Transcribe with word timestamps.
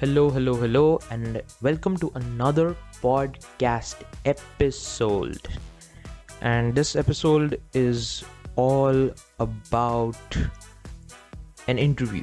Hello, 0.00 0.30
hello, 0.30 0.54
hello, 0.54 1.00
and 1.10 1.42
welcome 1.60 1.96
to 1.96 2.12
another 2.14 2.76
podcast 3.02 3.96
episode. 4.24 5.48
And 6.40 6.72
this 6.72 6.94
episode 6.94 7.60
is 7.74 8.22
all 8.54 9.10
about 9.40 10.38
an 11.66 11.78
interview. 11.78 12.22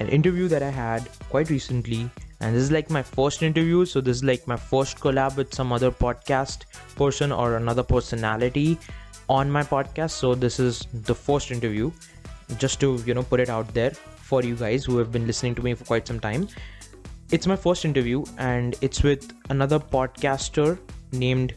An 0.00 0.08
interview 0.08 0.48
that 0.48 0.64
I 0.64 0.70
had 0.70 1.08
quite 1.30 1.50
recently, 1.50 2.10
and 2.40 2.56
this 2.56 2.64
is 2.64 2.72
like 2.72 2.90
my 2.90 3.04
first 3.04 3.44
interview. 3.44 3.84
So, 3.84 4.00
this 4.00 4.16
is 4.16 4.24
like 4.24 4.48
my 4.48 4.56
first 4.56 4.98
collab 4.98 5.36
with 5.36 5.54
some 5.54 5.72
other 5.72 5.92
podcast 5.92 6.64
person 6.96 7.30
or 7.30 7.58
another 7.58 7.84
personality 7.84 8.76
on 9.28 9.48
my 9.48 9.62
podcast. 9.62 10.10
So, 10.10 10.34
this 10.34 10.58
is 10.58 10.84
the 10.92 11.14
first 11.14 11.52
interview, 11.52 11.92
just 12.56 12.80
to 12.80 13.00
you 13.06 13.14
know, 13.14 13.22
put 13.22 13.38
it 13.38 13.50
out 13.50 13.72
there 13.72 13.92
for 13.92 14.42
you 14.42 14.56
guys 14.56 14.84
who 14.84 14.98
have 14.98 15.12
been 15.12 15.28
listening 15.28 15.54
to 15.54 15.62
me 15.62 15.74
for 15.74 15.84
quite 15.84 16.08
some 16.08 16.18
time 16.18 16.48
it's 17.30 17.46
my 17.46 17.56
first 17.56 17.84
interview, 17.84 18.24
and 18.38 18.74
it's 18.80 19.02
with 19.02 19.32
another 19.50 19.78
podcaster 19.78 20.78
named 21.12 21.54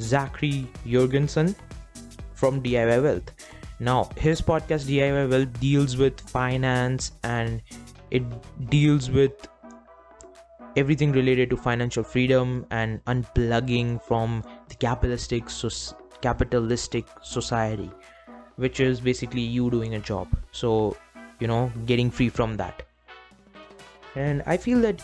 Zachary 0.00 0.66
Juergensen 0.86 1.54
from 2.34 2.62
DIY 2.62 3.02
Wealth. 3.02 3.32
Now, 3.78 4.10
his 4.16 4.40
podcast 4.40 4.86
DIY 4.86 5.30
Wealth 5.30 5.60
deals 5.60 5.96
with 5.96 6.20
finance 6.20 7.12
and 7.24 7.62
it 8.10 8.22
deals 8.70 9.10
with 9.10 9.48
everything 10.76 11.12
related 11.12 11.50
to 11.50 11.56
financial 11.56 12.02
freedom 12.02 12.66
and 12.70 13.04
unplugging 13.04 14.02
from 14.02 14.42
the 14.68 14.74
capitalistic 14.74 15.50
so- 15.50 15.96
capitalistic 16.20 17.04
society 17.22 17.90
which 18.56 18.80
is 18.80 19.00
basically 19.00 19.40
you 19.40 19.70
doing 19.70 19.96
a 19.96 19.98
job 19.98 20.28
so 20.52 20.96
you 21.40 21.46
know 21.46 21.70
getting 21.84 22.10
free 22.10 22.28
from 22.28 22.56
that 22.56 22.84
and 24.16 24.42
i 24.46 24.56
feel 24.56 24.80
that 24.80 25.02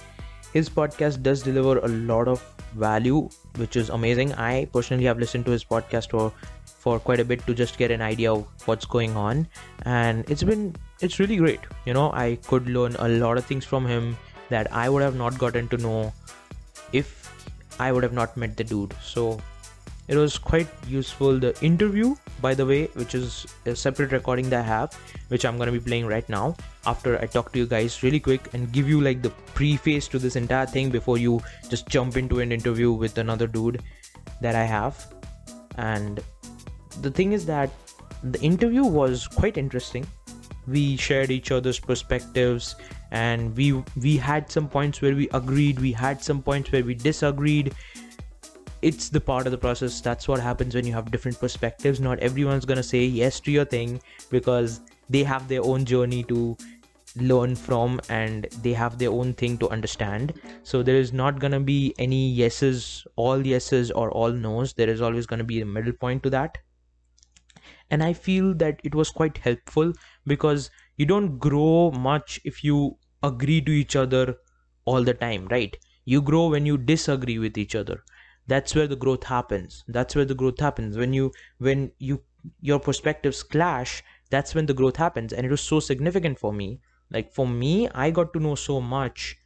his 0.53 0.69
podcast 0.69 1.23
does 1.23 1.43
deliver 1.43 1.79
a 1.79 1.89
lot 1.89 2.29
of 2.29 2.43
value 2.75 3.29
which 3.57 3.77
is 3.77 3.91
amazing. 3.91 4.33
I 4.35 4.67
personally 4.67 5.05
have 5.05 5.19
listened 5.19 5.45
to 5.47 5.51
his 5.51 5.65
podcast 5.65 6.11
for 6.11 6.33
for 6.65 6.99
quite 7.01 7.21
a 7.21 7.25
bit 7.25 7.45
to 7.47 7.55
just 7.55 7.77
get 7.77 7.91
an 7.91 8.01
idea 8.01 8.33
of 8.33 8.47
what's 8.67 8.87
going 8.87 9.17
on. 9.17 9.49
And 9.83 10.31
it's 10.31 10.43
been 10.43 10.77
it's 11.01 11.19
really 11.19 11.37
great. 11.37 11.61
You 11.85 11.95
know 11.95 12.11
i 12.13 12.39
could 12.47 12.69
learn 12.69 12.97
a 12.99 13.09
lot 13.09 13.39
of 13.39 13.45
things 13.45 13.65
from 13.65 13.87
him 13.87 14.17
that 14.49 14.73
i 14.73 14.89
would 14.89 15.03
have 15.03 15.17
not 15.17 15.39
gotten 15.39 15.69
to 15.69 15.77
know 15.77 16.13
if 16.93 17.15
i 17.79 17.93
would 17.93 18.03
have 18.03 18.13
not 18.13 18.37
met 18.37 18.57
the 18.57 18.65
dude. 18.65 18.95
So 19.03 19.39
it 20.09 20.17
was 20.17 20.39
quite 20.39 20.69
useful. 20.87 21.39
The 21.39 21.55
interview 21.65 22.17
by 22.41 22.55
the 22.55 22.65
way 22.65 22.87
which 22.95 23.15
is 23.15 23.47
a 23.67 23.75
separate 23.75 24.13
recording 24.13 24.49
that 24.49 24.61
i 24.61 24.63
have 24.63 24.95
which 25.27 25.45
i'm 25.45 25.57
going 25.57 25.67
to 25.67 25.73
be 25.73 25.85
playing 25.85 26.07
right 26.07 26.29
now 26.29 26.55
after 26.87 27.21
i 27.21 27.27
talk 27.27 27.53
to 27.53 27.59
you 27.59 27.67
guys 27.67 28.01
really 28.05 28.21
quick 28.21 28.55
and 28.55 28.71
give 28.71 28.89
you 28.89 29.01
like 29.01 29.23
the 29.23 29.31
preface 29.57 30.07
to 30.07 30.21
this 30.21 30.37
entire 30.37 30.67
thing 30.67 30.89
before 30.89 31.19
you 31.19 31.41
just 31.69 31.89
jump 31.89 32.17
into 32.17 32.39
an 32.39 32.53
interview 32.53 32.93
with 32.93 33.19
another 33.19 33.49
dude 33.49 33.83
that 34.41 34.55
i 34.55 34.65
have. 34.65 35.15
And 35.77 36.21
the 37.03 37.11
thing 37.11 37.33
is 37.33 37.47
that 37.47 37.71
the 38.23 38.41
interview 38.41 38.85
was 38.85 39.27
quite 39.27 39.57
interesting. 39.57 40.07
We 40.67 40.97
shared 40.97 41.31
each 41.31 41.51
other's 41.53 41.79
perspectives 41.79 42.75
and 43.11 43.57
we 43.57 43.83
we 43.97 44.17
had 44.17 44.51
some 44.51 44.69
points 44.69 45.01
where 45.01 45.15
we 45.15 45.29
agreed 45.31 45.79
we 45.81 45.93
had 45.93 46.23
some 46.23 46.43
points 46.43 46.73
where 46.73 46.85
we 46.85 46.95
disagreed 46.95 47.75
it's 48.83 49.09
the 49.09 49.21
part 49.21 49.47
of 49.47 49.53
the 49.53 49.59
process. 49.59 50.01
That's 50.01 50.29
what 50.29 50.41
happens 50.41 50.75
when 50.75 50.87
you 50.87 50.93
have 50.93 51.11
different 51.11 51.39
perspectives. 51.41 52.01
Not 52.01 52.19
everyone's 52.21 52.65
going 52.65 52.77
to 52.77 52.83
say 52.83 53.05
yes 53.05 53.41
to 53.41 53.51
your 53.51 53.65
thing 53.65 54.01
because 54.31 54.81
they 55.09 55.25
have 55.25 55.49
their 55.49 55.63
own 55.63 55.85
journey 55.85 56.23
to 56.25 56.57
learn 57.17 57.57
from 57.57 58.01
and 58.09 58.45
they 58.63 58.73
have 58.73 58.99
their 58.99 59.11
own 59.11 59.33
thing 59.35 59.59
to 59.59 59.69
understand. 59.71 60.41
So 60.63 60.83
there 60.83 60.97
is 60.97 61.13
not 61.13 61.41
going 61.41 61.53
to 61.53 61.61
be 61.61 61.95
any 61.99 62.29
yeses 62.31 63.07
all 63.17 63.47
yeses 63.47 63.91
or 63.91 64.11
all 64.13 64.31
nos 64.33 64.75
there 64.75 64.89
is 64.89 65.01
always 65.01 65.27
going 65.27 65.39
to 65.39 65.45
be 65.45 65.61
a 65.61 65.67
middle 65.67 65.93
point 65.93 66.23
to 66.25 66.31
that. 66.31 66.59
And 67.91 68.03
i 68.03 68.13
feel 68.13 68.55
that 68.55 68.81
it 68.85 68.95
was 68.95 69.11
quite 69.11 69.39
helpful 69.39 69.93
because 70.27 70.71
you 70.97 71.05
don't 71.07 71.39
grow 71.39 71.91
much 71.91 72.41
if 72.45 72.63
you 72.65 72.99
agree 73.23 73.61
to 73.63 73.71
each 73.71 73.97
other 73.97 74.37
all 74.87 75.03
the 75.03 75.15
time 75.15 75.47
right? 75.49 75.77
You 76.07 76.23
grow 76.23 76.49
when 76.49 76.65
you 76.65 76.79
disagree 76.79 77.39
with 77.39 77.59
each 77.59 77.75
other 77.75 78.03
that's 78.49 78.75
where 78.75 78.89
the 78.89 78.97
growth 78.97 79.25
happens. 79.25 79.85
That's 79.89 80.17
where 80.17 80.25
the 80.25 80.35
growth 80.35 80.61
happens. 80.61 80.97
When 80.97 81.13
you 81.13 81.33
when 81.59 81.93
you 81.99 82.23
your 82.61 82.81
perspectives 82.81 83.43
clash 83.43 84.03
that's 84.31 84.55
when 84.55 84.67
the 84.67 84.75
growth 84.75 84.97
happens. 84.97 85.33
And 85.33 85.47
it 85.47 85.51
was 85.51 85.61
so 85.63 85.81
significant 85.81 86.39
for 86.39 86.53
me. 86.53 86.81
Like 87.11 87.33
for 87.33 87.47
me 87.49 87.89
i 87.95 88.11
got 88.11 88.33
to 88.35 88.41
know 88.41 88.55
so 88.55 88.81
much 88.81 89.37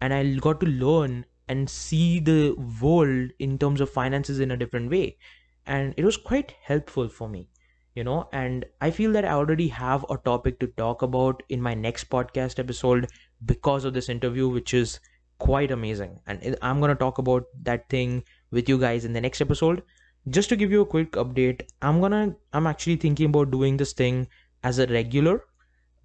and 0.00 0.14
i 0.14 0.22
got 0.36 0.60
to 0.60 0.66
learn 0.66 1.24
and 1.48 1.68
see 1.68 2.20
the 2.20 2.54
world 2.80 3.30
in 3.40 3.58
terms 3.58 3.80
of 3.80 3.90
finances 3.90 4.38
in 4.40 4.50
a 4.52 4.56
different 4.56 4.90
way. 4.90 5.18
And 5.66 5.94
it 5.96 6.04
was 6.04 6.16
quite 6.16 6.54
helpful 6.62 7.08
for 7.08 7.28
me 7.28 7.48
you 7.94 8.04
know 8.04 8.28
and 8.32 8.64
i 8.80 8.88
feel 8.88 9.10
that 9.12 9.24
i 9.24 9.32
already 9.32 9.66
have 9.66 10.04
a 10.10 10.16
topic 10.18 10.60
to 10.60 10.68
talk 10.68 11.02
about 11.02 11.42
in 11.48 11.60
my 11.60 11.74
next 11.74 12.08
podcast 12.08 12.60
episode 12.60 13.08
because 13.44 13.84
of 13.84 13.92
this 13.94 14.08
interview 14.08 14.48
which 14.48 14.72
is 14.72 15.00
quite 15.38 15.70
amazing. 15.72 16.20
And 16.26 16.56
i'm 16.62 16.78
going 16.80 16.90
to 16.90 16.94
talk 16.94 17.18
about 17.18 17.44
that 17.62 17.88
thing 17.88 18.22
with 18.50 18.68
you 18.68 18.78
guys 18.78 19.04
in 19.04 19.12
the 19.12 19.20
next 19.20 19.40
episode. 19.40 19.82
Just 20.28 20.48
to 20.50 20.56
give 20.56 20.70
you 20.70 20.82
a 20.82 20.86
quick 20.86 21.12
update 21.12 21.62
i'm 21.82 22.00
gonna 22.00 22.36
i'm 22.52 22.66
actually 22.66 22.96
thinking 22.96 23.26
about 23.30 23.50
doing 23.50 23.76
this 23.78 23.92
thing 23.94 24.28
as 24.62 24.78
a 24.78 24.86
regular 24.86 25.44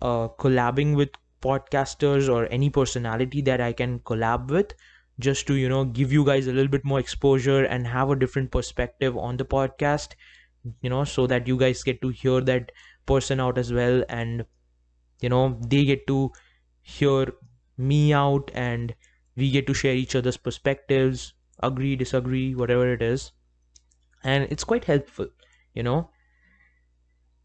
uh 0.02 0.28
collabing 0.44 0.96
with 0.96 1.10
podcasters 1.42 2.30
or 2.34 2.48
any 2.52 2.70
personality 2.70 3.42
that 3.42 3.62
i 3.62 3.72
can 3.74 4.00
collab 4.00 4.50
with 4.50 4.74
just 5.20 5.48
to 5.48 5.56
you 5.56 5.70
know 5.70 5.84
give 5.86 6.12
you 6.12 6.26
guys 6.26 6.48
a 6.48 6.54
little 6.54 6.72
bit 6.76 6.86
more 6.86 7.00
exposure 7.00 7.64
and 7.66 7.88
have 7.88 8.10
a 8.10 8.16
different 8.16 8.52
perspective 8.52 9.18
on 9.18 9.38
the 9.38 9.46
podcast 9.46 10.16
you 10.82 10.90
know 10.90 11.04
so 11.04 11.28
that 11.28 11.48
you 11.48 11.58
guys 11.58 11.84
get 11.84 12.02
to 12.02 12.10
hear 12.10 12.42
that 12.42 12.72
person 13.06 13.40
out 13.40 13.58
as 13.58 13.72
well 13.74 14.04
and 14.10 14.46
you 15.22 15.30
know 15.30 15.60
they 15.68 15.86
get 15.86 16.06
to 16.08 16.32
hear 16.82 17.28
me 17.78 18.14
out 18.14 18.52
and 18.54 18.96
we 19.36 19.52
get 19.52 19.68
to 19.68 19.74
share 19.74 19.96
each 19.96 20.16
other's 20.16 20.38
perspectives 20.38 21.34
agree 21.64 21.96
disagree 21.96 22.56
whatever 22.56 22.92
it 22.94 23.02
is. 23.02 23.32
And 24.24 24.48
it's 24.52 24.64
quite 24.64 24.86
helpful 24.86 25.30
you 25.74 25.84
know. 25.84 26.10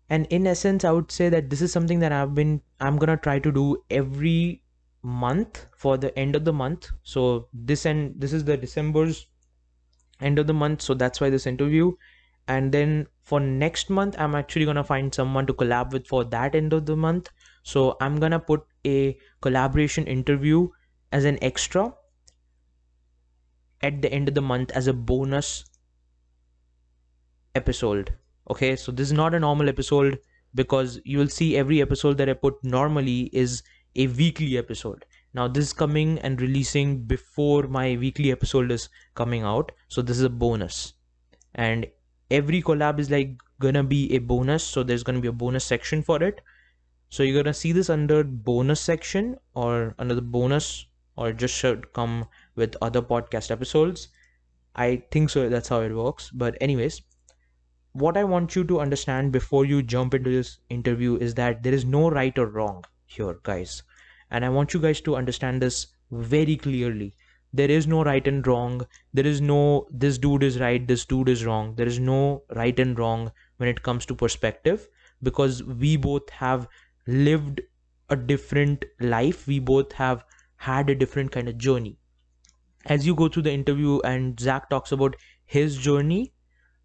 And 0.09 0.27
in 0.27 0.47
essence 0.47 0.85
i 0.85 0.91
would 0.91 1.11
say 1.11 1.29
that 1.29 1.51
this 1.51 1.63
is 1.63 1.73
something 1.73 2.01
that 2.01 2.13
i've 2.13 2.35
been 2.35 2.63
i'm 2.81 2.97
gonna 2.97 3.17
try 3.17 3.39
to 3.39 3.53
do 3.53 3.83
every 3.91 4.63
month 5.03 5.67
for 5.77 5.97
the 5.97 6.17
end 6.19 6.37
of 6.37 6.45
the 6.45 6.53
month. 6.53 6.91
So 7.03 7.49
this 7.53 7.87
and 7.87 8.21
this 8.21 8.33
is 8.33 8.45
the 8.45 8.57
december's 8.57 9.27
end 10.21 10.39
of 10.39 10.47
the 10.47 10.55
month. 10.55 10.83
So 10.83 10.95
that's 10.95 11.21
why 11.21 11.31
this 11.31 11.47
interview. 11.47 11.93
And 12.49 12.73
then 12.73 13.07
for 13.23 13.41
next 13.41 13.91
month 13.91 14.17
i'm 14.19 14.35
actually 14.35 14.65
gonna 14.65 14.85
find 14.85 15.15
someone 15.15 15.47
to 15.47 15.55
collab 15.55 15.93
with 15.93 16.07
for 16.07 16.25
that 16.25 16.55
end 16.55 16.73
of 16.73 16.87
the 16.87 16.97
month. 16.97 17.31
So 17.63 17.97
i'm 18.01 18.19
gonna 18.19 18.41
put 18.41 18.67
a 18.87 19.19
collaboration 19.41 20.07
interview 20.07 20.69
as 21.13 21.25
an 21.25 21.39
extra 21.43 21.95
at 23.83 24.03
the 24.03 24.13
end 24.13 24.29
of 24.29 24.35
the 24.35 24.43
month 24.43 24.71
as 24.73 24.87
a 24.87 24.93
bonus 24.93 25.65
episode. 27.55 28.15
Okay 28.51 28.77
so 28.77 28.93
this 28.93 29.09
is 29.09 29.13
not 29.13 29.35
a 29.35 29.41
normal 29.41 29.69
episode 29.69 30.19
because 30.55 31.01
you 31.05 31.19
will 31.19 31.29
see 31.29 31.57
every 31.57 31.81
episode 31.81 32.19
that 32.19 32.29
i 32.29 32.33
put 32.33 32.63
normally 32.65 33.31
is 33.33 33.63
a 33.97 34.07
weekly 34.07 34.57
episode. 34.57 35.05
Now 35.33 35.47
this 35.47 35.67
is 35.67 35.73
coming 35.73 36.19
and 36.21 36.41
releasing 36.41 37.03
before 37.05 37.65
my 37.65 37.97
weekly 37.97 38.33
episode 38.33 38.71
is 38.71 38.89
coming 39.15 39.43
out. 39.43 39.73
So 39.89 40.03
this 40.03 40.17
is 40.17 40.25
a 40.25 40.31
bonus. 40.31 40.95
And 41.55 41.87
every 42.31 42.63
collab 42.63 42.99
is 42.99 43.11
like 43.11 43.41
gonna 43.61 43.85
be 43.85 44.13
a 44.15 44.19
bonus. 44.19 44.65
So 44.65 44.83
there's 44.83 45.03
gonna 45.03 45.21
be 45.21 45.29
a 45.29 45.33
bonus 45.33 45.65
section 45.65 46.03
for 46.03 46.23
it. 46.23 46.41
So 47.09 47.23
you're 47.23 47.43
gonna 47.43 47.55
see 47.55 47.73
this 47.73 47.91
under 47.91 48.25
bonus 48.25 48.81
section 48.81 49.37
or 49.55 49.95
under 49.99 50.15
the 50.15 50.23
bonus 50.23 50.87
or 51.17 51.33
just 51.33 51.55
should 51.55 51.93
come 51.93 52.27
with 52.61 52.77
other 52.89 53.03
podcast 53.03 53.51
episodes. 53.51 54.09
I 54.77 55.03
think 55.11 55.31
so 55.31 55.49
that's 55.49 55.69
how 55.77 55.81
it 55.81 55.97
works. 56.03 56.31
But 56.45 56.57
anyways 56.61 57.03
what 57.93 58.17
i 58.17 58.23
want 58.23 58.55
you 58.55 58.63
to 58.63 58.79
understand 58.81 59.33
before 59.33 59.65
you 59.65 59.83
jump 59.83 60.15
into 60.15 60.31
this 60.31 60.59
interview 60.69 61.17
is 61.17 61.35
that 61.35 61.61
there 61.65 61.75
is 61.75 61.85
no 61.85 62.09
right 62.09 62.39
or 62.39 62.47
wrong 62.47 62.85
here 63.07 63.39
guys. 63.43 63.83
And 64.31 64.45
i 64.45 64.49
want 64.49 64.73
you 64.73 64.79
guys 64.81 65.01
to 65.01 65.17
understand 65.17 65.61
this 65.61 65.89
very 66.13 66.57
clearly. 66.57 67.15
There 67.53 67.71
is 67.71 67.89
no 67.89 68.05
right 68.05 68.29
and 68.29 68.47
wrong. 68.47 68.87
There 69.13 69.27
is 69.27 69.41
no 69.41 69.89
this 69.91 70.19
dude 70.19 70.45
is 70.45 70.61
right 70.61 70.87
this 70.87 71.05
dude 71.05 71.29
is 71.29 71.45
wrong. 71.45 71.75
There 71.75 71.89
is 71.89 71.99
no 71.99 72.45
right 72.55 72.79
and 72.79 72.97
wrong 72.97 73.33
when 73.57 73.69
it 73.69 73.83
comes 73.83 74.07
to 74.07 74.15
perspective 74.15 74.87
because 75.21 75.65
we 75.65 75.97
both 75.97 76.31
have 76.31 76.69
lived 77.09 77.61
a 78.09 78.15
different 78.15 78.85
life. 79.01 79.49
We 79.49 79.59
both 79.59 79.93
have 79.95 80.25
had 80.59 80.91
a 80.91 80.95
different 80.95 81.33
kind 81.33 81.49
of 81.49 81.59
journey 81.59 81.99
as 82.87 83.07
you 83.07 83.15
go 83.15 83.29
through 83.29 83.43
the 83.43 83.53
interview 83.53 84.01
and 84.01 84.39
zach 84.41 84.69
talks 84.71 84.93
about 84.93 85.17
his 85.45 85.77
journey 85.77 86.33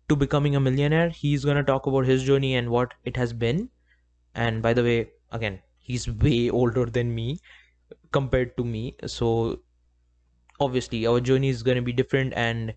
to 0.10 0.16
becoming 0.16 0.56
a 0.56 0.60
millionaire 0.60 1.10
he's 1.10 1.46
going 1.46 1.58
to 1.58 1.64
talk 1.64 1.88
about 1.88 2.06
his 2.06 2.24
journey 2.24 2.56
and 2.56 2.70
what 2.70 2.94
it 3.04 3.18
has 3.18 3.34
been. 3.34 3.70
And 4.34 4.62
by 4.62 4.74
the 4.74 4.84
way 4.84 5.12
again 5.32 5.62
he's 5.80 6.10
way 6.10 6.50
older 6.50 6.86
than 6.86 7.14
me 7.16 7.40
compared 8.12 8.58
to 8.58 8.64
me. 8.64 8.96
So 9.06 9.62
obviously 10.60 11.06
our 11.08 11.20
journey 11.20 11.50
is 11.50 11.64
going 11.64 11.76
to 11.76 11.82
be 11.82 11.94
different 11.94 12.34
and 12.36 12.74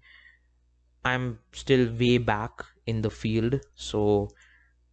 i'm 1.05 1.39
still 1.53 1.93
way 1.95 2.19
back 2.19 2.65
in 2.87 3.03
the 3.03 3.11
field. 3.11 3.61
So 3.75 4.29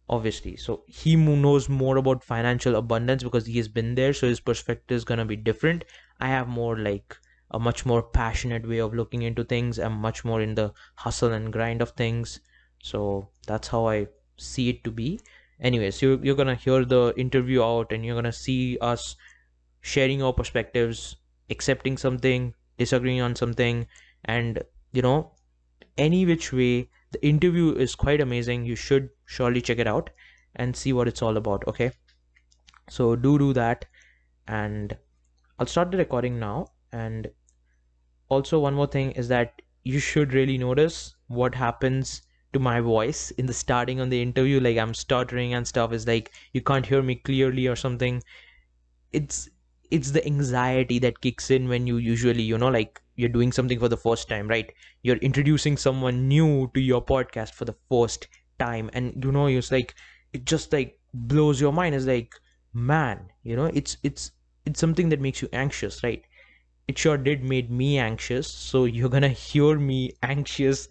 obviously 0.08 0.56
so 0.56 0.84
he 0.86 1.16
knows 1.16 1.68
more 1.68 1.96
about 1.96 2.24
financial 2.24 2.76
abundance 2.76 3.22
because 3.22 3.46
he 3.46 3.56
has 3.58 3.68
been 3.68 3.94
there. 3.94 4.12
So 4.12 4.28
his 4.28 4.40
perspective 4.40 4.96
is 4.96 5.04
going 5.04 5.18
to 5.18 5.24
be 5.24 5.36
different. 5.36 5.84
I 6.20 6.28
have 6.28 6.48
more 6.48 6.78
like 6.78 7.16
a 7.50 7.58
much 7.58 7.86
more 7.86 8.02
passionate 8.02 8.68
way 8.68 8.78
of 8.78 8.94
looking 8.94 9.22
into 9.22 9.44
things 9.44 9.78
i'm 9.78 9.92
much 9.92 10.24
more 10.24 10.40
in 10.40 10.54
the 10.54 10.72
hustle 10.96 11.32
and 11.32 11.52
grind 11.52 11.80
of 11.82 11.90
things. 11.90 12.40
So 12.82 13.28
that's 13.46 13.68
how 13.68 13.88
i 13.88 14.06
see 14.36 14.68
it 14.68 14.84
to 14.84 14.90
be. 14.90 15.20
Anyways 15.60 16.02
you're, 16.02 16.22
you're 16.24 16.36
gonna 16.36 16.54
hear 16.54 16.84
the 16.84 17.14
interview 17.16 17.62
out 17.62 17.92
and 17.92 18.04
you're 18.04 18.14
gonna 18.14 18.32
see 18.32 18.78
us 18.80 19.16
sharing 19.80 20.22
our 20.22 20.32
perspectives 20.32 21.16
accepting 21.50 21.96
something 21.96 22.52
disagreeing 22.76 23.20
on 23.20 23.34
something 23.34 23.86
and 24.24 24.62
you 24.92 25.00
know 25.00 25.32
any 25.96 26.26
which 26.26 26.52
way 26.52 26.88
the 27.12 27.24
interview 27.26 27.72
is 27.72 27.94
quite 27.94 28.20
amazing. 28.20 28.64
You 28.66 28.74
should 28.76 29.10
surely 29.24 29.62
check 29.62 29.78
it 29.78 29.86
out 29.86 30.10
and 30.56 30.76
see 30.76 30.92
what 30.92 31.08
it's 31.08 31.22
all 31.22 31.36
about 31.36 31.66
okay? 31.68 31.92
So 32.90 33.16
do 33.16 33.38
do 33.38 33.52
that 33.52 33.86
and 34.48 34.96
i'll 35.58 35.66
start 35.66 35.90
the 35.90 35.96
recording 35.96 36.38
now 36.38 36.66
and 36.92 37.30
also 38.28 38.58
one 38.60 38.74
more 38.74 38.86
thing 38.86 39.10
is 39.12 39.28
that 39.28 39.62
you 39.84 39.98
should 39.98 40.32
really 40.32 40.58
notice 40.58 41.14
what 41.28 41.54
happens 41.54 42.22
to 42.52 42.58
my 42.60 42.80
voice 42.80 43.30
in 43.32 43.46
the 43.46 43.52
starting 43.52 44.00
on 44.00 44.08
the 44.10 44.22
interview. 44.22 44.60
Like 44.60 44.78
i'm 44.78 44.94
stuttering 44.94 45.54
and 45.54 45.66
stuff. 45.66 45.92
Is 45.92 46.06
like 46.06 46.32
you 46.52 46.60
can't 46.60 46.86
hear 46.86 47.02
me 47.02 47.16
clearly 47.16 47.66
or 47.66 47.76
something. 47.76 48.22
It's 49.12 49.48
it's 49.90 50.12
the 50.12 50.26
anxiety 50.26 50.98
that 51.00 51.20
kicks 51.20 51.50
in 51.50 51.68
when 51.68 51.86
you 51.86 51.98
usually 51.98 52.42
you 52.42 52.58
know 52.58 52.68
like 52.68 53.00
you're 53.16 53.28
doing 53.30 53.52
something 53.52 53.78
for 53.80 53.88
the 53.88 53.96
first 53.96 54.28
time 54.28 54.48
right? 54.48 54.72
You're 55.02 55.16
introducing 55.18 55.76
someone 55.76 56.28
new 56.28 56.70
to 56.74 56.80
your 56.80 57.04
podcast 57.04 57.54
for 57.54 57.64
the 57.64 57.76
first 57.90 58.28
time. 58.58 58.90
And 58.92 59.24
you 59.24 59.32
know 59.32 59.46
it's 59.46 59.72
like 59.72 59.94
it 60.32 60.44
just 60.46 60.72
like 60.72 60.98
blows 61.14 61.60
your 61.60 61.72
mind. 61.72 61.94
It's 61.94 62.06
like 62.06 62.34
man 62.74 63.30
you 63.42 63.56
know 63.56 63.66
it's 63.66 63.96
it's 64.02 64.32
it's 64.66 64.80
something 64.80 65.08
that 65.08 65.20
makes 65.20 65.40
you 65.40 65.48
anxious 65.54 66.02
right 66.04 66.25
it 66.88 66.98
sure 66.98 67.16
did 67.16 67.42
made 67.42 67.70
me 67.70 67.98
anxious. 67.98 68.48
So 68.48 68.84
you're 68.84 69.08
gonna 69.08 69.28
hear 69.46 69.78
me 69.78 70.12
anxious 70.22 70.88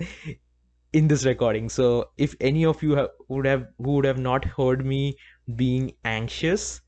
in 0.94 1.08
this 1.08 1.26
recording. 1.26 1.70
So 1.70 2.10
if 2.18 2.36
any 2.40 2.66
of 2.66 2.82
you 2.84 2.96
have, 2.96 3.10
would 3.28 3.46
have 3.46 3.68
who 3.78 3.94
would 3.94 4.06
have 4.06 4.20
not 4.20 4.46
heard 4.46 4.86
me 4.86 5.18
being 5.56 5.94
anxious 6.04 6.82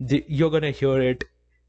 you're 0.00 0.50
gonna 0.50 0.70
hear 0.70 1.00
it 1.00 1.24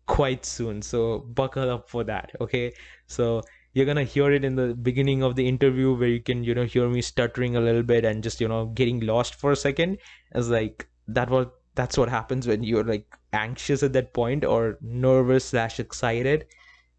quite 0.08 0.46
soon. 0.46 0.82
So 0.82 1.20
buckle 1.20 1.70
up 1.70 1.90
for 1.90 2.04
that 2.06 2.32
okay? 2.40 2.74
So 3.08 3.42
you're 3.74 3.86
gonna 3.86 4.04
hear 4.04 4.32
it 4.32 4.44
in 4.44 4.56
the 4.56 4.74
beginning 4.74 5.24
of 5.24 5.36
the 5.36 5.48
interview 5.48 5.94
where 5.94 6.08
you 6.08 6.22
can 6.22 6.44
you 6.44 6.54
know 6.56 6.66
hear 6.66 6.90
me 6.90 7.02
stuttering 7.02 7.56
a 7.56 7.62
little 7.62 7.84
bit 7.84 8.06
and 8.06 8.24
just 8.24 8.42
you 8.42 8.48
know 8.48 8.68
getting 8.68 9.02
lost 9.02 9.36
for 9.36 9.52
a 9.52 9.56
second. 9.56 9.98
As 10.32 10.50
like 10.50 10.88
that 11.08 11.30
was 11.30 11.48
that's 11.76 11.98
what 11.98 12.10
happens 12.10 12.48
when 12.48 12.64
you're 12.64 12.84
like 12.84 13.06
anxious 13.34 13.84
at 13.84 13.94
that 13.94 14.14
point 14.14 14.44
or 14.44 14.78
nervous 14.82 15.46
slash 15.46 15.80
excited 15.80 16.46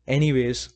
anyways 0.07 0.69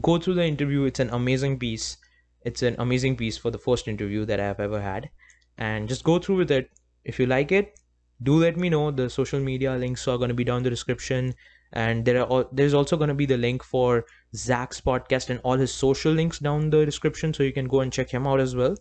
go 0.00 0.18
through 0.18 0.34
the 0.34 0.44
interview. 0.44 0.84
It's 0.84 1.00
an 1.00 1.10
amazing 1.10 1.58
piece. 1.58 1.96
It's 2.42 2.62
an 2.62 2.76
amazing 2.78 3.16
piece 3.16 3.36
for 3.36 3.50
the 3.50 3.58
first 3.58 3.88
interview 3.88 4.24
that 4.24 4.40
i've 4.40 4.60
ever 4.60 4.80
had. 4.80 5.10
And 5.58 5.88
just 5.88 6.04
go 6.04 6.18
through 6.18 6.36
with 6.36 6.50
it. 6.50 6.70
If 7.04 7.18
you 7.18 7.26
like 7.26 7.52
it 7.52 7.78
do 8.22 8.36
let 8.36 8.56
me 8.56 8.68
know. 8.68 8.90
The 8.90 9.08
social 9.08 9.40
media 9.40 9.74
links 9.76 10.06
are 10.06 10.18
going 10.18 10.28
to 10.28 10.34
be 10.34 10.44
down 10.44 10.58
in 10.58 10.62
the 10.62 10.70
description. 10.70 11.34
And 11.72 12.04
there 12.04 12.30
are 12.30 12.46
there's 12.52 12.74
also 12.74 12.96
going 12.96 13.08
to 13.08 13.14
be 13.14 13.26
the 13.26 13.36
link 13.36 13.62
for 13.62 14.04
zach's 14.34 14.80
podcast 14.80 15.30
and 15.30 15.40
all 15.42 15.56
his 15.56 15.72
social 15.72 16.12
links 16.12 16.38
down 16.38 16.70
the 16.70 16.84
description 16.84 17.32
so 17.32 17.42
you 17.42 17.52
can 17.52 17.66
go 17.66 17.80
and 17.80 17.92
check 17.92 18.10
him 18.10 18.26
out 18.26 18.40
as 18.40 18.54
well. 18.54 18.76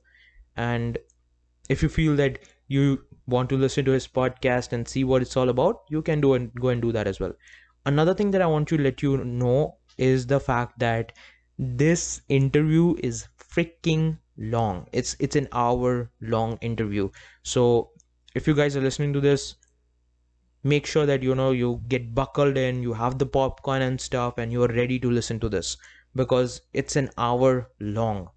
And 0.57 0.97
if 1.69 1.83
you 1.83 1.89
feel 1.89 2.15
that 2.17 2.39
you 2.67 3.05
want 3.27 3.49
to 3.49 3.57
listen 3.57 3.85
to 3.85 3.91
his 3.91 4.07
podcast 4.07 4.73
and 4.73 4.87
see 4.87 5.03
what 5.03 5.21
it's 5.21 5.37
all 5.37 5.49
about 5.49 5.81
you 5.89 6.01
can 6.01 6.19
do 6.19 6.33
and 6.33 6.53
go 6.55 6.69
and 6.69 6.81
do 6.81 6.91
that 6.91 7.07
as 7.07 7.19
well 7.19 7.33
another 7.89 8.13
thing 8.13 8.31
that 8.31 8.41
i 8.41 8.47
want 8.53 8.67
to 8.67 8.77
let 8.77 9.03
you 9.03 9.17
know 9.17 9.77
is 9.97 10.25
the 10.27 10.39
fact 10.39 10.79
that 10.79 11.11
this 11.59 12.21
interview 12.29 12.95
is 13.03 13.27
freaking 13.37 14.17
long. 14.37 14.87
It's 14.93 15.15
it's 15.19 15.35
an 15.35 15.47
hour 15.51 16.11
long 16.21 16.57
interview. 16.61 17.09
So 17.43 17.91
if 18.33 18.47
you 18.47 18.55
guys 18.55 18.77
are 18.77 18.81
listening 18.81 19.13
to 19.13 19.19
this 19.19 19.55
make 20.63 20.85
sure 20.85 21.05
that 21.05 21.23
you 21.23 21.33
know 21.35 21.51
you 21.51 21.81
get 21.87 22.13
buckled 22.13 22.57
in 22.57 22.81
you 22.83 22.93
have 22.93 23.17
the 23.17 23.25
popcorn 23.25 23.81
and 23.81 23.99
stuff 23.99 24.37
and 24.37 24.51
you 24.51 24.63
are 24.63 24.73
ready 24.79 24.99
to 24.99 25.11
listen 25.11 25.39
to 25.41 25.49
this. 25.49 25.75
Because 26.15 26.61
it's 26.73 26.95
an 26.95 27.09
hour 27.17 27.69
long. 27.79 28.29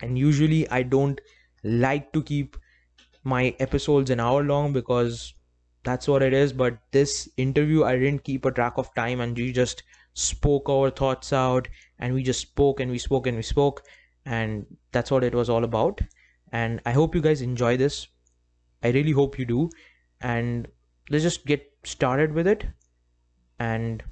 And 0.00 0.18
usually 0.18 0.68
i 0.70 0.82
don't 0.82 1.20
like 1.64 2.12
to 2.12 2.22
keep 2.22 2.56
my 3.24 3.56
episodes 3.58 4.10
an 4.10 4.20
hour 4.20 4.42
long 4.44 4.72
because 4.72 5.34
that's 5.84 6.08
what 6.08 6.22
it 6.22 6.32
is 6.32 6.52
but 6.52 6.78
this 6.92 7.28
interview 7.36 7.84
i 7.84 7.96
didn't 7.96 8.24
keep 8.24 8.44
a 8.44 8.52
track 8.52 8.74
of 8.76 8.94
time 8.94 9.20
and 9.20 9.36
we 9.36 9.52
just 9.52 9.82
spoke 10.14 10.68
our 10.68 10.90
thoughts 10.90 11.32
out 11.32 11.68
and 11.98 12.14
we 12.14 12.22
just 12.22 12.40
spoke 12.40 12.80
and 12.80 12.90
we 12.90 12.98
spoke 12.98 13.26
and 13.26 13.36
we 13.36 13.42
spoke 13.42 13.82
and 14.26 14.64
that's 14.92 15.10
what 15.10 15.24
it 15.24 15.34
was 15.34 15.50
all 15.50 15.64
about 15.64 16.00
and 16.52 16.80
i 16.86 16.92
hope 16.92 17.14
you 17.14 17.20
guys 17.20 17.42
enjoy 17.42 17.76
this 17.76 18.08
I 18.84 18.90
really 18.90 19.12
hope 19.12 19.38
you 19.38 19.46
do. 19.46 19.70
And 20.20 20.68
let's 21.10 21.24
just 21.24 21.46
get 21.46 21.72
started 21.84 22.34
with 22.34 22.46
it. 22.46 22.66
And 23.58 24.02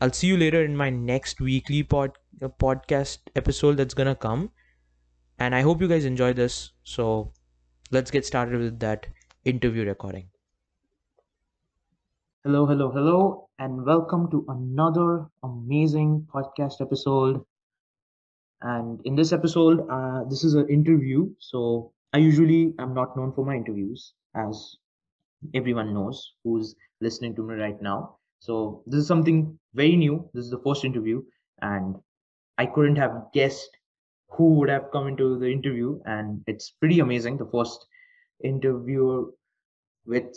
I'll 0.00 0.12
see 0.12 0.26
you 0.26 0.36
later 0.36 0.62
in 0.62 0.76
my 0.76 0.90
next 0.90 1.40
weekly 1.40 1.82
pod 1.82 2.12
uh, 2.42 2.48
podcast 2.48 3.18
episode 3.34 3.78
that's 3.78 3.94
gonna 3.94 4.14
come. 4.14 4.50
And 5.38 5.54
I 5.54 5.62
hope 5.62 5.80
you 5.80 5.88
guys 5.88 6.04
enjoy 6.04 6.34
this. 6.34 6.72
So 6.84 7.32
let's 7.90 8.10
get 8.10 8.26
started 8.26 8.60
with 8.60 8.78
that 8.80 9.06
interview 9.44 9.84
recording. 9.84 10.28
Hello, 12.44 12.66
hello, 12.66 12.90
hello, 12.90 13.48
and 13.58 13.84
welcome 13.84 14.30
to 14.30 14.44
another 14.48 15.26
amazing 15.42 16.26
podcast 16.32 16.80
episode. 16.80 17.44
And 18.62 19.00
in 19.04 19.14
this 19.16 19.32
episode, 19.32 19.86
uh, 19.90 20.24
this 20.24 20.44
is 20.44 20.54
an 20.54 20.68
interview. 20.68 21.28
So 21.38 21.92
I 22.12 22.18
usually 22.18 22.74
am 22.78 22.94
not 22.94 23.16
known 23.16 23.32
for 23.32 23.44
my 23.44 23.54
interviews, 23.56 24.14
as 24.34 24.76
everyone 25.54 25.94
knows 25.94 26.34
who's 26.44 26.74
listening 27.00 27.34
to 27.36 27.42
me 27.42 27.54
right 27.54 27.80
now. 27.80 28.16
So 28.40 28.82
this 28.86 29.00
is 29.00 29.06
something 29.06 29.58
very 29.74 29.96
new. 29.96 30.28
This 30.34 30.44
is 30.44 30.50
the 30.50 30.60
first 30.64 30.84
interview, 30.84 31.22
and 31.62 31.96
I 32.58 32.66
couldn't 32.66 32.96
have 32.96 33.32
guessed 33.32 33.70
who 34.30 34.54
would 34.54 34.68
have 34.68 34.90
come 34.92 35.08
into 35.08 35.38
the 35.38 35.50
interview, 35.50 36.00
and 36.04 36.42
it's 36.46 36.70
pretty 36.70 37.00
amazing. 37.00 37.38
The 37.38 37.50
first 37.52 37.86
interview 38.42 39.30
with 40.06 40.36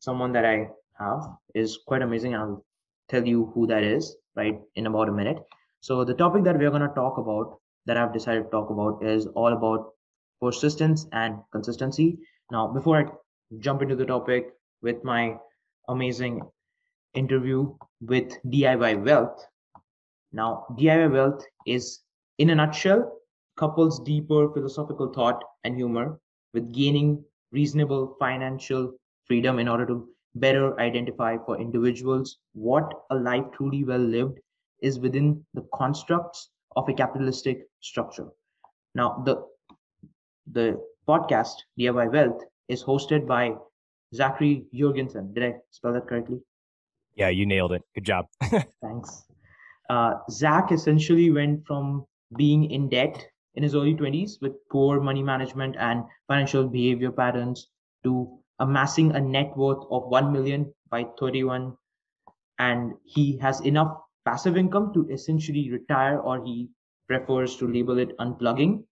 someone 0.00 0.32
that 0.32 0.44
I 0.44 0.68
have 0.98 1.22
is 1.54 1.78
quite 1.86 2.02
amazing. 2.02 2.34
I'll 2.34 2.64
tell 3.08 3.26
you 3.26 3.52
who 3.54 3.66
that 3.66 3.82
is 3.82 4.16
right 4.34 4.58
in 4.74 4.86
about 4.86 5.08
a 5.08 5.12
minute. 5.12 5.38
So 5.80 6.04
the 6.04 6.14
topic 6.14 6.44
that 6.44 6.58
we're 6.58 6.70
going 6.70 6.82
to 6.82 6.94
talk 6.94 7.18
about 7.18 7.58
that 7.86 7.96
I've 7.96 8.12
decided 8.12 8.44
to 8.44 8.50
talk 8.50 8.70
about 8.70 9.04
is 9.04 9.26
all 9.28 9.52
about 9.52 9.92
persistence 10.40 11.06
and 11.12 11.38
consistency. 11.52 12.18
Now, 12.50 12.66
before 12.68 12.98
I 12.98 13.04
jump 13.60 13.82
into 13.82 13.96
the 13.96 14.04
topic 14.04 14.48
with 14.82 15.02
my 15.04 15.36
amazing 15.88 16.42
interview 17.14 17.74
with 18.00 18.32
DIY 18.46 19.04
Wealth, 19.04 19.44
now 20.32 20.66
DIY 20.78 21.12
Wealth 21.12 21.44
is, 21.66 22.00
in 22.38 22.50
a 22.50 22.54
nutshell, 22.54 23.12
couples 23.56 24.00
deeper 24.00 24.52
philosophical 24.52 25.12
thought 25.12 25.42
and 25.64 25.76
humor 25.76 26.18
with 26.52 26.72
gaining 26.72 27.24
reasonable 27.52 28.16
financial 28.18 28.92
freedom 29.26 29.58
in 29.58 29.68
order 29.68 29.86
to 29.86 30.08
better 30.36 30.78
identify 30.80 31.36
for 31.44 31.60
individuals 31.60 32.38
what 32.52 32.92
a 33.10 33.14
life 33.14 33.44
truly 33.56 33.84
well 33.84 33.98
lived 33.98 34.38
is 34.82 34.98
within 34.98 35.44
the 35.54 35.64
constructs 35.74 36.50
of 36.76 36.88
a 36.88 36.92
capitalistic 36.92 37.62
structure. 37.80 38.28
Now, 38.94 39.22
the 39.24 39.46
the 40.52 40.80
podcast 41.08 41.54
DIY 41.78 42.12
Wealth 42.12 42.42
is 42.68 42.84
hosted 42.84 43.26
by 43.26 43.54
Zachary 44.14 44.64
Juergensen. 44.74 45.34
Did 45.34 45.44
I 45.44 45.54
spell 45.70 45.92
that 45.94 46.06
correctly? 46.06 46.38
Yeah, 47.14 47.30
you 47.30 47.46
nailed 47.46 47.72
it. 47.72 47.82
Good 47.94 48.04
job. 48.04 48.26
Thanks. 48.82 49.24
Uh, 49.88 50.14
Zach 50.30 50.72
essentially 50.72 51.30
went 51.30 51.66
from 51.66 52.06
being 52.36 52.70
in 52.70 52.88
debt 52.88 53.26
in 53.56 53.62
his 53.62 53.74
early 53.74 53.94
20s 53.94 54.40
with 54.40 54.52
poor 54.70 55.00
money 55.00 55.22
management 55.22 55.76
and 55.78 56.04
financial 56.28 56.68
behavior 56.68 57.10
patterns 57.10 57.68
to 58.04 58.38
amassing 58.60 59.12
a 59.12 59.20
net 59.20 59.56
worth 59.56 59.84
of 59.90 60.08
1 60.08 60.32
million 60.32 60.72
by 60.90 61.04
31 61.18 61.76
and 62.58 62.94
he 63.04 63.36
has 63.38 63.60
enough 63.62 63.96
passive 64.24 64.56
income 64.56 64.92
to 64.94 65.08
essentially 65.10 65.70
retire 65.70 66.18
or 66.20 66.44
he 66.44 66.68
prefers 67.06 67.56
to 67.56 67.68
label 67.68 67.98
it 67.98 68.16
unplugging. 68.18 68.84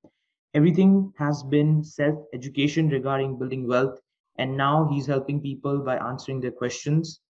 Everything 0.54 1.12
has 1.18 1.42
been 1.42 1.82
self 1.82 2.18
education 2.32 2.88
regarding 2.88 3.38
building 3.38 3.66
wealth 3.66 3.98
and 4.38 4.56
now 4.56 4.88
he's 4.90 5.06
helping 5.06 5.40
people 5.40 5.78
by 5.78 5.96
answering 5.96 6.40
their 6.40 6.52
questions. 6.52 7.20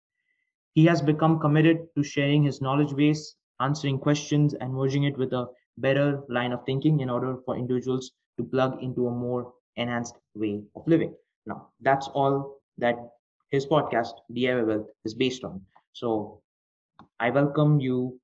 He 0.75 0.85
has 0.87 1.01
become 1.03 1.39
committed 1.39 1.89
to 1.97 2.03
sharing 2.03 2.43
his 2.43 2.61
knowledge 2.61 2.95
base 2.97 3.37
answering 3.61 3.99
questions 3.99 4.55
and 4.55 4.75
merging 4.75 5.05
it 5.05 5.17
with 5.17 5.33
a 5.33 5.47
better 5.79 6.23
line 6.29 6.53
of 6.53 6.65
thinking 6.67 7.01
in 7.01 7.11
order 7.11 7.37
for 7.45 7.57
individuals 7.57 8.13
to 8.39 8.45
plug 8.45 8.83
into 8.83 9.07
a 9.09 9.11
more 9.11 9.53
enhanced 9.77 10.17
way 10.35 10.63
of 10.77 10.87
living 10.87 11.15
now 11.47 11.69
that's 11.81 12.09
all 12.09 12.59
that 12.79 12.97
his 13.51 13.67
podcast 13.67 14.15
diy 14.37 14.67
wealth 14.67 14.89
is 15.05 15.15
based 15.15 15.45
on 15.45 15.61
so 15.93 16.41
I 17.21 17.31
welcome 17.31 17.81
you, 17.81 18.21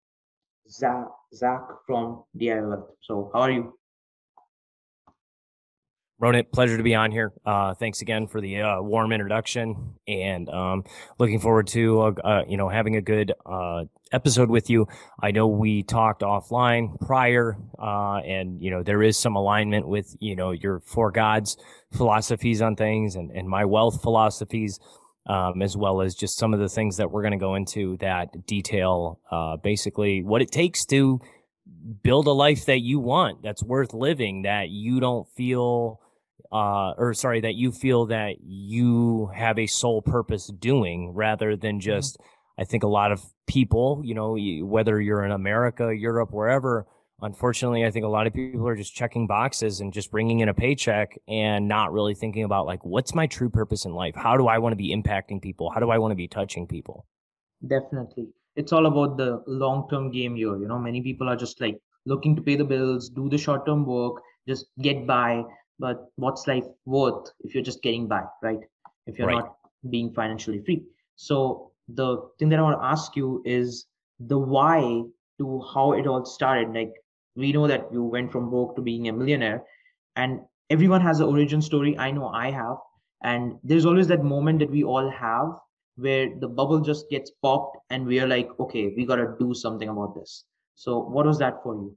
Zach, 0.68 1.08
Zach 1.34 1.62
from 1.86 2.24
DIY 2.36 2.68
Wealth. 2.68 2.90
So 3.00 3.30
how 3.34 3.40
are 3.40 3.50
you? 3.50 3.79
Ronit, 6.20 6.52
pleasure 6.52 6.76
to 6.76 6.82
be 6.82 6.94
on 6.94 7.10
here. 7.10 7.32
Uh, 7.46 7.72
thanks 7.72 8.02
again 8.02 8.26
for 8.26 8.42
the 8.42 8.60
uh, 8.60 8.82
warm 8.82 9.10
introduction, 9.10 9.94
and 10.06 10.50
um, 10.50 10.84
looking 11.18 11.40
forward 11.40 11.66
to 11.68 12.00
uh, 12.02 12.12
uh 12.22 12.42
you 12.46 12.58
know 12.58 12.68
having 12.68 12.96
a 12.96 13.00
good 13.00 13.32
uh, 13.46 13.84
episode 14.12 14.50
with 14.50 14.68
you. 14.68 14.86
I 15.22 15.30
know 15.30 15.46
we 15.46 15.82
talked 15.82 16.20
offline 16.20 17.00
prior, 17.00 17.56
uh, 17.78 18.18
and 18.18 18.60
you 18.60 18.70
know 18.70 18.82
there 18.82 19.02
is 19.02 19.16
some 19.16 19.34
alignment 19.34 19.88
with 19.88 20.14
you 20.20 20.36
know 20.36 20.50
your 20.50 20.80
four 20.80 21.10
gods 21.10 21.56
philosophies 21.94 22.60
on 22.60 22.76
things 22.76 23.16
and 23.16 23.30
and 23.30 23.48
my 23.48 23.64
wealth 23.64 24.02
philosophies 24.02 24.78
um, 25.26 25.62
as 25.62 25.74
well 25.74 26.02
as 26.02 26.14
just 26.14 26.36
some 26.36 26.52
of 26.52 26.60
the 26.60 26.68
things 26.68 26.98
that 26.98 27.10
we're 27.10 27.22
going 27.22 27.32
to 27.32 27.38
go 27.38 27.54
into 27.54 27.96
that 27.96 28.46
detail 28.46 29.18
basically 29.62 30.22
what 30.22 30.42
it 30.42 30.52
takes 30.52 30.84
to 30.84 31.18
build 32.02 32.26
a 32.26 32.32
life 32.32 32.66
that 32.66 32.80
you 32.80 33.00
want 33.00 33.42
that's 33.42 33.62
worth 33.62 33.94
living 33.94 34.42
that 34.42 34.68
you 34.68 35.00
don't 35.00 35.26
feel 35.34 36.00
uh, 36.52 36.92
or 36.96 37.14
sorry 37.14 37.40
that 37.40 37.54
you 37.54 37.72
feel 37.72 38.06
that 38.06 38.36
you 38.40 39.30
have 39.34 39.58
a 39.58 39.66
sole 39.66 40.02
purpose 40.02 40.48
doing 40.48 41.12
rather 41.14 41.56
than 41.56 41.76
mm-hmm. 41.76 41.80
just 41.80 42.18
mm-hmm. 42.18 42.62
i 42.62 42.64
think 42.64 42.82
a 42.82 42.88
lot 42.88 43.12
of 43.12 43.22
people 43.46 44.00
you 44.04 44.14
know 44.14 44.36
whether 44.64 45.00
you're 45.00 45.24
in 45.24 45.32
america 45.32 45.94
europe 45.94 46.30
wherever 46.32 46.86
unfortunately, 47.22 47.84
I 47.84 47.90
think 47.90 48.04
a 48.04 48.08
lot 48.08 48.26
of 48.26 48.32
people 48.32 48.66
are 48.66 48.76
just 48.76 48.94
checking 48.94 49.26
boxes 49.26 49.80
and 49.80 49.92
just 49.92 50.10
bringing 50.10 50.40
in 50.40 50.48
a 50.48 50.54
paycheck 50.54 51.18
and 51.28 51.68
not 51.68 51.92
really 51.92 52.14
thinking 52.14 52.44
about 52.44 52.66
like, 52.66 52.84
what's 52.84 53.14
my 53.14 53.26
true 53.26 53.50
purpose 53.50 53.84
in 53.84 53.92
life? 53.92 54.14
How 54.14 54.36
do 54.36 54.46
I 54.46 54.58
want 54.58 54.72
to 54.72 54.76
be 54.76 54.94
impacting 54.94 55.40
people? 55.42 55.70
How 55.70 55.80
do 55.80 55.90
I 55.90 55.98
want 55.98 56.12
to 56.12 56.16
be 56.16 56.28
touching 56.28 56.66
people? 56.66 57.06
Definitely. 57.66 58.28
It's 58.56 58.72
all 58.72 58.86
about 58.86 59.16
the 59.16 59.42
long 59.46 59.88
term 59.88 60.10
game 60.10 60.36
here. 60.36 60.56
You 60.56 60.66
know, 60.66 60.78
many 60.78 61.02
people 61.02 61.28
are 61.28 61.36
just 61.36 61.60
like 61.60 61.78
looking 62.06 62.34
to 62.36 62.42
pay 62.42 62.56
the 62.56 62.64
bills, 62.64 63.08
do 63.10 63.28
the 63.28 63.38
short 63.38 63.66
term 63.66 63.84
work, 63.84 64.22
just 64.48 64.66
get 64.80 65.06
by. 65.06 65.44
But 65.80 66.06
what's 66.16 66.46
life 66.46 66.68
worth 66.84 67.32
if 67.40 67.54
you're 67.54 67.64
just 67.64 67.82
getting 67.82 68.06
by, 68.06 68.22
right? 68.42 68.60
If 69.06 69.18
you're 69.18 69.28
right. 69.28 69.38
not 69.38 69.56
being 69.90 70.12
financially 70.12 70.62
free. 70.64 70.84
So 71.16 71.72
the 71.88 72.18
thing 72.38 72.50
that 72.50 72.60
I 72.60 72.62
want 72.62 72.78
to 72.80 72.84
ask 72.84 73.16
you 73.16 73.42
is 73.44 73.86
the 74.20 74.38
why 74.38 75.02
to 75.38 75.62
how 75.74 75.92
it 75.92 76.06
all 76.06 76.24
started. 76.24 76.74
Like 76.74 76.92
we 77.36 77.52
know 77.52 77.66
that 77.66 77.92
you 77.92 78.04
went 78.04 78.30
from 78.30 78.50
broke 78.50 78.76
to 78.76 78.82
being 78.82 79.08
a 79.08 79.12
millionaire 79.12 79.64
and 80.16 80.40
everyone 80.68 81.00
has 81.00 81.20
an 81.20 81.26
origin 81.26 81.62
story 81.62 81.96
i 81.98 82.10
know 82.10 82.28
i 82.28 82.50
have 82.50 82.76
and 83.22 83.56
there's 83.62 83.86
always 83.86 84.08
that 84.08 84.24
moment 84.24 84.58
that 84.58 84.70
we 84.70 84.82
all 84.82 85.10
have 85.10 85.48
where 85.96 86.28
the 86.40 86.48
bubble 86.48 86.80
just 86.80 87.10
gets 87.10 87.30
popped 87.42 87.76
and 87.90 88.06
we 88.06 88.20
are 88.20 88.26
like 88.26 88.48
okay 88.58 88.92
we 88.96 89.04
got 89.04 89.16
to 89.16 89.34
do 89.38 89.54
something 89.54 89.88
about 89.88 90.14
this 90.14 90.44
so 90.74 90.98
what 90.98 91.26
was 91.26 91.38
that 91.38 91.62
for 91.62 91.74
you 91.74 91.96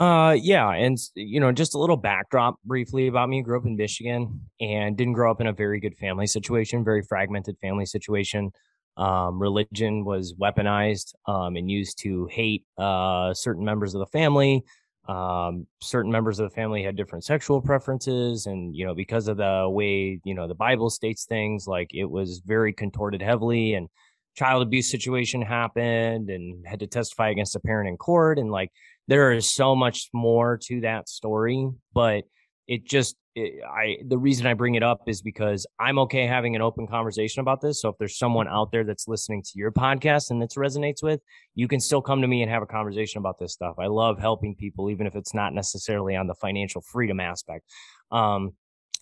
uh 0.00 0.34
yeah 0.40 0.70
and 0.72 0.98
you 1.14 1.38
know 1.38 1.52
just 1.52 1.74
a 1.74 1.78
little 1.78 1.96
backdrop 1.96 2.56
briefly 2.64 3.06
about 3.06 3.28
me 3.28 3.42
grew 3.42 3.58
up 3.58 3.66
in 3.66 3.76
michigan 3.76 4.40
and 4.60 4.96
didn't 4.96 5.12
grow 5.12 5.30
up 5.30 5.40
in 5.40 5.46
a 5.46 5.52
very 5.52 5.78
good 5.78 5.96
family 5.96 6.26
situation 6.26 6.82
very 6.82 7.02
fragmented 7.02 7.56
family 7.60 7.86
situation 7.86 8.50
um, 8.96 9.40
religion 9.40 10.04
was 10.04 10.34
weaponized 10.34 11.14
um, 11.26 11.56
and 11.56 11.70
used 11.70 11.98
to 12.00 12.26
hate 12.26 12.64
uh, 12.76 13.32
certain 13.32 13.64
members 13.64 13.94
of 13.94 14.00
the 14.00 14.06
family. 14.06 14.62
Um, 15.08 15.66
certain 15.80 16.12
members 16.12 16.38
of 16.38 16.48
the 16.48 16.54
family 16.54 16.82
had 16.82 16.96
different 16.96 17.24
sexual 17.24 17.62
preferences, 17.62 18.46
and 18.46 18.76
you 18.76 18.84
know, 18.84 18.94
because 18.94 19.26
of 19.26 19.38
the 19.38 19.66
way 19.68 20.20
you 20.24 20.34
know 20.34 20.46
the 20.46 20.54
Bible 20.54 20.90
states 20.90 21.24
things, 21.24 21.66
like 21.66 21.90
it 21.94 22.04
was 22.04 22.42
very 22.44 22.72
contorted 22.72 23.22
heavily, 23.22 23.74
and 23.74 23.88
child 24.36 24.62
abuse 24.62 24.90
situation 24.90 25.40
happened, 25.40 26.28
and 26.28 26.64
had 26.66 26.80
to 26.80 26.86
testify 26.86 27.30
against 27.30 27.56
a 27.56 27.60
parent 27.60 27.88
in 27.88 27.96
court, 27.96 28.38
and 28.38 28.50
like 28.50 28.70
there 29.10 29.32
is 29.32 29.52
so 29.52 29.74
much 29.74 30.08
more 30.14 30.56
to 30.68 30.82
that 30.82 31.08
story, 31.08 31.68
but 31.92 32.22
it 32.68 32.86
just 32.86 33.16
it, 33.34 33.60
I 33.64 33.96
the 34.06 34.16
reason 34.16 34.46
I 34.46 34.54
bring 34.54 34.76
it 34.76 34.84
up 34.84 35.02
is 35.08 35.20
because 35.20 35.66
I'm 35.80 35.98
okay 35.98 36.28
having 36.28 36.54
an 36.54 36.62
open 36.62 36.86
conversation 36.86 37.40
about 37.40 37.60
this. 37.60 37.82
So 37.82 37.88
if 37.88 37.96
there's 37.98 38.16
someone 38.16 38.46
out 38.46 38.70
there 38.70 38.84
that's 38.84 39.08
listening 39.08 39.42
to 39.42 39.50
your 39.56 39.72
podcast 39.72 40.30
and 40.30 40.40
that 40.40 40.50
resonates 40.50 41.02
with, 41.02 41.20
you 41.56 41.66
can 41.66 41.80
still 41.80 42.00
come 42.00 42.22
to 42.22 42.28
me 42.28 42.42
and 42.42 42.50
have 42.52 42.62
a 42.62 42.66
conversation 42.66 43.18
about 43.18 43.36
this 43.40 43.52
stuff. 43.52 43.74
I 43.80 43.88
love 43.88 44.20
helping 44.20 44.54
people, 44.54 44.90
even 44.90 45.08
if 45.08 45.16
it's 45.16 45.34
not 45.34 45.54
necessarily 45.54 46.14
on 46.14 46.28
the 46.28 46.34
financial 46.34 46.80
freedom 46.80 47.18
aspect. 47.18 47.64
Um, 48.12 48.52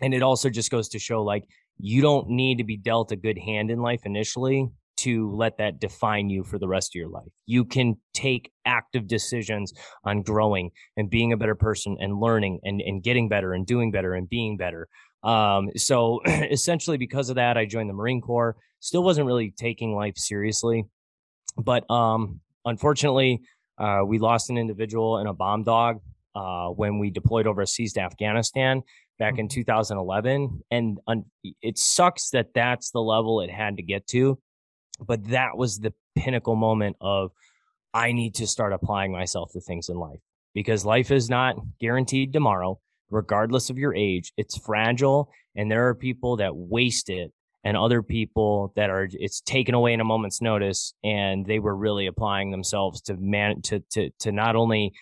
and 0.01 0.15
it 0.15 0.23
also 0.23 0.49
just 0.49 0.71
goes 0.71 0.89
to 0.91 0.99
show 0.99 1.23
like 1.23 1.45
you 1.77 2.01
don't 2.01 2.31
need 2.31 2.59
to 2.59 2.65
be 2.65 2.79
dealt 2.79 3.13
a 3.13 3.17
good 3.17 3.39
hand 3.39 3.71
in 3.71 3.83
life 3.83 4.07
initially 4.07 4.69
to 4.99 5.35
let 5.35 5.59
that 5.59 5.81
define 5.81 6.29
you 6.29 6.43
for 6.43 6.59
the 6.59 6.69
rest 6.69 6.91
of 6.91 6.99
your 6.99 7.09
life. 7.09 7.29
You 7.47 7.65
can 7.65 7.97
take 8.15 8.51
active 8.65 9.07
decisions 9.07 9.73
on 10.05 10.23
growing 10.23 10.71
and 10.97 11.09
being 11.09 11.33
a 11.33 11.37
better 11.37 11.55
person 11.55 11.97
and 12.01 12.21
learning 12.21 12.61
and, 12.65 12.81
and 12.81 13.03
getting 13.03 13.29
better 13.29 13.53
and 13.53 13.67
doing 13.67 13.91
better 13.91 14.15
and 14.15 14.29
being 14.29 14.57
better. 14.57 14.89
Um, 15.23 15.71
so 15.77 16.21
essentially, 16.27 16.97
because 16.97 17.31
of 17.31 17.37
that, 17.37 17.57
I 17.57 17.65
joined 17.65 17.89
the 17.89 17.95
Marine 17.95 18.21
Corps. 18.21 18.57
Still 18.81 19.03
wasn't 19.03 19.27
really 19.27 19.53
taking 19.57 19.95
life 19.95 20.17
seriously, 20.17 20.85
but 21.57 21.89
um, 21.91 22.41
unfortunately, 22.65 23.43
uh, 23.79 24.03
we 24.05 24.19
lost 24.19 24.51
an 24.51 24.59
individual 24.59 25.19
in 25.19 25.27
a 25.27 25.35
bomb 25.35 25.65
dog 25.65 26.01
uh, 26.35 26.69
when 26.69 26.99
we 26.99 27.11
deployed 27.11 27.47
overseas 27.47 27.93
to 27.95 28.01
Afghanistan 28.01 28.83
back 29.19 29.39
in 29.39 29.47
mm-hmm. 29.47 29.61
2011, 29.61 30.63
and 30.71 30.99
un- 31.09 31.25
it 31.43 31.79
sucks 31.79 32.31
that 32.31 32.49
that's 32.55 32.91
the 32.91 33.01
level 33.01 33.41
it 33.41 33.51
had 33.51 33.77
to 33.77 33.83
get 33.83 34.07
to 34.09 34.39
but 35.01 35.25
that 35.29 35.57
was 35.57 35.79
the 35.79 35.93
pinnacle 36.17 36.57
moment 36.57 36.97
of 37.01 37.31
I 37.95 38.13
need 38.13 38.35
to 38.37 38.47
start 38.47 38.73
applying 38.73 39.13
myself 39.13 39.53
to 39.53 39.61
things 39.61 39.89
in 39.89 39.97
life 39.97 40.21
because 40.55 40.85
life 40.85 41.11
is 41.11 41.31
not 41.31 41.57
guaranteed 41.81 42.33
tomorrow, 42.33 42.79
regardless 43.11 43.71
of 43.71 43.79
your 43.79 43.95
age. 43.95 44.33
It's 44.37 44.59
fragile, 44.59 45.31
and 45.57 45.71
there 45.71 45.89
are 45.89 45.95
people 45.95 46.37
that 46.37 46.55
waste 46.55 47.11
it, 47.11 47.33
and 47.65 47.77
other 47.77 48.03
people 48.03 48.73
that 48.77 48.91
are 48.91 49.09
it's 49.13 49.41
taken 49.41 49.75
away 49.75 49.93
in 49.93 50.01
a 50.01 50.05
moment's 50.05 50.43
notice, 50.43 50.95
and 51.03 51.47
they 51.47 51.59
were 51.59 51.77
really 51.77 52.07
applying 52.07 52.51
themselves 52.51 53.01
to 53.03 53.17
man 53.17 53.63
to 53.63 53.81
to 53.91 54.11
to 54.21 54.33
not 54.33 54.57
only 54.57 54.93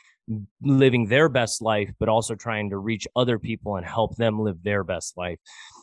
living 0.63 1.07
their 1.07 1.29
best 1.29 1.63
life, 1.63 1.91
but 1.99 2.09
also 2.09 2.35
trying 2.35 2.71
to 2.71 2.79
reach 2.79 3.07
other 3.15 3.39
people 3.39 3.77
and 3.77 3.87
help 3.87 4.17
them 4.17 4.41
live 4.41 4.63
their 4.63 4.83
best 4.85 5.17
life. 5.17 5.39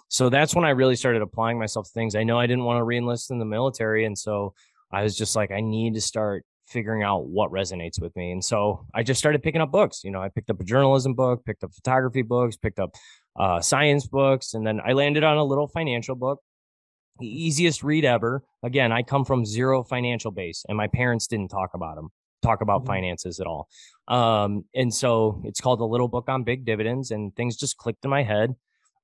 So 0.10 0.30
that's 0.30 0.56
when 0.56 0.66
I 0.66 0.72
really 0.72 0.96
started 0.96 1.22
applying 1.22 1.58
myself 1.58 1.88
to 1.88 1.92
things. 1.92 2.16
I 2.16 2.24
know 2.24 2.40
I 2.40 2.48
didn't 2.48 2.66
want 2.66 2.80
to 2.80 2.86
reenlist 2.86 3.32
in 3.32 3.40
the 3.40 3.46
military. 3.46 4.06
And 4.06 4.18
so 4.18 4.54
I 4.92 5.04
was 5.04 5.18
just 5.18 5.36
like, 5.36 5.52
I 5.52 5.62
need 5.62 5.96
to 5.96 6.02
start 6.02 6.46
figuring 6.68 7.04
out 7.04 7.26
what 7.26 7.52
resonates 7.52 8.02
with 8.02 8.16
me. 8.16 8.32
And 8.32 8.44
so 8.44 8.86
I 8.94 9.04
just 9.04 9.20
started 9.20 9.44
picking 9.44 9.62
up 9.62 9.72
books. 9.72 10.04
You 10.04 10.12
know, 10.12 10.22
I 10.22 10.30
picked 10.30 10.50
up 10.50 10.60
a 10.60 10.64
journalism 10.64 11.14
book, 11.14 11.44
picked 11.46 11.64
up 11.64 11.74
photography 11.74 12.22
books, 12.22 12.56
picked 12.56 12.80
up 12.80 12.96
uh, 13.36 13.60
science 13.60 14.08
books, 14.08 14.54
and 14.54 14.66
then 14.66 14.80
I 14.86 14.94
landed 14.94 15.24
on 15.24 15.38
a 15.38 15.44
little 15.44 15.68
financial 15.68 16.16
book. 16.16 16.40
The 17.20 17.28
easiest 17.28 17.84
read 17.84 18.06
ever. 18.06 18.44
Again, 18.64 18.92
I 18.92 19.04
come 19.04 19.26
from 19.26 19.46
zero 19.46 19.84
financial 19.84 20.32
base, 20.32 20.66
and 20.68 20.78
my 20.78 20.88
parents 20.88 21.28
didn't 21.28 21.50
talk 21.50 21.72
about 21.74 21.96
them 21.96 22.10
talk 22.44 22.62
about 22.62 22.82
mm-hmm. 22.82 22.88
finances 22.88 23.40
at 23.40 23.48
all. 23.48 23.68
Um, 24.08 24.66
and 24.76 24.94
so 24.94 25.42
it's 25.46 25.62
called 25.62 25.80
a 25.80 25.86
little 25.86 26.08
book 26.08 26.26
on 26.28 26.44
big 26.44 26.66
dividends, 26.66 27.10
and 27.10 27.36
things 27.36 27.58
just 27.58 27.78
clicked 27.78 28.04
in 28.04 28.12
my 28.12 28.22
head. 28.22 28.54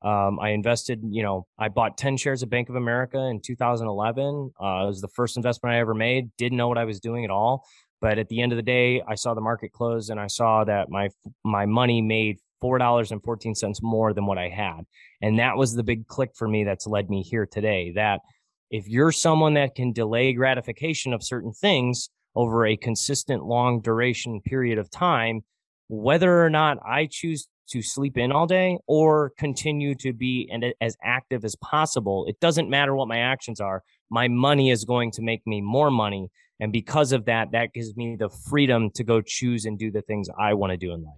Um, 0.01 0.39
I 0.39 0.49
invested, 0.49 1.01
you 1.09 1.23
know, 1.23 1.45
I 1.57 1.67
bought 1.67 1.97
10 1.97 2.17
shares 2.17 2.41
of 2.41 2.49
Bank 2.49 2.69
of 2.69 2.75
America 2.75 3.19
in 3.19 3.41
2011. 3.41 4.51
Uh, 4.59 4.63
it 4.63 4.87
was 4.87 5.01
the 5.01 5.09
first 5.09 5.35
investment 5.35 5.75
I 5.75 5.79
ever 5.79 5.93
made. 5.93 6.29
Didn't 6.37 6.57
know 6.57 6.67
what 6.69 6.77
I 6.77 6.85
was 6.85 6.99
doing 6.99 7.25
at 7.25 7.31
all. 7.31 7.65
But 8.01 8.17
at 8.17 8.29
the 8.29 8.41
end 8.41 8.53
of 8.53 8.55
the 8.55 8.63
day, 8.63 9.01
I 9.05 9.15
saw 9.15 9.33
the 9.33 9.41
market 9.41 9.73
close 9.73 10.09
and 10.09 10.19
I 10.19 10.27
saw 10.27 10.63
that 10.63 10.89
my 10.89 11.09
my 11.43 11.65
money 11.65 12.01
made 12.01 12.37
$4.14 12.63 13.81
more 13.81 14.13
than 14.13 14.25
what 14.25 14.37
I 14.37 14.49
had. 14.49 14.81
And 15.21 15.39
that 15.39 15.57
was 15.57 15.73
the 15.73 15.83
big 15.83 16.07
click 16.07 16.31
for 16.35 16.47
me 16.47 16.63
that's 16.63 16.87
led 16.87 17.09
me 17.09 17.23
here 17.23 17.45
today. 17.45 17.91
That 17.95 18.21
if 18.69 18.87
you're 18.87 19.11
someone 19.11 19.55
that 19.55 19.75
can 19.75 19.91
delay 19.91 20.33
gratification 20.33 21.13
of 21.13 21.23
certain 21.23 21.51
things 21.51 22.09
over 22.35 22.65
a 22.65 22.77
consistent 22.77 23.43
long 23.43 23.81
duration 23.81 24.41
period 24.41 24.77
of 24.77 24.89
time, 24.89 25.41
whether 25.87 26.43
or 26.43 26.49
not 26.49 26.77
I 26.85 27.07
choose 27.09 27.47
to 27.69 27.81
sleep 27.81 28.17
in 28.17 28.31
all 28.31 28.47
day 28.47 28.77
or 28.87 29.31
continue 29.37 29.95
to 29.95 30.13
be 30.13 30.49
and 30.51 30.65
as 30.81 30.97
active 31.03 31.45
as 31.45 31.55
possible, 31.57 32.25
it 32.27 32.39
doesn't 32.39 32.69
matter 32.69 32.95
what 32.95 33.07
my 33.07 33.19
actions 33.19 33.59
are. 33.59 33.83
My 34.09 34.27
money 34.27 34.71
is 34.71 34.85
going 34.85 35.11
to 35.11 35.21
make 35.21 35.45
me 35.45 35.61
more 35.61 35.91
money. 35.91 36.29
And 36.59 36.73
because 36.73 37.11
of 37.11 37.25
that, 37.25 37.51
that 37.51 37.73
gives 37.73 37.95
me 37.95 38.15
the 38.15 38.29
freedom 38.29 38.89
to 38.91 39.03
go 39.03 39.21
choose 39.21 39.65
and 39.65 39.77
do 39.77 39.91
the 39.91 40.01
things 40.01 40.27
I 40.37 40.53
want 40.53 40.71
to 40.71 40.77
do 40.77 40.93
in 40.93 41.03
life. 41.03 41.13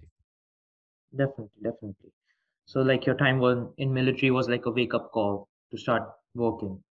Definitely, 1.10 1.50
definitely. 1.62 2.12
So 2.66 2.80
like 2.80 3.06
your 3.06 3.16
time 3.16 3.38
was 3.38 3.66
in 3.78 3.92
military 3.92 4.30
was 4.30 4.48
like 4.48 4.66
a 4.66 4.70
wake 4.70 4.94
up 4.94 5.10
call 5.12 5.48
to 5.70 5.78
start 5.78 6.04
working. 6.34 6.82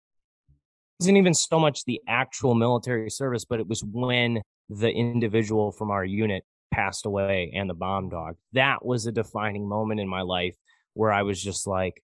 It 0.49 1.05
wasn't 1.05 1.19
even 1.19 1.33
so 1.33 1.59
much 1.59 1.85
the 1.85 2.01
actual 2.09 2.55
military 2.55 3.09
service, 3.09 3.45
but 3.45 3.61
it 3.61 3.69
was 3.69 3.83
when 3.85 4.43
the 4.69 4.91
individual 4.91 5.73
from 5.73 5.91
our 5.91 6.05
unit 6.05 6.45
passed 6.71 7.07
away 7.07 7.53
and 7.55 7.69
the 7.69 7.75
bomb 7.75 8.09
dog. 8.09 8.37
That 8.53 8.85
was 8.85 9.07
a 9.07 9.13
defining 9.13 9.69
moment 9.69 10.01
in 10.01 10.09
my 10.09 10.23
life 10.23 10.57
where 10.95 11.13
I 11.13 11.23
was 11.23 11.43
just 11.43 11.67
like, 11.67 12.03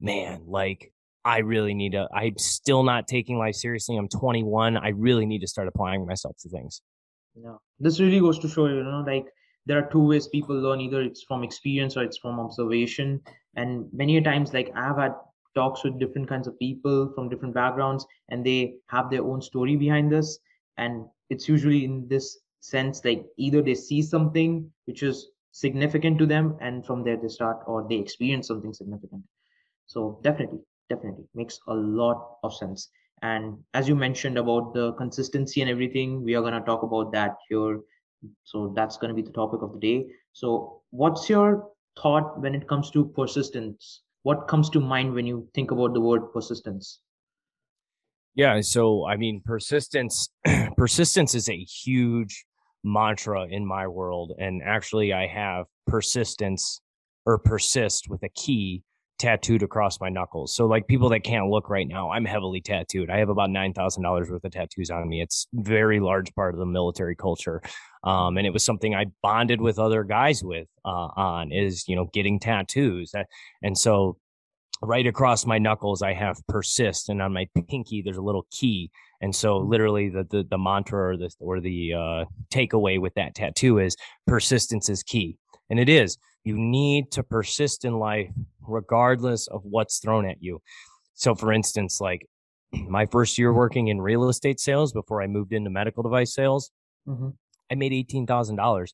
man, 0.00 0.42
like 0.46 0.92
I 1.24 1.38
really 1.38 1.74
need 1.74 1.92
to, 1.92 2.08
I'm 2.12 2.38
still 2.38 2.82
not 2.82 3.08
taking 3.08 3.38
life 3.38 3.54
seriously. 3.54 3.96
I'm 3.96 4.08
21. 4.08 4.76
I 4.76 4.88
really 4.90 5.26
need 5.26 5.40
to 5.40 5.46
start 5.46 5.68
applying 5.68 6.06
myself 6.06 6.36
to 6.40 6.48
things. 6.48 6.82
Yeah. 7.34 7.56
This 7.78 8.00
really 8.00 8.20
goes 8.20 8.38
to 8.40 8.48
show, 8.48 8.66
you 8.66 8.82
know, 8.82 9.04
like 9.06 9.26
there 9.66 9.78
are 9.78 9.90
two 9.90 10.04
ways 10.06 10.28
people 10.28 10.56
learn 10.56 10.80
either 10.80 11.02
it's 11.02 11.22
from 11.22 11.44
experience 11.44 11.96
or 11.96 12.02
it's 12.02 12.18
from 12.18 12.40
observation. 12.40 13.20
And 13.56 13.86
many 13.92 14.20
times, 14.20 14.54
like 14.54 14.70
I've 14.74 14.96
had 14.96 15.14
talks 15.54 15.84
with 15.84 15.98
different 15.98 16.28
kinds 16.28 16.46
of 16.46 16.58
people 16.58 17.12
from 17.14 17.28
different 17.28 17.54
backgrounds 17.54 18.06
and 18.30 18.44
they 18.44 18.74
have 18.86 19.10
their 19.10 19.22
own 19.22 19.42
story 19.42 19.76
behind 19.76 20.10
this. 20.10 20.38
And 20.76 21.06
it's 21.30 21.48
usually 21.48 21.84
in 21.84 22.06
this 22.08 22.38
sense 22.60 23.04
like 23.04 23.24
either 23.36 23.62
they 23.62 23.74
see 23.74 24.02
something 24.02 24.70
which 24.86 25.02
is 25.02 25.28
significant 25.52 26.18
to 26.18 26.26
them 26.26 26.56
and 26.60 26.84
from 26.84 27.02
there 27.04 27.16
they 27.16 27.28
start 27.28 27.58
or 27.66 27.86
they 27.88 27.96
experience 27.96 28.48
something 28.48 28.72
significant. 28.72 29.22
So 29.86 30.20
definitely 30.22 30.60
definitely 30.88 31.24
makes 31.34 31.58
a 31.68 31.74
lot 31.74 32.36
of 32.42 32.54
sense. 32.54 32.88
And 33.22 33.58
as 33.74 33.88
you 33.88 33.94
mentioned 33.94 34.38
about 34.38 34.74
the 34.74 34.92
consistency 34.92 35.60
and 35.60 35.70
everything 35.70 36.22
we 36.22 36.34
are 36.34 36.40
going 36.40 36.54
to 36.54 36.60
talk 36.60 36.82
about 36.82 37.12
that 37.12 37.36
here. 37.48 37.80
So 38.44 38.72
that's 38.74 38.96
going 38.96 39.08
to 39.08 39.14
be 39.14 39.22
the 39.22 39.32
topic 39.32 39.62
of 39.62 39.72
the 39.72 39.78
day. 39.78 40.06
So 40.32 40.82
what's 40.90 41.28
your 41.28 41.70
thought 42.00 42.40
when 42.40 42.54
it 42.54 42.68
comes 42.68 42.90
to 42.92 43.06
persistence? 43.06 44.02
What 44.22 44.48
comes 44.48 44.70
to 44.70 44.80
mind 44.80 45.14
when 45.14 45.26
you 45.26 45.48
think 45.54 45.70
about 45.70 45.94
the 45.94 46.00
word 46.00 46.32
persistence? 46.32 47.00
Yeah 48.34 48.60
so 48.60 49.04
i 49.04 49.16
mean 49.16 49.42
persistence 49.44 50.28
persistence 50.76 51.34
is 51.34 51.48
a 51.48 51.56
huge 51.56 52.46
mantra 52.84 53.46
in 53.48 53.66
my 53.66 53.86
world. 53.86 54.32
And 54.38 54.62
actually, 54.62 55.12
I 55.12 55.26
have 55.26 55.66
persistence 55.86 56.80
or 57.26 57.38
persist 57.38 58.08
with 58.08 58.22
a 58.22 58.28
key 58.30 58.82
tattooed 59.18 59.62
across 59.62 60.00
my 60.00 60.08
knuckles. 60.08 60.54
So, 60.54 60.66
like 60.66 60.86
people 60.86 61.08
that 61.10 61.20
can't 61.20 61.48
look 61.48 61.68
right 61.68 61.86
now, 61.86 62.10
I'm 62.10 62.24
heavily 62.24 62.60
tattooed. 62.60 63.10
I 63.10 63.18
have 63.18 63.28
about 63.28 63.50
nine 63.50 63.72
thousand 63.72 64.02
dollars 64.02 64.30
worth 64.30 64.44
of 64.44 64.52
tattoos 64.52 64.90
on 64.90 65.08
me. 65.08 65.20
It's 65.20 65.46
very 65.52 66.00
large 66.00 66.34
part 66.34 66.54
of 66.54 66.60
the 66.60 66.66
military 66.66 67.16
culture, 67.16 67.60
um, 68.04 68.38
and 68.38 68.46
it 68.46 68.52
was 68.52 68.64
something 68.64 68.94
I 68.94 69.06
bonded 69.22 69.60
with 69.60 69.78
other 69.78 70.04
guys 70.04 70.42
with 70.42 70.68
uh, 70.84 71.08
on 71.16 71.52
is 71.52 71.86
you 71.88 71.96
know 71.96 72.08
getting 72.12 72.38
tattoos. 72.38 73.12
And 73.62 73.76
so, 73.76 74.16
right 74.82 75.06
across 75.06 75.46
my 75.46 75.58
knuckles, 75.58 76.02
I 76.02 76.14
have 76.14 76.38
persist, 76.48 77.08
and 77.08 77.20
on 77.20 77.32
my 77.32 77.46
pinky 77.68 78.02
there's 78.02 78.16
a 78.16 78.22
little 78.22 78.46
key 78.50 78.90
and 79.20 79.34
so 79.34 79.58
mm-hmm. 79.58 79.70
literally 79.70 80.08
the 80.08 80.24
the, 80.24 80.44
the 80.48 80.58
mantra 80.58 81.10
or 81.10 81.16
the 81.16 81.30
or 81.40 81.60
the 81.60 81.94
uh, 81.94 82.24
takeaway 82.52 83.00
with 83.00 83.14
that 83.14 83.34
tattoo 83.34 83.78
is 83.78 83.96
persistence 84.26 84.88
is 84.88 85.02
key. 85.02 85.36
And 85.70 85.78
it 85.78 85.88
is. 85.88 86.16
You 86.44 86.56
need 86.56 87.10
to 87.12 87.22
persist 87.22 87.84
in 87.84 87.98
life 87.98 88.30
regardless 88.66 89.48
of 89.48 89.62
what's 89.64 89.98
thrown 89.98 90.26
at 90.26 90.42
you. 90.42 90.60
So 91.14 91.34
for 91.34 91.52
instance, 91.52 92.00
like 92.00 92.26
my 92.72 93.06
first 93.06 93.38
year 93.38 93.52
working 93.52 93.88
in 93.88 94.00
real 94.00 94.28
estate 94.28 94.60
sales 94.60 94.92
before 94.92 95.22
I 95.22 95.26
moved 95.26 95.52
into 95.52 95.70
medical 95.70 96.02
device 96.02 96.34
sales, 96.34 96.70
mm-hmm. 97.06 97.30
I 97.70 97.74
made 97.74 97.92
$18,000. 97.92 98.88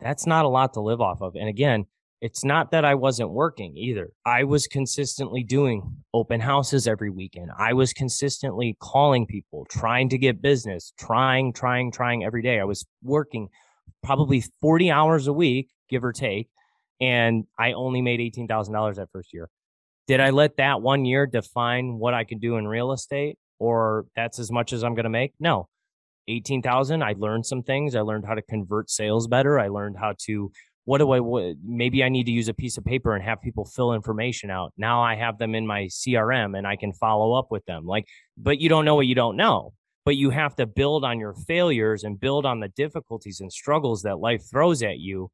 That's 0.00 0.26
not 0.26 0.44
a 0.44 0.48
lot 0.48 0.72
to 0.74 0.80
live 0.80 1.00
off 1.00 1.20
of. 1.20 1.36
And 1.36 1.48
again, 1.48 1.84
it's 2.20 2.44
not 2.44 2.70
that 2.72 2.84
I 2.84 2.94
wasn't 2.94 3.30
working 3.30 3.76
either. 3.76 4.10
I 4.26 4.44
was 4.44 4.66
consistently 4.66 5.42
doing 5.42 5.96
open 6.12 6.40
houses 6.40 6.86
every 6.86 7.08
weekend. 7.08 7.50
I 7.56 7.72
was 7.72 7.94
consistently 7.94 8.76
calling 8.78 9.26
people, 9.26 9.66
trying 9.70 10.10
to 10.10 10.18
get 10.18 10.42
business, 10.42 10.92
trying, 10.98 11.54
trying, 11.54 11.92
trying 11.92 12.24
every 12.24 12.42
day. 12.42 12.60
I 12.60 12.64
was 12.64 12.84
working 13.02 13.48
probably 14.02 14.44
40 14.60 14.90
hours 14.90 15.26
a 15.28 15.32
week, 15.32 15.70
give 15.88 16.04
or 16.04 16.12
take. 16.12 16.48
And 17.00 17.44
I 17.58 17.72
only 17.72 18.02
made 18.02 18.20
$18,000 18.20 18.96
that 18.96 19.08
first 19.12 19.32
year. 19.32 19.48
Did 20.06 20.20
I 20.20 20.30
let 20.30 20.58
that 20.58 20.82
one 20.82 21.06
year 21.06 21.26
define 21.26 21.98
what 21.98 22.12
I 22.12 22.24
could 22.24 22.40
do 22.40 22.56
in 22.56 22.68
real 22.68 22.92
estate 22.92 23.38
or 23.58 24.06
that's 24.14 24.38
as 24.38 24.50
much 24.50 24.74
as 24.74 24.84
I'm 24.84 24.94
going 24.94 25.04
to 25.04 25.10
make? 25.10 25.32
No. 25.40 25.68
18,000, 26.28 27.02
I 27.02 27.14
learned 27.16 27.46
some 27.46 27.62
things. 27.62 27.96
I 27.96 28.02
learned 28.02 28.26
how 28.26 28.34
to 28.34 28.42
convert 28.42 28.90
sales 28.90 29.26
better. 29.26 29.58
I 29.58 29.68
learned 29.68 29.96
how 29.98 30.14
to 30.26 30.52
what 30.84 30.98
do 30.98 31.10
I 31.10 31.20
what, 31.20 31.56
maybe 31.64 32.02
I 32.02 32.08
need 32.08 32.24
to 32.24 32.32
use 32.32 32.48
a 32.48 32.54
piece 32.54 32.76
of 32.78 32.84
paper 32.84 33.14
and 33.14 33.22
have 33.22 33.42
people 33.42 33.64
fill 33.64 33.92
information 33.92 34.50
out. 34.50 34.72
Now 34.76 35.02
I 35.02 35.14
have 35.14 35.38
them 35.38 35.54
in 35.54 35.66
my 35.66 35.84
CRM 35.84 36.56
and 36.56 36.66
I 36.66 36.76
can 36.76 36.92
follow 36.92 37.34
up 37.34 37.50
with 37.50 37.64
them. 37.66 37.86
Like, 37.86 38.06
but 38.36 38.60
you 38.60 38.68
don't 38.68 38.84
know 38.84 38.94
what 38.94 39.06
you 39.06 39.14
don't 39.14 39.36
know. 39.36 39.72
But 40.06 40.16
you 40.16 40.30
have 40.30 40.56
to 40.56 40.66
build 40.66 41.04
on 41.04 41.20
your 41.20 41.34
failures 41.34 42.04
and 42.04 42.18
build 42.18 42.46
on 42.46 42.60
the 42.60 42.68
difficulties 42.68 43.40
and 43.40 43.52
struggles 43.52 44.02
that 44.02 44.18
life 44.18 44.42
throws 44.50 44.82
at 44.82 44.98
you. 44.98 45.30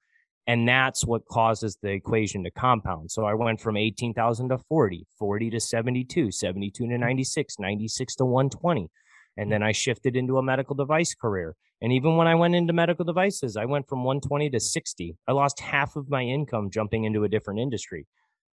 And 0.48 0.68
that's 0.68 1.04
what 1.04 1.26
causes 1.26 1.78
the 1.80 1.90
equation 1.90 2.44
to 2.44 2.50
compound. 2.50 3.10
So 3.10 3.24
I 3.24 3.34
went 3.34 3.60
from 3.60 3.76
18,000 3.76 4.48
to 4.48 4.58
40, 4.58 5.06
40 5.18 5.50
to 5.50 5.60
72, 5.60 6.32
72 6.32 6.88
to 6.88 6.98
96, 6.98 7.58
96 7.58 8.16
to 8.16 8.24
120. 8.24 8.88
And 9.36 9.52
then 9.52 9.62
I 9.62 9.72
shifted 9.72 10.16
into 10.16 10.38
a 10.38 10.42
medical 10.42 10.74
device 10.74 11.14
career. 11.14 11.54
And 11.82 11.92
even 11.92 12.16
when 12.16 12.26
I 12.26 12.34
went 12.34 12.54
into 12.54 12.72
medical 12.72 13.04
devices, 13.04 13.56
I 13.56 13.66
went 13.66 13.88
from 13.88 14.02
120 14.02 14.50
to 14.50 14.60
60. 14.60 15.16
I 15.28 15.32
lost 15.32 15.60
half 15.60 15.96
of 15.96 16.08
my 16.08 16.22
income 16.22 16.70
jumping 16.70 17.04
into 17.04 17.24
a 17.24 17.28
different 17.28 17.60
industry. 17.60 18.06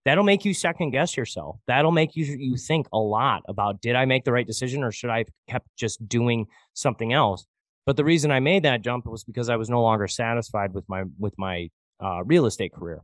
That'll 0.06 0.26
make 0.26 0.44
you 0.44 0.54
second 0.54 0.92
guess 0.92 1.16
yourself. 1.16 1.60
That'll 1.66 1.92
make 1.92 2.18
you 2.18 2.26
you 2.26 2.58
think 2.58 2.88
a 2.92 2.98
lot 2.98 3.44
about 3.48 3.80
did 3.80 3.96
I 3.96 4.04
make 4.04 4.26
the 4.26 4.34
right 4.34 4.46
decision 4.46 4.84
or 4.84 4.92
should 4.92 5.10
I 5.10 5.20
have 5.20 5.30
kept 5.48 5.68
just 5.78 6.06
doing 6.10 6.48
something 6.74 7.14
else? 7.14 7.46
But 7.86 7.96
the 7.96 8.04
reason 8.04 8.30
I 8.30 8.42
made 8.42 8.64
that 8.64 8.82
jump 8.82 9.06
was 9.06 9.24
because 9.24 9.50
I 9.50 9.56
was 9.56 9.70
no 9.70 9.82
longer 9.82 10.10
satisfied 10.10 10.74
with 10.74 10.88
my 10.90 11.04
with 11.18 11.38
my 11.38 11.70
uh, 12.04 12.24
real 12.26 12.46
estate 12.46 12.74
career. 12.74 13.02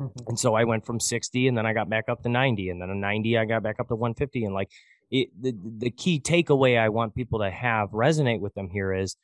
Mm-hmm. 0.00 0.28
And 0.28 0.38
so 0.38 0.54
I 0.54 0.64
went 0.64 0.86
from 0.86 1.00
60 1.00 1.48
and 1.48 1.58
then 1.58 1.66
I 1.66 1.72
got 1.72 1.90
back 1.90 2.08
up 2.08 2.22
to 2.22 2.28
90 2.28 2.70
and 2.70 2.80
then 2.80 2.88
a 2.88 2.94
90 2.94 3.36
I 3.36 3.44
got 3.44 3.62
back 3.62 3.80
up 3.80 3.88
to 3.88 3.96
150 3.96 4.44
and 4.44 4.54
like 4.54 4.70
it, 5.10 5.28
the 5.40 5.54
the 5.78 5.90
key 5.90 6.20
takeaway 6.20 6.78
I 6.78 6.90
want 6.90 7.14
people 7.14 7.40
to 7.40 7.50
have 7.50 7.90
resonate 7.90 8.40
with 8.40 8.54
them 8.54 8.68
here 8.68 8.92
is 8.92 9.16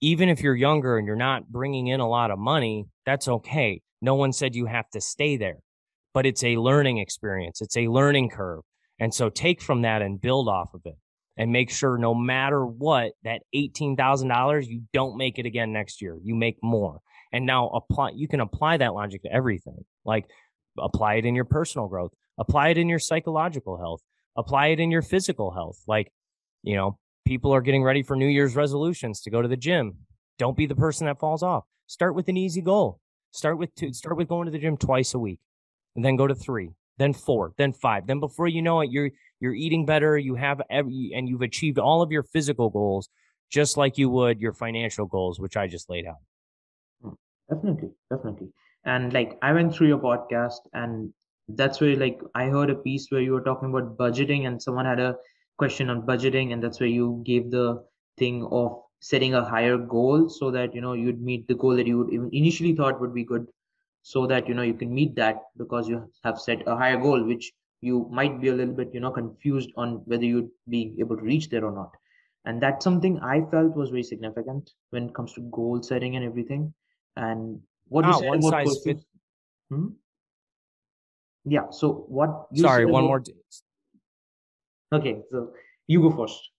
even 0.00 0.28
if 0.28 0.40
you're 0.40 0.54
younger 0.54 0.98
and 0.98 1.06
you're 1.06 1.16
not 1.16 1.48
bringing 1.48 1.86
in 1.86 2.00
a 2.00 2.08
lot 2.08 2.30
of 2.30 2.38
money, 2.38 2.86
that's 3.04 3.28
okay. 3.28 3.80
No 4.02 4.14
one 4.14 4.32
said 4.32 4.54
you 4.54 4.66
have 4.66 4.88
to 4.90 5.00
stay 5.00 5.36
there, 5.36 5.58
but 6.12 6.26
it's 6.26 6.44
a 6.44 6.56
learning 6.56 6.98
experience. 6.98 7.60
It's 7.60 7.76
a 7.76 7.88
learning 7.88 8.30
curve. 8.30 8.62
And 8.98 9.12
so 9.12 9.28
take 9.28 9.62
from 9.62 9.82
that 9.82 10.02
and 10.02 10.20
build 10.20 10.48
off 10.48 10.74
of 10.74 10.82
it 10.84 10.96
and 11.36 11.52
make 11.52 11.70
sure 11.70 11.98
no 11.98 12.14
matter 12.14 12.64
what, 12.64 13.12
that 13.24 13.42
$18,000, 13.54 14.66
you 14.66 14.82
don't 14.92 15.16
make 15.16 15.38
it 15.38 15.46
again 15.46 15.72
next 15.72 16.00
year. 16.00 16.18
You 16.22 16.34
make 16.34 16.56
more. 16.62 17.00
And 17.32 17.44
now 17.44 17.68
apply, 17.68 18.12
you 18.14 18.28
can 18.28 18.40
apply 18.40 18.78
that 18.78 18.94
logic 18.94 19.22
to 19.22 19.32
everything. 19.32 19.84
Like 20.04 20.26
apply 20.78 21.14
it 21.14 21.26
in 21.26 21.34
your 21.34 21.44
personal 21.44 21.88
growth, 21.88 22.12
apply 22.38 22.68
it 22.68 22.78
in 22.78 22.88
your 22.88 22.98
psychological 22.98 23.78
health, 23.78 24.00
apply 24.36 24.68
it 24.68 24.80
in 24.80 24.90
your 24.90 25.02
physical 25.02 25.50
health. 25.50 25.82
Like, 25.86 26.12
you 26.62 26.76
know, 26.76 26.98
people 27.24 27.52
are 27.54 27.60
getting 27.60 27.82
ready 27.82 28.02
for 28.02 28.16
New 28.16 28.26
Year's 28.26 28.56
resolutions 28.56 29.20
to 29.22 29.30
go 29.30 29.42
to 29.42 29.48
the 29.48 29.56
gym. 29.56 29.94
Don't 30.38 30.56
be 30.56 30.66
the 30.66 30.74
person 30.74 31.06
that 31.06 31.18
falls 31.18 31.42
off. 31.42 31.64
Start 31.86 32.14
with 32.14 32.28
an 32.28 32.36
easy 32.36 32.60
goal. 32.60 33.00
Start 33.30 33.58
with 33.58 33.74
two, 33.74 33.92
start 33.92 34.16
with 34.16 34.28
going 34.28 34.46
to 34.46 34.50
the 34.50 34.58
gym 34.58 34.76
twice 34.76 35.14
a 35.14 35.18
week, 35.18 35.40
and 35.94 36.04
then 36.04 36.16
go 36.16 36.26
to 36.26 36.34
three, 36.34 36.70
then 36.98 37.12
four, 37.12 37.52
then 37.58 37.72
five. 37.72 38.06
Then 38.06 38.20
before 38.20 38.48
you 38.48 38.62
know 38.62 38.80
it, 38.80 38.90
you're 38.90 39.10
you're 39.40 39.54
eating 39.54 39.84
better. 39.84 40.16
You 40.16 40.36
have 40.36 40.62
every 40.70 41.12
and 41.14 41.28
you've 41.28 41.42
achieved 41.42 41.78
all 41.78 42.00
of 42.00 42.10
your 42.10 42.22
physical 42.22 42.70
goals, 42.70 43.08
just 43.50 43.76
like 43.76 43.98
you 43.98 44.08
would 44.08 44.40
your 44.40 44.54
financial 44.54 45.06
goals, 45.06 45.38
which 45.38 45.56
I 45.56 45.66
just 45.66 45.90
laid 45.90 46.06
out. 46.06 46.16
Hmm. 47.02 47.10
Definitely, 47.50 47.90
definitely. 48.10 48.48
And 48.84 49.12
like 49.12 49.38
I 49.42 49.52
went 49.52 49.74
through 49.74 49.88
your 49.88 49.98
podcast, 49.98 50.60
and 50.72 51.12
that's 51.48 51.80
where 51.80 51.96
like 51.96 52.20
I 52.34 52.46
heard 52.46 52.70
a 52.70 52.74
piece 52.74 53.08
where 53.10 53.20
you 53.20 53.32
were 53.32 53.40
talking 53.42 53.70
about 53.70 53.96
budgeting, 53.96 54.46
and 54.46 54.62
someone 54.62 54.84
had 54.86 55.00
a 55.00 55.16
question 55.58 55.90
on 55.90 56.02
budgeting 56.06 56.52
and 56.52 56.62
that's 56.62 56.80
where 56.80 56.88
you 56.88 57.22
gave 57.24 57.50
the 57.50 57.82
thing 58.18 58.44
of 58.50 58.82
setting 59.00 59.34
a 59.34 59.44
higher 59.44 59.78
goal 59.78 60.28
so 60.28 60.50
that 60.50 60.74
you 60.74 60.80
know 60.80 60.92
you'd 60.92 61.22
meet 61.22 61.46
the 61.48 61.54
goal 61.54 61.76
that 61.76 61.86
you 61.86 61.98
would 61.98 62.12
initially 62.34 62.74
thought 62.74 63.00
would 63.00 63.14
be 63.14 63.24
good 63.24 63.46
so 64.02 64.26
that 64.26 64.48
you 64.48 64.54
know 64.54 64.62
you 64.62 64.74
can 64.74 64.92
meet 64.94 65.14
that 65.16 65.42
because 65.56 65.88
you 65.88 66.10
have 66.24 66.38
set 66.38 66.62
a 66.66 66.76
higher 66.76 66.98
goal 67.00 67.22
which 67.24 67.52
you 67.80 68.08
might 68.10 68.40
be 68.40 68.48
a 68.48 68.54
little 68.54 68.74
bit 68.74 68.92
you 68.94 69.00
know 69.00 69.10
confused 69.10 69.70
on 69.76 69.96
whether 70.06 70.24
you'd 70.24 70.50
be 70.68 70.94
able 70.98 71.16
to 71.16 71.22
reach 71.22 71.48
there 71.50 71.64
or 71.64 71.72
not. 71.72 71.90
And 72.44 72.62
that's 72.62 72.84
something 72.84 73.18
i 73.20 73.40
felt 73.50 73.76
was 73.76 73.90
very 73.90 74.02
significant 74.04 74.70
when 74.90 75.08
it 75.08 75.14
comes 75.14 75.32
to 75.34 75.40
goal 75.58 75.82
setting 75.82 76.16
and 76.16 76.24
everything. 76.24 76.72
And 77.16 77.60
what 77.88 78.06
you 78.06 78.12
Ah, 78.12 78.14
said 78.14 78.42
one 78.42 78.42
size 78.42 78.84
Hmm? 79.70 79.88
Yeah 81.46 81.70
so 81.70 82.04
what 82.08 82.46
you 82.52 82.62
Sorry, 82.62 82.84
one 82.84 83.04
about- 83.04 83.26
more. 84.92 84.98
Okay 84.98 85.14
so 85.30 85.52
you 85.86 86.00
go 86.02 86.10
first 86.10 86.50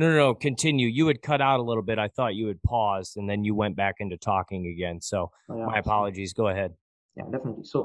no, 0.00 0.08
no, 0.10 0.16
no. 0.16 0.34
Continue. 0.34 0.86
You 0.86 1.08
had 1.08 1.22
cut 1.22 1.40
out 1.40 1.58
a 1.58 1.62
little 1.64 1.82
bit. 1.82 1.98
I 1.98 2.06
thought 2.06 2.36
you 2.36 2.46
had 2.46 2.62
paused, 2.62 3.16
and 3.16 3.28
then 3.28 3.42
you 3.42 3.56
went 3.56 3.74
back 3.74 3.96
into 3.98 4.16
talking 4.16 4.68
again. 4.68 5.00
So 5.00 5.32
Oh, 5.50 5.58
yeah, 5.58 5.66
my 5.66 5.78
apologies. 5.80 6.32
Go 6.32 6.46
ahead. 6.52 6.72
yeah 7.16 7.24
definitely 7.32 7.64
so 7.64 7.80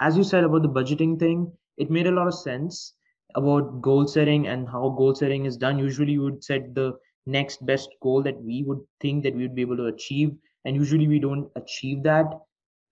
as 0.00 0.16
you 0.16 0.24
said 0.24 0.44
about 0.44 0.62
the 0.66 0.70
budgeting 0.78 1.18
thing 1.22 1.40
it 1.84 1.90
made 1.96 2.06
a 2.06 2.14
lot 2.18 2.26
of 2.26 2.34
sense 2.34 2.94
about 3.40 3.66
goal 3.88 4.06
setting 4.14 4.46
and 4.52 4.66
how 4.74 4.88
goal 5.00 5.14
setting 5.14 5.44
is 5.50 5.58
done 5.64 5.78
usually 5.82 6.12
you 6.12 6.22
would 6.26 6.42
set 6.48 6.74
the 6.78 6.86
next 7.26 7.66
best 7.72 7.90
goal 8.06 8.22
that 8.28 8.38
we 8.48 8.56
would 8.70 8.80
think 9.04 9.22
that 9.26 9.34
we 9.36 9.42
would 9.46 9.54
be 9.60 9.66
able 9.66 9.76
to 9.82 9.88
achieve 9.92 10.30
and 10.64 10.74
usually 10.82 11.06
we 11.14 11.18
don't 11.26 11.50
achieve 11.62 12.02
that 12.08 12.32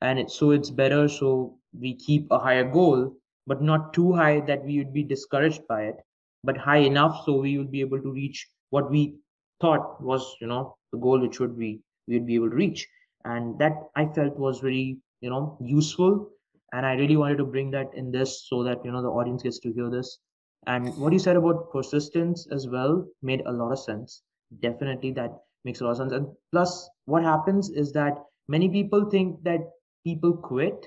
and 0.00 0.30
so 0.30 0.50
it's 0.50 0.70
better 0.70 1.08
so 1.08 1.56
we 1.80 1.94
keep 1.94 2.26
a 2.30 2.38
higher 2.38 2.64
goal 2.64 3.14
but 3.46 3.62
not 3.62 3.92
too 3.94 4.12
high 4.12 4.40
that 4.40 4.64
we 4.64 4.78
would 4.78 4.92
be 4.92 5.02
discouraged 5.02 5.66
by 5.68 5.82
it 5.84 5.96
but 6.44 6.56
high 6.56 6.82
enough 6.90 7.22
so 7.24 7.38
we 7.40 7.56
would 7.58 7.70
be 7.70 7.80
able 7.80 8.00
to 8.00 8.12
reach 8.12 8.46
what 8.70 8.90
we 8.90 9.14
thought 9.60 10.00
was 10.02 10.34
you 10.40 10.46
know 10.46 10.76
the 10.92 10.98
goal 10.98 11.20
which 11.20 11.40
would 11.40 11.56
be 11.58 11.80
we 12.08 12.14
would 12.18 12.26
be 12.26 12.34
able 12.34 12.50
to 12.50 12.56
reach. 12.56 12.86
And 13.24 13.58
that 13.58 13.74
i 13.96 14.06
felt 14.06 14.36
was 14.38 14.60
very 14.60 14.98
you 15.20 15.30
know 15.30 15.56
useful 15.60 16.28
and 16.72 16.86
i 16.86 16.94
really 16.94 17.16
wanted 17.16 17.38
to 17.38 17.44
bring 17.44 17.70
that 17.70 17.88
in 17.94 18.10
this 18.10 18.46
so 18.48 18.62
that 18.64 18.84
you 18.84 18.92
know 18.92 19.02
the 19.02 19.08
audience 19.08 19.42
gets 19.42 19.58
to 19.60 19.72
hear 19.72 19.90
this. 19.90 20.18
And 20.66 20.96
what 20.98 21.12
you 21.12 21.18
said 21.18 21.36
about 21.36 21.70
persistence 21.72 22.46
as 22.52 22.68
well 22.68 23.06
made 23.22 23.42
a 23.46 23.52
lot 23.52 23.72
of 23.72 23.78
sense. 23.78 24.22
Definitely 24.60 25.12
that 25.12 25.32
makes 25.64 25.80
a 25.80 25.84
lot 25.84 25.92
of 25.92 25.96
sense. 25.98 26.12
And 26.12 26.26
plus 26.52 26.88
what 27.06 27.22
happens 27.22 27.70
is 27.70 27.92
that 27.92 28.18
many 28.48 28.68
people 28.68 29.08
think 29.10 29.42
that 29.44 29.60
people 30.04 30.32
quit 30.32 30.86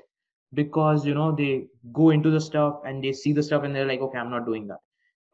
because 0.54 1.06
you 1.06 1.14
know 1.14 1.32
they 1.32 1.66
go 1.92 2.10
into 2.12 2.30
the 2.30 2.40
stuff 2.40 2.82
and 2.86 3.04
they 3.04 3.12
see 3.12 3.34
the 3.34 3.44
stuff 3.44 3.64
and 3.64 3.76
they're 3.76 3.88
like 3.88 4.02
okay 4.02 4.18
i'm 4.18 4.30
not 4.30 4.46
doing 4.46 4.68
that. 4.68 4.78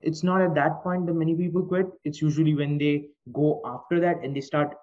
It's 0.01 0.23
not 0.23 0.41
at 0.41 0.55
that 0.55 0.81
point 0.81 1.07
that 1.07 1.13
many 1.13 1.35
people 1.35 1.61
quit. 1.61 1.87
It's 2.05 2.21
usually 2.21 2.55
when 2.55 2.77
they 2.77 3.07
go 3.33 3.61
after 3.65 3.99
that 3.99 4.23
and 4.23 4.33
they 4.33 4.39
start 4.39 4.73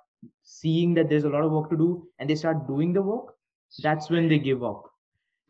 seeing 0.43 0.93
that 0.93 1.09
there's 1.09 1.25
a 1.25 1.31
lot 1.31 1.43
of 1.43 1.53
work 1.53 1.71
to 1.71 1.77
do 1.77 2.07
and 2.19 2.29
they 2.29 2.35
start 2.35 2.67
doing 2.67 2.93
the 2.93 3.01
work 3.01 3.37
that's 3.83 4.11
when 4.11 4.29
they 4.29 4.39
give 4.39 4.63
up. 4.65 4.85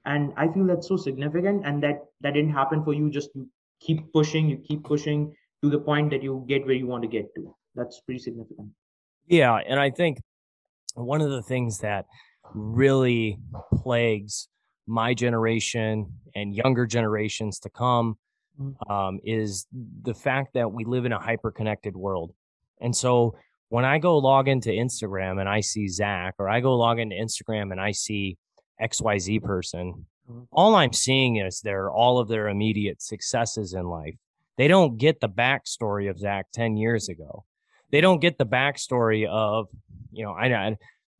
And 0.05 0.33
i 0.37 0.47
feel 0.49 0.67
that's 0.67 0.89
so 0.89 0.97
significant 0.97 1.67
and 1.67 1.83
that 1.83 2.05
that 2.21 2.35
didn't 2.35 2.53
happen 2.53 2.85
for 2.85 2.95
you. 2.95 3.11
Just 3.11 3.31
you 3.35 3.49
keep 3.81 4.13
pushing 4.13 4.49
you 4.49 4.59
keep 4.59 4.85
pushing 4.85 5.35
to 5.63 5.71
the 5.71 5.79
point 5.79 6.11
that 6.11 6.23
you 6.23 6.45
get 6.49 6.65
where 6.65 6.75
you 6.75 6.87
want 6.87 7.03
to 7.03 7.09
get 7.09 7.35
to. 7.35 7.55
That's 7.75 8.01
pretty 8.01 8.21
significant. 8.21 8.69
Yeah, 9.27 9.57
and 9.67 9.81
I 9.81 9.91
think 9.91 10.19
one 10.95 11.21
of 11.21 11.31
the 11.31 11.43
things 11.43 11.79
that 11.81 12.07
really 12.55 13.39
plagues 13.75 14.49
my 14.87 15.15
generation 15.15 16.07
and 16.35 16.55
younger 16.55 16.87
generations 16.87 17.59
to 17.61 17.71
come 17.71 18.17
Mm. 18.59 18.91
um, 18.91 19.21
is 19.23 19.67
the 20.03 20.15
fact 20.15 20.55
that 20.55 20.73
we 20.73 20.87
live 20.87 21.05
in 21.05 21.13
a 21.13 21.19
hyper 21.19 21.51
connected 21.51 21.95
world. 21.95 22.33
And 22.81 22.97
so 22.97 23.37
when 23.69 23.85
I 23.85 23.99
go 23.99 24.17
log 24.17 24.49
into 24.49 24.71
Instagram 24.71 25.39
and 25.41 25.47
I 25.47 25.61
see 25.61 25.89
Zach, 25.89 26.37
or 26.39 26.49
I 26.49 26.61
go 26.61 26.75
log 26.75 26.99
into 26.99 27.15
Instagram 27.15 27.71
and 27.71 27.79
I 27.79 27.91
see 27.91 28.39
XYZ 28.81 29.41
person, 29.41 30.07
Mhm. 30.31 30.47
all 30.53 30.75
I'm 30.75 30.95
seeing 30.95 31.37
is 31.37 31.61
their 31.61 31.91
all 31.91 32.19
of 32.19 32.29
their 32.29 32.49
immediate 32.49 33.03
successes 33.03 33.75
in 33.75 33.91
life. 33.91 34.17
They 34.57 34.69
don't 34.69 34.97
get 34.97 35.21
the 35.21 35.29
backstory 35.29 36.09
of 36.09 36.19
Zach 36.19 36.47
10 36.53 36.79
years 36.79 37.11
ago. 37.11 37.45
They 37.91 38.01
don't 38.01 38.21
get 38.21 38.39
the 38.39 38.47
backstory 38.47 39.27
of, 39.27 39.69
you 40.13 40.25
know, 40.25 40.33
I 40.33 40.49
know 40.49 40.77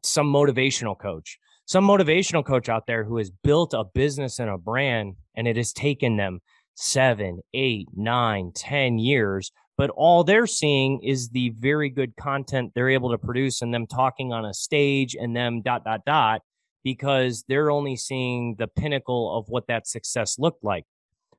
some 0.07 0.33
motivational 0.33 0.99
coach, 0.99 1.39
some 1.67 1.87
motivational 1.87 2.45
coach 2.45 2.69
out 2.69 2.87
there 2.87 3.05
who 3.05 3.19
has 3.19 3.31
built 3.31 3.75
a 3.75 3.85
business 3.85 4.39
and 4.39 4.51
a 4.51 4.59
brand, 4.59 5.17
and 5.35 5.49
it 5.49 5.57
has 5.57 5.73
taken 5.73 6.17
them 6.17 6.41
seven, 6.75 7.41
eight, 7.55 7.89
nine, 7.95 8.53
ten 8.55 8.99
years. 8.99 9.51
But 9.79 9.91
all 9.91 10.25
they're 10.25 10.47
seeing 10.47 11.03
is 11.03 11.29
the 11.29 11.51
very 11.51 11.91
good 11.91 12.17
content 12.17 12.73
they're 12.75 12.89
able 12.89 13.11
to 13.11 13.19
produce 13.19 13.61
and 13.61 13.75
them 13.75 13.87
talking 13.87 14.33
on 14.33 14.45
a 14.45 14.55
stage 14.55 15.15
and 15.15 15.37
them 15.37 15.61
dot, 15.61 15.85
dot, 15.85 16.01
dot, 16.07 16.41
because 16.83 17.45
they're 17.49 17.71
only 17.71 17.97
seeing 17.97 18.55
the 18.59 18.69
pinnacle 18.69 19.37
of 19.37 19.47
what 19.49 19.67
that 19.67 19.87
success 19.87 20.39
looked 20.39 20.65
like. 20.65 20.85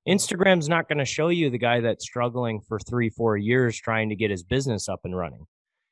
Instagram's 0.08 0.70
not 0.70 0.88
going 0.88 1.00
to 1.00 1.06
show 1.06 1.30
you 1.30 1.50
the 1.50 1.58
guy 1.58 1.82
that's 1.82 2.06
struggling 2.06 2.62
for 2.68 2.80
three, 2.80 3.10
four 3.10 3.38
years 3.38 3.78
trying 3.78 4.10
to 4.10 4.16
get 4.16 4.32
his 4.32 4.44
business 4.44 4.88
up 4.88 5.02
and 5.04 5.18
running. 5.18 5.46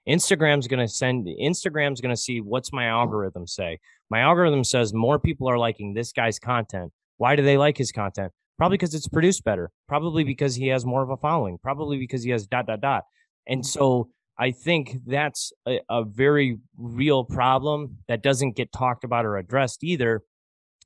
Instagram's 0.07 0.67
going 0.67 0.85
to 0.85 0.87
send, 0.87 1.27
Instagram's 1.27 2.01
going 2.01 2.13
to 2.13 2.21
see 2.21 2.39
what's 2.39 2.71
my 2.71 2.85
algorithm 2.85 3.47
say. 3.47 3.79
My 4.09 4.19
algorithm 4.19 4.63
says 4.63 4.93
more 4.93 5.19
people 5.19 5.49
are 5.49 5.57
liking 5.57 5.93
this 5.93 6.11
guy's 6.11 6.39
content. 6.39 6.91
Why 7.17 7.35
do 7.35 7.43
they 7.43 7.57
like 7.57 7.77
his 7.77 7.91
content? 7.91 8.31
Probably 8.57 8.77
because 8.77 8.93
it's 8.93 9.07
produced 9.07 9.43
better. 9.43 9.71
Probably 9.87 10.23
because 10.23 10.55
he 10.55 10.67
has 10.67 10.85
more 10.85 11.01
of 11.01 11.09
a 11.09 11.17
following. 11.17 11.57
Probably 11.61 11.97
because 11.97 12.23
he 12.23 12.29
has 12.31 12.45
dot, 12.45 12.67
dot, 12.67 12.81
dot. 12.81 13.03
And 13.47 13.65
so 13.65 14.09
I 14.37 14.51
think 14.51 14.97
that's 15.05 15.53
a, 15.67 15.79
a 15.89 16.03
very 16.03 16.59
real 16.77 17.23
problem 17.23 17.97
that 18.07 18.21
doesn't 18.21 18.55
get 18.55 18.71
talked 18.71 19.03
about 19.03 19.25
or 19.25 19.37
addressed 19.37 19.83
either 19.83 20.23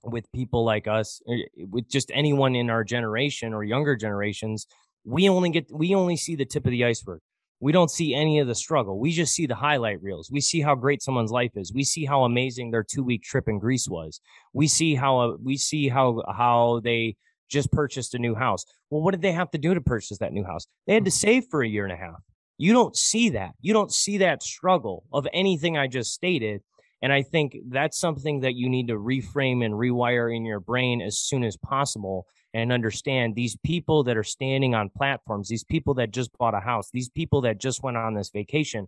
with 0.03 0.31
people 0.31 0.63
like 0.63 0.87
us, 0.87 1.21
eh, 1.29 1.65
with 1.69 1.89
just 1.89 2.11
anyone 2.13 2.55
in 2.55 2.69
our 2.69 2.83
generation 2.83 3.53
or 3.53 3.63
younger 3.63 3.95
generations. 3.95 4.67
We 5.03 5.27
only 5.29 5.49
get, 5.49 5.67
we 5.71 5.95
only 5.95 6.15
see 6.15 6.35
the 6.35 6.45
tip 6.45 6.65
of 6.65 6.71
the 6.71 6.85
iceberg. 6.85 7.21
We 7.59 7.71
don't 7.71 7.91
see 7.91 8.13
any 8.13 8.39
of 8.39 8.47
the 8.47 8.55
struggle. 8.55 8.99
We 8.99 9.11
just 9.11 9.33
see 9.33 9.45
the 9.45 9.55
highlight 9.55 10.01
reels. 10.01 10.31
We 10.31 10.39
see 10.39 10.61
how 10.61 10.75
great 10.75 11.01
someone's 11.01 11.31
life 11.31 11.51
is. 11.55 11.73
We 11.73 11.83
see 11.83 12.05
how 12.05 12.23
amazing 12.23 12.71
their 12.71 12.83
two 12.83 13.03
week 13.03 13.23
trip 13.23 13.49
in 13.49 13.59
Greece 13.59 13.87
was. 13.87 14.21
We 14.53 14.67
see 14.67 14.95
how, 14.95 15.19
uh, 15.19 15.37
we 15.43 15.57
see 15.57 15.89
how, 15.89 16.23
how 16.33 16.79
they 16.83 17.17
just 17.49 17.71
purchased 17.71 18.15
a 18.15 18.19
new 18.19 18.35
house. 18.35 18.63
Well, 18.89 19.01
what 19.01 19.11
did 19.11 19.21
they 19.21 19.33
have 19.33 19.51
to 19.51 19.57
do 19.57 19.73
to 19.73 19.81
purchase 19.81 20.19
that 20.19 20.31
new 20.31 20.45
house? 20.45 20.67
They 20.87 20.93
had 20.93 21.05
to 21.05 21.11
save 21.11 21.45
for 21.51 21.61
a 21.61 21.67
year 21.67 21.83
and 21.83 21.93
a 21.93 21.97
half. 21.97 22.21
You 22.57 22.73
don't 22.73 22.95
see 22.95 23.29
that. 23.31 23.51
You 23.61 23.73
don't 23.73 23.91
see 23.91 24.19
that 24.19 24.43
struggle 24.43 25.03
of 25.11 25.27
anything 25.33 25.77
I 25.77 25.87
just 25.87 26.13
stated. 26.13 26.61
And 27.01 27.11
I 27.11 27.23
think 27.23 27.55
that's 27.69 27.99
something 27.99 28.41
that 28.41 28.55
you 28.55 28.69
need 28.69 28.87
to 28.89 28.95
reframe 28.95 29.63
and 29.65 29.73
rewire 29.73 30.35
in 30.35 30.45
your 30.45 30.59
brain 30.59 31.01
as 31.01 31.17
soon 31.17 31.43
as 31.43 31.55
possible 31.57 32.25
and 32.53 32.71
understand 32.71 33.35
these 33.35 33.55
people 33.63 34.03
that 34.03 34.17
are 34.17 34.23
standing 34.23 34.73
on 34.73 34.89
platforms, 34.89 35.47
these 35.49 35.63
people 35.63 35.93
that 35.95 36.11
just 36.11 36.35
bought 36.37 36.55
a 36.55 36.59
house, 36.59 36.89
these 36.91 37.09
people 37.09 37.41
that 37.41 37.59
just 37.59 37.83
went 37.83 37.97
on 37.97 38.13
this 38.13 38.29
vacation, 38.29 38.87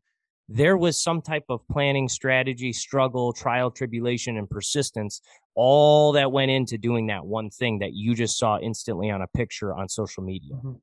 there 0.49 0.77
was 0.77 1.01
some 1.01 1.21
type 1.21 1.45
of 1.49 1.65
planning, 1.69 2.09
strategy, 2.09 2.73
struggle, 2.73 3.31
trial, 3.31 3.71
tribulation, 3.71 4.37
and 4.37 4.49
persistence, 4.49 5.21
all 5.55 6.11
that 6.11 6.31
went 6.31 6.51
into 6.51 6.77
doing 6.77 7.07
that 7.07 7.25
one 7.25 7.49
thing 7.49 7.79
that 7.79 7.93
you 7.93 8.15
just 8.15 8.37
saw 8.37 8.57
instantly 8.59 9.09
on 9.09 9.21
a 9.21 9.27
picture 9.27 9.73
on 9.73 9.87
social 9.87 10.23
media. 10.23 10.55
Mhm. 10.55 10.79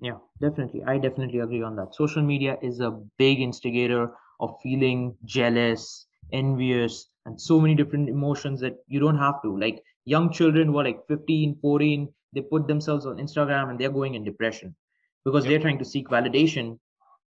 Yeah, 0.00 0.18
definitely. 0.40 0.82
I 0.84 0.98
definitely 0.98 1.38
agree 1.40 1.62
on 1.62 1.76
that. 1.76 1.94
Social 1.94 2.22
media 2.22 2.58
is 2.60 2.80
a 2.80 2.90
big 3.18 3.40
instigator 3.40 4.12
of 4.40 4.60
feeling 4.62 5.16
jealous, 5.24 6.06
envious, 6.32 7.08
and 7.24 7.40
so 7.40 7.60
many 7.60 7.74
different 7.74 8.08
emotions 8.08 8.60
that 8.60 8.78
you 8.88 8.98
don't 8.98 9.18
have 9.18 9.40
to. 9.42 9.56
Like 9.56 9.82
young 10.04 10.32
children 10.32 10.68
who 10.68 10.78
are 10.78 10.84
like 10.84 11.06
15, 11.08 11.56
14, 11.60 12.12
they 12.34 12.40
put 12.42 12.66
themselves 12.66 13.06
on 13.06 13.16
Instagram 13.18 13.70
and 13.70 13.78
they're 13.78 13.90
going 13.90 14.14
in 14.14 14.24
depression 14.24 14.74
because 15.24 15.44
Yep. 15.44 15.50
they're 15.50 15.60
trying 15.60 15.78
to 15.78 15.84
seek 15.84 16.08
validation 16.08 16.78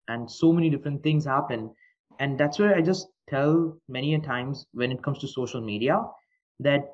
and 0.07 0.29
so 0.29 0.51
many 0.51 0.69
different 0.69 1.03
things 1.03 1.25
happen. 1.25 1.73
And 2.19 2.37
that's 2.39 2.59
where 2.59 2.75
I 2.75 2.81
just 2.81 3.07
tell 3.29 3.77
many 3.89 4.13
a 4.15 4.19
times 4.19 4.65
when 4.73 4.91
it 4.91 5.01
comes 5.03 5.19
to 5.19 5.27
social 5.27 5.61
media 5.61 6.01
that 6.59 6.89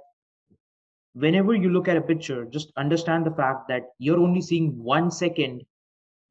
whenever 1.14 1.54
you 1.56 1.70
look 1.70 1.88
at 1.88 1.98
a 1.98 2.02
picture, 2.02 2.46
just 2.46 2.72
understand 2.78 3.26
the 3.26 3.32
fact 3.32 3.68
that 3.70 3.84
you're 4.00 4.20
only 4.20 4.42
seeing 4.42 4.82
one 4.84 5.12
second 5.12 5.64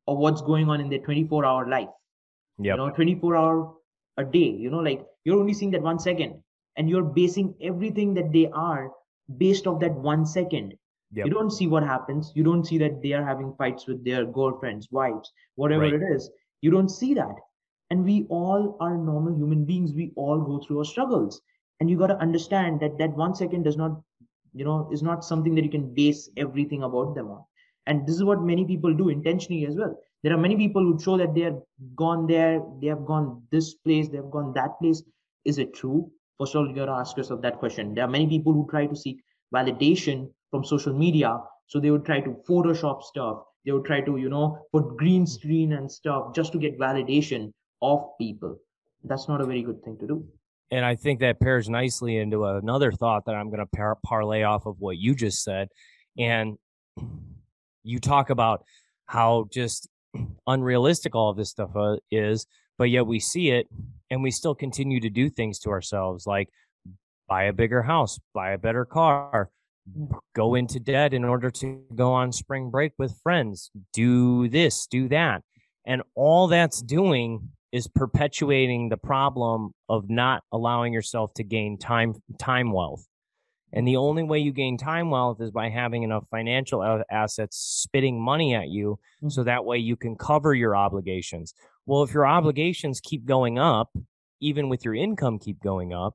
of 0.06 0.18
what's 0.18 0.40
going 0.42 0.68
on 0.68 0.80
in 0.80 0.88
their 0.88 0.98
24 1.00 1.44
hour 1.44 1.68
life. 1.68 1.88
Yep. 2.58 2.72
You 2.72 2.76
know, 2.76 2.90
24 2.90 3.36
hour 3.36 3.74
a 4.16 4.24
day, 4.24 4.50
you 4.50 4.70
know, 4.70 4.78
like 4.78 5.06
you're 5.24 5.38
only 5.38 5.54
seeing 5.54 5.70
that 5.72 5.82
one 5.82 5.98
second 5.98 6.42
and 6.76 6.88
you're 6.88 7.04
basing 7.04 7.54
everything 7.60 8.14
that 8.14 8.32
they 8.32 8.48
are 8.48 8.90
based 9.38 9.66
off 9.66 9.80
that 9.80 9.94
one 9.94 10.24
second. 10.26 10.74
Yep. 11.12 11.26
You 11.26 11.32
don't 11.32 11.50
see 11.50 11.66
what 11.66 11.82
happens. 11.82 12.32
You 12.34 12.44
don't 12.44 12.64
see 12.64 12.78
that 12.78 13.02
they 13.02 13.12
are 13.12 13.24
having 13.24 13.52
fights 13.58 13.86
with 13.86 14.04
their 14.04 14.24
girlfriends, 14.24 14.88
wives, 14.90 15.32
whatever 15.56 15.82
Right. 15.82 15.94
it 15.94 16.02
is. 16.02 16.30
You 16.62 16.70
don't 16.70 16.88
see 16.88 17.14
that. 17.14 17.34
And 17.90 18.04
we 18.04 18.26
all 18.28 18.76
are 18.80 18.96
normal 18.96 19.34
human 19.34 19.64
beings. 19.64 19.92
We 19.92 20.12
all 20.16 20.40
go 20.40 20.58
through 20.58 20.78
our 20.78 20.84
struggles. 20.84 21.40
And 21.80 21.90
you 21.90 21.96
got 21.98 22.08
to 22.08 22.18
understand 22.18 22.80
that 22.80 22.98
that 22.98 23.16
one 23.16 23.34
second 23.34 23.64
does 23.64 23.76
not, 23.76 24.00
you 24.54 24.64
know, 24.64 24.88
is 24.92 25.02
not 25.02 25.24
something 25.24 25.54
that 25.54 25.64
you 25.64 25.70
can 25.70 25.92
base 25.94 26.30
everything 26.36 26.82
about 26.84 27.14
them 27.14 27.28
on. 27.30 27.42
And 27.86 28.06
this 28.06 28.14
is 28.16 28.24
what 28.24 28.42
many 28.42 28.64
people 28.64 28.94
do 28.94 29.08
intentionally 29.08 29.66
as 29.66 29.76
well. 29.76 29.96
There 30.22 30.32
are 30.34 30.38
many 30.38 30.56
people 30.56 30.82
who 30.82 31.00
show 31.00 31.16
that 31.16 31.34
they 31.34 31.40
have 31.40 31.60
gone 31.96 32.26
there, 32.26 32.62
they 32.80 32.88
have 32.88 33.04
gone 33.06 33.42
this 33.50 33.74
place, 33.74 34.08
they 34.08 34.18
have 34.18 34.30
gone 34.30 34.52
that 34.54 34.78
place. 34.80 35.02
Is 35.44 35.58
it 35.58 35.74
true? 35.74 36.10
First 36.40 36.54
of 36.54 36.60
all, 36.60 36.68
you 36.68 36.74
got 36.74 36.86
to 36.86 36.92
ask 36.92 37.16
yourself 37.18 37.42
that 37.42 37.58
question. 37.58 37.94
There 37.94 38.04
are 38.04 38.08
many 38.08 38.26
people 38.26 38.54
who 38.54 38.66
try 38.70 38.86
to 38.86 38.96
seek 38.96 39.22
validation 39.54 40.30
from 40.50 40.64
social 40.64 40.94
media. 40.94 41.38
So 41.66 41.78
they 41.78 41.90
would 41.90 42.06
try 42.06 42.20
to 42.20 42.30
Photoshop 42.48 43.02
stuff. 43.02 43.42
They 43.66 43.72
would 43.72 43.84
try 43.84 44.00
to, 44.00 44.16
you 44.16 44.30
know, 44.30 44.66
put 44.72 44.96
green 44.96 45.26
screen 45.26 45.74
and 45.74 45.92
stuff 45.92 46.34
just 46.34 46.52
to 46.52 46.58
get 46.58 46.78
validation 46.78 47.52
of 47.82 48.04
people. 48.18 48.56
That's 49.04 49.28
not 49.28 49.42
a 49.42 49.46
very 49.46 49.62
good 49.62 49.84
thing 49.84 49.98
to 49.98 50.06
do. 50.06 50.26
And 50.70 50.84
I 50.84 50.96
think 50.96 51.20
that 51.20 51.40
pairs 51.40 51.68
nicely 51.68 52.16
into 52.16 52.46
another 52.46 52.90
thought 52.90 53.26
that 53.26 53.34
I'm 53.34 53.50
going 53.50 53.60
to 53.60 53.66
par- 53.66 53.98
parlay 54.02 54.42
off 54.42 54.64
of 54.66 54.76
what 54.78 54.96
you 54.96 55.14
just 55.14 55.44
said. 55.44 55.68
And 56.18 56.56
you 57.82 57.98
talk 57.98 58.30
about 58.30 58.64
how 59.04 59.46
just 59.52 59.88
unrealistic 60.46 61.14
all 61.14 61.28
of 61.28 61.36
this 61.36 61.50
stuff 61.50 61.76
uh, 61.76 61.96
is, 62.10 62.46
but 62.78 62.88
yet 62.88 63.06
we 63.06 63.20
see 63.20 63.50
it 63.50 63.66
and 64.10 64.22
we 64.22 64.30
still 64.30 64.54
continue 64.54 65.00
to 65.00 65.10
do 65.10 65.30
things 65.30 65.58
to 65.60 65.70
ourselves 65.70 66.26
like 66.26 66.48
buy 67.28 67.44
a 67.44 67.52
bigger 67.52 67.82
house, 67.82 68.18
buy 68.34 68.50
a 68.50 68.58
better 68.58 68.84
car, 68.84 69.50
go 70.34 70.54
into 70.54 70.80
debt 70.80 71.14
in 71.14 71.24
order 71.24 71.50
to 71.50 71.82
go 71.94 72.12
on 72.12 72.32
spring 72.32 72.70
break 72.70 72.92
with 72.98 73.16
friends, 73.22 73.70
do 73.92 74.48
this, 74.48 74.86
do 74.86 75.08
that. 75.08 75.42
And 75.86 76.02
all 76.14 76.48
that's 76.48 76.82
doing 76.82 77.50
is 77.72 77.86
perpetuating 77.86 78.88
the 78.88 78.96
problem 78.96 79.72
of 79.88 80.10
not 80.10 80.42
allowing 80.52 80.92
yourself 80.92 81.32
to 81.34 81.44
gain 81.44 81.78
time 81.78 82.14
time 82.38 82.72
wealth. 82.72 83.06
And 83.72 83.86
the 83.86 83.96
only 83.96 84.24
way 84.24 84.40
you 84.40 84.52
gain 84.52 84.76
time 84.76 85.10
wealth 85.10 85.40
is 85.40 85.52
by 85.52 85.68
having 85.68 86.02
enough 86.02 86.24
financial 86.30 87.02
assets 87.08 87.56
spitting 87.56 88.20
money 88.20 88.54
at 88.54 88.68
you 88.68 88.98
mm-hmm. 89.18 89.28
so 89.28 89.44
that 89.44 89.64
way 89.64 89.78
you 89.78 89.94
can 89.94 90.16
cover 90.16 90.54
your 90.54 90.74
obligations. 90.74 91.54
Well, 91.86 92.02
if 92.02 92.12
your 92.12 92.26
obligations 92.26 93.00
keep 93.00 93.24
going 93.24 93.58
up, 93.58 93.90
even 94.40 94.68
with 94.68 94.84
your 94.84 94.94
income 94.94 95.38
keep 95.38 95.60
going 95.62 95.92
up, 95.92 96.14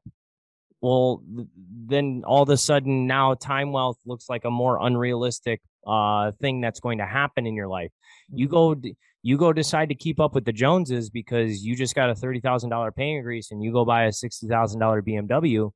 well, 0.82 1.24
then 1.88 2.24
all 2.26 2.44
of 2.44 2.50
a 2.50 2.58
sudden 2.58 3.08
now 3.08 3.34
time 3.34 3.72
wealth 3.72 3.98
looks 4.06 4.30
like 4.30 4.46
a 4.46 4.52
more 4.52 4.80
unrealistic 4.82 5.62
uh, 5.88 6.32
thing 6.42 6.62
that's 6.62 6.80
going 6.80 7.00
to 7.00 7.06
happen 7.06 7.46
in 7.46 7.56
your 7.56 7.68
life. 7.68 7.92
You 8.34 8.48
mm-hmm. 8.48 8.54
go, 8.54 8.90
you 9.24 9.38
go 9.38 9.54
decide 9.54 9.90
to 9.90 9.96
keep 9.96 10.20
up 10.20 10.36
with 10.36 10.46
the 10.46 10.54
Joneses 10.54 11.10
because 11.10 11.64
you 11.64 11.76
just 11.76 11.96
got 11.96 12.10
a 12.10 12.16
thirty 12.16 12.40
thousand 12.40 12.70
dollar 12.70 12.92
pay 12.92 13.12
increase 13.12 13.52
and 13.52 13.64
you 13.64 13.72
go 13.72 13.86
buy 13.86 14.06
a 14.06 14.12
sixty 14.12 14.48
thousand 14.48 14.80
dollar 14.80 15.02
BMW 15.02 15.72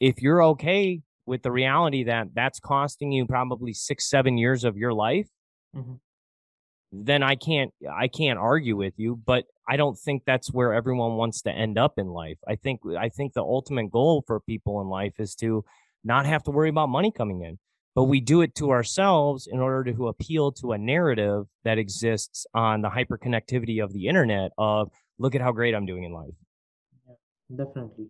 if 0.00 0.22
you're 0.22 0.42
okay 0.42 1.02
with 1.26 1.42
the 1.42 1.50
reality 1.50 2.04
that 2.04 2.28
that's 2.34 2.60
costing 2.60 3.12
you 3.12 3.26
probably 3.26 3.72
six, 3.72 4.08
seven 4.08 4.38
years 4.38 4.64
of 4.64 4.76
your 4.76 4.92
life, 4.92 5.28
mm-hmm. 5.76 5.94
Then 6.92 7.22
I 7.22 7.34
can't 7.34 7.72
I 7.92 8.08
can't 8.08 8.38
argue 8.38 8.76
with 8.76 8.94
you. 8.96 9.16
But 9.16 9.44
I 9.68 9.76
don't 9.76 9.98
think 9.98 10.22
that's 10.24 10.52
where 10.52 10.72
everyone 10.72 11.16
wants 11.16 11.42
to 11.42 11.50
end 11.50 11.78
up 11.78 11.94
in 11.98 12.08
life. 12.08 12.38
I 12.46 12.56
think 12.56 12.80
I 12.98 13.08
think 13.08 13.34
the 13.34 13.42
ultimate 13.42 13.90
goal 13.90 14.24
for 14.26 14.40
people 14.40 14.80
in 14.80 14.88
life 14.88 15.14
is 15.18 15.34
to 15.36 15.64
not 16.04 16.26
have 16.26 16.42
to 16.44 16.50
worry 16.50 16.70
about 16.70 16.88
money 16.88 17.12
coming 17.12 17.42
in. 17.42 17.58
But 17.94 18.04
we 18.04 18.20
do 18.20 18.42
it 18.42 18.54
to 18.56 18.70
ourselves 18.70 19.48
in 19.50 19.58
order 19.58 19.92
to 19.92 20.08
appeal 20.08 20.52
to 20.52 20.72
a 20.72 20.78
narrative 20.78 21.46
that 21.64 21.78
exists 21.78 22.46
on 22.54 22.82
the 22.82 22.90
hyperconnectivity 22.90 23.82
of 23.82 23.92
the 23.92 24.06
internet 24.06 24.52
of 24.56 24.90
look 25.18 25.34
at 25.34 25.40
how 25.40 25.52
great 25.52 25.74
I'm 25.74 25.86
doing 25.86 26.04
in 26.04 26.12
life. 26.12 26.34
Yeah, 27.08 27.64
definitely. 27.64 28.06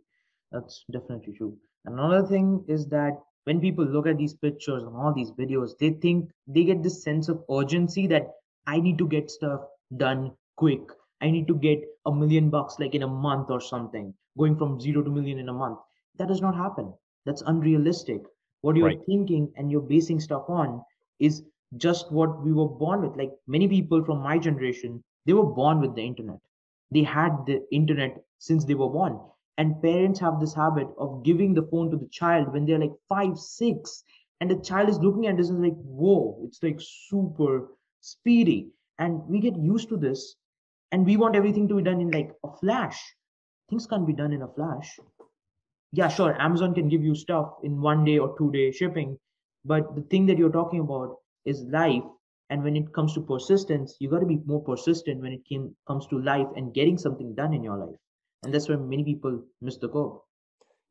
That's 0.53 0.85
definitely 0.93 1.35
true. 1.35 1.57
Another 1.87 2.27
thing 2.27 2.65
is 2.69 2.87
that 2.89 3.19
when 3.45 3.61
people 3.61 3.87
look 3.87 4.07
at 4.07 4.19
these 4.19 4.35
pictures 4.35 4.83
and 4.83 4.95
all 4.95 5.15
these 5.15 5.31
videos, 5.33 5.71
they 5.81 5.91
think 5.91 6.31
they 6.47 6.65
get 6.65 6.83
this 6.83 7.03
sense 7.03 7.31
of 7.31 7.43
urgency 7.51 8.07
that 8.09 8.27
I 8.69 8.81
need 8.81 8.99
to 8.99 9.09
get 9.09 9.31
stuff 9.31 9.63
done 9.97 10.33
quick. 10.57 10.83
I 11.21 11.31
need 11.31 11.49
to 11.49 11.57
get 11.57 11.83
a 12.07 12.13
million 12.15 12.51
bucks 12.51 12.77
like 12.79 12.95
in 12.95 13.03
a 13.03 13.09
month 13.09 13.51
or 13.51 13.61
something, 13.61 14.15
going 14.39 14.57
from 14.57 14.81
zero 14.81 15.03
to 15.03 15.11
million 15.11 15.39
in 15.39 15.49
a 15.49 15.53
month. 15.53 15.79
That 16.19 16.29
does 16.29 16.41
not 16.41 16.55
happen. 16.55 16.93
That's 17.27 17.43
unrealistic. 17.43 18.23
What 18.61 18.77
you're 18.77 18.89
right. 18.89 19.07
thinking 19.07 19.53
and 19.57 19.71
you're 19.73 19.81
basing 19.81 20.21
stuff 20.21 20.45
on 20.49 20.83
is 21.19 21.43
just 21.79 22.13
what 22.13 22.45
we 22.45 22.53
were 22.53 22.69
born 22.69 23.03
with. 23.03 23.17
Like 23.17 23.33
many 23.47 23.69
people 23.69 24.05
from 24.05 24.23
my 24.23 24.39
generation, 24.39 25.03
they 25.27 25.33
were 25.33 25.47
born 25.47 25.81
with 25.81 25.95
the 25.97 26.03
internet. 26.03 26.41
They 26.93 27.03
had 27.03 27.47
the 27.47 27.67
internet 27.73 28.23
since 28.39 28.65
they 28.65 28.75
were 28.75 28.91
born 28.91 29.19
and 29.59 29.83
parents 29.83 30.21
have 30.21 30.41
this 30.41 30.55
habit 30.55 30.89
of 30.99 31.25
giving 31.25 31.53
the 31.53 31.67
phone 31.71 31.91
to 31.91 31.97
the 31.97 32.09
child 32.09 32.53
when 32.53 32.65
they're 32.65 32.79
like 32.79 32.95
five 33.09 33.37
six 33.39 34.05
and 34.41 34.51
the 34.51 34.57
child 34.63 34.89
is 34.89 34.99
looking 35.01 35.27
at 35.27 35.37
this 35.37 35.51
and 35.51 35.63
like 35.63 35.77
whoa 35.83 36.41
it's 36.45 36.63
like 36.63 36.79
super 36.81 37.69
speedy. 38.11 38.71
And 38.99 39.23
we 39.29 39.41
get 39.41 39.57
used 39.57 39.89
to 39.91 39.97
this 39.97 40.37
and 40.91 41.07
we 41.07 41.17
want 41.17 41.37
everything 41.37 41.69
to 41.69 41.77
be 41.77 41.83
done 41.83 42.01
in 42.01 42.11
like 42.11 42.31
a 42.45 42.57
flash. 42.57 42.99
Things 43.71 43.87
can't 43.87 44.07
be 44.07 44.13
done 44.13 44.33
in 44.33 44.43
a 44.43 44.49
flash. 44.49 44.99
Yeah 45.93 46.09
sure 46.09 46.39
amazon 46.41 46.75
can 46.75 46.89
give 46.89 47.03
you 47.03 47.15
stuff 47.15 47.53
in 47.63 47.81
one 47.81 48.05
day 48.05 48.19
or 48.19 48.37
two 48.39 48.51
day 48.53 48.71
shipping 48.73 49.17
but 49.65 49.95
the 49.97 50.03
thing 50.03 50.27
that 50.27 50.39
you're 50.39 50.59
talking 50.61 50.81
about 50.81 51.17
is 51.45 51.63
life. 51.63 52.05
And 52.51 52.63
when 52.63 52.77
it 52.77 52.93
comes 52.95 53.15
to 53.15 53.21
persistence 53.21 53.97
you 53.99 54.11
got 54.11 54.21
to 54.21 54.27
be 54.27 54.41
more 54.45 54.63
persistent 54.63 55.21
when 55.21 55.33
it 55.33 55.45
came, 55.47 55.75
comes 55.87 56.07
to 56.09 56.21
life 56.21 56.49
and 56.57 56.75
getting 56.75 56.99
something 56.99 57.35
done 57.35 57.55
in 57.55 57.63
your 57.63 57.79
life. 57.79 57.97
And 58.43 58.55
that's 58.55 58.69
where 58.69 58.79
many 58.79 59.05
people 59.05 59.43
miss 59.61 59.79
the 59.79 59.89
goal 59.89 60.25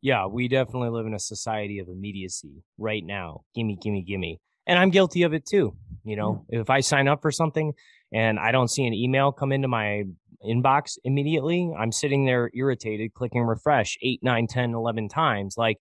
yeah 0.01 0.25
we 0.25 0.47
definitely 0.47 0.89
live 0.89 1.05
in 1.05 1.13
a 1.13 1.19
society 1.19 1.79
of 1.79 1.87
immediacy 1.87 2.63
right 2.77 3.03
now. 3.03 3.41
Gimme 3.55 3.77
gimme 3.81 4.03
gimme 4.03 4.39
and 4.67 4.77
i'm 4.77 4.89
guilty 4.89 5.23
of 5.23 5.33
it 5.33 5.45
too 5.45 5.75
you 6.03 6.15
know 6.15 6.45
yeah. 6.49 6.59
if 6.61 6.69
i 6.69 6.79
sign 6.79 7.07
up 7.07 7.21
for 7.21 7.31
something 7.31 7.73
and 8.13 8.39
i 8.39 8.51
don't 8.51 8.69
see 8.69 8.85
an 8.85 8.93
email 8.93 9.31
come 9.31 9.51
into 9.51 9.67
my 9.67 10.03
inbox 10.45 10.97
immediately 11.03 11.73
i'm 11.77 11.91
sitting 11.91 12.25
there 12.25 12.51
irritated 12.53 13.13
clicking 13.13 13.41
refresh 13.41 13.97
8 14.01 14.21
9 14.23 14.47
10 14.47 14.73
11 14.73 15.09
times 15.09 15.55
like 15.57 15.77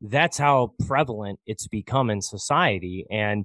that's 0.00 0.38
how 0.38 0.72
prevalent 0.86 1.38
it's 1.46 1.66
become 1.66 2.08
in 2.08 2.22
society 2.22 3.04
and 3.10 3.44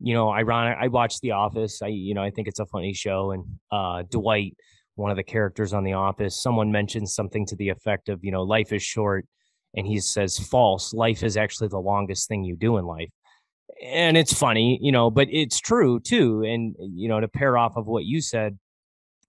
you 0.00 0.12
know 0.12 0.30
ironic 0.30 0.76
i 0.80 0.88
watch 0.88 1.20
the 1.20 1.30
office 1.30 1.80
i 1.80 1.86
you 1.86 2.12
know 2.12 2.22
i 2.22 2.30
think 2.30 2.48
it's 2.48 2.60
a 2.60 2.66
funny 2.66 2.92
show 2.92 3.30
and 3.30 3.44
uh 3.70 4.02
dwight 4.10 4.54
one 4.94 5.10
of 5.10 5.16
the 5.16 5.22
characters 5.22 5.72
on 5.72 5.84
The 5.84 5.94
Office, 5.94 6.40
someone 6.42 6.70
mentions 6.70 7.14
something 7.14 7.46
to 7.46 7.56
the 7.56 7.70
effect 7.70 8.08
of, 8.08 8.22
you 8.22 8.30
know, 8.30 8.42
life 8.42 8.72
is 8.72 8.82
short. 8.82 9.26
And 9.74 9.86
he 9.86 10.00
says, 10.00 10.38
false. 10.38 10.92
Life 10.92 11.22
is 11.22 11.36
actually 11.36 11.68
the 11.68 11.78
longest 11.78 12.28
thing 12.28 12.44
you 12.44 12.56
do 12.56 12.76
in 12.76 12.84
life. 12.84 13.08
And 13.82 14.16
it's 14.16 14.32
funny, 14.32 14.78
you 14.80 14.92
know, 14.92 15.10
but 15.10 15.28
it's 15.30 15.60
true 15.60 16.00
too. 16.00 16.42
And, 16.42 16.76
you 16.78 17.08
know, 17.08 17.20
to 17.20 17.28
pair 17.28 17.58
off 17.58 17.76
of 17.76 17.86
what 17.86 18.04
you 18.04 18.20
said, 18.20 18.58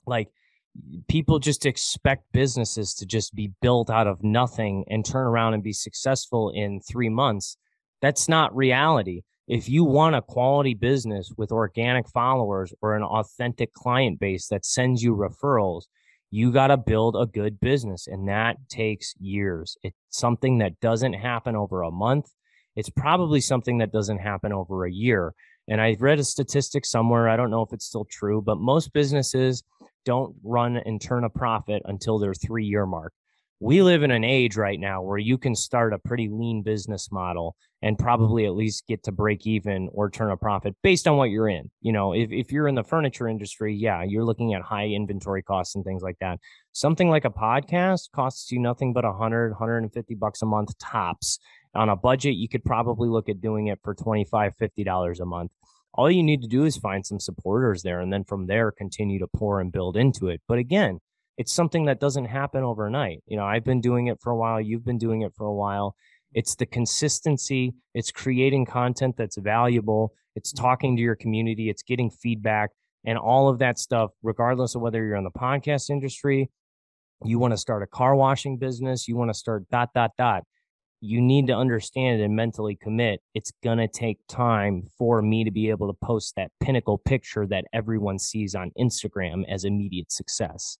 like 0.06 0.30
people 1.08 1.40
just 1.40 1.66
expect 1.66 2.32
businesses 2.32 2.94
to 2.96 3.06
just 3.06 3.34
be 3.34 3.52
built 3.62 3.90
out 3.90 4.08
of 4.08 4.24
nothing 4.24 4.86
and 4.90 5.06
turn 5.06 5.26
around 5.26 5.54
and 5.54 5.64
be 5.64 5.74
successful 5.74 6.52
in 6.54 6.82
three 6.82 7.10
months. 7.10 7.58
That's 8.02 8.28
not 8.28 8.56
reality 8.56 9.24
if 9.48 9.68
you 9.68 9.84
want 9.84 10.16
a 10.16 10.22
quality 10.22 10.74
business 10.74 11.32
with 11.36 11.52
organic 11.52 12.08
followers 12.10 12.74
or 12.82 12.96
an 12.96 13.04
authentic 13.04 13.74
client 13.74 14.20
base 14.20 14.48
that 14.48 14.66
sends 14.66 15.04
you 15.04 15.16
referrals, 15.16 15.84
you 16.32 16.52
got 16.52 16.68
to 16.68 16.78
build 16.78 17.16
a 17.16 17.26
good 17.26 17.60
business 17.60 18.08
and 18.08 18.28
that 18.30 18.58
takes 18.70 19.14
years. 19.20 19.78
It's 19.84 19.98
something 20.10 20.60
that 20.60 20.80
doesn't 20.80 21.14
happen 21.14 21.56
over 21.56 21.82
a 21.82 21.92
month. 21.92 22.28
It's 22.76 22.90
probably 22.90 23.42
something 23.42 23.78
that 23.80 23.92
doesn't 23.92 24.20
happen 24.20 24.54
over 24.54 24.86
a 24.86 24.92
year. 24.92 25.34
And 25.68 25.80
I 25.80 25.96
read 26.00 26.20
a 26.20 26.24
statistic 26.24 26.86
somewhere, 26.86 27.30
I 27.30 27.38
don't 27.38 27.52
know 27.52 27.62
if 27.62 27.72
it's 27.72 27.86
still 27.86 28.06
true, 28.06 28.42
but 28.42 28.58
most 28.58 28.92
businesses 28.94 29.64
don't 30.06 30.36
run 30.44 30.78
and 30.78 31.02
turn 31.02 31.24
a 31.24 31.30
profit 31.30 31.82
until 31.86 32.20
their 32.20 32.34
3 32.34 32.66
year 32.66 32.86
mark 32.86 33.14
we 33.64 33.82
live 33.82 34.04
in 34.04 34.12
an 34.12 34.26
age 34.26 34.58
right 34.58 34.78
now 34.78 35.02
where 35.02 35.18
you 35.18 35.38
can 35.38 35.56
start 35.56 35.94
a 35.94 35.98
pretty 35.98 36.28
lean 36.28 36.64
business 36.64 37.10
model 37.14 37.56
and 37.82 37.98
probably 37.98 38.46
at 38.46 38.56
least 38.56 38.86
get 38.88 39.04
to 39.04 39.12
break 39.14 39.48
even 39.48 39.88
or 39.94 40.10
turn 40.10 40.32
a 40.32 40.36
profit 40.38 40.76
based 40.84 41.08
on 41.08 41.16
what 41.16 41.30
you're 41.30 41.48
in. 41.48 41.72
You 41.82 41.94
know, 41.94 42.14
if, 42.14 42.30
if 42.30 42.52
you're 42.52 42.68
in 42.68 42.76
the 42.76 42.84
furniture 42.84 43.30
industry, 43.30 43.74
yeah, 43.74 44.04
you're 44.04 44.26
looking 44.26 44.54
at 44.54 44.62
high 44.64 44.88
inventory 44.88 45.44
costs 45.44 45.76
and 45.76 45.86
things 45.86 46.04
like 46.04 46.18
that. 46.20 46.40
Something 46.74 47.10
like 47.10 47.24
a 47.24 47.30
podcast 47.30 48.12
costs 48.12 48.52
you 48.52 48.60
nothing 48.60 48.92
but 48.92 49.06
100, 49.06 49.52
150 49.52 50.16
bucks 50.16 50.42
a 50.42 50.46
month 50.46 50.78
tops. 50.78 51.40
On 51.76 51.90
a 51.90 51.96
budget, 51.96 52.36
you 52.36 52.48
could 52.48 52.64
probably 52.64 53.10
look 53.10 53.30
at 53.30 53.42
doing 53.42 53.68
it 53.68 53.80
for 53.84 53.94
25, 53.94 54.56
50 54.56 54.84
dollars 54.84 55.20
a 55.20 55.26
month. 55.26 55.52
All 55.94 56.10
you 56.10 56.24
need 56.24 56.42
to 56.42 56.48
do 56.48 56.66
is 56.66 56.78
find 56.78 57.06
some 57.06 57.20
supporters 57.20 57.84
there 57.84 58.00
and 58.00 58.12
then 58.12 58.24
from 58.24 58.48
there 58.48 58.72
continue 58.72 59.20
to 59.20 59.28
pour 59.28 59.60
and 59.60 59.72
build 59.72 59.96
into 59.96 60.28
it. 60.30 60.42
But 60.48 60.58
again, 60.58 61.00
it's 61.38 61.54
something 61.54 61.86
that 61.86 62.00
doesn't 62.00 62.26
happen 62.26 62.64
overnight. 62.64 63.24
You 63.28 63.38
know, 63.38 63.46
I've 63.46 63.64
been 63.64 63.82
doing 63.82 64.08
it 64.08 64.20
for 64.22 64.32
a 64.32 64.36
while, 64.36 64.60
you've 64.62 64.86
been 64.86 64.98
doing 64.98 65.22
it 65.22 65.34
for 65.36 65.46
a 65.46 65.54
while. 65.54 65.96
It's 66.34 66.56
the 66.56 66.66
consistency, 66.66 67.76
it's 67.94 68.12
creating 68.12 68.66
content 68.66 69.16
that's 69.18 69.38
valuable, 69.38 70.14
it's 70.36 70.52
talking 70.52 70.96
to 70.96 71.02
your 71.02 71.16
community, 71.16 71.70
it's 71.70 71.84
getting 71.84 72.10
feedback, 72.10 72.72
and 73.06 73.18
all 73.18 73.50
of 73.50 73.60
that 73.60 73.78
stuff, 73.78 74.12
regardless 74.24 74.76
of 74.76 74.82
whether 74.82 75.04
you're 75.04 75.16
in 75.16 75.24
the 75.24 75.32
podcast 75.32 75.90
industry, 75.90 76.50
you 77.24 77.40
want 77.40 77.52
to 77.54 77.58
start 77.58 77.84
a 77.84 77.88
car 77.88 78.16
washing 78.16 78.58
business, 78.58 79.08
you 79.08 79.16
want 79.16 79.30
to 79.30 79.34
start 79.34 79.70
dot, 79.70 79.90
dot, 79.94 80.12
dot. 80.18 80.44
You 81.06 81.20
need 81.20 81.48
to 81.48 81.54
understand 81.54 82.22
and 82.22 82.34
mentally 82.34 82.78
commit. 82.78 83.22
It's 83.34 83.52
going 83.62 83.78
to 83.80 83.90
take 83.90 84.20
time 84.30 84.84
for 84.98 85.22
me 85.22 85.44
to 85.44 85.52
be 85.52 85.70
able 85.70 85.88
to 85.88 85.98
post 86.02 86.36
that 86.38 86.52
pinnacle 86.62 86.98
picture 86.98 87.46
that 87.48 87.66
everyone 87.74 88.18
sees 88.18 88.56
on 88.56 88.72
Instagram 88.80 89.44
as 89.50 89.66
immediate 89.66 90.14
success. 90.14 90.78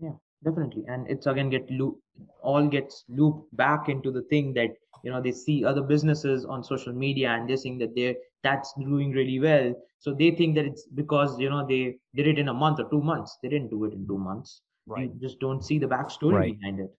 Yeah, 0.00 0.12
definitely 0.44 0.84
and 0.88 1.08
it's 1.08 1.26
again 1.26 1.50
get 1.50 1.68
loop 1.70 1.98
all 2.42 2.66
gets 2.66 3.04
looped 3.08 3.54
back 3.56 3.88
into 3.88 4.10
the 4.10 4.22
thing 4.22 4.52
that 4.52 4.70
you 5.02 5.10
know 5.10 5.20
they 5.20 5.32
see 5.32 5.64
other 5.64 5.82
businesses 5.82 6.44
on 6.44 6.62
social 6.62 6.92
media 6.92 7.30
and 7.30 7.48
they're 7.48 7.56
saying 7.56 7.78
that 7.78 7.94
they're 7.94 8.14
that's 8.42 8.72
doing 8.78 9.10
really 9.12 9.40
well 9.40 9.74
so 9.98 10.14
they 10.14 10.30
think 10.30 10.54
that 10.54 10.64
it's 10.64 10.86
because 10.94 11.38
you 11.38 11.50
know 11.50 11.66
they 11.66 11.96
did 12.14 12.26
it 12.26 12.38
in 12.38 12.48
a 12.48 12.54
month 12.54 12.78
or 12.78 12.88
two 12.90 13.00
months 13.00 13.38
they 13.42 13.48
didn't 13.48 13.70
do 13.70 13.84
it 13.84 13.92
in 13.92 14.06
two 14.06 14.18
months 14.18 14.62
right 14.86 15.10
you 15.14 15.20
just 15.20 15.40
don't 15.40 15.64
see 15.64 15.78
the 15.78 15.86
backstory 15.86 16.34
right. 16.34 16.60
behind 16.60 16.80
it 16.80 16.90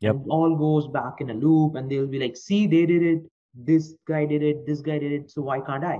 yep 0.00 0.14
and 0.14 0.24
it 0.24 0.28
all 0.28 0.54
goes 0.56 0.88
back 0.88 1.20
in 1.20 1.30
a 1.30 1.34
loop 1.34 1.74
and 1.76 1.90
they'll 1.90 2.06
be 2.06 2.18
like 2.18 2.36
see 2.36 2.66
they 2.66 2.86
did 2.86 3.02
it 3.02 3.20
this 3.54 3.94
guy 4.06 4.24
did 4.24 4.42
it 4.42 4.66
this 4.66 4.80
guy 4.80 4.98
did 4.98 5.12
it 5.12 5.30
so 5.30 5.42
why 5.42 5.60
can't 5.60 5.84
i 5.84 5.98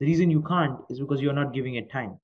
the 0.00 0.06
reason 0.06 0.30
you 0.30 0.42
can't 0.42 0.78
is 0.90 1.00
because 1.00 1.20
you're 1.20 1.32
not 1.32 1.52
giving 1.52 1.76
it 1.76 1.90
time 1.90 2.18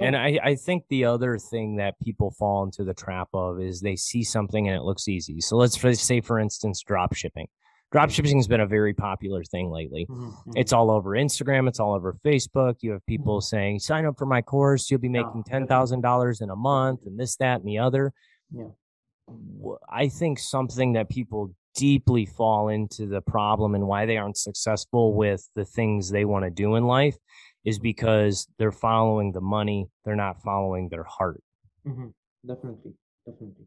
and 0.00 0.16
I, 0.16 0.38
I 0.42 0.54
think 0.54 0.84
the 0.88 1.04
other 1.04 1.38
thing 1.38 1.76
that 1.76 2.00
people 2.02 2.30
fall 2.30 2.64
into 2.64 2.84
the 2.84 2.94
trap 2.94 3.28
of 3.34 3.60
is 3.60 3.80
they 3.80 3.96
see 3.96 4.22
something 4.22 4.66
and 4.68 4.76
it 4.76 4.82
looks 4.82 5.08
easy. 5.08 5.40
So 5.40 5.56
let's 5.56 5.78
say, 6.00 6.20
for 6.20 6.38
instance, 6.38 6.82
drop 6.82 7.14
shipping. 7.14 7.48
Drop 7.90 8.10
shipping 8.10 8.36
has 8.36 8.48
been 8.48 8.60
a 8.60 8.66
very 8.66 8.92
popular 8.92 9.42
thing 9.44 9.70
lately. 9.70 10.06
Mm-hmm, 10.08 10.26
mm-hmm. 10.26 10.52
It's 10.56 10.72
all 10.72 10.90
over 10.90 11.10
Instagram. 11.10 11.68
It's 11.68 11.80
all 11.80 11.94
over 11.94 12.16
Facebook. 12.24 12.76
You 12.80 12.92
have 12.92 13.04
people 13.06 13.38
mm-hmm. 13.38 13.56
saying, 13.56 13.78
sign 13.80 14.04
up 14.04 14.18
for 14.18 14.26
my 14.26 14.42
course. 14.42 14.90
You'll 14.90 15.00
be 15.00 15.08
making 15.08 15.44
$10,000 15.44 16.42
in 16.42 16.50
a 16.50 16.56
month 16.56 17.00
and 17.06 17.18
this, 17.18 17.36
that, 17.36 17.60
and 17.60 17.68
the 17.68 17.78
other. 17.78 18.12
Yeah. 18.50 18.68
I 19.90 20.08
think 20.08 20.38
something 20.38 20.92
that 20.94 21.08
people 21.08 21.54
deeply 21.74 22.26
fall 22.26 22.68
into 22.68 23.06
the 23.06 23.20
problem 23.20 23.74
and 23.74 23.86
why 23.86 24.04
they 24.04 24.16
aren't 24.16 24.36
successful 24.36 25.14
with 25.14 25.48
the 25.54 25.64
things 25.64 26.10
they 26.10 26.24
want 26.24 26.44
to 26.44 26.50
do 26.50 26.74
in 26.74 26.84
life 26.84 27.16
is 27.64 27.78
because 27.78 28.48
they're 28.58 28.72
following 28.72 29.30
the 29.32 29.40
money 29.40 29.86
they're 30.04 30.16
not 30.16 30.42
following 30.42 30.88
their 30.88 31.04
heart. 31.04 31.40
Mm-hmm. 31.86 32.08
definitely 32.46 32.92
definitely. 33.26 33.66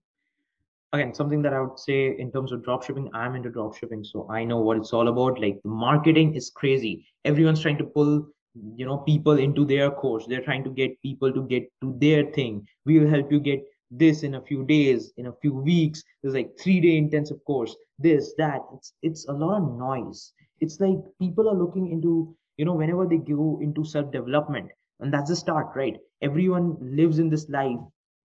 Again 0.93 1.13
something 1.13 1.41
that 1.43 1.53
i 1.53 1.61
would 1.61 1.79
say 1.79 2.17
in 2.17 2.31
terms 2.31 2.51
of 2.51 2.61
dropshipping, 2.61 3.09
i'm 3.13 3.35
into 3.35 3.49
dropshipping, 3.49 4.05
so 4.05 4.27
i 4.29 4.43
know 4.43 4.59
what 4.59 4.77
it's 4.77 4.91
all 4.91 5.07
about 5.07 5.39
like 5.39 5.61
the 5.63 5.69
marketing 5.69 6.35
is 6.35 6.51
crazy. 6.53 7.05
Everyone's 7.23 7.61
trying 7.61 7.77
to 7.77 7.85
pull 7.85 8.27
you 8.75 8.85
know 8.85 8.97
people 8.97 9.37
into 9.37 9.63
their 9.65 9.89
course. 9.89 10.25
They're 10.27 10.41
trying 10.41 10.65
to 10.65 10.69
get 10.69 11.01
people 11.01 11.31
to 11.31 11.43
get 11.47 11.71
to 11.81 11.95
their 11.97 12.25
thing. 12.31 12.67
We 12.85 12.99
will 12.99 13.09
help 13.09 13.31
you 13.31 13.39
get 13.39 13.63
this 13.91 14.23
in 14.23 14.35
a 14.35 14.41
few 14.41 14.65
days 14.65 15.11
in 15.17 15.27
a 15.27 15.33
few 15.41 15.53
weeks. 15.53 16.03
There's 16.23 16.35
like 16.35 16.57
three 16.59 16.79
day 16.79 16.97
intensive 16.97 17.43
course. 17.45 17.75
This 17.99 18.33
that. 18.37 18.61
It's 18.73 18.93
it's 19.01 19.27
a 19.27 19.33
lot 19.33 19.61
of 19.61 19.77
noise. 19.77 20.33
It's 20.61 20.79
like 20.79 20.97
people 21.19 21.49
are 21.49 21.55
looking 21.55 21.91
into 21.91 22.35
you 22.57 22.65
know 22.65 22.75
whenever 22.75 23.05
they 23.07 23.17
go 23.17 23.59
into 23.61 23.83
self 23.85 24.11
development 24.11 24.71
and 24.99 25.13
that's 25.13 25.29
the 25.29 25.35
start 25.35 25.67
right? 25.75 25.97
Everyone 26.21 26.77
lives 26.81 27.19
in 27.19 27.29
this 27.29 27.49
life 27.49 27.79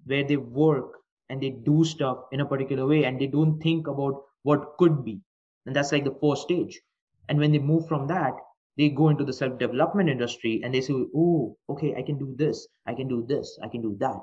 where 0.06 0.24
they 0.24 0.36
work 0.36 1.00
and 1.28 1.42
they 1.42 1.50
do 1.50 1.84
stuff 1.84 2.18
in 2.32 2.40
a 2.40 2.46
particular 2.46 2.86
way 2.86 3.04
and 3.04 3.20
they 3.20 3.26
don't 3.26 3.60
think 3.60 3.88
about 3.88 4.22
what 4.42 4.76
could 4.78 5.04
be. 5.04 5.20
And 5.66 5.74
that's 5.74 5.92
like 5.92 6.04
the 6.04 6.16
first 6.22 6.42
stage. 6.42 6.80
And 7.28 7.38
when 7.38 7.52
they 7.52 7.58
move 7.58 7.88
from 7.88 8.06
that 8.08 8.34
they 8.76 8.90
go 8.90 9.08
into 9.08 9.24
the 9.24 9.32
self 9.32 9.58
development 9.58 10.08
industry 10.08 10.60
and 10.62 10.72
they 10.72 10.80
say 10.82 10.94
oh 11.16 11.56
okay 11.68 11.94
i 11.96 12.02
can 12.02 12.18
do 12.18 12.34
this. 12.38 12.68
I 12.86 12.94
can 12.94 13.08
do 13.08 13.24
this. 13.26 13.58
I 13.62 13.68
can 13.68 13.82
do 13.82 13.96
that 14.00 14.20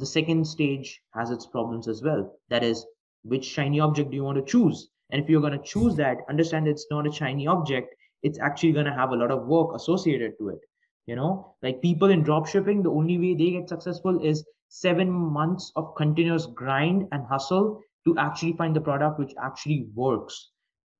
the 0.00 0.06
second 0.06 0.46
stage 0.46 1.00
has 1.14 1.30
its 1.30 1.46
problems 1.46 1.88
as 1.88 2.02
well. 2.02 2.38
That 2.48 2.64
is 2.64 2.86
which 3.22 3.44
shiny 3.44 3.80
object 3.80 4.10
do 4.10 4.16
you 4.16 4.24
want 4.24 4.38
to 4.38 4.50
choose? 4.50 4.88
And 5.10 5.22
if 5.22 5.28
you're 5.28 5.40
going 5.40 5.58
to 5.58 5.64
choose 5.64 5.96
that 5.96 6.18
understand 6.28 6.68
it's 6.68 6.86
not 6.90 7.06
a 7.06 7.12
shiny 7.12 7.46
object 7.46 7.94
it's 8.22 8.38
actually 8.38 8.72
going 8.72 8.86
to 8.86 8.92
have 8.92 9.10
a 9.10 9.16
lot 9.16 9.30
of 9.30 9.46
work 9.46 9.74
associated 9.74 10.32
to 10.38 10.50
it 10.50 10.60
you 11.06 11.16
know? 11.16 11.56
Like 11.62 11.82
people 11.82 12.10
in 12.10 12.22
drop 12.22 12.46
shipping 12.46 12.82
the 12.82 12.90
only 12.90 13.18
way 13.18 13.34
they 13.34 13.50
get 13.50 13.68
successful 13.68 14.24
is 14.24 14.44
seven 14.68 15.10
months 15.10 15.72
of 15.74 15.94
continuous 15.96 16.46
grind 16.46 17.08
and 17.10 17.26
hustle 17.26 17.82
to 18.06 18.16
actually 18.16 18.52
find 18.52 18.76
the 18.76 18.80
product 18.80 19.18
which 19.18 19.34
actually 19.42 19.88
works. 19.94 20.50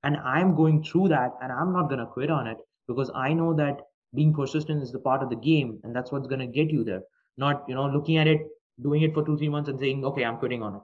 And 0.03 0.17
i'm 0.17 0.57
going 0.57 0.83
through 0.83 1.09
that 1.09 1.33
and 1.43 1.53
i'm 1.53 1.73
not 1.73 1.89
going 1.89 2.01
to 2.01 2.07
quit 2.07 2.31
on 2.31 2.47
it 2.47 2.57
because 2.89 3.11
i 3.15 3.33
know 3.33 3.53
that 3.55 3.83
being 4.15 4.33
persistent 4.35 4.83
is 4.83 4.93
the 4.93 4.99
part 4.99 5.23
of 5.23 5.31
the 5.31 5.37
game 5.37 5.79
and 5.85 5.95
that's 5.95 6.11
what's 6.11 6.27
going 6.27 6.41
to 6.41 6.47
get 6.59 6.71
you 6.71 6.83
there. 6.83 7.03
Not 7.37 7.65
you 7.69 7.75
know 7.75 7.87
looking 7.87 8.17
at 8.17 8.27
it 8.27 8.41
doing 8.83 9.03
it 9.03 9.15
for 9.15 9.25
two 9.25 9.37
three 9.37 9.49
months 9.49 9.69
and 9.69 9.79
saying 9.79 10.05
okay 10.05 10.25
i'm 10.25 10.37
quitting 10.37 10.63
on 10.63 10.77
it 10.77 10.83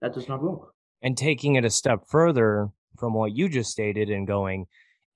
that 0.00 0.14
does 0.14 0.28
not 0.28 0.42
work 0.42 0.72
and 1.02 1.16
taking 1.16 1.56
it 1.56 1.64
a 1.64 1.70
step 1.70 2.00
further 2.08 2.68
from 2.98 3.14
what 3.14 3.32
you 3.32 3.48
just 3.48 3.70
stated 3.70 4.10
and 4.10 4.26
going 4.26 4.66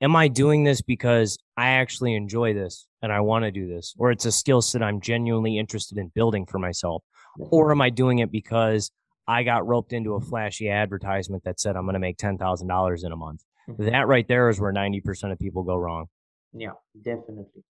am 0.01 0.17
I 0.17 0.29
doing 0.29 0.64
this 0.64 0.81
because 0.81 1.38
I 1.57 1.71
actually 1.71 2.14
enjoy 2.14 2.55
this 2.55 2.87
and 3.03 3.12
I 3.12 3.21
want 3.21 3.45
to 3.45 3.51
do 3.51 3.69
this, 3.69 3.95
or 3.99 4.11
it's 4.11 4.25
a 4.25 4.33
skill 4.33 4.62
set 4.62 4.83
I'm 4.83 5.01
genuinely 5.01 5.59
interested 5.59 5.99
in 5.99 6.09
building 6.14 6.47
for 6.47 6.59
myself? 6.59 7.03
Or 7.38 7.71
am 7.71 7.81
I 7.81 7.91
doing 7.91 8.19
it 8.19 8.33
because 8.33 8.91
I 9.29 9.43
got 9.45 9.67
roped 9.67 9.93
into 9.93 10.14
a 10.14 10.21
flashy 10.21 10.71
advertisement 10.71 11.45
that 11.45 11.61
said 11.61 11.77
I'm 11.77 11.85
going 11.85 11.95
to 11.95 12.01
make 12.01 12.17
$10,000 12.17 13.05
in 13.05 13.12
a 13.12 13.17
month? 13.17 13.45
Mm-hmm. 13.69 13.87
That 13.87 14.09
right 14.09 14.27
there 14.27 14.49
is 14.49 14.59
where 14.59 14.73
90% 14.73 15.31
of 15.31 15.38
people 15.38 15.62
go 15.62 15.77
wrong. 15.77 16.07
Yeah, 16.53 16.73
definitely. 16.97 17.62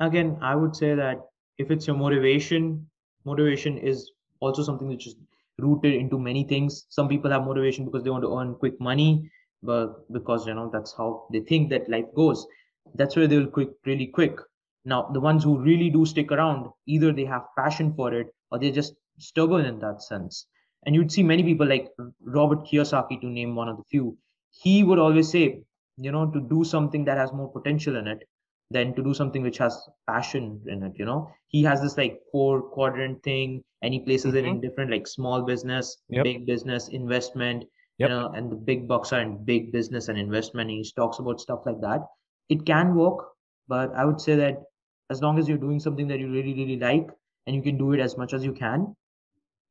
Again, 0.00 0.38
I 0.40 0.56
would 0.56 0.74
say 0.74 0.94
that 0.96 1.20
if 1.58 1.70
it's 1.70 1.86
your 1.86 1.96
motivation, 1.96 2.88
motivation 3.24 3.78
is 3.78 4.10
also 4.40 4.62
something 4.62 4.88
which 4.88 5.06
is 5.06 5.16
rooted 5.58 5.94
into 5.94 6.18
many 6.18 6.44
things. 6.44 6.86
Some 6.88 7.08
people 7.08 7.30
have 7.30 7.44
motivation 7.44 7.84
because 7.84 8.02
they 8.02 8.10
want 8.10 8.24
to 8.24 8.36
earn 8.36 8.54
quick 8.56 8.80
money 8.80 9.30
but 9.62 10.10
because 10.12 10.46
you 10.46 10.54
know 10.54 10.70
that's 10.72 10.94
how 10.96 11.26
they 11.32 11.40
think 11.40 11.70
that 11.70 11.88
life 11.88 12.06
goes. 12.14 12.46
That's 12.94 13.16
where 13.16 13.26
they 13.26 13.38
will 13.38 13.46
quick 13.50 13.70
really 13.86 14.06
quick. 14.06 14.38
Now 14.84 15.10
the 15.12 15.20
ones 15.20 15.42
who 15.44 15.58
really 15.58 15.90
do 15.90 16.04
stick 16.04 16.30
around 16.30 16.68
either 16.86 17.12
they 17.12 17.24
have 17.24 17.44
passion 17.56 17.94
for 17.94 18.12
it 18.12 18.28
or 18.50 18.58
they're 18.58 18.70
just 18.72 18.94
stubborn 19.18 19.64
in 19.64 19.78
that 19.80 20.02
sense. 20.02 20.46
And 20.84 20.94
you'd 20.94 21.12
see 21.12 21.22
many 21.22 21.42
people 21.42 21.66
like 21.66 21.90
robert 22.20 22.66
kiyosaki 22.66 23.20
to 23.20 23.26
name 23.26 23.54
one 23.56 23.68
of 23.68 23.78
the 23.78 23.84
few. 23.90 24.18
He 24.50 24.84
would 24.84 24.98
always 24.98 25.30
say 25.30 25.62
you 25.96 26.12
know 26.12 26.26
to 26.30 26.40
do 26.40 26.64
something 26.64 27.04
that 27.06 27.16
has 27.16 27.32
more 27.32 27.50
potential 27.50 27.96
in 27.96 28.06
it 28.08 28.28
than 28.70 28.94
to 28.94 29.02
do 29.02 29.14
something 29.14 29.42
which 29.42 29.58
has 29.58 29.88
passion 30.08 30.60
in 30.66 30.82
it 30.82 30.92
you 30.96 31.04
know 31.04 31.30
he 31.48 31.62
has 31.62 31.80
this 31.80 31.96
like 31.96 32.20
four 32.32 32.62
quadrant 32.62 33.22
thing 33.22 33.62
and 33.82 33.92
he 33.92 34.00
places 34.00 34.34
mm-hmm. 34.34 34.38
it 34.38 34.48
in 34.48 34.60
different 34.60 34.90
like 34.90 35.06
small 35.06 35.42
business 35.42 35.98
yep. 36.08 36.24
big 36.24 36.46
business 36.46 36.88
investment 36.88 37.64
yep. 37.98 38.08
you 38.08 38.14
know 38.14 38.28
and 38.34 38.50
the 38.50 38.56
big 38.56 38.88
bucks 38.88 39.12
are 39.12 39.20
in 39.20 39.44
big 39.44 39.70
business 39.72 40.08
and 40.08 40.18
investment 40.18 40.70
and 40.70 40.78
he 40.78 40.92
talks 40.96 41.18
about 41.18 41.40
stuff 41.40 41.60
like 41.66 41.80
that 41.80 42.00
it 42.48 42.64
can 42.64 42.94
work 42.94 43.26
but 43.68 43.92
i 43.94 44.04
would 44.04 44.20
say 44.20 44.34
that 44.34 44.62
as 45.10 45.20
long 45.20 45.38
as 45.38 45.48
you're 45.48 45.58
doing 45.58 45.78
something 45.78 46.08
that 46.08 46.18
you 46.18 46.30
really 46.30 46.54
really 46.54 46.78
like 46.78 47.08
and 47.46 47.54
you 47.54 47.62
can 47.62 47.76
do 47.76 47.92
it 47.92 48.00
as 48.00 48.16
much 48.16 48.32
as 48.32 48.44
you 48.44 48.52
can 48.52 48.94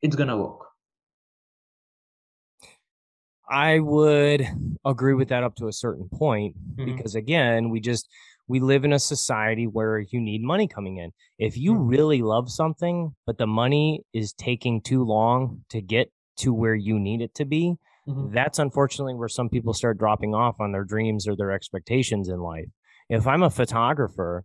it's 0.02 0.16
gonna 0.16 0.38
work 0.38 0.68
i 3.50 3.80
would 3.80 4.48
agree 4.86 5.14
with 5.14 5.30
that 5.30 5.44
up 5.44 5.56
to 5.56 5.68
a 5.68 5.74
certain 5.74 6.08
point 6.10 6.56
mm-hmm. 6.76 6.96
because 6.96 7.16
again 7.16 7.70
we 7.70 7.80
just 7.80 8.08
we 8.48 8.60
live 8.60 8.84
in 8.84 8.94
a 8.94 9.00
society 9.00 9.66
where 9.66 10.00
you 10.00 10.20
need 10.20 10.42
money 10.44 10.68
coming 10.68 10.98
in 10.98 11.12
if 11.38 11.58
you 11.58 11.74
mm-hmm. 11.74 11.88
really 11.88 12.22
love 12.22 12.50
something 12.50 13.16
but 13.26 13.38
the 13.38 13.48
money 13.48 14.04
is 14.14 14.34
taking 14.34 14.82
too 14.82 15.04
long 15.04 15.62
to 15.70 15.82
get 15.82 16.12
to 16.36 16.54
where 16.54 16.76
you 16.76 17.00
need 17.00 17.22
it 17.22 17.34
to 17.36 17.46
be 17.46 17.78
Mm-hmm. 18.08 18.34
That's 18.34 18.60
unfortunately 18.60 19.16
where 19.16 19.30
some 19.30 19.50
people 19.50 19.74
start 19.74 19.98
dropping 19.98 20.36
off 20.36 20.60
on 20.60 20.72
their 20.72 20.84
dreams 20.84 21.28
or 21.28 21.36
their 21.36 21.52
expectations 21.52 22.30
in 22.30 22.40
life. 22.40 22.68
If 23.10 23.28
I'm 23.28 23.44
a 23.44 23.50
photographer 23.50 24.44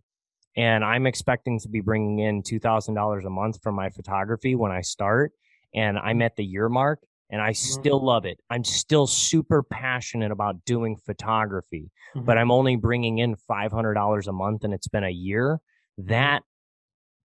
and 0.55 0.83
I'm 0.83 1.05
expecting 1.05 1.59
to 1.59 1.69
be 1.69 1.81
bringing 1.81 2.19
in 2.19 2.43
$2,000 2.43 3.25
a 3.25 3.29
month 3.29 3.61
from 3.61 3.75
my 3.75 3.89
photography 3.89 4.55
when 4.55 4.71
I 4.71 4.81
start 4.81 5.31
and 5.73 5.97
I'm 5.97 6.21
at 6.21 6.35
the 6.35 6.43
year 6.43 6.69
mark 6.69 6.99
and 7.29 7.41
I 7.41 7.51
mm-hmm. 7.51 7.79
still 7.79 8.03
love 8.03 8.25
it, 8.25 8.39
I'm 8.49 8.63
still 8.63 9.07
super 9.07 9.63
passionate 9.63 10.31
about 10.31 10.63
doing 10.65 10.97
photography, 10.97 11.91
mm-hmm. 12.15 12.25
but 12.25 12.37
I'm 12.37 12.51
only 12.51 12.75
bringing 12.75 13.19
in 13.19 13.35
$500 13.49 14.27
a 14.27 14.31
month 14.31 14.63
and 14.63 14.73
it's 14.73 14.87
been 14.87 15.03
a 15.03 15.09
year, 15.09 15.59
mm-hmm. 15.99 16.09
that 16.09 16.43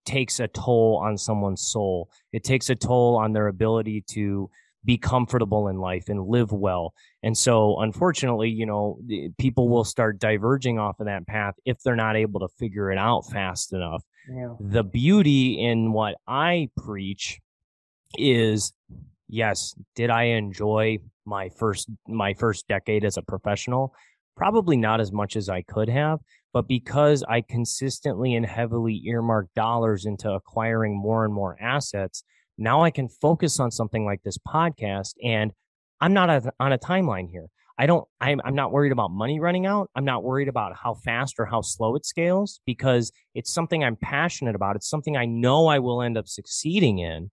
takes 0.05 0.41
a 0.41 0.49
toll 0.49 1.01
on 1.03 1.17
someone's 1.17 1.63
soul. 1.63 2.11
It 2.33 2.45
takes 2.45 2.71
a 2.71 2.75
toll 2.75 3.17
on 3.17 3.33
their 3.33 3.49
ability 3.49 4.05
to 4.11 4.51
be 4.85 4.99
comfortable 4.99 5.69
in 5.69 5.79
life 5.79 6.09
and 6.09 6.27
live 6.27 6.53
well. 6.53 6.93
And 7.23 7.37
so, 7.37 7.81
unfortunately, 7.81 8.51
you 8.51 8.67
know, 8.67 8.99
people 9.39 9.69
will 9.69 9.85
start 9.85 10.19
diverging 10.19 10.79
off 10.79 11.01
of 11.01 11.07
that 11.07 11.27
path 11.27 11.55
if 11.65 11.79
they're 11.83 11.97
not 11.97 12.17
able 12.17 12.41
to 12.41 12.49
figure 12.59 12.93
it 12.93 12.99
out 12.99 13.23
fast 13.23 13.73
enough. 13.73 14.05
Yeah. 14.29 14.55
The 14.61 14.85
beauty 14.85 15.59
in 15.59 15.93
what 15.93 16.17
I 16.27 16.69
preach 16.77 17.41
is 18.19 18.73
yes, 19.35 19.75
did 19.97 20.11
I 20.11 20.25
enjoy 20.25 20.99
my 21.27 21.49
first 21.49 21.91
my 22.07 22.35
first 22.35 22.69
decade 22.69 23.05
as 23.05 23.17
a 23.17 23.23
professional? 23.23 23.95
Probably 24.37 24.77
not 24.77 25.01
as 25.01 25.13
much 25.13 25.37
as 25.37 25.49
I 25.49 25.63
could 25.63 25.89
have, 25.89 26.21
but 26.53 26.69
because 26.69 27.25
I 27.29 27.41
consistently 27.41 28.35
and 28.35 28.47
heavily 28.47 29.03
earmarked 29.05 29.55
dollars 29.55 30.07
into 30.07 30.31
acquiring 30.31 30.97
more 30.97 31.25
and 31.25 31.35
more 31.35 31.57
assets, 31.61 32.25
now 32.59 32.83
I 32.83 32.91
can 32.91 33.09
focus 33.09 33.61
on 33.61 33.71
something 33.71 34.05
like 34.05 34.23
this 34.23 34.39
podcast 34.39 35.15
and 35.23 35.53
I'm 36.01 36.13
not 36.13 36.31
on 36.61 36.73
a 36.73 36.79
timeline 36.79 37.29
here. 37.31 37.47
I 37.77 37.87
don't, 37.87 38.07
I'm, 38.21 38.41
I'm 38.45 38.55
not 38.55 38.71
worried 38.71 38.93
about 38.93 39.11
money 39.11 39.41
running 39.41 39.67
out. 39.67 39.91
I'm 39.97 40.05
not 40.05 40.23
worried 40.23 40.47
about 40.47 40.77
how 40.77 40.95
fast 40.95 41.37
or 41.41 41.47
how 41.47 41.61
slow 41.61 41.97
it 41.97 42.07
scales 42.07 42.61
because 42.67 43.11
it's 43.35 43.53
something 43.53 43.83
I'm 43.83 43.97
passionate 43.97 44.55
about. 44.55 44.77
It's 44.77 44.89
something 44.89 45.17
I 45.17 45.25
know 45.25 45.67
I 45.67 45.81
will 45.81 46.03
end 46.03 46.17
up 46.17 46.29
succeeding 46.29 46.99
in. 46.99 47.31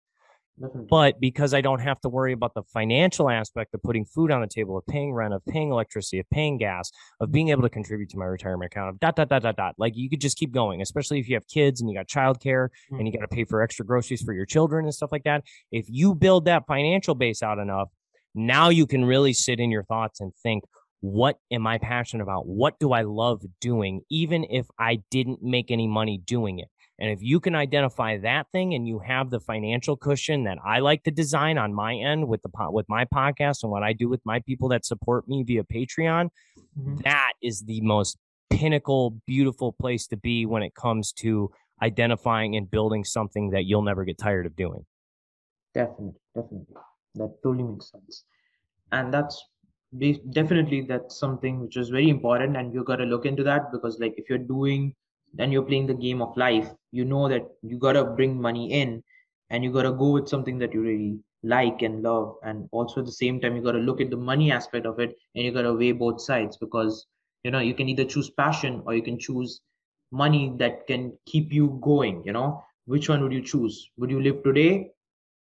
But 0.90 1.20
because 1.20 1.54
I 1.54 1.62
don't 1.62 1.80
have 1.80 2.00
to 2.02 2.10
worry 2.10 2.34
about 2.34 2.54
the 2.54 2.64
financial 2.64 3.30
aspect 3.30 3.74
of 3.74 3.82
putting 3.84 4.06
food 4.06 4.32
on 4.32 4.42
the 4.42 4.48
table, 4.48 4.78
of 4.78 4.86
paying 4.88 5.14
rent, 5.14 5.34
of 5.34 5.46
paying 5.46 5.72
electricity, 5.72 6.20
of 6.20 6.30
paying 6.30 6.58
gas, 6.58 6.92
of 7.20 7.32
being 7.32 7.50
able 7.50 7.64
to 7.64 7.70
contribute 7.70 8.10
to 8.10 8.18
my 8.18 8.26
retirement 8.26 8.72
account, 8.72 8.90
of 8.90 9.00
dot 9.00 9.16
dot 9.16 9.30
dot 9.30 9.44
dot 9.44 9.56
dot. 9.56 9.76
Like 9.78 9.94
you 9.96 10.10
could 10.10 10.22
just 10.22 10.38
keep 10.38 10.52
going, 10.52 10.82
especially 10.82 11.20
if 11.20 11.28
you 11.28 11.36
have 11.36 11.48
kids 11.48 11.82
and 11.82 11.90
you 11.90 11.96
got 11.96 12.08
childcare 12.08 12.70
mm-hmm. 12.70 12.96
and 12.98 13.08
you 13.08 13.14
got 13.14 13.22
to 13.22 13.28
pay 13.28 13.44
for 13.44 13.62
extra 13.62 13.86
groceries 13.86 14.22
for 14.22 14.34
your 14.34 14.46
children 14.46 14.86
and 14.86 14.94
stuff 14.94 15.12
like 15.12 15.24
that. 15.24 15.44
If 15.72 15.86
you 15.90 16.16
build 16.16 16.46
that 16.46 16.68
financial 16.68 17.16
base 17.16 17.42
out 17.44 17.60
enough, 17.60 17.90
now 18.34 18.70
you 18.70 18.86
can 18.88 19.04
really 19.04 19.34
sit 19.34 19.60
in 19.60 19.72
your 19.72 19.84
thoughts 19.84 20.22
and 20.22 20.34
think, 20.42 20.64
what 21.02 21.38
am 21.52 21.66
I 21.66 21.80
passionate 21.80 22.24
about? 22.24 22.48
What 22.48 22.80
do 22.80 22.94
I 22.94 23.02
love 23.02 23.42
doing, 23.60 24.02
even 24.10 24.46
if 24.50 24.68
I 24.78 25.02
didn't 25.10 25.42
make 25.42 25.72
any 25.72 25.88
money 25.88 26.20
doing 26.20 26.60
it? 26.60 26.68
And 27.02 27.10
if 27.10 27.24
you 27.24 27.40
can 27.40 27.56
identify 27.56 28.20
that 28.20 28.46
thing 28.52 28.76
and 28.76 28.88
you 28.88 29.00
have 29.00 29.32
the 29.32 29.40
financial 29.40 29.98
cushion 29.98 30.44
that 30.44 30.60
I 30.64 30.82
like 30.82 31.04
to 31.06 31.12
design 31.12 31.58
on 31.58 31.74
my 31.74 31.96
end 31.96 32.28
with 32.28 32.44
the 32.44 32.50
with 32.70 32.88
my 32.88 33.06
podcast 33.06 33.64
and 33.64 33.72
what 33.72 33.82
I 33.82 33.92
do 33.92 34.08
with 34.08 34.22
my 34.24 34.40
people 34.42 34.70
that 34.70 34.86
support 34.86 35.28
me 35.28 35.42
via 35.42 35.64
Patreon, 35.64 36.30
mm-hmm. 36.80 36.98
that 36.98 37.34
is 37.42 37.64
the 37.64 37.82
most 37.82 38.20
pinnacle 38.52 39.20
beautiful 39.26 39.72
place 39.72 40.06
to 40.08 40.16
be 40.16 40.46
when 40.46 40.62
it 40.62 40.76
comes 40.76 41.12
to 41.14 41.50
identifying 41.82 42.56
and 42.56 42.70
building 42.70 43.04
something 43.04 43.50
that 43.50 43.66
you'll 43.66 43.82
never 43.82 44.06
get 44.06 44.20
tired 44.20 44.46
of 44.46 44.56
doing. 44.56 44.86
Definitely, 45.74 46.20
definitely. 46.36 46.76
That 47.16 47.34
totally 47.42 47.64
makes 47.64 47.90
sense. 47.90 48.26
And 48.92 49.12
that's 49.12 49.44
definitely 50.30 50.82
that's 50.82 51.18
something 51.18 51.62
which 51.62 51.78
is 51.78 51.90
very 51.90 52.10
important 52.10 52.56
and 52.56 52.76
you 52.76 52.84
got 52.84 52.98
to 52.98 53.06
look 53.06 53.26
into 53.26 53.44
that 53.44 53.72
because 53.72 54.00
like 54.00 54.14
if 54.18 54.30
you're 54.30 54.38
doing 54.38 54.94
then 55.34 55.52
you're 55.52 55.64
playing 55.64 55.88
the 55.88 55.94
game 55.94 56.22
of 56.22 56.36
life. 56.38 56.70
You 56.92 57.06
know 57.06 57.28
that 57.30 57.44
you 57.62 57.78
gotta 57.78 58.04
bring 58.04 58.42
money 58.42 58.72
in 58.72 59.04
and 59.50 59.64
you 59.64 59.72
gotta 59.72 59.92
go 59.92 60.12
with 60.12 60.28
something 60.28 60.58
that 60.60 60.74
you 60.74 60.82
really 60.82 61.20
like 61.44 61.82
and 61.82 62.02
love. 62.04 62.36
And 62.44 62.68
also 62.72 63.02
at 63.02 63.06
the 63.06 63.12
same 63.12 63.40
time 63.40 63.56
you 63.56 63.62
gotta 63.64 63.80
look 63.80 64.02
at 64.02 64.10
the 64.10 64.18
money 64.18 64.52
aspect 64.52 64.86
of 64.86 65.00
it 65.00 65.16
and 65.36 65.46
you 65.46 65.52
gotta 65.52 65.74
weigh 65.74 65.92
both 65.94 66.22
sides 66.22 66.58
because 66.58 67.06
you 67.44 67.52
know 67.52 67.60
you 67.60 67.74
can 67.74 67.90
either 67.90 68.06
choose 68.06 68.30
passion 68.30 68.82
or 68.86 68.94
you 68.94 69.02
can 69.04 69.20
choose 69.20 69.62
money 70.12 70.54
that 70.58 70.86
can 70.88 71.12
keep 71.26 71.52
you 71.54 71.80
going 71.82 72.24
you 72.26 72.34
know. 72.34 72.64
Which 72.86 73.10
one 73.10 73.22
would 73.24 73.34
you 73.34 73.42
choose? 73.42 73.90
Would 73.98 74.12
you 74.12 74.22
live 74.22 74.44
today 74.44 74.90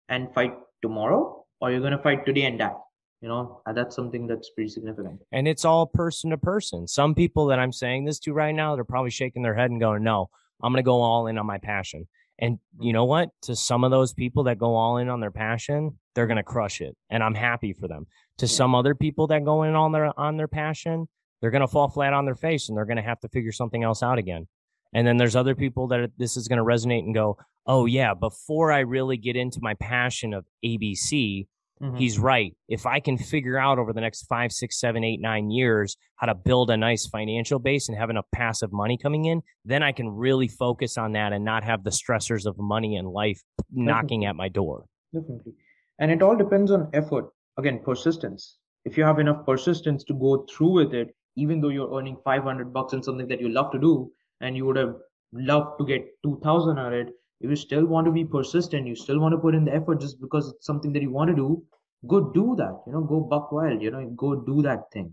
and 0.08 0.32
fight 0.34 0.54
tomorrow 0.82 1.44
or 1.60 1.70
you're 1.70 1.80
gonna 1.80 2.02
fight 2.02 2.24
today 2.26 2.42
and 2.42 2.58
die 2.58 2.74
you 3.22 3.28
know 3.28 3.62
and 3.66 3.76
that's 3.76 3.94
something 3.96 4.26
that's 4.26 4.50
pretty 4.50 4.68
significant. 4.68 5.20
And 5.30 5.48
it's 5.48 5.64
all 5.64 5.86
person 5.86 6.30
to 6.30 6.36
person. 6.36 6.86
Some 6.86 7.14
people 7.14 7.46
that 7.46 7.58
i'm 7.58 7.72
saying 7.72 8.04
this 8.04 8.18
to 8.20 8.32
right 8.32 8.54
now 8.54 8.74
they're 8.74 8.84
probably 8.84 9.10
shaking 9.10 9.42
their 9.42 9.54
head 9.54 9.70
and 9.70 9.80
going 9.80 10.02
no 10.02 10.28
i'm 10.62 10.72
going 10.72 10.82
to 10.82 10.86
go 10.86 11.00
all 11.00 11.28
in 11.28 11.38
on 11.38 11.46
my 11.46 11.58
passion. 11.58 12.08
And 12.38 12.58
you 12.78 12.86
mm-hmm. 12.88 12.94
know 12.94 13.04
what? 13.04 13.30
To 13.42 13.54
some 13.54 13.84
of 13.84 13.90
those 13.90 14.12
people 14.12 14.44
that 14.44 14.58
go 14.58 14.74
all 14.74 14.96
in 14.98 15.08
on 15.08 15.20
their 15.20 15.30
passion 15.30 15.98
they're 16.14 16.26
going 16.26 16.36
to 16.36 16.42
crush 16.42 16.82
it 16.82 16.94
and 17.08 17.22
i'm 17.22 17.34
happy 17.34 17.72
for 17.72 17.88
them. 17.88 18.06
To 18.38 18.46
yeah. 18.46 18.52
some 18.52 18.74
other 18.74 18.94
people 18.94 19.28
that 19.28 19.44
go 19.44 19.62
in 19.62 19.74
on 19.74 19.92
their 19.92 20.18
on 20.18 20.36
their 20.36 20.48
passion 20.48 21.08
they're 21.40 21.50
going 21.50 21.62
to 21.62 21.68
fall 21.68 21.88
flat 21.88 22.12
on 22.12 22.24
their 22.24 22.34
face 22.34 22.68
and 22.68 22.76
they're 22.76 22.84
going 22.84 22.96
to 22.96 23.02
have 23.02 23.20
to 23.20 23.28
figure 23.28 23.52
something 23.52 23.82
else 23.82 24.02
out 24.02 24.18
again. 24.18 24.46
And 24.94 25.06
then 25.06 25.16
there's 25.16 25.34
other 25.34 25.54
people 25.54 25.88
that 25.88 26.10
this 26.18 26.36
is 26.36 26.48
going 26.48 26.58
to 26.58 26.64
resonate 26.64 27.04
and 27.04 27.14
go 27.14 27.38
oh 27.66 27.86
yeah 27.86 28.12
before 28.14 28.72
i 28.72 28.80
really 28.80 29.16
get 29.16 29.36
into 29.36 29.60
my 29.62 29.74
passion 29.74 30.34
of 30.34 30.44
abc 30.64 31.46
Mm-hmm. 31.82 31.96
He's 31.96 32.18
right. 32.18 32.54
If 32.68 32.86
I 32.86 33.00
can 33.00 33.18
figure 33.18 33.58
out 33.58 33.78
over 33.78 33.92
the 33.92 34.00
next 34.00 34.26
five, 34.26 34.52
six, 34.52 34.78
seven, 34.78 35.02
eight, 35.02 35.20
nine 35.20 35.50
years 35.50 35.96
how 36.16 36.28
to 36.28 36.34
build 36.34 36.70
a 36.70 36.76
nice 36.76 37.06
financial 37.06 37.58
base 37.58 37.88
and 37.88 37.98
have 37.98 38.08
enough 38.08 38.26
passive 38.32 38.72
money 38.72 38.96
coming 38.96 39.24
in, 39.24 39.42
then 39.64 39.82
I 39.82 39.90
can 39.90 40.08
really 40.08 40.46
focus 40.46 40.96
on 40.96 41.12
that 41.12 41.32
and 41.32 41.44
not 41.44 41.64
have 41.64 41.82
the 41.82 41.90
stressors 41.90 42.46
of 42.46 42.56
money 42.56 42.96
and 42.96 43.08
life 43.08 43.42
Definitely. 43.58 43.84
knocking 43.84 44.24
at 44.26 44.36
my 44.36 44.48
door. 44.48 44.84
Definitely. 45.12 45.54
And 45.98 46.12
it 46.12 46.22
all 46.22 46.36
depends 46.36 46.70
on 46.70 46.88
effort. 46.92 47.30
Again, 47.58 47.80
persistence. 47.84 48.58
If 48.84 48.96
you 48.96 49.04
have 49.04 49.18
enough 49.18 49.44
persistence 49.44 50.04
to 50.04 50.14
go 50.14 50.46
through 50.48 50.72
with 50.72 50.94
it, 50.94 51.14
even 51.36 51.60
though 51.60 51.68
you're 51.68 51.92
earning 51.96 52.16
500 52.24 52.72
bucks 52.72 52.92
in 52.92 53.02
something 53.02 53.26
that 53.28 53.40
you 53.40 53.48
love 53.48 53.72
to 53.72 53.78
do, 53.78 54.12
and 54.40 54.56
you 54.56 54.66
would 54.66 54.76
have 54.76 54.94
loved 55.32 55.78
to 55.78 55.86
get 55.86 56.06
2000 56.24 56.78
on 56.78 56.94
it, 56.94 57.08
if 57.42 57.50
you 57.50 57.56
still 57.56 57.86
want 57.86 58.06
to 58.06 58.12
be 58.12 58.24
persistent 58.24 58.86
you 58.88 58.96
still 58.96 59.20
want 59.20 59.32
to 59.34 59.38
put 59.38 59.54
in 59.54 59.64
the 59.64 59.74
effort 59.74 60.00
just 60.00 60.20
because 60.20 60.50
it's 60.50 60.66
something 60.66 60.92
that 60.92 61.02
you 61.02 61.10
want 61.10 61.30
to 61.30 61.36
do 61.36 61.62
go 62.08 62.20
do 62.38 62.54
that 62.56 62.82
you 62.86 62.92
know 62.92 63.02
go 63.02 63.20
buck 63.20 63.52
wild 63.52 63.82
you 63.82 63.90
know 63.90 64.04
go 64.16 64.34
do 64.36 64.62
that 64.62 64.90
thing. 64.92 65.10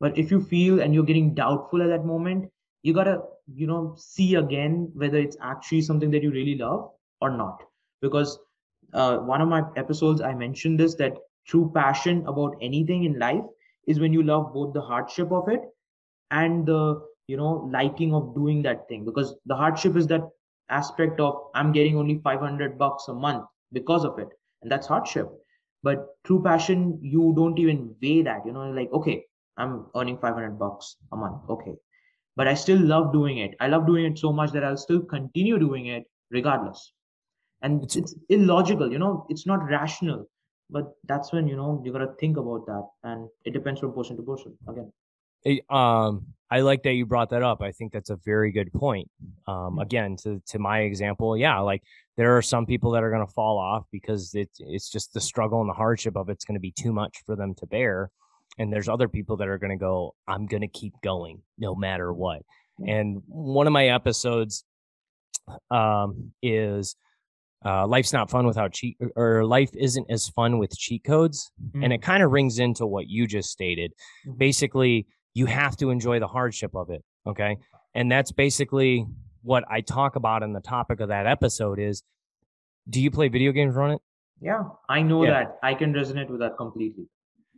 But 0.00 0.18
if 0.18 0.30
you 0.30 0.40
feel 0.40 0.80
and 0.80 0.94
you're 0.94 1.04
getting 1.04 1.34
doubtful 1.34 1.82
at 1.82 1.88
that 1.88 2.04
moment 2.04 2.50
you 2.82 2.94
gotta 2.94 3.20
you 3.54 3.66
know 3.66 3.94
see 3.96 4.34
again 4.36 4.90
whether 4.94 5.18
it's 5.18 5.36
actually 5.42 5.82
something 5.82 6.10
that 6.12 6.22
you 6.22 6.30
really 6.30 6.56
love 6.56 6.90
or 7.20 7.30
not. 7.30 7.62
Because 8.00 8.38
uh, 8.94 9.18
one 9.18 9.40
of 9.40 9.48
my 9.48 9.62
episodes 9.76 10.20
i 10.20 10.32
mentioned 10.34 10.78
this 10.80 10.94
that 10.96 11.16
true 11.46 11.70
passion 11.74 12.24
about 12.26 12.56
anything 12.60 13.04
in 13.04 13.18
life 13.18 13.44
is 13.86 14.00
when 14.00 14.12
you 14.12 14.22
love 14.22 14.52
both 14.52 14.72
the 14.74 14.80
hardship 14.80 15.32
of 15.32 15.48
it 15.48 15.60
and 16.30 16.66
the 16.66 17.00
you 17.28 17.36
know 17.36 17.68
liking 17.72 18.14
of 18.14 18.34
doing 18.34 18.62
that 18.62 18.88
thing. 18.88 19.04
Because 19.04 19.34
the 19.46 19.56
hardship 19.56 19.96
is 19.96 20.06
that 20.08 20.22
aspect 20.70 21.20
of 21.20 21.50
i'm 21.54 21.72
getting 21.72 21.96
only 21.96 22.20
500 22.22 22.78
bucks 22.78 23.08
a 23.08 23.14
month 23.14 23.44
because 23.72 24.04
of 24.04 24.18
it. 24.18 24.28
And 24.62 24.70
that's 24.70 24.86
hardship. 24.86 25.28
But 25.82 26.06
true 26.24 26.42
passion 26.42 26.98
you 27.02 27.32
don't 27.36 27.58
even 27.58 27.94
weigh 28.02 28.22
that 28.22 28.44
you 28.46 28.52
know 28.52 28.70
like 28.70 28.92
okay 28.92 29.24
i'm 29.56 29.86
earning 29.94 30.18
500 30.18 30.58
bucks 30.58 30.96
a 31.12 31.16
month 31.16 31.42
okay. 31.48 31.74
But 32.36 32.48
i 32.48 32.54
still 32.54 32.78
love 32.78 33.12
doing 33.12 33.38
it. 33.38 33.54
I 33.60 33.68
love 33.68 33.86
doing 33.86 34.04
it 34.06 34.18
so 34.18 34.32
much 34.32 34.52
that 34.52 34.64
i'll 34.64 34.76
still 34.76 35.02
continue 35.02 35.58
doing 35.58 35.86
it 35.86 36.04
regardless. 36.30 36.92
And 37.62 37.82
it's, 37.82 37.96
it's 37.96 38.14
illogical 38.28 38.90
you 38.92 38.98
know 38.98 39.26
it's 39.28 39.46
not 39.46 39.64
rational. 39.64 40.26
But 40.68 40.92
that's 41.04 41.32
when 41.32 41.46
you 41.46 41.56
know 41.56 41.80
you 41.84 41.92
got 41.92 41.98
to 41.98 42.12
think 42.18 42.36
about 42.36 42.66
that. 42.66 42.88
And 43.04 43.28
it 43.44 43.52
depends 43.52 43.80
from 43.80 43.92
person 43.94 44.16
to 44.16 44.22
person 44.22 44.58
again. 44.68 44.90
Um, 45.70 46.26
I 46.50 46.60
like 46.60 46.82
that 46.84 46.92
you 46.92 47.06
brought 47.06 47.30
that 47.30 47.42
up. 47.42 47.60
I 47.60 47.72
think 47.72 47.92
that's 47.92 48.10
a 48.10 48.18
very 48.24 48.52
good 48.52 48.72
point. 48.72 49.10
Um, 49.48 49.78
again, 49.78 50.16
to 50.22 50.40
to 50.48 50.58
my 50.58 50.80
example, 50.80 51.36
yeah, 51.36 51.58
like 51.58 51.82
there 52.16 52.36
are 52.36 52.42
some 52.42 52.66
people 52.66 52.92
that 52.92 53.02
are 53.02 53.10
going 53.10 53.26
to 53.26 53.32
fall 53.32 53.58
off 53.58 53.84
because 53.90 54.32
it's 54.34 54.58
it's 54.60 54.90
just 54.90 55.12
the 55.12 55.20
struggle 55.20 55.60
and 55.60 55.68
the 55.68 55.74
hardship 55.74 56.16
of 56.16 56.28
it's 56.28 56.44
going 56.44 56.54
to 56.54 56.60
be 56.60 56.72
too 56.72 56.92
much 56.92 57.18
for 57.26 57.34
them 57.34 57.54
to 57.56 57.66
bear, 57.66 58.10
and 58.58 58.72
there's 58.72 58.88
other 58.88 59.08
people 59.08 59.36
that 59.38 59.48
are 59.48 59.58
going 59.58 59.76
to 59.76 59.76
go, 59.76 60.14
I'm 60.28 60.46
going 60.46 60.62
to 60.62 60.68
keep 60.68 60.94
going 61.02 61.42
no 61.58 61.74
matter 61.74 62.12
what. 62.12 62.42
And 62.86 63.22
one 63.26 63.66
of 63.66 63.72
my 63.72 63.88
episodes 63.88 64.64
um, 65.70 66.32
is 66.42 66.96
uh, 67.64 67.86
life's 67.86 68.12
not 68.12 68.30
fun 68.30 68.46
without 68.46 68.72
cheat 68.72 68.96
or 69.16 69.44
life 69.44 69.70
isn't 69.74 70.10
as 70.10 70.28
fun 70.28 70.58
with 70.58 70.76
cheat 70.76 71.04
codes 71.04 71.50
mm-hmm. 71.62 71.82
and 71.82 71.92
it 71.92 72.02
kind 72.02 72.22
of 72.22 72.30
rings 72.30 72.58
into 72.58 72.86
what 72.86 73.08
you 73.08 73.26
just 73.26 73.50
stated 73.50 73.92
mm-hmm. 74.26 74.36
basically 74.36 75.06
you 75.36 75.44
have 75.44 75.76
to 75.76 75.90
enjoy 75.90 76.18
the 76.18 76.26
hardship 76.26 76.74
of 76.74 76.88
it. 76.88 77.04
Okay. 77.26 77.58
And 77.94 78.10
that's 78.10 78.32
basically 78.32 79.04
what 79.42 79.64
I 79.70 79.82
talk 79.82 80.16
about 80.16 80.42
in 80.42 80.54
the 80.54 80.62
topic 80.62 81.00
of 81.00 81.10
that 81.10 81.26
episode 81.26 81.78
is 81.78 82.02
do 82.88 83.02
you 83.02 83.10
play 83.10 83.28
video 83.28 83.52
games 83.52 83.74
Ronit? 83.74 83.98
Yeah, 84.40 84.62
I 84.88 85.02
know 85.02 85.24
yeah. 85.24 85.30
that. 85.30 85.58
I 85.62 85.74
can 85.74 85.92
resonate 85.92 86.30
with 86.30 86.40
that 86.40 86.56
completely. 86.56 87.04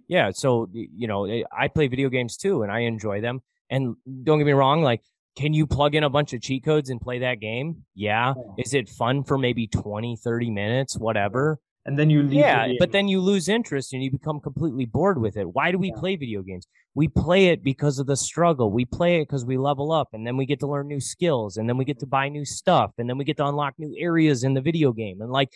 Yeah. 0.09 0.33
So, 0.33 0.69
you 0.73 1.07
know, 1.07 1.27
eh, 1.27 1.45
I 1.57 1.69
play 1.69 1.87
video 1.87 2.09
games 2.09 2.37
too 2.37 2.65
and 2.65 2.73
I 2.73 2.81
enjoy 2.81 3.21
them. 3.21 3.43
And 3.71 3.95
don't 4.25 4.39
get 4.39 4.47
me 4.47 4.53
wrong, 4.53 4.83
like, 4.83 5.03
can 5.37 5.55
you 5.55 5.65
plug 5.65 5.95
in 5.95 6.03
a 6.03 6.11
bunch 6.11 6.33
of 6.33 6.41
cheat 6.41 6.65
codes 6.65 6.91
and 6.91 7.01
play 7.01 7.21
that 7.21 7.39
game? 7.39 7.85
Yeah. 7.95 8.35
yeah. 8.37 8.65
Is 8.65 8.75
it 8.75 8.89
fun 8.89 9.23
for 9.23 9.39
maybe 9.39 9.69
20, 9.69 10.17
30 10.17 10.51
minutes, 10.51 10.99
whatever? 10.99 11.61
and 11.89 11.99
then 11.99 12.11
you 12.11 12.23
leave 12.23 12.41
yeah 12.41 12.69
but 12.79 12.93
then 12.93 13.09
you 13.09 13.21
lose 13.21 13.49
interest 13.49 13.93
and 13.93 14.03
you 14.03 14.11
become 14.11 14.39
completely 14.41 14.85
bored 14.85 15.19
with 15.19 15.37
it 15.37 15.49
why 15.55 15.73
do 15.73 15.79
we 15.79 15.89
yeah. 15.89 15.99
play 15.99 16.17
video 16.17 16.43
games 16.43 16.67
we 16.95 17.09
play 17.09 17.47
it 17.47 17.63
because 17.63 17.99
of 17.99 18.07
the 18.07 18.17
struggle. 18.17 18.73
We 18.73 18.85
play 18.85 19.21
it 19.21 19.29
because 19.29 19.45
we 19.45 19.57
level 19.57 19.93
up 19.93 20.09
and 20.13 20.27
then 20.27 20.37
we 20.37 20.47
get 20.47 20.61
to 20.61 20.67
learn 20.67 20.89
new 20.89 21.01
skills 21.01 21.57
and 21.57 21.69
then 21.69 21.77
we 21.77 21.85
get 21.85 22.01
to 22.01 22.07
buy 22.07 22.29
new 22.29 22.45
stuff 22.45 22.93
and 22.99 23.09
then 23.09 23.19
we 23.19 23.25
get 23.25 23.37
to 23.37 23.47
unlock 23.47 23.75
new 23.79 23.95
areas 23.99 24.45
in 24.45 24.55
the 24.55 24.61
video 24.61 24.93
game 24.93 25.21
and 25.21 25.31
like 25.31 25.51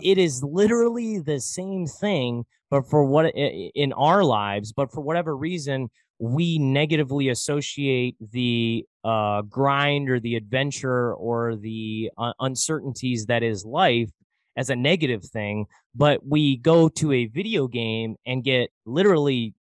it 0.00 0.18
is 0.18 0.42
literally 0.42 1.18
the 1.18 1.40
same 1.40 1.86
thing 1.86 2.44
but 2.70 2.88
for 2.88 3.04
what 3.04 3.26
in 3.34 3.92
our 3.92 4.24
lives 4.24 4.72
but 4.72 4.90
for 4.90 5.02
whatever 5.02 5.36
reason 5.36 5.90
we 6.18 6.58
negatively 6.58 7.28
associate 7.28 8.16
the 8.32 8.84
uh, 9.04 9.42
grind 9.42 10.08
or 10.08 10.20
the 10.20 10.36
adventure 10.36 11.12
or 11.14 11.56
the 11.56 12.10
uh, 12.16 12.32
uncertainties 12.40 13.26
that 13.26 13.42
is 13.42 13.64
life 13.64 14.10
as 14.56 14.70
a 14.70 14.76
negative 14.76 15.24
thing, 15.24 15.66
but 15.94 16.20
we 16.26 16.56
go 16.56 16.88
to 16.88 17.12
a 17.12 17.26
video 17.26 17.66
game 17.66 18.16
and 18.24 18.44
get 18.44 18.70
literally 18.86 19.54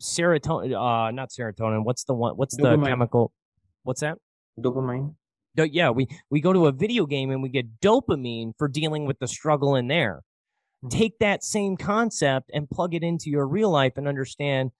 serotonin 0.00 0.74
uh 0.74 1.10
not 1.10 1.30
serotonin 1.30 1.84
what's 1.84 2.04
the 2.04 2.14
one 2.14 2.34
what's 2.36 2.56
dopamine. 2.56 2.82
the 2.82 2.88
chemical 2.88 3.32
what's 3.82 4.00
that? 4.00 4.18
Dopamine. 4.58 5.14
Yeah 5.56 5.90
we 5.90 6.08
we 6.30 6.40
go 6.40 6.52
to 6.52 6.66
a 6.66 6.72
video 6.72 7.06
game 7.06 7.30
and 7.30 7.42
we 7.42 7.48
get 7.48 7.80
dopamine 7.80 8.52
for 8.58 8.68
dealing 8.68 9.06
with 9.06 9.18
the 9.18 9.28
struggle 9.28 9.76
in 9.76 9.88
there. 9.88 10.22
Mm-hmm. 10.84 10.98
take 10.98 11.18
that 11.20 11.42
same 11.42 11.76
concept 11.76 12.50
and 12.52 12.68
plug 12.68 12.94
it 12.94 13.02
into 13.02 13.30
your 13.30 13.46
real 13.46 13.70
life 13.70 13.94
and 13.96 14.06
understand 14.06 14.70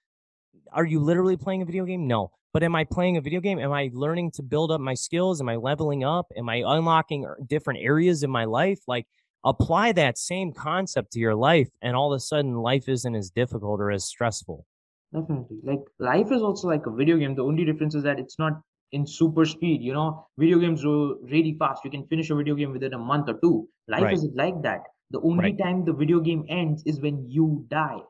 are 0.72 0.84
you 0.84 1.00
literally 1.00 1.36
playing 1.36 1.62
a 1.62 1.64
video 1.64 1.84
game? 1.84 2.06
No. 2.06 2.30
But 2.52 2.62
am 2.62 2.74
i 2.74 2.84
playing 2.84 3.16
a 3.16 3.20
video 3.20 3.40
game? 3.40 3.58
Am 3.58 3.72
i 3.72 3.90
learning 3.92 4.32
to 4.32 4.42
build 4.42 4.70
up 4.70 4.80
my 4.80 4.94
skills? 4.94 5.40
Am 5.40 5.48
i 5.48 5.56
leveling 5.56 6.04
up? 6.04 6.26
Am 6.36 6.48
i 6.48 6.56
unlocking 6.56 7.24
er, 7.24 7.38
different 7.46 7.80
areas 7.80 8.22
in 8.22 8.30
my 8.30 8.44
life? 8.44 8.80
Like 8.86 9.06
apply 9.44 9.92
that 9.92 10.18
same 10.18 10.52
concept 10.52 11.12
to 11.12 11.18
your 11.20 11.34
life 11.34 11.68
and 11.82 11.94
all 11.94 12.12
of 12.12 12.16
a 12.16 12.20
sudden 12.20 12.54
life 12.54 12.88
isn't 12.88 13.14
as 13.14 13.30
difficult 13.30 13.80
or 13.80 13.90
as 13.90 14.04
stressful 14.04 14.66
definitely. 15.14 15.60
Like 15.62 15.80
life 15.98 16.30
is 16.32 16.42
also 16.42 16.68
like 16.68 16.86
a 16.86 16.90
video 16.90 17.16
game. 17.16 17.34
The 17.34 17.44
only 17.44 17.64
difference 17.64 17.94
is 17.94 18.02
that 18.04 18.18
it's 18.18 18.38
not 18.38 18.52
in 18.92 19.06
super 19.06 19.44
speed 19.44 19.82
you 19.82 19.92
know? 19.92 20.26
Video 20.38 20.58
games 20.58 20.84
go 20.84 21.18
really 21.22 21.56
fast. 21.58 21.84
You 21.84 21.90
can 21.90 22.06
finish 22.06 22.30
a 22.30 22.34
video 22.36 22.54
game 22.54 22.72
within 22.72 22.94
a 22.94 22.98
month 22.98 23.28
or 23.28 23.38
two. 23.42 23.68
Life 23.88 24.02
Right. 24.02 24.12
isn't 24.12 24.36
like 24.36 24.60
that. 24.62 24.82
The 25.10 25.20
only 25.20 25.52
Right. 25.52 25.58
time 25.62 25.84
the 25.84 25.92
video 25.94 26.20
game 26.20 26.44
ends 26.48 26.82
is 26.86 27.00
when 27.00 27.30
you 27.30 27.64
die. 27.68 28.00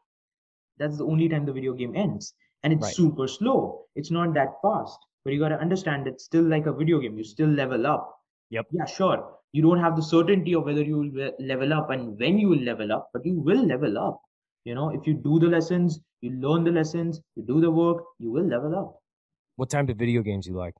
That's 0.78 0.98
the 0.98 1.06
only 1.06 1.28
time 1.28 1.46
the 1.46 1.52
video 1.52 1.74
game 1.74 1.94
ends. 1.96 2.34
And 2.62 2.72
it's 2.72 2.86
Right. 2.86 2.94
super 2.94 3.28
slow. 3.28 3.86
It's 3.96 4.10
not 4.10 4.34
that 4.34 4.54
fast. 4.62 4.98
But 5.24 5.32
you 5.34 5.40
got 5.40 5.50
to 5.50 5.60
understand 5.60 6.06
it's 6.06 6.24
still 6.24 6.44
like 6.44 6.66
a 6.66 6.72
video 6.72 7.00
game. 7.00 7.16
You 7.18 7.24
still 7.24 7.48
level 7.48 7.86
up. 7.86 8.10
Yep. 8.50 8.66
yeah 8.70 8.84
sure. 8.86 9.38
You 9.52 9.62
don't 9.62 9.80
have 9.80 9.96
the 9.96 10.02
certainty 10.02 10.54
of 10.54 10.64
whether 10.64 10.82
you 10.82 10.98
will 10.98 11.32
level 11.40 11.72
up 11.72 11.90
and 11.90 12.18
when 12.18 12.38
you 12.38 12.48
will 12.48 12.62
level 12.70 12.92
up 12.92 13.10
but 13.12 13.24
you 13.24 13.34
will 13.40 13.64
level 13.66 13.98
up 13.98 14.20
you 14.64 14.74
know 14.74 14.90
if 14.90 15.06
you 15.06 15.14
do 15.14 15.38
the 15.38 15.46
lessons 15.56 16.00
you 16.20 16.30
learn 16.46 16.64
the 16.64 16.70
lessons 16.80 17.20
you 17.36 17.42
do 17.52 17.60
the 17.60 17.70
work 17.70 18.04
you 18.18 18.30
will 18.30 18.46
level 18.56 18.74
up 18.82 18.98
what 19.56 19.70
type 19.70 19.88
of 19.88 19.96
video 19.96 20.22
games 20.22 20.46
you 20.46 20.54
like 20.54 20.74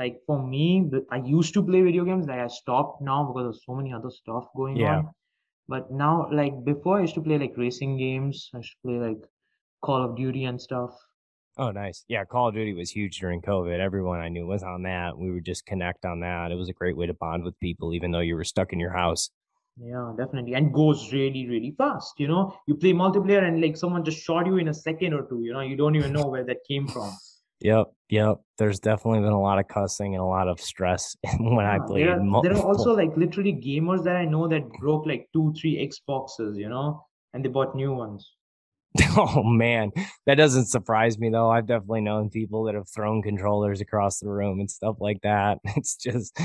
like 0.00 0.20
for 0.26 0.36
me 0.46 0.90
i 1.10 1.16
used 1.16 1.52
to 1.54 1.62
play 1.68 1.80
video 1.86 2.04
games 2.08 2.26
like 2.26 2.38
i 2.40 2.46
stopped 2.46 3.00
now 3.08 3.18
because 3.30 3.48
of 3.50 3.62
so 3.62 3.74
many 3.74 3.92
other 3.92 4.10
stuff 4.10 4.46
going 4.56 4.78
Yeah. 4.78 4.98
on 4.98 5.10
but 5.68 5.90
now 5.92 6.28
like 6.32 6.64
before 6.64 6.98
i 6.98 7.02
used 7.02 7.14
to 7.16 7.22
play 7.28 7.38
like 7.38 7.56
racing 7.56 7.96
games 7.98 8.50
i 8.54 8.58
used 8.58 8.72
to 8.72 8.78
play 8.88 8.98
like 9.08 9.22
call 9.82 10.04
of 10.04 10.16
duty 10.16 10.44
and 10.44 10.60
stuff 10.60 10.92
Oh, 11.58 11.70
nice. 11.70 12.04
Yeah, 12.08 12.24
Call 12.24 12.48
of 12.48 12.54
Duty 12.54 12.74
was 12.74 12.90
huge 12.90 13.18
during 13.18 13.40
COVID. 13.40 13.78
Everyone 13.78 14.20
I 14.20 14.28
knew 14.28 14.46
was 14.46 14.62
on 14.62 14.82
that. 14.82 15.16
We 15.16 15.30
would 15.30 15.44
just 15.44 15.64
connect 15.64 16.04
on 16.04 16.20
that. 16.20 16.52
It 16.52 16.56
was 16.56 16.68
a 16.68 16.74
great 16.74 16.96
way 16.96 17.06
to 17.06 17.14
bond 17.14 17.44
with 17.44 17.58
people, 17.60 17.94
even 17.94 18.10
though 18.10 18.20
you 18.20 18.36
were 18.36 18.44
stuck 18.44 18.72
in 18.74 18.80
your 18.80 18.92
house. 18.92 19.30
Yeah 19.78 20.12
definitely 20.16 20.54
and 20.54 20.72
goes 20.72 21.12
really 21.12 21.46
really 21.48 21.74
fast 21.76 22.14
you 22.18 22.26
know 22.26 22.56
you 22.66 22.74
play 22.74 22.92
multiplayer 22.92 23.46
and 23.46 23.60
like 23.60 23.76
someone 23.76 24.04
just 24.04 24.22
shot 24.22 24.46
you 24.46 24.56
in 24.56 24.68
a 24.68 24.74
second 24.74 25.12
or 25.12 25.26
two 25.28 25.42
you 25.42 25.52
know 25.52 25.60
you 25.60 25.76
don't 25.76 25.96
even 25.96 26.12
know 26.12 26.26
where 26.26 26.44
that 26.44 26.58
came 26.68 26.86
from 26.88 27.12
Yep, 27.60 27.86
yep. 28.10 28.36
There's 28.58 28.80
definitely 28.80 29.20
been 29.20 29.32
a 29.32 29.40
lot 29.40 29.58
of 29.58 29.66
cussing 29.66 30.14
and 30.14 30.20
a 30.20 30.26
lot 30.26 30.46
of 30.46 30.60
stress 30.60 31.16
when 31.40 31.64
I 31.64 31.78
played. 31.78 32.06
there, 32.06 32.18
are, 32.18 32.22
mul- 32.22 32.42
there 32.42 32.54
are 32.54 32.62
also 32.62 32.94
like 32.94 33.16
literally 33.16 33.54
gamers 33.54 34.04
that 34.04 34.14
i 34.16 34.26
know 34.26 34.46
that 34.46 34.68
broke 34.78 35.06
like 35.06 35.28
two 35.32 35.54
three 35.58 35.76
xboxes 35.88 36.58
you 36.58 36.68
know 36.68 37.02
and 37.32 37.42
they 37.42 37.48
bought 37.48 37.74
new 37.74 37.94
ones 37.94 38.36
oh 39.16 39.42
man, 39.42 39.92
that 40.26 40.36
doesn't 40.36 40.66
surprise 40.66 41.18
me 41.18 41.28
though. 41.28 41.50
I've 41.50 41.66
definitely 41.66 42.02
known 42.02 42.30
people 42.30 42.64
that 42.64 42.74
have 42.74 42.88
thrown 42.88 43.22
controllers 43.22 43.80
across 43.80 44.20
the 44.20 44.28
room 44.28 44.60
and 44.60 44.70
stuff 44.70 44.96
like 45.00 45.20
that. 45.22 45.58
It's 45.76 45.96
just, 45.96 46.38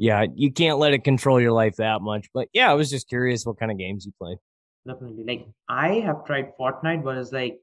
yeah, 0.00 0.24
you 0.34 0.50
can't 0.52 0.78
let 0.78 0.92
it 0.94 1.04
control 1.04 1.40
your 1.40 1.52
life 1.52 1.76
that 1.76 2.00
much. 2.02 2.28
But 2.34 2.48
yeah, 2.52 2.70
I 2.70 2.74
was 2.74 2.88
just 2.90 3.08
curious 3.08 3.44
what 3.46 3.58
kind 3.60 3.70
of 3.72 3.78
games 3.78 4.06
you 4.06 4.12
play. 4.22 4.34
definitely 4.90 5.24
like 5.30 5.42
i 5.68 5.88
have 6.06 6.18
tried 6.28 6.46
fortnite 6.58 7.02
but 7.06 7.14
it's 7.20 7.32
like 7.40 7.56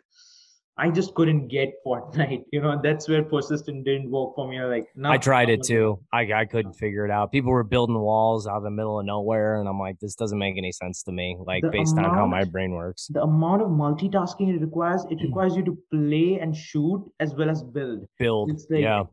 i 0.77 0.87
just 0.97 1.09
couldn't 1.17 1.47
get 1.53 1.69
fortnite 1.85 2.43
you 2.53 2.59
know 2.63 2.73
that's 2.83 3.09
where 3.09 3.23
persistent 3.31 3.79
didn't 3.87 4.11
work 4.15 4.29
for 4.35 4.45
me 4.51 4.57
like 4.73 4.85
I 5.15 5.17
tried 5.17 5.49
it 5.55 5.61
too. 5.71 5.85
I 6.13 6.21
I 6.41 6.45
couldn't 6.51 6.75
figure 6.83 7.03
it 7.07 7.11
out. 7.17 7.31
People 7.37 7.51
were 7.57 7.63
building 7.75 7.97
walls 8.09 8.45
out 8.49 8.57
of 8.61 8.65
the 8.69 8.75
middle 8.79 8.99
of 8.99 9.05
nowhere, 9.13 9.49
and 9.59 9.67
I'm 9.71 9.79
like, 9.87 9.97
this 10.03 10.15
doesn't 10.21 10.41
make 10.45 10.55
any 10.63 10.71
sense 10.81 10.97
to 11.07 11.11
me. 11.19 11.27
Like 11.51 11.63
based 11.77 11.97
on 11.97 12.09
how 12.19 12.25
my 12.37 12.43
brain 12.55 12.71
works. 12.83 13.01
the 13.17 13.23
amount 13.31 13.61
of 13.65 13.69
multitasking 13.83 14.47
it 14.55 14.59
requires 14.67 15.01
Mm. 15.05 15.11
it 15.13 15.19
requires 15.27 15.53
you 15.57 15.63
to 15.69 15.75
play 15.95 16.29
and 16.43 16.55
shoot 16.69 17.01
as 17.25 17.29
well 17.37 17.49
as 17.55 17.59
build 17.77 17.99
Build, 18.23 18.51
it's 18.53 18.65
like 18.69 18.81
yeah, 18.89 19.03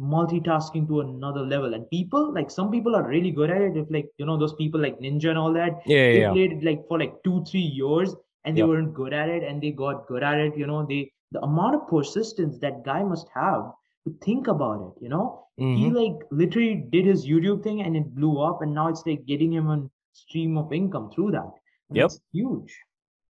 multitasking 0.00 0.86
to 0.88 1.00
another 1.00 1.40
level 1.40 1.74
and 1.74 1.88
people 1.90 2.32
like 2.34 2.50
some 2.50 2.70
people 2.70 2.96
are 2.96 3.06
really 3.06 3.30
good 3.30 3.50
at 3.50 3.60
it 3.60 3.76
if 3.76 3.86
like 3.90 4.06
you 4.18 4.26
know 4.26 4.36
those 4.38 4.54
people 4.54 4.80
like 4.80 4.98
ninja 4.98 5.28
and 5.28 5.38
all 5.38 5.52
that 5.52 5.80
yeah, 5.86 5.96
yeah, 5.96 6.12
they 6.12 6.20
yeah. 6.20 6.30
played 6.32 6.52
it 6.52 6.64
like 6.64 6.80
for 6.88 6.98
like 6.98 7.14
two 7.24 7.44
three 7.50 7.60
years 7.80 8.14
and 8.44 8.56
they 8.56 8.60
Yep. 8.60 8.68
weren't 8.68 8.94
good 8.94 9.12
at 9.12 9.28
it 9.28 9.44
and 9.44 9.62
they 9.62 9.70
got 9.70 10.06
good 10.08 10.22
at 10.22 10.38
it 10.38 10.56
you 10.56 10.66
know 10.66 10.84
they 10.88 11.12
the 11.30 11.40
amount 11.42 11.74
of 11.76 11.86
persistence 11.88 12.58
that 12.58 12.84
guy 12.84 13.02
must 13.02 13.28
have 13.34 13.62
to 14.06 14.14
think 14.24 14.48
about 14.48 14.80
it 14.86 15.02
you 15.04 15.08
know 15.08 15.24
he 15.58 15.88
Mhm. 15.90 15.94
like 16.00 16.26
literally 16.30 16.74
did 16.90 17.06
his 17.06 17.26
youtube 17.26 17.62
thing 17.62 17.82
and 17.82 17.96
it 17.96 18.14
blew 18.14 18.40
up 18.40 18.62
and 18.62 18.74
now 18.74 18.88
it's 18.88 19.04
like 19.06 19.24
getting 19.26 19.52
him 19.52 19.68
a 19.70 19.78
stream 20.12 20.56
of 20.58 20.72
income 20.72 21.10
through 21.14 21.30
that 21.32 21.50
And 21.90 21.98
Yep. 21.98 22.10
huge 22.32 22.74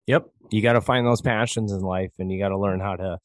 Yep. 0.07 0.29
You 0.51 0.63
got 0.63 0.73
to 0.75 0.81
find 0.81 1.07
those 1.07 1.21
passions 1.23 1.73
in 1.73 1.81
life, 1.81 2.11
and 2.19 2.33
you 2.33 2.39
got 2.39 2.49
to 2.49 2.59
learn 2.59 2.81
how 2.81 2.97
to. 2.97 3.19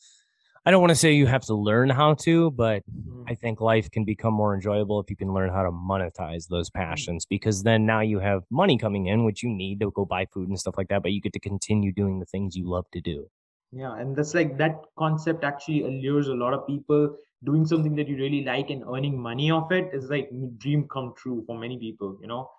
I 0.65 0.71
don't 0.71 0.81
want 0.81 0.91
to 0.91 0.95
say 0.95 1.13
you 1.13 1.27
have 1.27 1.45
to 1.45 1.53
learn 1.55 1.89
how 1.89 2.15
to, 2.25 2.51
but 2.51 2.83
Mhm. 2.87 3.25
I 3.27 3.35
think 3.35 3.61
life 3.61 3.89
can 3.91 4.03
become 4.05 4.33
more 4.33 4.53
enjoyable 4.55 4.99
if 4.99 5.09
you 5.09 5.15
can 5.15 5.33
learn 5.33 5.49
how 5.51 5.63
to 5.63 5.71
monetize 5.71 6.47
those 6.47 6.69
Mm. 6.75 6.75
passions 6.75 7.25
because 7.25 7.63
then 7.63 7.85
now 7.85 7.99
you 8.01 8.19
have 8.19 8.43
money 8.49 8.77
coming 8.77 9.05
in, 9.07 9.25
which 9.25 9.43
you 9.43 9.49
need 9.49 9.79
to 9.81 9.91
go 9.91 10.05
buy 10.05 10.25
food 10.25 10.49
and 10.49 10.59
stuff 10.59 10.75
like 10.77 10.87
that, 10.89 11.03
but 11.03 11.11
you 11.11 11.21
get 11.21 11.33
to 11.33 11.39
continue 11.39 11.91
doing 11.91 12.19
the 12.19 12.25
things 12.25 12.55
you 12.55 12.67
love 12.67 12.85
to 12.93 13.01
do. 13.01 13.29
Yeah, 13.71 13.95
and 13.99 14.15
that's 14.15 14.33
like 14.33 14.57
that 14.57 14.81
concept 14.97 15.43
actually 15.43 15.83
allures 15.83 16.27
a 16.29 16.33
lot 16.33 16.53
of 16.53 16.65
people. 16.67 17.17
Doing 17.43 17.65
something 17.65 17.95
that 17.95 18.07
you 18.07 18.15
really 18.15 18.43
like 18.43 18.69
and 18.71 18.83
earning 18.85 19.21
money 19.21 19.51
off 19.51 19.71
it 19.71 19.93
is 19.93 20.09
like 20.09 20.29
dream 20.57 20.87
come 20.87 21.13
true 21.17 21.43
for 21.45 21.57
many 21.59 21.77
people, 21.77 22.17
you 22.21 22.27
know. 22.27 22.49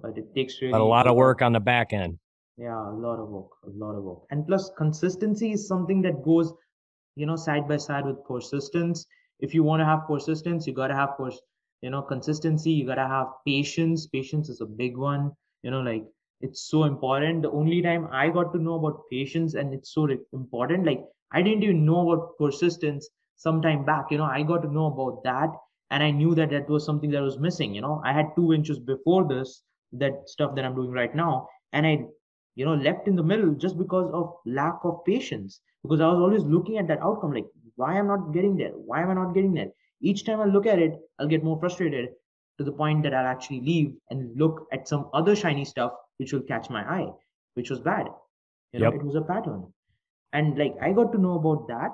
But 0.00 0.18
it 0.18 0.34
takes 0.34 0.60
really 0.60 0.72
But 0.72 0.80
a 0.80 0.84
lot 0.84 1.06
of 1.06 1.16
work 1.16 1.40
on 1.40 1.52
the 1.52 1.60
back 1.60 1.92
end. 1.92 2.18
Yeah, 2.56 2.88
a 2.88 2.90
lot 2.92 3.18
of 3.20 3.28
work, 3.28 3.50
a 3.64 3.70
lot 3.70 3.94
of 3.96 4.04
work. 4.04 4.22
And 4.30 4.46
plus 4.46 4.70
consistency 4.76 5.52
is 5.52 5.66
something 5.66 6.02
that 6.02 6.22
goes, 6.24 6.52
you 7.16 7.26
know, 7.26 7.36
side 7.36 7.68
by 7.68 7.76
side 7.76 8.06
with 8.06 8.24
persistence. 8.24 9.06
If 9.40 9.54
you 9.54 9.62
want 9.62 9.80
to 9.80 9.86
have 9.86 10.06
persistence, 10.08 10.66
you 10.66 10.72
gotta 10.74 10.94
have 10.94 11.16
pers- 11.18 11.40
you 11.82 11.90
know, 11.90 12.02
consistency, 12.02 12.70
you 12.72 12.86
gotta 12.86 13.06
have 13.06 13.26
patience. 13.46 14.06
Patience 14.06 14.48
is 14.48 14.60
a 14.60 14.66
big 14.66 14.96
one. 14.96 15.32
You 15.62 15.70
know, 15.70 15.80
like 15.80 16.04
it's 16.40 16.68
so 16.70 16.84
important. 16.84 17.42
The 17.42 17.50
only 17.50 17.82
time 17.82 18.08
I 18.12 18.28
got 18.28 18.52
to 18.52 18.58
know 18.62 18.74
about 18.74 19.02
patience 19.10 19.54
and 19.54 19.72
it's 19.74 19.92
so 19.94 20.08
important, 20.32 20.86
like 20.86 21.04
I 21.32 21.42
didn't 21.42 21.62
even 21.64 21.84
know 21.86 22.08
about 22.10 22.36
persistence 22.38 23.08
sometime 23.36 23.84
back. 23.84 24.06
You 24.10 24.18
know, 24.18 24.24
I 24.24 24.42
got 24.42 24.62
to 24.62 24.72
know 24.72 24.86
about 24.86 25.22
that 25.24 25.50
and 25.90 26.02
I 26.02 26.10
knew 26.10 26.34
that 26.34 26.50
that 26.50 26.68
was 26.68 26.84
something 26.84 27.10
that 27.10 27.22
was 27.22 27.38
missing. 27.38 27.74
You 27.74 27.82
know, 27.82 28.00
I 28.04 28.12
had 28.12 28.34
two 28.36 28.52
inches 28.52 28.78
before 28.78 29.26
this, 29.28 29.62
that 29.92 30.28
stuff 30.28 30.54
that 30.56 30.64
I'm 30.64 30.74
doing 30.74 30.90
right 30.90 31.14
now, 31.14 31.48
and 31.72 31.86
I 31.86 32.06
you 32.54 32.64
know 32.64 32.74
left 32.74 33.06
in 33.08 33.16
the 33.16 33.22
middle 33.22 33.54
just 33.54 33.78
because 33.78 34.10
of 34.12 34.34
lack 34.46 34.78
of 34.84 35.04
patience 35.04 35.60
because 35.84 36.00
i 36.00 36.08
was 36.12 36.20
always 36.26 36.44
looking 36.56 36.78
at 36.78 36.88
that 36.88 37.02
outcome 37.10 37.32
like 37.38 37.46
why 37.76 37.92
am 37.98 38.10
i'm 38.10 38.20
not 38.20 38.32
getting 38.34 38.56
there? 38.56 38.70
Why 38.90 39.02
am 39.02 39.10
i 39.10 39.14
not 39.14 39.34
getting 39.34 39.54
there? 39.54 39.70
Each 40.00 40.24
time 40.26 40.40
i 40.40 40.46
look 40.46 40.66
at 40.66 40.78
it 40.78 40.98
i'll 41.18 41.28
get 41.34 41.44
more 41.44 41.58
frustrated 41.60 42.10
to 42.58 42.64
the 42.64 42.72
point 42.82 43.02
that 43.04 43.14
i'll 43.14 43.30
actually 43.34 43.60
leave 43.60 43.94
and 44.10 44.36
look 44.44 44.66
at 44.72 44.88
some 44.88 45.08
other 45.12 45.36
shiny 45.36 45.64
stuff 45.64 45.92
which 46.18 46.32
will 46.32 46.42
catch 46.52 46.70
my 46.70 46.82
eye 46.98 47.10
which 47.54 47.70
was 47.70 47.80
bad. 47.80 48.08
You 48.72 48.80
know 48.80 48.88
Yep. 48.88 48.94
it 48.94 49.02
was 49.04 49.14
a 49.14 49.22
pattern. 49.22 49.72
And 50.32 50.58
like 50.58 50.74
i 50.82 50.92
got 50.92 51.12
to 51.12 51.18
know 51.18 51.36
about 51.40 51.68
that. 51.68 51.92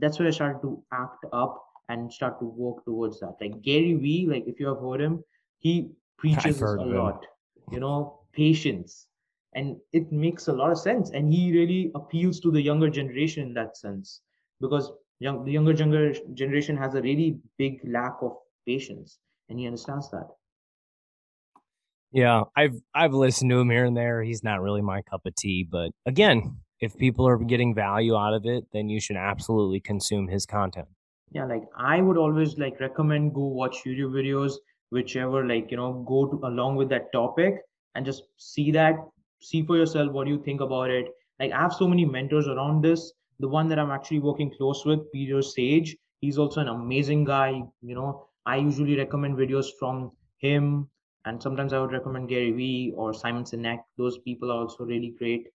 That's 0.00 0.18
where 0.18 0.28
i 0.28 0.32
started 0.32 0.62
to 0.62 0.84
act 0.92 1.26
up 1.32 1.64
and 1.88 2.12
start 2.12 2.40
to 2.40 2.46
work 2.46 2.84
towards 2.86 3.20
that. 3.20 3.36
Like 3.40 3.62
gary 3.62 3.94
vee 3.94 4.26
like 4.26 4.44
if 4.46 4.60
you 4.60 4.68
have 4.68 4.80
heard 4.80 5.00
him 5.02 5.24
he 5.58 5.92
preaches 6.18 6.62
a 6.78 6.84
lot. 6.84 7.26
You 7.70 7.80
know 7.80 8.26
patience 8.32 9.08
and 9.54 9.80
it 9.92 10.10
makes 10.12 10.48
a 10.48 10.52
lot 10.52 10.70
of 10.70 10.78
sense. 10.78 11.10
And 11.10 11.32
he 11.32 11.52
really 11.52 11.90
appeals 11.94 12.40
to 12.40 12.50
the 12.50 12.60
younger 12.62 12.88
generation 12.90 13.42
in 13.48 13.54
that 13.54 13.76
sense. 13.76 14.22
Because 14.60 14.92
young, 15.18 15.44
the 15.44 15.52
younger 15.52 15.74
gener- 15.74 16.34
generation 16.34 16.76
has 16.76 16.94
a 16.94 17.02
really 17.02 17.40
big 17.58 17.80
lack 17.86 18.16
of 18.22 18.36
patience. 18.66 19.18
And 19.48 19.58
he 19.58 19.66
understands 19.66 20.10
that. 20.10 20.28
Yeah, 22.12 22.44
I've 22.56 22.80
I've 22.94 23.14
listened 23.14 23.50
to 23.50 23.58
him 23.60 23.70
here 23.70 23.84
and 23.84 23.96
there. 23.96 24.22
He's 24.22 24.44
not 24.44 24.60
really 24.60 24.82
my 24.82 25.02
cup 25.02 25.24
of 25.26 25.34
tea, 25.34 25.64
but 25.64 25.92
again, 26.06 26.60
if 26.80 26.96
people 26.96 27.26
are 27.26 27.38
getting 27.38 27.74
value 27.74 28.16
out 28.16 28.34
of 28.34 28.44
it, 28.44 28.66
then 28.72 28.88
you 28.88 29.00
should 29.00 29.16
absolutely 29.16 29.80
consume 29.80 30.28
his 30.28 30.44
content. 30.46 30.88
yeah 31.36 31.44
like 31.44 31.64
i 31.76 32.00
would 32.00 32.16
always 32.24 32.58
like 32.58 32.78
recommend 32.80 33.32
go 33.34 33.44
watch 33.60 33.78
youtube 33.86 34.12
videos 34.18 34.56
whichever 34.90 35.44
like 35.46 35.70
you 35.70 35.76
know 35.76 35.92
go 36.12 36.20
to 36.32 36.38
along 36.50 36.76
with 36.76 36.88
that 36.88 37.10
topic 37.12 37.60
and 37.94 38.04
just 38.06 38.24
see 38.36 38.70
that 38.70 38.96
see 39.42 39.62
for 39.62 39.76
yourself 39.76 40.12
what 40.12 40.26
you 40.26 40.42
think 40.42 40.60
about 40.60 40.90
it. 40.90 41.08
Like 41.40 41.52
i 41.52 41.60
have 41.60 41.72
so 41.72 41.88
many 41.88 42.04
mentors 42.04 42.48
around 42.48 42.82
this. 42.82 43.12
The 43.40 43.48
one 43.48 43.68
that 43.68 43.78
i'm 43.78 43.90
actually 43.90 44.20
working 44.20 44.50
close 44.56 44.84
with 44.84 45.10
peter 45.12 45.42
sage 45.42 45.96
he's 46.20 46.38
also 46.38 46.60
an 46.60 46.68
amazing 46.68 47.24
guy. 47.24 47.62
You 47.82 47.94
know 47.94 48.26
i 48.46 48.56
usually 48.56 48.96
recommend 48.96 49.36
videos 49.36 49.70
from 49.78 50.12
him 50.38 50.88
and 51.24 51.42
sometimes 51.42 51.72
i 51.72 51.78
would 51.78 51.92
recommend 51.92 52.28
gary 52.28 52.52
vee 52.52 52.92
or 52.96 53.12
simon 53.14 53.44
sinek. 53.44 53.80
Those 53.98 54.18
people 54.18 54.50
are 54.50 54.60
also 54.60 54.84
really 54.84 55.14
great 55.18 55.48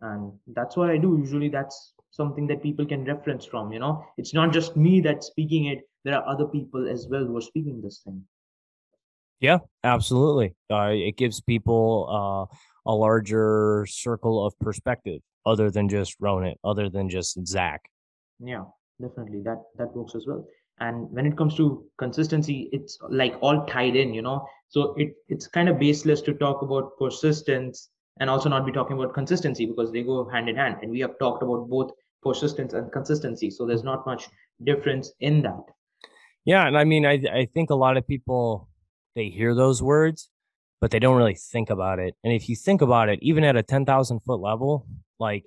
and 0.00 0.32
that's 0.54 0.76
what 0.76 0.90
i 0.90 0.96
do. 0.96 1.16
Usually 1.18 1.48
that's 1.48 1.94
something 2.10 2.46
that 2.46 2.62
people 2.62 2.86
can 2.86 3.04
reference 3.04 3.44
from 3.44 3.72
you 3.72 3.78
know? 3.78 4.04
It's 4.16 4.34
not 4.34 4.52
just 4.52 4.76
me 4.76 5.00
that's 5.00 5.26
speaking 5.26 5.66
it. 5.66 5.80
There 6.04 6.14
are 6.14 6.26
other 6.28 6.46
people 6.46 6.88
as 6.88 7.08
well 7.10 7.24
who 7.24 7.36
are 7.36 7.42
speaking 7.42 7.80
this 7.82 8.00
thing. 8.04 8.24
Yeah, 9.40 9.58
absolutely. 9.84 10.54
Uh, 10.70 10.92
it 10.92 11.16
gives 11.16 11.40
people 11.40 12.08
uh, 12.08 12.56
a 12.86 12.94
larger 12.94 13.86
circle 13.88 14.46
of 14.46 14.58
perspective, 14.60 15.20
other 15.44 15.70
than 15.70 15.88
just 15.88 16.20
Ronit, 16.20 16.56
other 16.64 16.88
than 16.88 17.08
just 17.08 17.46
Zach. 17.46 17.82
yeah 18.40 18.64
definitely. 19.00 19.42
That 19.42 19.62
that 19.78 19.94
works 19.96 20.14
as 20.14 20.26
well. 20.26 20.46
And 20.78 21.10
when 21.10 21.26
it 21.26 21.36
comes 21.36 21.54
to 21.56 21.84
consistency 21.98 22.68
it's 22.72 22.98
like 23.08 23.34
all 23.40 23.66
tied 23.66 23.96
in 23.96 24.14
you 24.14 24.22
know? 24.22 24.46
So 24.68 24.94
it 24.96 25.14
it's 25.28 25.46
kind 25.46 25.68
of 25.68 25.78
baseless 25.78 26.20
to 26.22 26.34
talk 26.34 26.62
about 26.62 26.96
persistence 26.98 27.90
and 28.20 28.30
also 28.30 28.48
not 28.48 28.64
be 28.64 28.72
talking 28.72 28.96
about 28.98 29.14
consistency 29.14 29.66
because 29.66 29.92
they 29.92 30.02
go 30.02 30.28
hand 30.28 30.48
in 30.48 30.56
hand. 30.56 30.76
And 30.82 30.90
we 30.90 31.00
have 31.00 31.18
talked 31.18 31.42
about 31.42 31.68
both 31.68 31.90
persistence 32.22 32.72
and 32.72 32.90
consistency 32.92 33.50
so 33.50 33.66
there's 33.66 33.84
not 33.84 34.06
much 34.06 34.28
difference 34.64 35.12
in 35.20 35.42
that. 35.42 35.64
Yeah 36.44 36.66
and 36.66 36.78
i 36.78 36.84
mean 36.84 37.04
i 37.06 37.14
i 37.40 37.48
think 37.54 37.70
a 37.70 37.74
lot 37.74 37.96
of 37.96 38.06
people 38.06 38.68
they 39.14 39.28
hear 39.28 39.54
those 39.54 39.82
words 39.82 40.30
but 40.80 40.90
they 40.90 40.98
don't 40.98 41.16
really 41.16 41.34
think 41.34 41.70
about 41.70 41.98
it 41.98 42.14
and 42.24 42.32
if 42.32 42.48
you 42.48 42.56
think 42.56 42.80
about 42.82 43.08
it 43.08 43.18
even 43.22 43.44
at 43.44 43.56
a 43.56 43.62
10,000 43.62 44.20
foot 44.20 44.40
level 44.40 44.86
like 45.18 45.44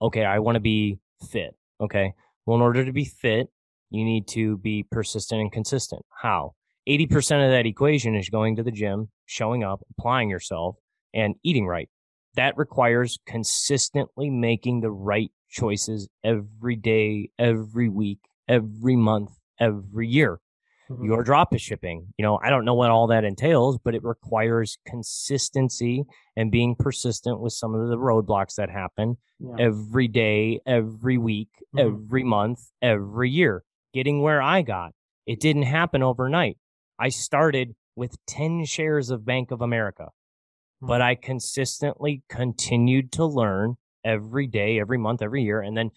okay 0.00 0.24
i 0.24 0.38
want 0.38 0.56
to 0.56 0.60
be 0.60 0.98
fit 1.30 1.56
okay 1.80 2.12
well 2.46 2.56
in 2.56 2.62
order 2.62 2.84
to 2.84 2.92
be 2.92 3.04
fit 3.04 3.48
you 3.90 4.04
need 4.04 4.28
to 4.28 4.56
be 4.58 4.84
persistent 4.90 5.40
and 5.40 5.52
consistent 5.52 6.04
how 6.22 6.54
80% 6.88 7.44
of 7.44 7.52
that 7.52 7.66
equation 7.66 8.14
is 8.14 8.28
going 8.28 8.56
to 8.56 8.62
the 8.62 8.70
gym 8.70 9.10
showing 9.26 9.62
up 9.62 9.80
applying 9.96 10.30
yourself 10.30 10.76
and 11.12 11.34
eating 11.42 11.66
right. 11.66 11.88
That 12.34 12.56
requires 12.56 13.18
consistently 13.26 14.30
making 14.30 14.80
the 14.80 14.90
right 14.90 15.30
choices 15.48 16.08
every 16.24 16.76
day, 16.76 17.30
every 17.38 17.88
week, 17.88 18.20
every 18.48 18.96
month, 18.96 19.30
every 19.58 20.08
year. 20.08 20.40
Mm-hmm. 20.90 21.04
Your 21.04 21.22
drop 21.22 21.54
is 21.54 21.62
shipping. 21.62 22.12
You 22.18 22.24
know, 22.24 22.40
I 22.42 22.50
don't 22.50 22.64
know 22.64 22.74
what 22.74 22.90
all 22.90 23.06
that 23.08 23.24
entails, 23.24 23.78
but 23.78 23.94
it 23.94 24.02
requires 24.02 24.78
consistency 24.86 26.04
and 26.36 26.50
being 26.50 26.74
persistent 26.74 27.40
with 27.40 27.52
some 27.52 27.74
of 27.74 27.88
the 27.88 27.96
roadblocks 27.96 28.56
that 28.56 28.70
happen 28.70 29.16
yeah. 29.38 29.54
every 29.58 30.08
day, 30.08 30.60
every 30.66 31.18
week, 31.18 31.50
mm-hmm. 31.74 31.86
every 31.86 32.24
month, 32.24 32.60
every 32.82 33.30
year. 33.30 33.62
Getting 33.94 34.20
where 34.22 34.42
I 34.42 34.62
got. 34.62 34.92
It 35.26 35.40
didn't 35.40 35.62
happen 35.62 36.02
overnight. 36.02 36.58
I 36.98 37.08
started 37.08 37.74
with 37.96 38.16
10 38.26 38.64
shares 38.64 39.10
of 39.10 39.24
Bank 39.24 39.50
of 39.50 39.60
America 39.60 40.08
but 40.80 41.02
I 41.02 41.14
consistently 41.14 42.22
continued 42.28 43.12
to 43.12 43.26
learn 43.26 43.76
every 44.04 44.46
day, 44.46 44.80
every 44.80 44.98
month, 44.98 45.22
every 45.22 45.42
year, 45.42 45.60
and 45.60 45.76
then 45.76 45.90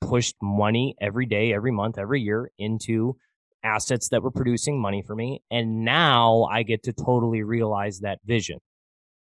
pushed 0.00 0.36
money 0.40 0.94
every 1.00 1.26
day, 1.26 1.52
every 1.52 1.70
month, 1.70 1.98
every 1.98 2.22
year 2.22 2.50
into 2.58 3.16
assets 3.62 4.08
that 4.08 4.22
were 4.22 4.30
producing 4.30 4.80
money 4.80 5.02
for 5.02 5.14
me. 5.14 5.42
And 5.50 5.84
now 5.84 6.44
I 6.44 6.62
get 6.62 6.82
to 6.84 6.92
totally 6.92 7.42
realize 7.42 8.00
that 8.00 8.18
vision. 8.24 8.58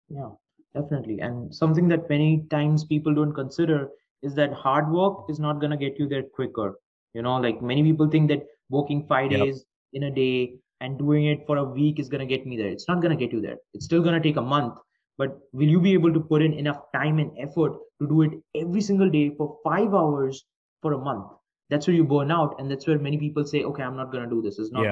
Yeah, 0.08 0.30
definitely. 0.74 1.20
And 1.20 1.54
something 1.54 1.88
that 1.88 2.08
many 2.08 2.46
times 2.50 2.84
people 2.84 3.14
don't 3.14 3.34
consider 3.34 3.88
is 4.22 4.34
that 4.34 4.52
hard 4.52 4.90
work 4.90 5.24
is 5.28 5.40
not 5.40 5.60
going 5.60 5.70
to 5.70 5.76
get 5.76 5.98
you 5.98 6.08
there 6.08 6.22
quicker. 6.22 6.78
You 7.14 7.22
know, 7.22 7.36
like 7.36 7.62
many 7.62 7.82
people 7.82 8.08
think 8.08 8.28
that 8.28 8.44
working 8.68 9.06
five 9.08 9.32
yep. 9.32 9.40
days 9.40 9.64
in 9.92 10.04
a 10.04 10.10
day 10.10 10.54
and 10.80 10.98
doing 10.98 11.26
it 11.26 11.46
for 11.46 11.56
a 11.56 11.64
week 11.64 11.98
is 11.98 12.08
going 12.08 12.26
to 12.26 12.26
get 12.26 12.46
me 12.46 12.56
there. 12.56 12.68
It's 12.68 12.88
not 12.88 13.02
going 13.02 13.16
to 13.16 13.24
get 13.24 13.32
you 13.32 13.40
there. 13.40 13.56
It's 13.74 13.84
still 13.84 14.02
going 14.02 14.14
to 14.14 14.20
take 14.20 14.36
a 14.36 14.42
month 14.42 14.74
but 15.20 15.38
will 15.52 15.68
you 15.68 15.80
be 15.86 15.92
able 15.92 16.12
to 16.14 16.20
put 16.20 16.40
in 16.40 16.54
enough 16.54 16.78
time 16.94 17.18
and 17.18 17.30
effort 17.38 17.74
to 18.00 18.08
do 18.08 18.22
it 18.22 18.30
every 18.54 18.80
single 18.80 19.10
day 19.10 19.24
for 19.36 19.58
five 19.62 19.92
hours 19.92 20.44
for 20.80 20.94
a 20.94 20.98
month 21.08 21.26
that's 21.70 21.86
where 21.86 21.96
you 21.96 22.04
burn 22.04 22.30
out 22.30 22.56
and 22.58 22.70
that's 22.70 22.86
where 22.86 22.98
many 22.98 23.16
people 23.16 23.44
say 23.44 23.64
okay 23.64 23.82
i'm 23.82 23.96
not 23.96 24.12
going 24.12 24.22
to 24.22 24.30
do 24.30 24.42
this 24.42 24.58
it's 24.58 24.70
not 24.72 24.82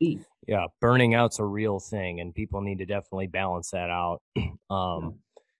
yeah. 0.00 0.14
yeah 0.46 0.66
burning 0.80 1.14
out's 1.14 1.38
a 1.38 1.44
real 1.44 1.80
thing 1.80 2.20
and 2.20 2.34
people 2.34 2.60
need 2.60 2.78
to 2.78 2.86
definitely 2.86 3.26
balance 3.26 3.70
that 3.70 3.90
out 3.90 4.20
um 4.70 5.16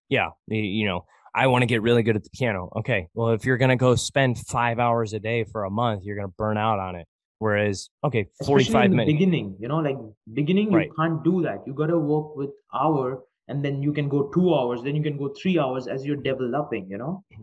yeah, 0.09 0.29
yeah 0.49 0.61
you 0.61 0.87
know 0.87 1.05
I 1.39 1.49
want 1.49 1.61
to 1.61 1.67
get 1.67 1.83
really 1.83 2.03
good 2.03 2.17
at 2.17 2.25
the 2.25 2.31
piano. 2.31 2.73
Okay. 2.77 3.09
Well, 3.13 3.33
if 3.33 3.45
you're 3.45 3.59
going 3.59 3.69
to 3.69 3.77
go 3.77 3.95
spend 3.95 4.39
five 4.39 4.79
hours 4.79 5.13
a 5.13 5.21
day 5.21 5.45
for 5.45 5.65
a 5.65 5.71
month, 5.71 6.03
you're 6.03 6.17
going 6.17 6.29
to 6.29 6.35
burn 6.39 6.57
out 6.57 6.79
on 6.79 6.97
it. 6.97 7.07
Whereas, 7.41 7.91
okay, 8.03 8.25
45 8.47 8.89
minutes. 8.89 9.13
Beginning, 9.13 9.55
you 9.61 9.69
know, 9.69 9.81
like 9.81 9.99
beginning, 10.33 10.71
you 10.73 10.79
right. 10.79 10.91
can't 10.99 11.23
do 11.23 11.43
that. 11.43 11.59
You 11.67 11.75
got 11.75 11.89
to 11.89 11.99
work 11.99 12.37
with 12.37 12.53
hour 12.73 13.23
and 13.49 13.65
then 13.65 13.83
you 13.83 13.93
can 13.93 14.09
go 14.09 14.31
two 14.35 14.55
hours 14.55 14.83
then 14.83 14.97
you 14.97 15.03
can 15.03 15.17
go 15.17 15.33
three 15.41 15.59
hours 15.59 15.87
as 15.87 16.05
you're 16.05 16.17
developing 16.17 16.89
you 16.89 16.99
know 16.99 17.25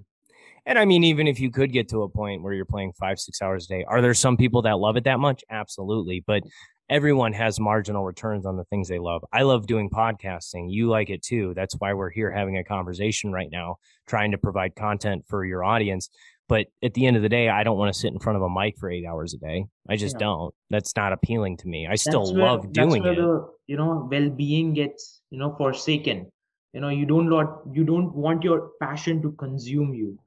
and 0.65 0.77
i 0.77 0.85
mean 0.85 1.03
even 1.03 1.27
if 1.27 1.39
you 1.39 1.51
could 1.51 1.71
get 1.71 1.89
to 1.89 2.03
a 2.03 2.09
point 2.09 2.41
where 2.41 2.53
you're 2.53 2.65
playing 2.65 2.93
five 2.93 3.19
six 3.19 3.41
hours 3.41 3.65
a 3.65 3.67
day 3.67 3.85
are 3.87 4.01
there 4.01 4.13
some 4.13 4.37
people 4.37 4.61
that 4.61 4.77
love 4.79 4.97
it 4.97 5.03
that 5.03 5.19
much 5.19 5.43
absolutely 5.49 6.23
but 6.25 6.43
everyone 6.89 7.31
has 7.33 7.59
marginal 7.59 8.03
returns 8.03 8.45
on 8.45 8.57
the 8.57 8.65
things 8.65 8.87
they 8.87 8.99
love 8.99 9.23
i 9.31 9.41
love 9.41 9.65
doing 9.65 9.89
podcasting 9.89 10.67
you 10.69 10.89
like 10.89 11.09
it 11.09 11.21
too 11.21 11.53
that's 11.55 11.75
why 11.79 11.93
we're 11.93 12.09
here 12.09 12.31
having 12.31 12.57
a 12.57 12.63
conversation 12.63 13.31
right 13.31 13.49
now 13.51 13.77
trying 14.07 14.31
to 14.31 14.37
provide 14.37 14.75
content 14.75 15.23
for 15.27 15.45
your 15.45 15.63
audience 15.63 16.09
but 16.49 16.67
at 16.83 16.93
the 16.93 17.07
end 17.07 17.15
of 17.15 17.23
the 17.23 17.29
day, 17.29 17.49
I 17.49 17.63
don't 17.63 17.77
want 17.77 17.93
to 17.93 17.99
sit 17.99 18.11
in 18.11 18.19
front 18.19 18.35
of 18.35 18.43
a 18.43 18.49
mic 18.49 18.77
for 18.77 18.89
eight 18.89 19.05
hours 19.05 19.33
a 19.33 19.37
day. 19.37 19.65
I 19.87 19.95
just 19.95 20.15
yeah. 20.15 20.27
don't. 20.27 20.53
That's 20.69 20.95
not 20.95 21.13
appealing 21.13 21.57
to 21.57 21.67
me. 21.67 21.87
I 21.87 21.95
still 21.95 22.33
where, 22.33 22.43
love 22.43 22.71
doing 22.73 23.03
it. 23.03 23.15
The, 23.15 23.47
you 23.67 23.77
know, 23.77 24.07
well-being 24.11 24.73
gets 24.73 25.21
you 25.29 25.39
know 25.39 25.55
forsaken. 25.57 26.29
You 26.73 26.81
know, 26.81 26.89
you 26.89 27.05
don't 27.05 27.29
lot 27.29 27.61
you 27.71 27.85
don't 27.85 28.13
want 28.13 28.43
your 28.43 28.71
passion 28.81 29.21
to 29.21 29.31
consume 29.31 29.93
you. 29.93 30.19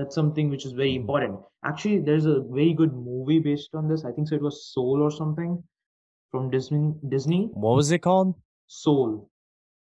That's 0.00 0.14
something 0.14 0.48
which 0.48 0.64
is 0.64 0.72
very 0.72 0.92
mm-hmm. 0.92 1.02
important. 1.02 1.40
Actually, 1.62 1.98
there's 1.98 2.24
a 2.24 2.40
very 2.40 2.72
good 2.72 2.94
movie 2.94 3.38
based 3.38 3.74
on 3.74 3.86
this. 3.86 4.02
I 4.06 4.12
think 4.12 4.28
so. 4.28 4.34
It 4.34 4.40
was 4.40 4.72
Soul 4.72 5.02
or 5.02 5.10
something 5.10 5.62
from 6.30 6.50
Disney. 6.50 6.94
Disney. 7.06 7.50
What 7.52 7.76
was 7.76 7.90
it 7.90 7.98
called? 7.98 8.34
Soul. 8.66 9.28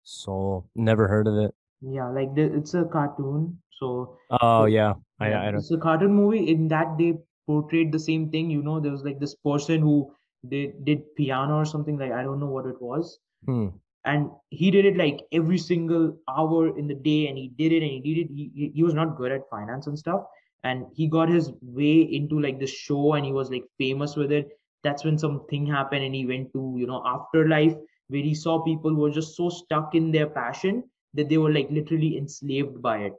Soul. 0.03 0.70
Never 0.74 1.09
heard 1.09 1.28
of 1.28 1.38
it. 1.38 1.53
Yeah, 1.82 2.07
like 2.07 2.30
it's 2.38 2.74
a 2.76 2.86
cartoon. 2.86 3.61
So. 3.72 4.18
Oh 4.39 4.66
yeah, 4.66 4.93
I, 5.20 5.34
I 5.34 5.51
don't. 5.51 5.55
It's 5.55 5.72
a 5.72 5.78
cartoon 5.78 6.13
movie. 6.13 6.49
In 6.49 6.70
that 6.70 6.97
they 6.97 7.16
portrayed 7.45 7.91
the 7.91 7.99
same 7.99 8.30
thing. 8.32 8.49
You 8.49 8.63
know, 8.63 8.80
there 8.80 8.93
was 8.93 9.03
like 9.03 9.20
this 9.20 9.36
person 9.36 9.82
who 9.82 10.13
did 10.47 10.86
did 10.86 11.13
piano 11.18 11.57
or 11.57 11.66
something 11.66 11.97
like 11.97 12.13
I 12.13 12.24
don't 12.24 12.39
know 12.39 12.53
what 12.57 12.68
it 12.68 12.82
was. 12.82 13.20
Hmm. 13.45 13.68
And 14.06 14.30
he 14.49 14.70
did 14.70 14.86
it 14.86 14.97
like 14.97 15.22
every 15.32 15.58
single 15.58 16.18
hour 16.30 16.78
in 16.78 16.88
the 16.88 16.93
day, 16.93 17.28
and 17.28 17.38
he 17.38 17.47
did 17.58 17.72
it, 17.72 17.82
and 17.82 17.91
he 17.91 17.99
did 17.99 18.18
it. 18.22 18.28
He 18.32 18.72
he 18.76 18.84
was 18.84 18.93
not 18.93 19.18
good 19.18 19.32
at 19.32 19.49
finance 19.49 19.88
and 19.88 19.97
stuff, 19.97 20.22
and 20.64 20.86
he 20.93 21.08
got 21.08 21.28
his 21.28 21.51
way 21.62 22.01
into 22.01 22.39
like 22.39 22.60
the 22.60 22.68
show, 22.68 23.14
and 23.14 23.26
he 23.26 23.34
was 23.34 23.49
like 23.49 23.66
famous 23.80 24.16
with 24.16 24.32
it. 24.32 24.49
That's 24.84 25.03
when 25.03 25.18
something 25.18 25.66
happened, 25.66 26.06
and 26.06 26.14
he 26.14 26.26
went 26.26 26.53
to 26.53 26.76
you 26.78 26.86
know 26.86 27.01
afterlife 27.06 27.76
where 28.08 28.22
he 28.22 28.36
saw 28.36 28.62
people 28.62 28.91
who 28.91 29.01
were 29.01 29.12
just 29.12 29.36
so 29.36 29.49
stuck 29.49 29.95
in 29.95 30.12
their 30.12 30.28
passion 30.28 30.84
that 31.16 31.30
they 31.30 31.38
were 31.38 31.51
like 31.51 31.70
literally 31.72 32.18
enslaved 32.18 32.82
by 32.82 32.97
it 32.99 33.14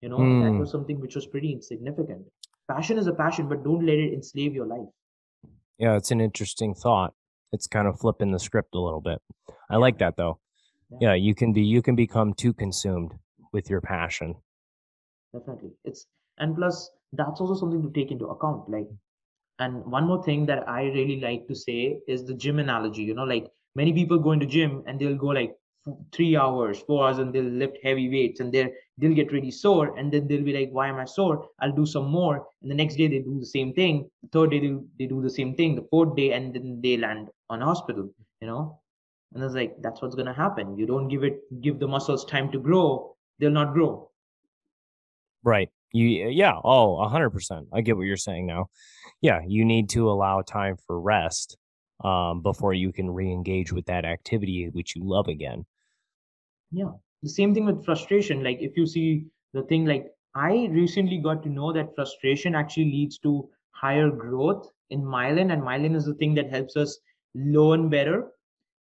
you 0.00 0.08
know 0.08 0.18
mm. 0.18 0.42
that 0.42 0.50
hmm. 0.50 0.58
was 0.58 0.70
something 0.70 1.00
which 1.00 1.14
was 1.14 1.26
pretty 1.26 1.52
insignificant 1.52 2.24
passion 2.70 2.98
is 2.98 3.06
a 3.06 3.12
passion 3.12 3.48
but 3.48 3.62
don't 3.64 3.84
let 3.84 3.98
it 3.98 4.12
enslave 4.12 4.54
your 4.54 4.66
life 4.66 4.88
yeah 5.78 5.96
it's 5.96 6.10
an 6.10 6.20
interesting 6.20 6.74
thought 6.74 7.12
it's 7.52 7.66
kind 7.66 7.88
of 7.88 7.98
flipping 7.98 8.32
the 8.32 8.38
script 8.38 8.74
a 8.74 8.80
little 8.80 9.00
bit. 9.00 9.20
I 9.70 9.76
like 9.76 9.98
that 9.98 10.16
though. 10.16 10.38
Yeah. 10.90 11.08
yeah 11.08 11.14
you 11.14 11.34
can 11.34 11.52
be 11.52 11.62
you 11.62 11.82
can 11.82 11.96
become 11.96 12.34
too 12.34 12.52
consumed 12.52 13.12
with 13.52 13.70
your 13.70 13.80
passion. 13.80 14.36
Definitely. 15.32 15.70
It's 15.84 16.06
and 16.38 16.56
plus 16.56 16.90
that's 17.12 17.40
also 17.40 17.54
something 17.54 17.82
to 17.82 17.90
take 17.90 18.10
into 18.10 18.26
account 18.26 18.68
like 18.68 18.88
and 19.58 19.84
one 19.84 20.06
more 20.06 20.22
thing 20.22 20.46
that 20.46 20.68
i 20.68 20.82
really 20.98 21.20
like 21.20 21.46
to 21.46 21.54
say 21.54 21.98
is 22.08 22.24
the 22.24 22.34
gym 22.34 22.58
analogy 22.58 23.02
you 23.02 23.14
know 23.14 23.24
like 23.24 23.46
many 23.74 23.92
people 23.92 24.18
go 24.18 24.32
into 24.32 24.46
gym 24.46 24.82
and 24.86 24.98
they'll 24.98 25.22
go 25.24 25.28
like 25.28 25.54
three 26.12 26.36
hours, 26.36 26.78
four 26.80 27.06
hours, 27.06 27.18
and 27.18 27.32
they'll 27.32 27.44
lift 27.44 27.78
heavy 27.82 28.08
weights 28.08 28.40
and 28.40 28.52
they'll 28.52 29.14
get 29.14 29.32
really 29.32 29.50
sore. 29.50 29.96
And 29.98 30.12
then 30.12 30.26
they'll 30.26 30.44
be 30.44 30.52
like, 30.52 30.70
Why 30.70 30.88
am 30.88 30.96
I 30.96 31.04
sore? 31.04 31.48
I'll 31.60 31.72
do 31.72 31.86
some 31.86 32.10
more. 32.10 32.46
And 32.62 32.70
the 32.70 32.74
next 32.74 32.96
day 32.96 33.08
they 33.08 33.20
do 33.20 33.38
the 33.38 33.46
same 33.46 33.72
thing. 33.72 34.10
The 34.22 34.28
third 34.28 34.50
day 34.50 34.60
they, 34.60 34.66
do, 34.66 34.86
they 34.98 35.06
do 35.06 35.22
the 35.22 35.30
same 35.30 35.54
thing. 35.54 35.74
The 35.76 35.86
fourth 35.90 36.16
day, 36.16 36.32
and 36.32 36.54
then 36.54 36.80
they 36.82 36.96
land 36.96 37.28
on 37.48 37.60
hospital, 37.60 38.10
you 38.40 38.46
know? 38.46 38.80
And 39.34 39.42
it's 39.44 39.54
like 39.54 39.76
that's 39.80 40.02
what's 40.02 40.16
gonna 40.16 40.34
happen. 40.34 40.76
You 40.76 40.86
don't 40.86 41.08
give 41.08 41.22
it 41.22 41.40
give 41.60 41.78
the 41.78 41.86
muscles 41.86 42.24
time 42.24 42.50
to 42.52 42.58
grow, 42.58 43.16
they'll 43.38 43.50
not 43.50 43.72
grow. 43.72 44.10
Right. 45.44 45.70
You 45.92 46.06
yeah, 46.06 46.54
Oh, 46.62 47.00
a 47.00 47.08
hundred 47.08 47.30
percent. 47.30 47.68
I 47.72 47.80
get 47.80 47.96
what 47.96 48.06
you're 48.06 48.16
saying 48.16 48.46
now. 48.46 48.66
Yeah, 49.20 49.40
you 49.46 49.64
need 49.64 49.88
to 49.90 50.10
allow 50.10 50.42
time 50.42 50.76
for 50.86 51.00
rest 51.00 51.56
um, 52.04 52.42
before 52.42 52.74
you 52.74 52.92
can 52.92 53.10
re-engage 53.10 53.72
with 53.72 53.86
that 53.86 54.04
activity 54.04 54.68
which 54.72 54.96
you 54.96 55.02
love 55.04 55.28
again 55.28 55.64
yeah. 56.70 56.90
The 57.22 57.28
same 57.28 57.54
thing 57.54 57.66
with 57.66 57.84
frustration. 57.84 58.42
Like 58.42 58.58
if 58.60 58.76
you 58.76 58.86
see 58.86 59.26
the 59.52 59.62
thing 59.64 59.84
like 59.84 60.06
i 60.36 60.68
recently 60.70 61.18
got 61.18 61.42
to 61.42 61.48
know 61.48 61.72
that 61.72 61.94
frustration 61.96 62.54
actually 62.54 62.84
leads 62.84 63.18
to 63.18 63.48
higher 63.72 64.08
growth 64.10 64.68
in 64.90 65.02
myelin 65.02 65.52
and 65.52 65.60
myelin 65.62 65.96
is 65.96 66.04
the 66.04 66.14
thing 66.14 66.34
that 66.34 66.50
helps 66.50 66.76
us 66.76 66.98
learn 67.34 67.88
better. 67.88 68.28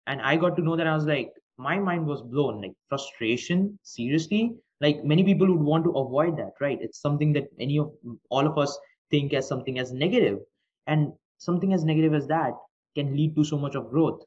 And 0.07 0.21
i 0.23 0.37
got 0.37 0.57
to 0.57 0.63
know 0.63 0.77
that 0.77 0.87
i 0.87 0.95
was 0.95 1.07
like 1.07 1.33
my 1.59 1.79
mind 1.79 2.07
was 2.07 2.23
blown 2.23 2.61
like 2.61 2.73
frustration 2.89 3.79
seriously? 3.83 4.55
Like 4.81 5.05
many 5.05 5.25
people 5.25 5.47
would 5.47 5.65
want 5.65 5.85
to 5.85 5.91
avoid 5.91 6.37
that 6.39 6.53
right? 6.61 6.79
It's 6.81 7.01
something 7.01 7.33
that 7.35 7.45
any 7.59 7.79
of 7.79 7.93
all 8.29 8.47
of 8.47 8.59
us 8.59 8.77
think 9.11 9.33
as 9.33 9.49
something 9.49 9.79
as 9.79 9.93
negative. 9.93 10.41
And 10.87 11.13
something 11.39 11.73
as 11.73 11.85
negative 11.85 12.15
as 12.15 12.27
that 12.29 12.53
can 12.97 13.17
lead 13.17 13.37
to 13.37 13.45
so 13.45 13.57
much 13.59 13.75
of 13.77 13.91
growth 13.91 14.23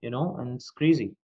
you 0.00 0.10
know? 0.10 0.36
And 0.38 0.54
it's 0.56 0.70
crazy 0.70 1.14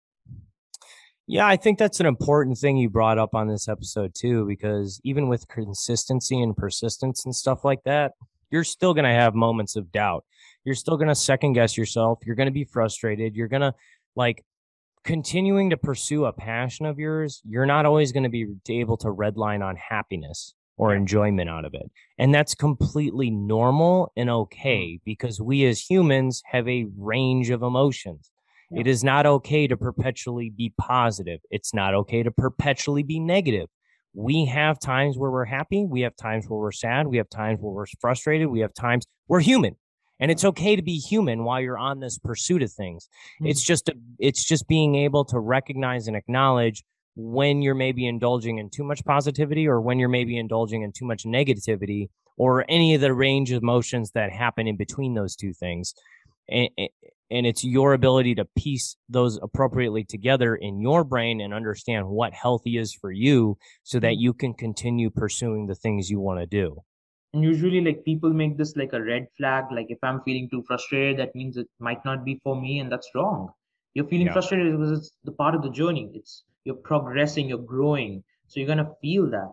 yeah 1.28 1.46
i 1.46 1.56
think 1.56 1.78
that's 1.78 2.00
an 2.00 2.06
important 2.06 2.58
thing 2.58 2.76
you 2.76 2.90
brought 2.90 3.18
up 3.18 3.34
on 3.34 3.46
this 3.48 3.68
episode 3.68 4.12
too 4.14 4.46
because 4.46 5.00
even 5.04 5.28
with 5.28 5.46
consistency 5.48 6.40
and 6.40 6.56
persistence 6.56 7.24
and 7.24 7.34
stuff 7.34 7.64
like 7.64 7.82
that 7.84 8.12
you're 8.50 8.64
still 8.64 8.94
going 8.94 9.04
to 9.04 9.10
have 9.10 9.34
moments 9.34 9.76
of 9.76 9.92
doubt 9.92 10.24
you're 10.68 10.74
still 10.74 10.98
going 10.98 11.08
to 11.08 11.14
second 11.14 11.54
guess 11.54 11.78
yourself. 11.78 12.18
You're 12.26 12.36
going 12.36 12.48
to 12.48 12.52
be 12.52 12.64
frustrated. 12.64 13.34
You're 13.34 13.48
going 13.48 13.62
to 13.62 13.74
like 14.16 14.44
continuing 15.02 15.70
to 15.70 15.78
pursue 15.78 16.26
a 16.26 16.32
passion 16.32 16.84
of 16.84 16.98
yours. 16.98 17.40
You're 17.48 17.64
not 17.64 17.86
always 17.86 18.12
going 18.12 18.24
to 18.24 18.28
be 18.28 18.46
able 18.68 18.98
to 18.98 19.08
redline 19.08 19.64
on 19.64 19.76
happiness 19.76 20.52
or 20.76 20.94
enjoyment 20.94 21.48
out 21.48 21.64
of 21.64 21.72
it. 21.72 21.90
And 22.18 22.34
that's 22.34 22.54
completely 22.54 23.30
normal 23.30 24.12
and 24.14 24.28
Mm. 24.28 24.42
okay 24.42 25.00
because 25.06 25.40
we 25.40 25.64
as 25.64 25.80
humans 25.80 26.42
have 26.44 26.68
a 26.68 26.86
range 26.98 27.48
of 27.48 27.62
emotions. 27.62 28.30
It 28.70 28.86
is 28.86 29.02
not 29.02 29.24
okay 29.24 29.66
to 29.66 29.76
perpetually 29.76 30.50
be 30.50 30.74
positive. 30.78 31.40
It's 31.50 31.72
not 31.72 31.94
okay 31.94 32.22
to 32.22 32.30
perpetually 32.30 33.02
be 33.02 33.18
negative. 33.18 33.68
We 34.14 34.44
have 34.46 34.78
times 34.78 35.16
where 35.16 35.30
we're 35.30 35.46
happy. 35.46 35.84
We 35.84 36.02
have 36.02 36.16
times 36.16 36.46
where 36.48 36.58
we're 36.58 36.72
sad. 36.72 37.06
We 37.06 37.16
have 37.16 37.30
times 37.30 37.60
where 37.60 37.72
we're 37.72 37.86
frustrated. 38.00 38.48
We 38.48 38.60
have 38.60 38.74
times 38.74 39.06
we're 39.26 39.40
human. 39.40 39.76
And 40.20 40.30
it's 40.30 40.44
okay 40.44 40.74
to 40.76 40.82
be 40.82 40.98
human 40.98 41.44
while 41.44 41.60
you're 41.60 41.78
on 41.78 42.00
this 42.00 42.18
pursuit 42.18 42.62
of 42.62 42.72
things. 42.72 43.08
It's 43.40 43.62
hmm. 43.62 43.68
just 43.68 43.88
a, 43.88 43.94
it's 44.18 44.44
just 44.44 44.66
being 44.66 44.96
able 44.96 45.24
to 45.26 45.38
recognize 45.38 46.08
and 46.08 46.16
acknowledge 46.16 46.82
when 47.14 47.62
you're 47.62 47.74
maybe 47.74 48.06
indulging 48.06 48.58
in 48.58 48.70
too 48.70 48.84
much 48.84 49.04
positivity 49.04 49.66
or 49.66 49.80
when 49.80 49.98
you're 49.98 50.08
maybe 50.08 50.36
indulging 50.36 50.82
in 50.82 50.92
too 50.92 51.04
much 51.04 51.24
negativity 51.24 52.08
or 52.36 52.64
any 52.68 52.94
of 52.94 53.00
the 53.00 53.12
range 53.12 53.50
of 53.50 53.62
emotions 53.62 54.12
that 54.12 54.32
happen 54.32 54.66
in 54.66 54.76
between 54.76 55.14
those 55.14 55.34
two 55.34 55.52
things. 55.52 55.94
And, 56.48 56.68
and 57.30 57.46
it's 57.46 57.64
your 57.64 57.92
ability 57.92 58.34
to 58.34 58.44
piece 58.56 58.96
those 59.08 59.38
appropriately 59.42 60.04
together 60.04 60.56
in 60.56 60.80
your 60.80 61.04
brain 61.04 61.40
and 61.40 61.52
understand 61.52 62.08
what 62.08 62.32
healthy 62.32 62.78
is 62.78 62.94
for 62.94 63.12
you 63.12 63.58
so 63.82 64.00
that 64.00 64.12
mm-hmm. 64.12 64.20
you 64.20 64.32
can 64.32 64.54
continue 64.54 65.10
pursuing 65.10 65.66
the 65.66 65.74
things 65.74 66.10
you 66.10 66.20
want 66.20 66.40
to 66.40 66.46
do. 66.46 66.82
and 67.34 67.44
usually 67.44 67.80
like 67.86 68.04
people 68.04 68.30
make 68.32 68.56
this 68.58 68.70
like 68.80 68.92
a 68.96 69.00
red 69.06 69.24
flag 69.36 69.64
like 69.78 69.90
if 69.94 69.98
i'm 70.08 70.20
feeling 70.26 70.46
too 70.52 70.60
frustrated 70.68 71.18
that 71.18 71.34
means 71.38 71.58
it 71.62 71.68
might 71.86 72.02
not 72.10 72.24
be 72.28 72.34
for 72.44 72.54
me 72.60 72.78
and 72.80 72.90
that's 72.92 73.10
wrong. 73.14 73.40
You're 73.94 74.06
feeling 74.12 74.28
Yeah. 74.28 74.36
frustrated 74.36 74.72
because 74.72 74.92
it's 74.98 75.10
the 75.28 75.34
part 75.40 75.54
of 75.58 75.62
the 75.66 75.70
journey. 75.78 76.04
It's 76.18 76.44
you're 76.64 76.82
progressing 76.90 77.48
you're 77.50 77.66
growing. 77.74 78.12
So 78.46 78.60
you're 78.60 78.66
going 78.72 78.84
to 78.84 78.92
feel 79.02 79.28
that. 79.36 79.52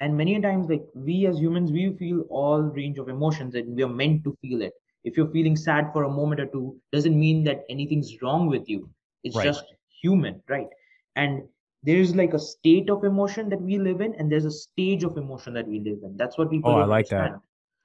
And 0.00 0.16
many 0.22 0.34
times 0.46 0.68
like 0.72 0.84
we 0.94 1.16
as 1.30 1.38
humans 1.38 1.72
we 1.72 1.84
feel 2.02 2.18
all 2.40 2.62
range 2.80 2.98
of 2.98 3.08
emotions 3.08 3.54
and 3.54 3.74
we 3.76 3.82
are 3.86 3.94
meant 4.02 4.24
to 4.24 4.36
feel 4.42 4.60
it 4.68 4.74
if 5.06 5.16
you're 5.16 5.32
feeling 5.36 5.56
sad 5.56 5.92
for 5.92 6.04
a 6.04 6.10
moment 6.18 6.40
or 6.40 6.46
two 6.46 6.76
doesn't 6.92 7.18
mean 7.18 7.44
that 7.44 7.64
anything's 7.70 8.12
wrong 8.22 8.46
with 8.48 8.68
you 8.68 8.88
it's 9.24 9.40
Right. 9.40 9.48
just 9.48 9.64
human 10.02 10.42
right 10.48 10.68
and 11.16 11.42
there's 11.84 12.14
like 12.16 12.34
a 12.34 12.38
state 12.38 12.90
of 12.90 13.04
emotion 13.04 13.50
that 13.50 13.62
we 13.62 13.78
live 13.78 14.00
in 14.00 14.14
and 14.18 14.30
there's 14.32 14.44
a 14.46 14.50
stage 14.50 15.04
of 15.04 15.16
emotion 15.18 15.54
that 15.54 15.68
we 15.68 15.80
live 15.80 15.98
in 16.02 16.16
that's 16.16 16.38
what 16.38 16.50
people 16.50 16.74
Oh, 16.74 16.84
I 16.84 16.84
like 16.84 17.08
that. 17.10 17.34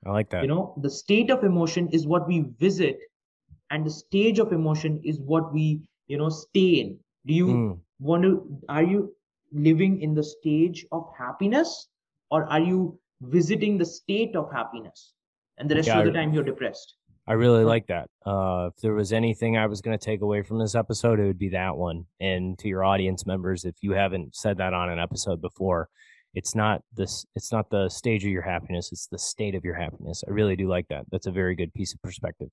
I 0.06 0.12
like 0.12 0.30
that. 0.30 0.42
you 0.42 0.48
know 0.48 0.74
the 0.82 0.90
state 0.90 1.32
of 1.32 1.44
emotion 1.44 1.88
is 1.92 2.08
what 2.08 2.28
we 2.28 2.40
visit 2.60 3.00
and 3.72 3.86
the 3.86 3.92
stage 3.92 4.40
of 4.40 4.52
emotion 4.54 5.00
is 5.04 5.20
what 5.20 5.54
we 5.54 5.82
you 6.08 6.18
know 6.18 6.30
stay 6.30 6.70
in 6.82 6.98
do 7.28 7.34
you 7.34 7.50
Mm. 7.50 7.90
want 8.00 8.24
to 8.24 8.32
are 8.70 8.84
you 8.84 9.12
living 9.54 10.02
in 10.02 10.14
the 10.16 10.24
stage 10.24 10.86
of 10.92 11.06
happiness 11.18 11.88
or 12.32 12.44
are 12.46 12.60
you 12.62 12.98
visiting 13.22 13.78
the 13.78 13.86
state 13.86 14.36
of 14.36 14.52
happiness 14.52 15.14
and 15.58 15.70
the 15.70 15.76
rest 15.76 15.94
Yeah, 15.94 16.02
of 16.02 16.04
the 16.04 16.12
time 16.12 16.34
you're 16.34 16.52
depressed 16.52 16.96
I 17.28 17.34
really 17.34 17.64
like 17.64 17.88
that. 17.88 18.10
Uh, 18.26 18.70
if 18.74 18.82
there 18.82 18.94
was 18.94 19.14
anything 19.14 19.56
I 19.58 19.68
was 19.68 19.82
going 19.82 19.98
to 19.98 20.04
take 20.04 20.22
away 20.22 20.42
from 20.42 20.60
this 20.60 20.76
episode, 20.76 21.20
it 21.20 21.26
would 21.26 21.38
be 21.40 21.50
that 21.50 21.78
one. 21.78 22.06
And 22.20 22.58
to 22.60 22.68
your 22.68 22.84
audience 22.84 23.26
members, 23.26 23.64
if 23.64 23.76
you 23.82 23.94
haven't 23.94 24.36
said 24.36 24.58
that 24.58 24.74
on 24.74 24.90
an 24.90 25.00
episode 25.00 25.42
before, 25.42 25.88
it's 26.34 26.56
not 26.56 26.82
this. 26.96 27.26
It's 27.36 27.52
not 27.52 27.70
the 27.70 27.90
stage 27.90 28.24
of 28.24 28.32
your 28.32 28.42
happiness. 28.42 28.92
It's 28.92 29.08
the 29.08 29.20
state 29.20 29.54
of 29.56 29.64
your 29.64 29.76
happiness. 29.76 30.24
I 30.28 30.32
really 30.32 30.56
do 30.56 30.68
like 30.68 30.88
that. 30.90 31.06
That's 31.12 31.28
a 31.28 31.32
very 31.32 31.56
good 31.56 31.74
piece 31.74 31.94
of 31.94 32.02
perspective. 32.02 32.50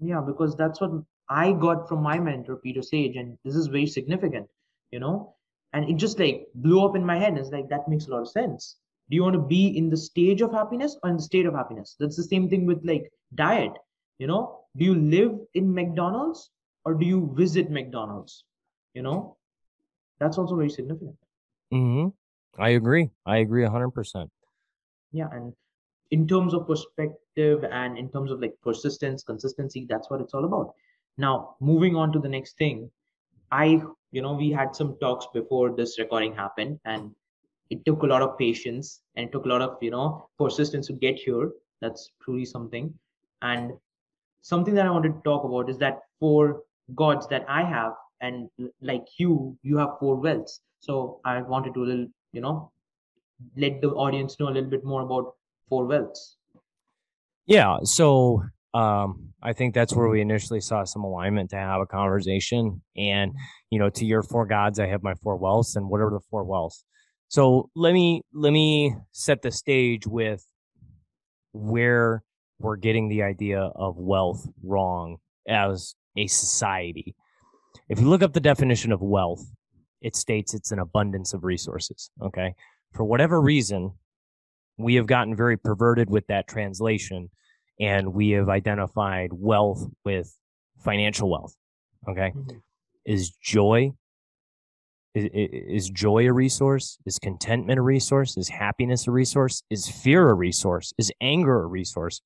yeah 0.00 0.20
because 0.20 0.56
that's 0.56 0.80
what 0.80 0.90
i 1.28 1.52
got 1.52 1.88
from 1.88 2.02
my 2.02 2.18
mentor 2.18 2.56
peter 2.56 2.82
sage 2.82 3.16
and 3.16 3.38
this 3.44 3.54
is 3.54 3.66
very 3.68 3.86
significant 3.86 4.46
you 4.90 4.98
know 4.98 5.34
and 5.72 5.88
it 5.88 5.96
just 5.96 6.18
like 6.18 6.46
blew 6.54 6.84
up 6.84 6.96
in 6.96 7.04
my 7.04 7.18
head 7.18 7.36
it's 7.38 7.50
like 7.50 7.68
that 7.68 7.88
makes 7.88 8.06
a 8.06 8.10
lot 8.10 8.20
of 8.20 8.28
sense 8.28 8.76
do 9.08 9.16
you 9.16 9.22
want 9.22 9.34
to 9.34 9.40
be 9.40 9.68
in 9.78 9.88
the 9.88 9.96
stage 9.96 10.40
of 10.40 10.52
happiness 10.52 10.96
or 11.02 11.10
in 11.10 11.16
the 11.16 11.22
state 11.22 11.46
of 11.46 11.54
happiness 11.54 11.94
that's 11.98 12.16
the 12.16 12.28
same 12.32 12.48
thing 12.48 12.66
with 12.66 12.80
like 12.84 13.10
diet 13.34 13.72
you 14.18 14.26
know 14.26 14.64
do 14.76 14.84
you 14.84 14.94
live 14.94 15.32
in 15.54 15.72
mcdonald's 15.74 16.50
or 16.84 16.94
do 16.94 17.06
you 17.06 17.32
visit 17.36 17.70
mcdonald's? 17.70 18.44
You 18.94 19.02
know 19.02 19.36
that's 20.20 20.38
also 20.38 20.56
very 20.56 20.70
significant. 20.70 21.16
Hmm 21.70 22.08
I 22.56 22.70
agree. 22.70 23.10
I 23.26 23.36
agree 23.38 23.64
hundred 23.66 23.90
percent. 23.90 24.30
yeah 25.12 25.28
and 25.32 25.54
in 26.10 26.26
terms 26.28 26.54
of 26.54 26.66
perspective 26.66 27.64
and 27.70 27.98
in 27.98 28.10
terms 28.10 28.30
of 28.30 28.40
like 28.40 28.54
persistence 28.62 29.22
consistency 29.24 29.86
that's 29.88 30.10
what 30.10 30.20
it's 30.20 30.34
all 30.34 30.44
about. 30.44 30.74
Now 31.18 31.56
moving 31.60 31.96
on 31.96 32.12
to 32.12 32.18
the 32.20 32.28
next 32.28 32.56
thing 32.58 32.90
i 33.52 33.66
you 34.12 34.22
know 34.22 34.34
we 34.34 34.50
had 34.50 34.74
some 34.76 34.96
talks 35.00 35.26
before 35.34 35.76
this 35.76 35.98
recording 35.98 36.34
happened 36.34 36.80
and 36.86 37.14
it 37.70 37.84
took 37.86 38.02
a 38.02 38.06
lot 38.06 38.22
of 38.22 38.38
patience 38.38 39.02
and 39.16 39.28
it 39.28 39.32
took 39.32 39.46
a 39.46 39.48
lot 39.48 39.62
of 39.62 39.78
you 39.82 39.90
know 39.90 40.28
persistence 40.38 40.88
to 40.88 40.94
get 40.94 41.16
here. 41.16 41.52
That's 41.82 42.12
truly 42.22 42.44
something. 42.46 42.94
And 43.42 43.72
something 44.52 44.74
that 44.78 44.86
i 44.86 44.90
wanted 44.96 45.14
to 45.16 45.22
talk 45.30 45.44
about 45.48 45.70
is 45.74 45.78
that 45.78 46.00
four 46.20 46.62
gods 47.02 47.28
that 47.32 47.44
i 47.48 47.62
have 47.74 47.92
and 48.20 48.48
like 48.90 49.06
you 49.18 49.56
you 49.62 49.76
have 49.82 49.98
four 50.00 50.16
wealths 50.26 50.60
so 50.80 51.20
i 51.24 51.40
wanted 51.54 51.74
to 51.74 51.86
you 52.32 52.42
know 52.46 52.54
let 53.56 53.80
the 53.82 53.90
audience 54.06 54.38
know 54.38 54.48
a 54.48 54.54
little 54.56 54.70
bit 54.76 54.84
more 54.84 55.02
about 55.02 55.34
four 55.68 55.84
wealths 55.92 56.24
Yeah. 57.46 57.78
So 57.84 58.42
um, 58.72 59.32
I 59.42 59.52
think 59.52 59.74
that's 59.74 59.94
where 59.94 60.08
we 60.08 60.20
initially 60.20 60.60
saw 60.60 60.84
some 60.84 61.04
alignment 61.04 61.50
to 61.50 61.56
have 61.56 61.80
a 61.80 61.86
conversation. 61.86 62.82
And, 62.96 63.32
you 63.70 63.78
know, 63.78 63.90
to 63.90 64.04
your 64.04 64.22
four 64.22 64.46
gods, 64.46 64.80
I 64.80 64.86
have 64.86 65.02
my 65.02 65.14
four 65.22 65.38
wealths. 65.38 65.76
And 65.76 65.88
what 65.88 66.00
are 66.00 66.10
the 66.10 66.20
four 66.30 66.44
wealths? 66.44 66.84
So 67.28 67.70
let 67.74 67.92
me 67.92 68.22
let 68.32 68.52
me 68.52 68.94
set 69.12 69.42
the 69.42 69.50
stage 69.50 70.06
with 70.06 70.46
where 71.52 72.22
we're 72.58 72.76
getting 72.76 73.08
the 73.08 73.22
idea 73.22 73.60
of 73.60 73.96
wealth 73.96 74.48
wrong 74.62 75.18
as 75.48 75.94
a 76.16 76.26
society. 76.26 77.14
If 77.88 78.00
you 78.00 78.08
look 78.08 78.22
up 78.22 78.32
the 78.32 78.40
definition 78.40 78.92
of 78.92 79.02
wealth, 79.02 79.44
it 80.00 80.16
states 80.16 80.54
it's 80.54 80.70
an 80.70 80.78
abundance 80.78 81.32
of 81.32 81.44
resources. 81.44 82.10
Okay. 82.22 82.54
For 82.92 83.04
whatever 83.04 83.40
reason, 83.40 83.92
we 84.76 84.94
have 84.96 85.06
gotten 85.06 85.34
very 85.34 85.56
perverted 85.56 86.10
with 86.10 86.26
that 86.28 86.48
translation 86.48 87.30
and 87.80 88.14
we 88.14 88.30
have 88.30 88.48
identified 88.48 89.30
wealth 89.32 89.86
with 90.04 90.32
financial 90.78 91.30
wealth. 91.30 91.54
Okay. 92.08 92.32
Mhm. 92.34 92.62
Is 93.04 93.30
joy 93.30 93.92
is, 95.14 95.28
is 95.32 95.90
joy 95.90 96.26
a 96.26 96.32
resource? 96.32 96.98
Is 97.06 97.18
contentment 97.18 97.78
a 97.78 97.82
resource? 97.82 98.36
Is 98.36 98.48
happiness 98.48 99.06
a 99.06 99.12
resource? 99.12 99.62
Is 99.70 99.88
fear 99.88 100.28
a 100.28 100.34
resource? 100.34 100.92
Is 100.98 101.12
anger 101.20 101.62
a 101.62 101.66
resource? 101.66 102.20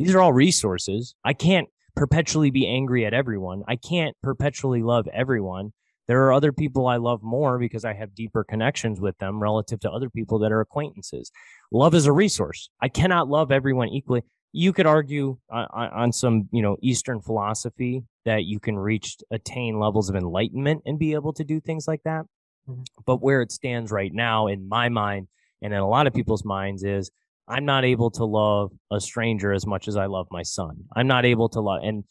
These 0.00 0.14
are 0.14 0.20
all 0.20 0.32
resources. 0.32 1.14
I 1.26 1.34
can't 1.34 1.68
perpetually 1.94 2.50
be 2.50 2.66
angry 2.66 3.04
at 3.04 3.12
everyone. 3.12 3.64
I 3.68 3.76
can't 3.76 4.16
perpetually 4.22 4.82
love 4.82 5.06
everyone. 5.12 5.74
There 6.08 6.24
are 6.24 6.32
other 6.32 6.52
people 6.52 6.86
I 6.86 6.96
love 6.96 7.22
more 7.22 7.58
because 7.58 7.84
I 7.84 7.92
have 7.92 8.14
deeper 8.14 8.42
connections 8.42 8.98
with 8.98 9.18
them 9.18 9.42
relative 9.42 9.78
to 9.80 9.90
other 9.90 10.08
people 10.08 10.38
that 10.38 10.52
are 10.52 10.62
acquaintances. 10.62 11.30
Love 11.70 11.94
is 11.94 12.06
a 12.06 12.12
resource. 12.12 12.70
I 12.80 12.88
cannot 12.88 13.28
love 13.28 13.52
everyone 13.52 13.90
equally. 13.90 14.22
You 14.52 14.72
could 14.72 14.86
argue 14.86 15.36
on, 15.50 15.66
on 15.70 16.12
some, 16.12 16.48
you 16.50 16.62
know, 16.62 16.78
Eastern 16.80 17.20
philosophy 17.20 18.02
that 18.24 18.44
you 18.44 18.58
can 18.58 18.78
reach, 18.78 19.18
attain 19.30 19.78
levels 19.78 20.08
of 20.08 20.16
enlightenment 20.16 20.80
and 20.86 20.98
be 20.98 21.12
able 21.12 21.34
to 21.34 21.44
do 21.44 21.60
things 21.60 21.86
like 21.86 22.04
that. 22.04 22.24
Mhm. 22.66 22.86
But 23.04 23.20
where 23.20 23.42
it 23.42 23.52
stands 23.52 23.92
right 23.92 24.14
now, 24.14 24.46
in 24.46 24.66
my 24.66 24.88
mind, 24.88 25.28
and 25.60 25.74
in 25.74 25.78
a 25.78 25.88
lot 25.88 26.06
of 26.06 26.14
people's 26.14 26.44
minds, 26.44 26.84
is 26.84 27.10
I'm 27.50 27.64
not 27.64 27.84
able 27.84 28.10
to 28.12 28.24
love 28.24 28.70
a 28.92 29.00
stranger 29.00 29.52
as 29.52 29.66
much 29.66 29.88
as 29.88 29.96
I 29.96 30.06
love 30.06 30.28
my 30.30 30.42
son. 30.42 30.84
I'm 30.94 31.08
not 31.08 31.24
able 31.24 31.48
to 31.50 31.60
love, 31.60 31.80
and 31.82 32.04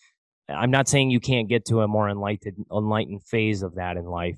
I'm 0.50 0.72
not 0.72 0.90
saying 0.90 1.12
you 1.12 1.20
can't 1.20 1.48
get 1.48 1.66
to 1.66 1.82
a 1.82 1.88
more 1.88 2.10
enlightened, 2.10 2.66
enlightened 2.72 3.24
phase 3.24 3.64
of 3.64 3.76
that 3.76 3.96
in 3.96 4.06
life, 4.06 4.36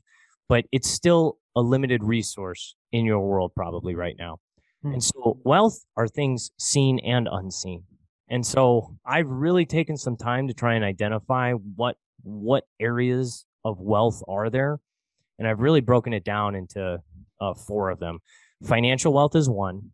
but 0.48 0.66
it's 0.72 0.90
still 0.90 1.38
a 1.56 1.62
limited 1.62 2.04
resource 2.04 2.76
in 2.92 3.06
your 3.06 3.20
world 3.20 3.52
probably 3.56 3.96
right 3.96 4.16
now. 4.18 4.38
Hmm. 4.84 4.94
And 4.94 5.04
so 5.04 5.40
wealth 5.44 5.84
are 5.98 6.08
things 6.08 6.52
seen 6.60 7.00
and 7.00 7.28
unseen. 7.32 7.84
And 8.30 8.46
so 8.46 8.96
I've 9.06 9.28
really 9.28 9.66
taken 9.66 9.98
some 9.98 10.16
time 10.16 10.48
to 10.48 10.54
try 10.54 10.76
and 10.76 10.86
identify 10.86 11.54
what 11.54 11.98
what 12.24 12.66
areas 12.80 13.46
of 13.66 13.80
wealth 13.80 14.22
are 14.28 14.50
there, 14.50 14.80
and 15.40 15.48
I've 15.48 15.60
really 15.60 15.82
broken 15.82 16.14
it 16.14 16.24
down 16.24 16.56
into 16.56 17.00
uh, 17.40 17.54
four 17.56 17.90
of 17.90 18.00
them. 18.00 18.20
Financial 18.64 19.12
wealth 19.12 19.36
is 19.36 19.50
one, 19.50 19.92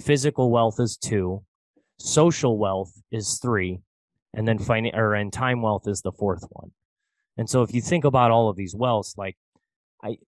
physical 0.00 0.50
wealth 0.50 0.80
is 0.80 0.96
two, 0.96 1.42
social 1.98 2.58
wealth 2.58 2.92
is 3.10 3.38
three, 3.38 3.80
and 4.34 4.46
then 4.46 4.58
fin- 4.58 4.94
or 4.94 5.14
and 5.14 5.32
time 5.32 5.62
wealth 5.62 5.86
is 5.86 6.02
the 6.02 6.12
fourth 6.12 6.44
one. 6.50 6.72
And 7.36 7.48
so 7.48 7.62
if 7.62 7.74
you 7.74 7.80
think 7.80 8.04
about 8.04 8.30
all 8.30 8.48
of 8.48 8.56
these 8.56 8.74
wealths, 8.74 9.16
like 9.16 9.36
I 10.02 10.18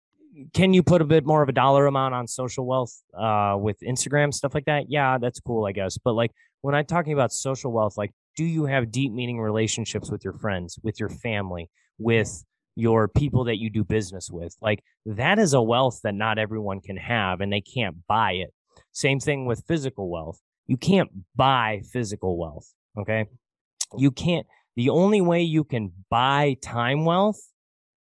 can 0.53 0.75
you 0.75 0.83
put 0.83 1.01
a 1.01 1.05
bit 1.05 1.25
more 1.25 1.43
of 1.43 1.49
a 1.49 1.53
dollar 1.53 1.87
amount 1.87 2.15
on 2.15 2.27
social 2.27 2.67
wealth 2.67 2.93
uh 3.19 3.57
with 3.59 3.79
Instagram 3.81 4.33
stuff 4.33 4.55
like 4.55 4.67
that? 4.67 4.87
Yeah, 4.89 5.19
that's 5.19 5.41
cool, 5.41 5.67
I 5.67 5.73
guess. 5.73 5.99
But 5.99 6.13
like 6.13 6.33
when 6.63 6.75
I'm 6.75 6.87
talking 6.87 7.13
about 7.13 7.33
social 7.33 7.73
wealth, 7.73 7.97
like 7.97 8.13
do 8.37 8.45
you 8.45 8.67
have 8.67 8.91
deep 8.91 9.13
meaning 9.13 9.41
relationships 9.41 10.11
with 10.11 10.25
your 10.25 10.35
friends, 10.35 10.79
with 10.83 11.01
your 11.01 11.09
family, 11.09 11.71
with 11.99 12.45
your 12.75 13.09
people 13.09 13.45
that 13.45 13.59
you 13.59 13.71
do 13.71 13.83
business 13.83 14.31
with? 14.31 14.55
Like 14.61 14.83
that 15.07 15.39
is 15.39 15.55
a 15.55 15.63
wealth 15.63 16.01
that 16.05 16.15
not 16.15 16.39
everyone 16.39 16.81
can 16.81 16.97
have 16.97 17.41
and 17.41 17.53
they 17.53 17.63
can't 17.63 17.97
buy 18.07 18.33
it. 18.33 18.53
Same 18.97 19.21
thing 19.21 19.45
with 19.45 19.63
physical 19.69 20.09
wealth. 20.09 20.41
You 20.67 20.79
can't 20.79 21.11
buy 21.37 21.83
physical 21.93 22.39
wealth. 22.39 22.73
Okay. 22.99 23.27
You 23.95 24.11
can't, 24.11 24.47
the 24.75 24.89
only 24.89 25.21
way 25.21 25.43
you 25.43 25.65
can 25.65 25.93
buy 26.09 26.57
time 26.63 27.05
wealth 27.05 27.39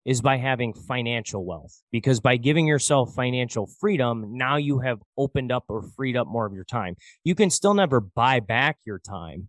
is 0.05 0.21
by 0.21 0.39
having 0.39 0.75
financial 0.75 1.47
wealth 1.47 1.81
because 1.93 2.19
by 2.19 2.39
giving 2.39 2.67
yourself 2.67 3.15
financial 3.15 3.69
freedom, 3.79 4.37
now 4.37 4.57
you 4.57 4.81
have 4.81 4.99
opened 5.17 5.53
up 5.53 5.63
or 5.69 5.85
freed 5.95 6.17
up 6.17 6.27
more 6.27 6.45
of 6.45 6.55
your 6.55 6.65
time. 6.65 6.97
You 7.23 7.37
can 7.37 7.51
still 7.51 7.75
never 7.75 8.01
buy 8.01 8.41
back 8.41 8.79
your 8.85 8.99
time. 8.99 9.47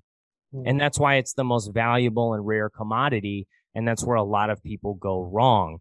Mm-hmm. 0.54 0.68
And 0.68 0.80
that's 0.80 1.00
why 1.00 1.16
it's 1.16 1.34
the 1.34 1.44
most 1.44 1.74
valuable 1.74 2.36
and 2.36 2.46
rare 2.46 2.70
commodity. 2.70 3.48
And 3.74 3.88
that's 3.88 4.06
where 4.06 4.18
a 4.18 4.24
lot 4.24 4.52
of 4.52 4.62
people 4.62 4.94
go 4.94 5.24
wrong. 5.24 5.80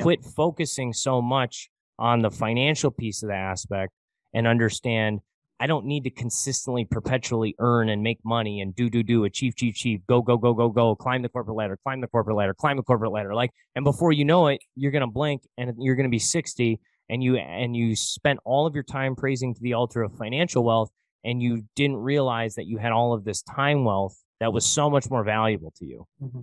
Quit 0.00 0.24
focusing 0.24 0.94
so 0.94 1.20
much 1.20 1.68
on 1.98 2.22
the 2.22 2.30
financial 2.30 2.90
piece 2.90 3.22
of 3.22 3.28
the 3.28 3.34
aspect 3.34 3.92
and 4.34 4.46
understand 4.46 5.20
I 5.62 5.68
don't 5.68 5.86
need 5.86 6.02
to 6.02 6.10
consistently, 6.10 6.84
perpetually 6.84 7.54
earn 7.60 7.88
and 7.88 8.02
make 8.02 8.18
money 8.24 8.60
and 8.60 8.74
do, 8.74 8.90
do, 8.90 9.04
do, 9.04 9.22
achieve, 9.22 9.52
achieve, 9.52 9.74
achieve, 9.74 10.00
go, 10.08 10.20
go, 10.20 10.36
go, 10.36 10.54
go, 10.54 10.70
go, 10.70 10.96
climb 10.96 11.22
the 11.22 11.28
corporate 11.28 11.56
ladder, 11.56 11.78
climb 11.84 12.00
the 12.00 12.08
corporate 12.08 12.36
ladder, 12.36 12.52
climb 12.52 12.76
the 12.76 12.82
corporate 12.82 13.12
ladder. 13.12 13.32
Like, 13.32 13.52
and 13.76 13.84
before 13.84 14.10
you 14.10 14.24
know 14.24 14.48
it, 14.48 14.60
you're 14.74 14.90
going 14.90 15.02
to 15.02 15.06
blink 15.06 15.42
and 15.56 15.72
you're 15.78 15.94
going 15.94 16.08
to 16.08 16.10
be 16.10 16.18
60 16.18 16.80
and 17.08 17.22
you, 17.22 17.36
and 17.36 17.76
you 17.76 17.94
spent 17.94 18.40
all 18.44 18.66
of 18.66 18.74
your 18.74 18.82
time 18.82 19.14
praising 19.14 19.54
to 19.54 19.60
the 19.62 19.74
altar 19.74 20.02
of 20.02 20.12
financial 20.16 20.64
wealth 20.64 20.90
and 21.22 21.40
you 21.40 21.62
didn't 21.76 21.98
realize 21.98 22.56
that 22.56 22.66
you 22.66 22.78
had 22.78 22.90
all 22.90 23.12
of 23.12 23.22
this 23.24 23.42
time 23.42 23.84
wealth 23.84 24.20
that 24.40 24.52
was 24.52 24.66
so 24.66 24.90
much 24.90 25.08
more 25.10 25.22
valuable 25.22 25.72
to 25.76 25.86
you. 25.86 26.04
Mm-hmm. 26.20 26.40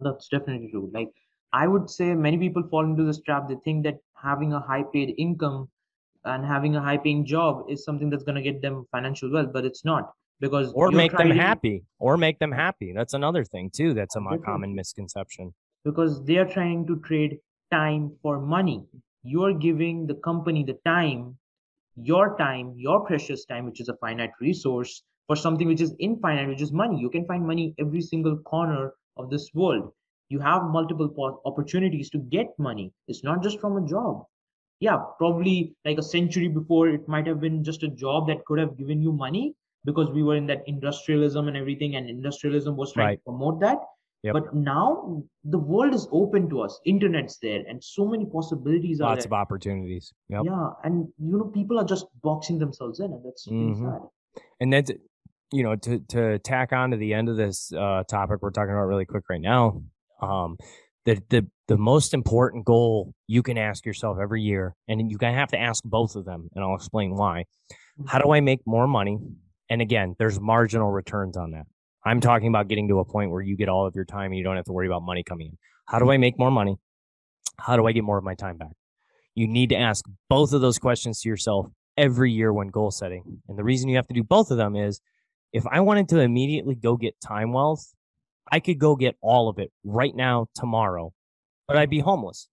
That's 0.00 0.26
definitely 0.26 0.70
true. 0.72 0.90
Like, 0.92 1.10
I 1.52 1.68
would 1.68 1.88
say 1.88 2.14
many 2.14 2.36
people 2.36 2.64
fall 2.68 2.84
into 2.84 3.04
this 3.04 3.20
trap. 3.20 3.48
They 3.48 3.58
think 3.64 3.84
that 3.84 3.98
having 4.20 4.52
a 4.52 4.58
high 4.58 4.82
paid 4.92 5.14
income 5.18 5.68
and 6.24 6.44
having 6.44 6.76
a 6.76 6.80
high 6.80 6.96
paying 6.96 7.24
job 7.24 7.64
is 7.68 7.84
something 7.84 8.10
that's 8.10 8.24
going 8.24 8.36
to 8.36 8.42
get 8.42 8.62
them 8.62 8.86
financial 8.92 9.30
wealth 9.32 9.52
but 9.52 9.64
it's 9.64 9.84
not 9.84 10.12
because 10.42 10.72
or 10.74 10.90
make 10.90 11.16
them 11.16 11.30
happy 11.30 11.84
or 11.98 12.16
make 12.18 12.38
them 12.40 12.52
happy. 12.52 12.92
That's 12.92 13.14
another 13.14 13.44
thing 13.44 13.70
too 13.70 13.94
that's 13.94 14.16
a 14.16 14.38
common 14.44 14.74
misconception. 14.74 15.54
Because 15.84 16.24
they 16.24 16.36
are 16.36 16.44
trying 16.44 16.86
to 16.88 17.00
trade 17.00 17.38
time 17.70 18.12
for 18.22 18.40
money. 18.40 18.84
You're 19.22 19.54
giving 19.54 20.06
the 20.06 20.16
company 20.16 20.64
the 20.64 20.78
time 20.84 21.38
your 21.96 22.36
time 22.38 22.74
your 22.76 23.04
precious 23.06 23.44
time 23.44 23.66
which 23.66 23.80
is 23.80 23.88
a 23.88 23.96
finite 23.96 24.32
resource 24.40 25.02
for 25.26 25.36
something 25.36 25.68
which 25.68 25.80
is 25.80 25.94
infinite 26.00 26.48
which 26.48 26.62
is 26.62 26.72
money. 26.72 26.98
You 27.00 27.10
can 27.10 27.24
find 27.26 27.46
money 27.46 27.74
every 27.78 28.00
single 28.00 28.36
corner 28.38 28.92
of 29.16 29.30
this 29.30 29.50
world. 29.54 29.92
You 30.28 30.40
have 30.40 30.64
multiple 30.64 31.40
opportunities 31.44 32.10
to 32.10 32.18
get 32.18 32.46
money. 32.58 32.92
It's 33.06 33.22
not 33.22 33.42
just 33.42 33.60
from 33.60 33.76
a 33.76 33.86
job 33.86 34.24
yeah 34.82 34.98
probably 35.16 35.56
like 35.84 35.98
a 35.98 36.06
century 36.10 36.48
before 36.48 36.88
it 36.88 37.08
might 37.14 37.26
have 37.26 37.40
been 37.40 37.62
just 37.70 37.82
a 37.88 37.90
job 38.04 38.26
that 38.26 38.44
could 38.46 38.58
have 38.58 38.76
given 38.76 39.00
you 39.00 39.12
money 39.12 39.54
because 39.84 40.10
we 40.10 40.22
were 40.22 40.36
in 40.36 40.46
that 40.46 40.62
industrialism 40.66 41.48
and 41.48 41.56
everything 41.56 41.96
and 41.96 42.08
industrialism 42.08 42.76
was 42.76 42.92
trying 42.92 43.06
right. 43.06 43.18
to 43.18 43.30
promote 43.30 43.60
that 43.60 43.78
yep. 44.22 44.34
but 44.34 44.54
now 44.54 45.22
the 45.44 45.58
world 45.58 45.94
is 45.94 46.08
open 46.10 46.50
to 46.50 46.60
us 46.60 46.80
internet's 46.94 47.38
there 47.46 47.62
and 47.68 47.84
so 47.90 48.06
many 48.14 48.26
possibilities 48.26 49.00
lots 49.00 49.08
are 49.08 49.14
lots 49.14 49.24
of 49.26 49.32
opportunities 49.32 50.12
yep. 50.28 50.42
yeah 50.44 50.68
and 50.84 51.06
you 51.18 51.38
know 51.38 51.48
people 51.60 51.78
are 51.78 51.88
just 51.94 52.06
boxing 52.22 52.58
themselves 52.58 53.00
in 53.00 53.12
and 53.12 53.24
that's 53.24 53.48
mm-hmm. 53.48 53.84
sad 53.84 54.42
and 54.60 54.72
that's 54.72 54.90
you 55.52 55.62
know 55.62 55.76
to 55.76 55.98
to 56.08 56.38
tack 56.40 56.72
on 56.72 56.90
to 56.90 56.96
the 56.96 57.12
end 57.14 57.28
of 57.28 57.36
this 57.36 57.72
uh 57.72 58.02
topic 58.08 58.42
we're 58.42 58.50
talking 58.50 58.72
about 58.72 58.86
really 58.94 59.04
quick 59.04 59.24
right 59.30 59.40
now 59.40 59.82
um 60.20 60.56
the 61.04 61.20
the 61.28 61.46
the 61.68 61.76
most 61.76 62.12
important 62.14 62.64
goal 62.64 63.14
you 63.26 63.42
can 63.42 63.56
ask 63.56 63.86
yourself 63.86 64.18
every 64.20 64.42
year, 64.42 64.74
and 64.88 65.10
you 65.10 65.18
have 65.20 65.50
to 65.50 65.58
ask 65.58 65.82
both 65.84 66.16
of 66.16 66.24
them, 66.24 66.48
and 66.54 66.64
I'll 66.64 66.74
explain 66.74 67.14
why. 67.14 67.44
How 68.06 68.18
do 68.18 68.24
mm-hmm. 68.24 68.32
I 68.32 68.40
make 68.40 68.60
more 68.66 68.86
money? 68.86 69.18
And 69.70 69.80
again, 69.80 70.14
there's 70.18 70.40
marginal 70.40 70.90
returns 70.90 71.36
on 71.36 71.52
that. 71.52 71.66
I'm 72.04 72.20
talking 72.20 72.48
about 72.48 72.68
getting 72.68 72.88
to 72.88 72.98
a 72.98 73.04
point 73.04 73.30
where 73.30 73.40
you 73.40 73.56
get 73.56 73.68
all 73.68 73.86
of 73.86 73.94
your 73.94 74.04
time 74.04 74.32
and 74.32 74.36
you 74.36 74.44
don't 74.44 74.56
have 74.56 74.64
to 74.64 74.72
worry 74.72 74.86
about 74.86 75.02
money 75.02 75.22
coming 75.22 75.48
in. 75.48 75.58
How 75.86 75.98
do 75.98 76.10
I 76.10 76.16
make 76.16 76.38
more 76.38 76.50
money? 76.50 76.76
How 77.58 77.76
do 77.76 77.86
I 77.86 77.92
get 77.92 78.04
more 78.04 78.18
of 78.18 78.24
my 78.24 78.34
time 78.34 78.56
back? 78.56 78.72
You 79.34 79.46
need 79.46 79.70
to 79.70 79.76
ask 79.76 80.04
both 80.28 80.52
of 80.52 80.60
those 80.60 80.78
questions 80.78 81.20
to 81.20 81.28
yourself 81.28 81.66
every 81.96 82.32
year 82.32 82.52
when 82.52 82.68
goal 82.68 82.90
setting. 82.90 83.40
And 83.48 83.56
the 83.56 83.64
reason 83.64 83.88
you 83.88 83.96
have 83.96 84.08
to 84.08 84.14
do 84.14 84.24
both 84.24 84.50
of 84.50 84.56
them 84.56 84.74
is 84.74 85.00
if 85.52 85.66
I 85.66 85.80
wanted 85.80 86.08
to 86.10 86.20
immediately 86.20 86.74
go 86.74 86.96
get 86.96 87.20
time 87.20 87.52
wealth, 87.52 87.92
I 88.52 88.60
could 88.60 88.78
go 88.78 88.94
get 88.94 89.16
all 89.22 89.48
of 89.48 89.58
it 89.58 89.72
right 89.82 90.14
now, 90.14 90.46
tomorrow, 90.54 91.12
but 91.66 91.78
I'd 91.78 91.90
be 91.90 92.00
homeless. 92.00 92.48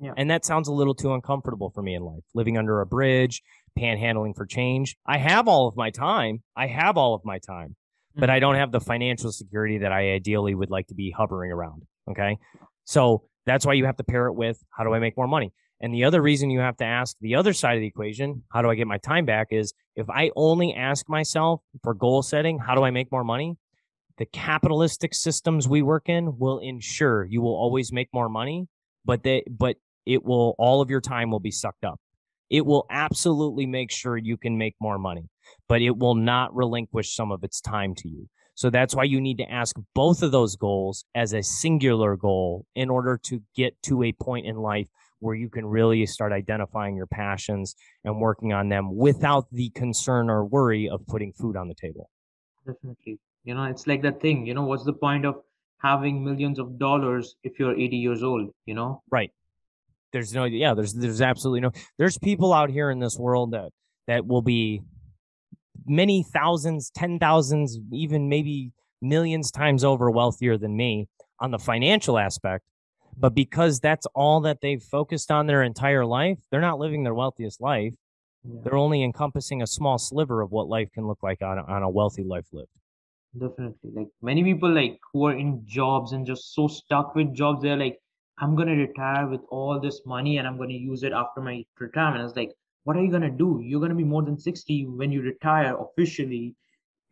Yeah. 0.00 0.12
And 0.16 0.28
that 0.30 0.44
sounds 0.44 0.66
a 0.66 0.72
little 0.72 0.94
too 0.94 1.14
uncomfortable 1.14 1.70
for 1.70 1.80
me 1.80 1.94
in 1.94 2.02
life, 2.02 2.24
living 2.34 2.58
under 2.58 2.80
a 2.80 2.86
bridge, 2.86 3.40
panhandling 3.78 4.34
for 4.36 4.44
change. 4.44 4.96
I 5.06 5.18
have 5.18 5.46
all 5.46 5.68
of 5.68 5.76
my 5.76 5.90
time. 5.90 6.42
I 6.56 6.66
have 6.66 6.96
all 6.96 7.14
of 7.14 7.24
my 7.24 7.38
time, 7.38 7.68
mm-hmm. 7.68 8.20
but 8.20 8.30
I 8.30 8.40
don't 8.40 8.56
have 8.56 8.72
the 8.72 8.80
financial 8.80 9.30
security 9.30 9.78
that 9.78 9.92
I 9.92 10.10
ideally 10.10 10.56
would 10.56 10.70
like 10.70 10.88
to 10.88 10.94
be 10.94 11.12
hovering 11.16 11.52
around. 11.52 11.84
Okay. 12.10 12.36
So 12.84 13.22
that's 13.46 13.64
why 13.64 13.74
you 13.74 13.86
have 13.86 13.96
to 13.98 14.04
pair 14.04 14.26
it 14.26 14.34
with 14.34 14.58
how 14.70 14.82
do 14.82 14.92
I 14.92 14.98
make 14.98 15.16
more 15.16 15.28
money? 15.28 15.52
And 15.80 15.94
the 15.94 16.04
other 16.04 16.20
reason 16.20 16.50
you 16.50 16.60
have 16.60 16.76
to 16.78 16.84
ask 16.84 17.16
the 17.20 17.36
other 17.36 17.52
side 17.52 17.74
of 17.74 17.80
the 17.80 17.86
equation, 17.86 18.42
how 18.52 18.62
do 18.62 18.70
I 18.70 18.74
get 18.74 18.88
my 18.88 18.98
time 18.98 19.24
back, 19.24 19.48
is 19.50 19.72
if 19.94 20.10
I 20.10 20.30
only 20.34 20.74
ask 20.74 21.08
myself 21.08 21.60
for 21.82 21.94
goal 21.94 22.22
setting, 22.22 22.58
how 22.58 22.74
do 22.74 22.82
I 22.82 22.90
make 22.90 23.12
more 23.12 23.24
money? 23.24 23.56
The 24.18 24.26
capitalistic 24.26 25.14
systems 25.14 25.68
we 25.68 25.82
work 25.82 26.08
in 26.08 26.38
will 26.38 26.58
ensure 26.58 27.24
you 27.24 27.42
will 27.42 27.54
always 27.54 27.92
make 27.92 28.08
more 28.12 28.28
money, 28.28 28.68
but 29.04 29.22
they 29.22 29.42
but 29.50 29.76
it 30.06 30.24
will 30.24 30.54
all 30.58 30.80
of 30.80 30.90
your 30.90 31.00
time 31.00 31.30
will 31.30 31.40
be 31.40 31.50
sucked 31.50 31.84
up. 31.84 32.00
It 32.50 32.66
will 32.66 32.86
absolutely 32.90 33.66
make 33.66 33.90
sure 33.90 34.16
you 34.16 34.36
can 34.36 34.56
make 34.56 34.76
more 34.80 34.98
money, 34.98 35.28
but 35.68 35.82
it 35.82 35.96
will 35.96 36.14
not 36.14 36.54
relinquish 36.54 37.14
some 37.14 37.32
of 37.32 37.42
its 37.42 37.60
time 37.60 37.94
to 37.96 38.08
you. 38.08 38.28
So 38.54 38.70
that's 38.70 38.94
why 38.94 39.04
you 39.04 39.20
need 39.20 39.38
to 39.38 39.50
ask 39.50 39.74
both 39.94 40.22
of 40.22 40.30
those 40.30 40.54
goals 40.54 41.04
as 41.14 41.32
a 41.32 41.42
singular 41.42 42.16
goal 42.16 42.66
in 42.76 42.88
order 42.90 43.18
to 43.24 43.42
get 43.56 43.80
to 43.82 44.04
a 44.04 44.12
point 44.12 44.46
in 44.46 44.56
life 44.56 44.88
where 45.18 45.34
you 45.34 45.48
can 45.48 45.66
really 45.66 46.06
start 46.06 46.32
identifying 46.32 46.94
your 46.94 47.06
passions 47.06 47.74
and 48.04 48.20
working 48.20 48.52
on 48.52 48.68
them 48.68 48.94
without 48.94 49.46
the 49.50 49.70
concern 49.70 50.30
or 50.30 50.44
worry 50.44 50.88
of 50.88 51.04
putting 51.08 51.32
food 51.32 51.56
on 51.56 51.66
the 51.66 51.74
table. 51.74 52.10
Definitely 52.64 53.18
you 53.44 53.54
know 53.54 53.64
it's 53.64 53.86
like 53.86 54.02
that 54.02 54.20
thing 54.20 54.46
you 54.46 54.54
know 54.54 54.64
what's 54.64 54.84
the 54.84 54.92
point 54.92 55.24
of 55.24 55.36
having 55.78 56.24
millions 56.24 56.58
of 56.58 56.78
dollars 56.78 57.36
if 57.44 57.58
you're 57.58 57.78
80 57.78 57.96
years 57.96 58.22
old 58.22 58.50
you 58.64 58.74
know? 58.74 59.02
Right. 59.10 59.30
There's 60.12 60.32
no 60.32 60.44
yeah 60.44 60.74
there's 60.74 60.94
there's 60.94 61.20
absolutely 61.20 61.60
no 61.60 61.72
there's 61.98 62.18
people 62.18 62.52
out 62.52 62.70
here 62.70 62.90
in 62.90 63.00
this 63.00 63.18
world 63.18 63.50
that 63.50 63.70
that 64.06 64.26
will 64.26 64.42
be 64.42 64.80
many 65.86 66.22
thousands 66.22 66.90
ten 66.94 67.18
thousands 67.18 67.78
even 67.92 68.28
maybe 68.28 68.72
millions 69.02 69.50
times 69.50 69.82
over 69.82 70.10
wealthier 70.10 70.56
than 70.56 70.76
me 70.76 71.08
on 71.40 71.50
the 71.50 71.58
financial 71.58 72.16
aspect 72.16 72.64
but 73.16 73.34
because 73.34 73.80
that's 73.80 74.06
all 74.14 74.40
that 74.40 74.60
they've 74.62 74.82
focused 74.82 75.32
on 75.32 75.46
their 75.46 75.64
entire 75.64 76.06
life 76.06 76.38
they're 76.50 76.60
not 76.60 76.78
living 76.78 77.02
their 77.02 77.14
wealthiest 77.14 77.60
life. 77.60 77.92
Yeah. 78.44 78.60
they're 78.62 78.76
only 78.76 79.02
encompassing 79.02 79.62
a 79.62 79.66
small 79.66 79.98
sliver 79.98 80.42
of 80.42 80.52
what 80.52 80.68
life 80.68 80.92
can 80.92 81.08
look 81.08 81.24
like 81.24 81.42
on, 81.42 81.58
on 81.58 81.82
a 81.82 81.90
wealthy 81.90 82.22
life 82.22 82.46
lived 82.52 82.70
definitely. 83.38 83.90
Like 83.94 84.08
many 84.22 84.42
people 84.44 84.70
like 84.70 84.98
who 85.12 85.26
are 85.26 85.36
in 85.36 85.62
jobs 85.66 86.12
and 86.12 86.26
just 86.26 86.54
so 86.54 86.68
stuck 86.68 87.14
with 87.14 87.34
jobs 87.34 87.62
they're 87.62 87.76
like 87.76 87.98
i'm 88.38 88.56
gonna 88.56 88.76
retire 88.76 89.26
with 89.28 89.40
all 89.50 89.80
this 89.80 90.00
money 90.04 90.38
and 90.38 90.48
i'm 90.48 90.58
gonna 90.58 90.72
use 90.72 91.02
it 91.02 91.12
after 91.12 91.40
my 91.40 91.64
retirement. 91.78 92.24
It's 92.24 92.36
like 92.36 92.52
what 92.84 92.96
are 92.96 93.02
you 93.02 93.10
gonna 93.10 93.30
do? 93.30 93.60
You're 93.64 93.80
gonna 93.80 93.94
be 93.94 94.04
more 94.04 94.22
than 94.22 94.38
60 94.38 94.86
when 94.86 95.10
you 95.10 95.22
retire 95.22 95.76
officially 95.76 96.54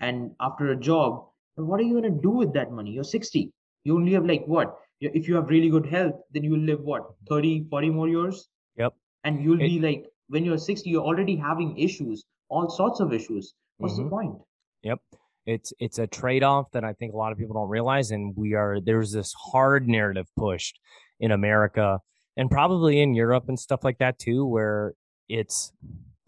and 0.00 0.32
after 0.40 0.72
a 0.72 0.76
job. 0.76 1.26
And 1.56 1.66
what 1.66 1.80
are 1.80 1.84
you 1.84 1.94
gonna 1.94 2.10
do 2.10 2.30
with 2.30 2.52
that 2.54 2.72
money? 2.72 2.90
You're 2.92 3.04
60 3.04 3.52
you 3.84 3.96
only 3.96 4.12
have 4.12 4.26
like 4.26 4.44
what? 4.46 4.78
If 5.00 5.26
you 5.26 5.34
have 5.34 5.48
really 5.48 5.70
good 5.70 5.86
health 5.86 6.14
then 6.32 6.44
you 6.44 6.50
will 6.50 6.66
live 6.72 6.80
what 6.80 7.14
30 7.28 7.66
40 7.70 7.90
more 7.90 8.08
years? 8.08 8.48
Yep. 8.76 8.94
And 9.24 9.42
you'll 9.42 9.60
it, 9.60 9.68
be 9.68 9.80
like 9.80 10.06
when 10.28 10.44
you're 10.44 10.58
60 10.58 10.88
you're 10.88 11.02
already 11.02 11.36
having 11.36 11.76
issues 11.78 12.24
all 12.48 12.68
sorts 12.68 13.00
of 13.00 13.12
issues. 13.12 13.54
What's 13.78 13.94
mm-hmm. 13.94 14.04
the 14.04 14.10
point? 14.10 14.34
Yep 14.82 15.00
it's 15.46 15.72
it's 15.80 15.98
a 15.98 16.06
trade-off 16.06 16.70
that 16.72 16.84
I 16.84 16.92
think 16.92 17.12
a 17.12 17.16
lot 17.16 17.32
of 17.32 17.38
people 17.38 17.54
don't 17.54 17.68
realize 17.68 18.10
and 18.10 18.34
we 18.36 18.54
are 18.54 18.80
there's 18.80 19.12
this 19.12 19.32
hard 19.32 19.88
narrative 19.88 20.26
pushed 20.36 20.78
in 21.20 21.32
America 21.32 22.00
and 22.36 22.50
probably 22.50 23.00
in 23.00 23.14
Europe 23.14 23.44
and 23.48 23.58
stuff 23.58 23.84
like 23.84 23.98
that 23.98 24.18
too 24.18 24.46
where 24.46 24.94
it's 25.28 25.72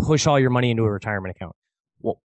push 0.00 0.26
all 0.26 0.38
your 0.38 0.50
money 0.50 0.70
into 0.70 0.84
a 0.84 0.90
retirement 0.90 1.34
account. 1.36 1.54
Well, 2.00 2.20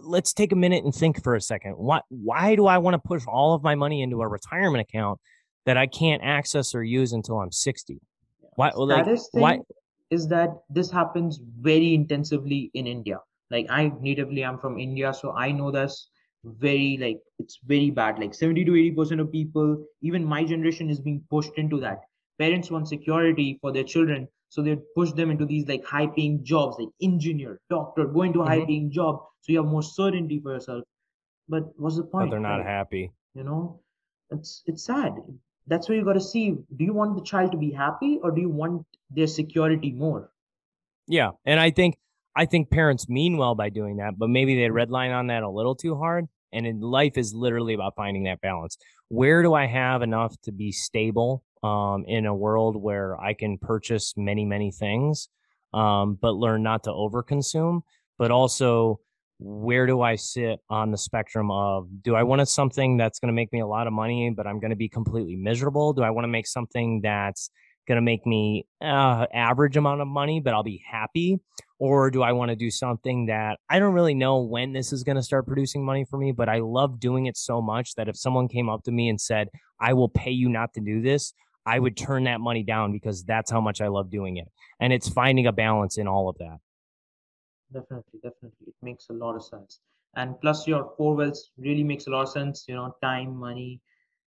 let's 0.00 0.32
take 0.32 0.52
a 0.52 0.56
minute 0.56 0.84
and 0.84 0.94
think 0.94 1.22
for 1.22 1.34
a 1.34 1.40
second. 1.40 1.72
Why 1.72 2.00
why 2.08 2.54
do 2.54 2.66
I 2.66 2.78
want 2.78 2.94
to 2.94 2.98
push 2.98 3.24
all 3.26 3.54
of 3.54 3.62
my 3.62 3.74
money 3.74 4.02
into 4.02 4.22
a 4.22 4.28
retirement 4.28 4.86
account 4.88 5.20
that 5.66 5.76
I 5.76 5.86
can't 5.86 6.22
access 6.24 6.74
or 6.74 6.82
use 6.82 7.12
until 7.12 7.38
I'm 7.40 7.52
60? 7.52 8.00
Why 8.54 8.70
like, 8.70 9.06
why 9.32 9.58
is 10.10 10.28
that 10.28 10.50
this 10.70 10.90
happens 10.90 11.40
very 11.60 11.94
intensively 11.94 12.70
in 12.74 12.86
India. 12.86 13.20
Like 13.50 13.66
I 13.68 13.92
natively 14.00 14.44
I'm 14.44 14.58
from 14.58 14.78
India 14.78 15.12
so 15.12 15.32
I 15.32 15.52
know 15.52 15.70
this 15.70 16.08
very 16.44 16.98
like 17.00 17.20
it's 17.38 17.58
very 17.66 17.90
bad. 17.90 18.18
Like 18.18 18.34
70 18.34 18.64
to 18.64 18.76
80 18.76 18.90
percent 18.92 19.20
of 19.20 19.32
people 19.32 19.84
even 20.02 20.24
my 20.24 20.44
generation 20.44 20.90
is 20.90 21.00
being 21.00 21.22
pushed 21.30 21.52
into 21.56 21.80
that. 21.80 22.00
Parents 22.38 22.70
want 22.70 22.88
security 22.88 23.58
for 23.60 23.72
their 23.72 23.84
children 23.84 24.28
so 24.48 24.62
they 24.62 24.76
push 24.94 25.12
them 25.12 25.30
into 25.30 25.44
these 25.44 25.66
like 25.68 25.84
high 25.84 26.06
paying 26.06 26.42
jobs 26.42 26.76
like 26.78 26.88
engineer 27.02 27.60
doctor 27.68 28.06
go 28.06 28.22
into 28.22 28.40
a 28.40 28.42
mm-hmm. 28.44 28.60
high 28.60 28.64
paying 28.64 28.90
job 28.90 29.20
so 29.40 29.52
you 29.52 29.58
have 29.58 29.70
more 29.70 29.82
certainty 29.82 30.40
for 30.40 30.52
yourself. 30.54 30.84
But 31.48 31.64
what's 31.78 31.96
the 31.96 32.02
point 32.02 32.26
but 32.26 32.30
they're 32.30 32.40
not 32.40 32.58
right? 32.58 32.66
happy. 32.66 33.12
You 33.34 33.44
know? 33.44 33.80
It's 34.30 34.62
it's 34.66 34.84
sad. 34.84 35.14
That's 35.66 35.88
where 35.88 35.98
you 35.98 36.04
got 36.04 36.14
to 36.14 36.20
see 36.20 36.56
do 36.76 36.84
you 36.84 36.92
want 36.92 37.16
the 37.16 37.22
child 37.22 37.52
to 37.52 37.58
be 37.58 37.70
happy 37.70 38.18
or 38.22 38.30
do 38.30 38.40
you 38.40 38.48
want 38.48 38.86
their 39.10 39.26
security 39.26 39.92
more? 39.92 40.30
Yeah 41.06 41.30
and 41.46 41.58
i 41.58 41.70
think 41.70 41.96
i 42.36 42.44
think 42.44 42.70
parents 42.70 43.08
mean 43.08 43.36
well 43.36 43.54
by 43.54 43.68
doing 43.68 43.96
that 43.96 44.18
but 44.18 44.28
maybe 44.28 44.54
they 44.54 44.68
redline 44.68 45.14
on 45.14 45.28
that 45.28 45.42
a 45.42 45.50
little 45.50 45.74
too 45.74 45.96
hard 45.96 46.26
and 46.52 46.66
in 46.66 46.80
life 46.80 47.16
is 47.16 47.34
literally 47.34 47.74
about 47.74 47.94
finding 47.96 48.24
that 48.24 48.40
balance. 48.40 48.78
Where 49.08 49.42
do 49.42 49.54
i 49.54 49.66
have 49.66 50.02
enough 50.02 50.34
to 50.42 50.52
be 50.52 50.72
stable 50.72 51.42
um, 51.62 52.04
in 52.06 52.26
a 52.26 52.34
world 52.34 52.76
where 52.80 53.18
i 53.20 53.34
can 53.34 53.58
purchase 53.58 54.14
many 54.16 54.44
many 54.44 54.70
things 54.70 55.28
um, 55.74 56.18
but 56.20 56.32
learn 56.32 56.62
not 56.62 56.84
to 56.84 56.90
overconsume? 56.90 57.82
But 58.18 58.30
also 58.30 59.00
where 59.40 59.86
do 59.86 60.02
I 60.02 60.16
sit 60.16 60.58
on 60.68 60.90
the 60.90 60.98
spectrum 60.98 61.48
of 61.52 61.86
do 62.02 62.16
I 62.16 62.24
want 62.24 62.46
something 62.48 62.96
that's 62.96 63.20
going 63.20 63.28
to 63.28 63.32
make 63.32 63.52
me 63.52 63.60
a 63.60 63.66
lot 63.68 63.86
of 63.86 63.92
money, 63.92 64.30
but 64.30 64.48
I'm 64.48 64.58
going 64.58 64.70
to 64.70 64.76
be 64.76 64.88
completely 64.88 65.36
miserable? 65.36 65.92
Do 65.92 66.02
I 66.02 66.10
want 66.10 66.24
to 66.24 66.28
make 66.28 66.48
something 66.48 67.02
that's 67.02 67.50
going 67.88 67.96
to 67.96 68.02
make 68.02 68.24
me 68.26 68.66
uh, 68.80 69.26
average 69.34 69.76
amount 69.76 70.00
of 70.00 70.06
money, 70.06 70.40
but 70.40 70.54
I'll 70.54 70.62
be 70.62 70.82
happy? 70.88 71.40
Or 71.80 72.10
do 72.10 72.22
I 72.22 72.32
want 72.32 72.50
to 72.50 72.56
do 72.56 72.70
something 72.70 73.26
that 73.26 73.58
I 73.68 73.78
don't 73.78 73.94
really 73.94 74.14
know 74.14 74.42
when 74.42 74.72
this 74.72 74.92
is 74.92 75.02
going 75.02 75.16
to 75.16 75.22
start 75.22 75.46
producing 75.46 75.84
money 75.84 76.04
for 76.04 76.18
me, 76.18 76.32
but 76.32 76.48
I 76.48 76.58
love 76.58 77.00
doing 77.00 77.26
it 77.26 77.36
so 77.36 77.60
much 77.60 77.94
that 77.96 78.08
if 78.08 78.16
someone 78.16 78.48
came 78.48 78.68
up 78.68 78.84
to 78.84 78.92
me 78.92 79.08
and 79.08 79.20
said, 79.20 79.48
I 79.80 79.94
will 79.94 80.08
pay 80.08 80.30
you 80.30 80.48
not 80.48 80.74
to 80.74 80.80
do 80.80 81.02
this, 81.02 81.32
I 81.66 81.78
would 81.78 81.96
turn 81.96 82.24
that 82.24 82.40
money 82.40 82.62
down 82.62 82.92
because 82.92 83.24
that's 83.24 83.50
how 83.50 83.60
much 83.60 83.80
I 83.80 83.88
love 83.88 84.10
doing 84.10 84.36
it. 84.36 84.48
And 84.80 84.92
it's 84.92 85.08
finding 85.08 85.46
a 85.46 85.52
balance 85.52 85.98
in 85.98 86.06
all 86.06 86.28
of 86.28 86.38
that 86.38 86.58
definitely 87.72 88.20
definitely 88.22 88.66
it 88.66 88.74
makes 88.82 89.08
a 89.10 89.12
lot 89.12 89.34
of 89.36 89.42
sense 89.44 89.80
and 90.16 90.40
plus 90.40 90.66
your 90.66 90.92
four 90.96 91.14
wells 91.14 91.50
really 91.58 91.84
makes 91.84 92.06
a 92.06 92.10
lot 92.10 92.22
of 92.22 92.28
sense 92.28 92.64
you 92.68 92.74
know 92.74 92.94
time 93.02 93.34
money 93.36 93.80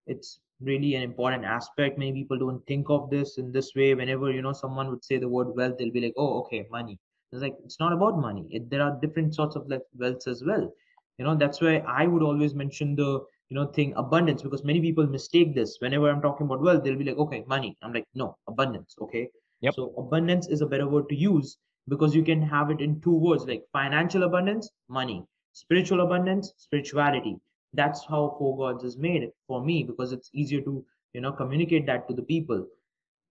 it's 0.07 0.39
really 0.61 0.95
an 0.95 1.03
important 1.03 1.45
aspect. 1.45 1.97
Many 1.97 2.13
people 2.13 2.37
don't 2.37 2.65
think 2.67 2.89
of 2.89 3.09
this 3.09 3.37
in 3.37 3.51
this 3.51 3.73
way. 3.75 3.93
Whenever 3.95 4.31
you 4.31 4.41
know 4.41 4.53
someone 4.53 4.89
would 4.89 5.03
say 5.03 5.17
the 5.17 5.27
word 5.27 5.55
wealth 5.55 5.77
they'll 5.77 5.91
be 5.91 6.01
like 6.01 6.13
oh 6.17 6.39
okay 6.41 6.67
money. 6.71 6.99
It's 7.31 7.41
like 7.41 7.55
it's 7.63 7.79
not 7.79 7.93
about 7.93 8.19
money. 8.19 8.45
It, 8.49 8.69
there 8.69 8.81
are 8.81 8.97
different 9.01 9.35
sorts 9.35 9.55
of 9.55 9.67
like 9.69 9.81
wealths 9.97 10.27
as 10.27 10.43
well. 10.45 10.71
You 11.17 11.25
know 11.25 11.35
that's 11.35 11.61
why 11.61 11.77
i 11.87 12.07
would 12.07 12.23
always 12.23 12.55
mention 12.55 12.95
the 12.95 13.23
you 13.49 13.55
know 13.55 13.65
thing 13.67 13.93
abundance 13.95 14.41
because 14.41 14.63
many 14.63 14.81
people 14.81 15.07
mistake 15.07 15.55
this. 15.55 15.77
Whenever 15.79 16.09
i'm 16.09 16.21
talking 16.21 16.45
about 16.45 16.61
wealth 16.61 16.83
they'll 16.83 16.97
be 17.03 17.05
like 17.05 17.17
okay 17.17 17.43
money. 17.47 17.77
I'm 17.81 17.93
like 17.93 18.07
no 18.15 18.37
abundance 18.47 18.95
okay? 19.01 19.29
Yep. 19.61 19.75
so 19.75 19.93
abundance 19.97 20.47
is 20.47 20.61
a 20.61 20.65
better 20.65 20.87
word 20.87 21.07
to 21.09 21.15
use 21.15 21.57
because 21.87 22.15
you 22.15 22.23
can 22.23 22.41
have 22.41 22.71
it 22.71 22.81
in 22.81 22.99
two 23.01 23.15
words 23.15 23.45
like 23.45 23.63
financial 23.71 24.23
abundance, 24.23 24.69
money, 24.89 25.23
spiritual 25.53 26.01
abundance, 26.01 26.53
spirituality. 26.57 27.37
That's 27.73 28.05
how 28.05 28.35
Four 28.37 28.57
Gods 28.57 28.83
is 28.83 28.97
made 28.97 29.29
for 29.47 29.63
me 29.63 29.83
because 29.83 30.11
it's 30.11 30.29
easier 30.33 30.61
to, 30.61 30.83
you 31.13 31.21
know, 31.21 31.31
communicate 31.31 31.85
that 31.85 32.07
to 32.07 32.13
the 32.13 32.21
people. 32.21 32.65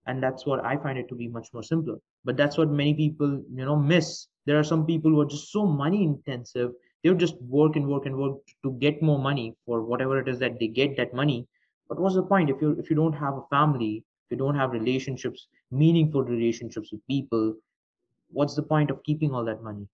And 0.07 0.23
that's 0.23 0.47
what 0.47 0.65
I 0.65 0.77
find 0.77 0.99
it 0.99 1.09
to 1.09 1.15
be 1.15 1.29
much 1.29 1.49
more 1.53 1.63
simpler. 1.63 1.97
But 2.25 2.37
that's 2.37 2.57
what 2.57 2.71
many 2.71 2.95
people, 2.95 3.43
you 3.53 3.65
know, 3.65 3.77
miss. 3.77 4.27
There 4.47 4.59
are 4.59 4.65
some 4.65 4.87
people 4.87 5.11
who 5.11 5.21
are 5.21 5.27
just 5.27 5.53
so 5.53 5.67
money 5.67 6.03
intensive. 6.03 6.73
They'll 7.03 7.15
just 7.15 7.41
work 7.43 7.77
and 7.77 7.87
work 7.87 8.07
and 8.07 8.17
work 8.17 8.39
to 8.63 8.73
get 8.73 9.03
more 9.03 9.19
money 9.19 9.55
for 9.67 9.83
whatever 9.83 10.19
it 10.19 10.29
is 10.29 10.39
that 10.39 10.59
they 10.59 10.69
get 10.69 10.97
that 10.97 11.15
money. 11.15 11.47
But 11.89 11.99
what's 11.99 12.15
the 12.15 12.23
point 12.23 12.51
if 12.51 12.61
you 12.61 12.77
if 12.79 12.89
you 12.89 12.97
don't 12.97 13.13
have 13.13 13.35
a 13.35 13.43
family, 13.51 14.05
if 14.27 14.31
you 14.31 14.37
don't 14.37 14.55
have 14.55 14.71
relationships, 14.71 15.49
meaningful 15.71 16.23
relationships 16.23 16.93
with 16.93 17.07
people, 17.07 17.55
what's 18.33 18.55
the 18.55 18.63
point 18.63 18.91
of 18.91 19.03
keeping 19.03 19.35
all 19.35 19.45
that 19.45 19.63
money 19.63 19.87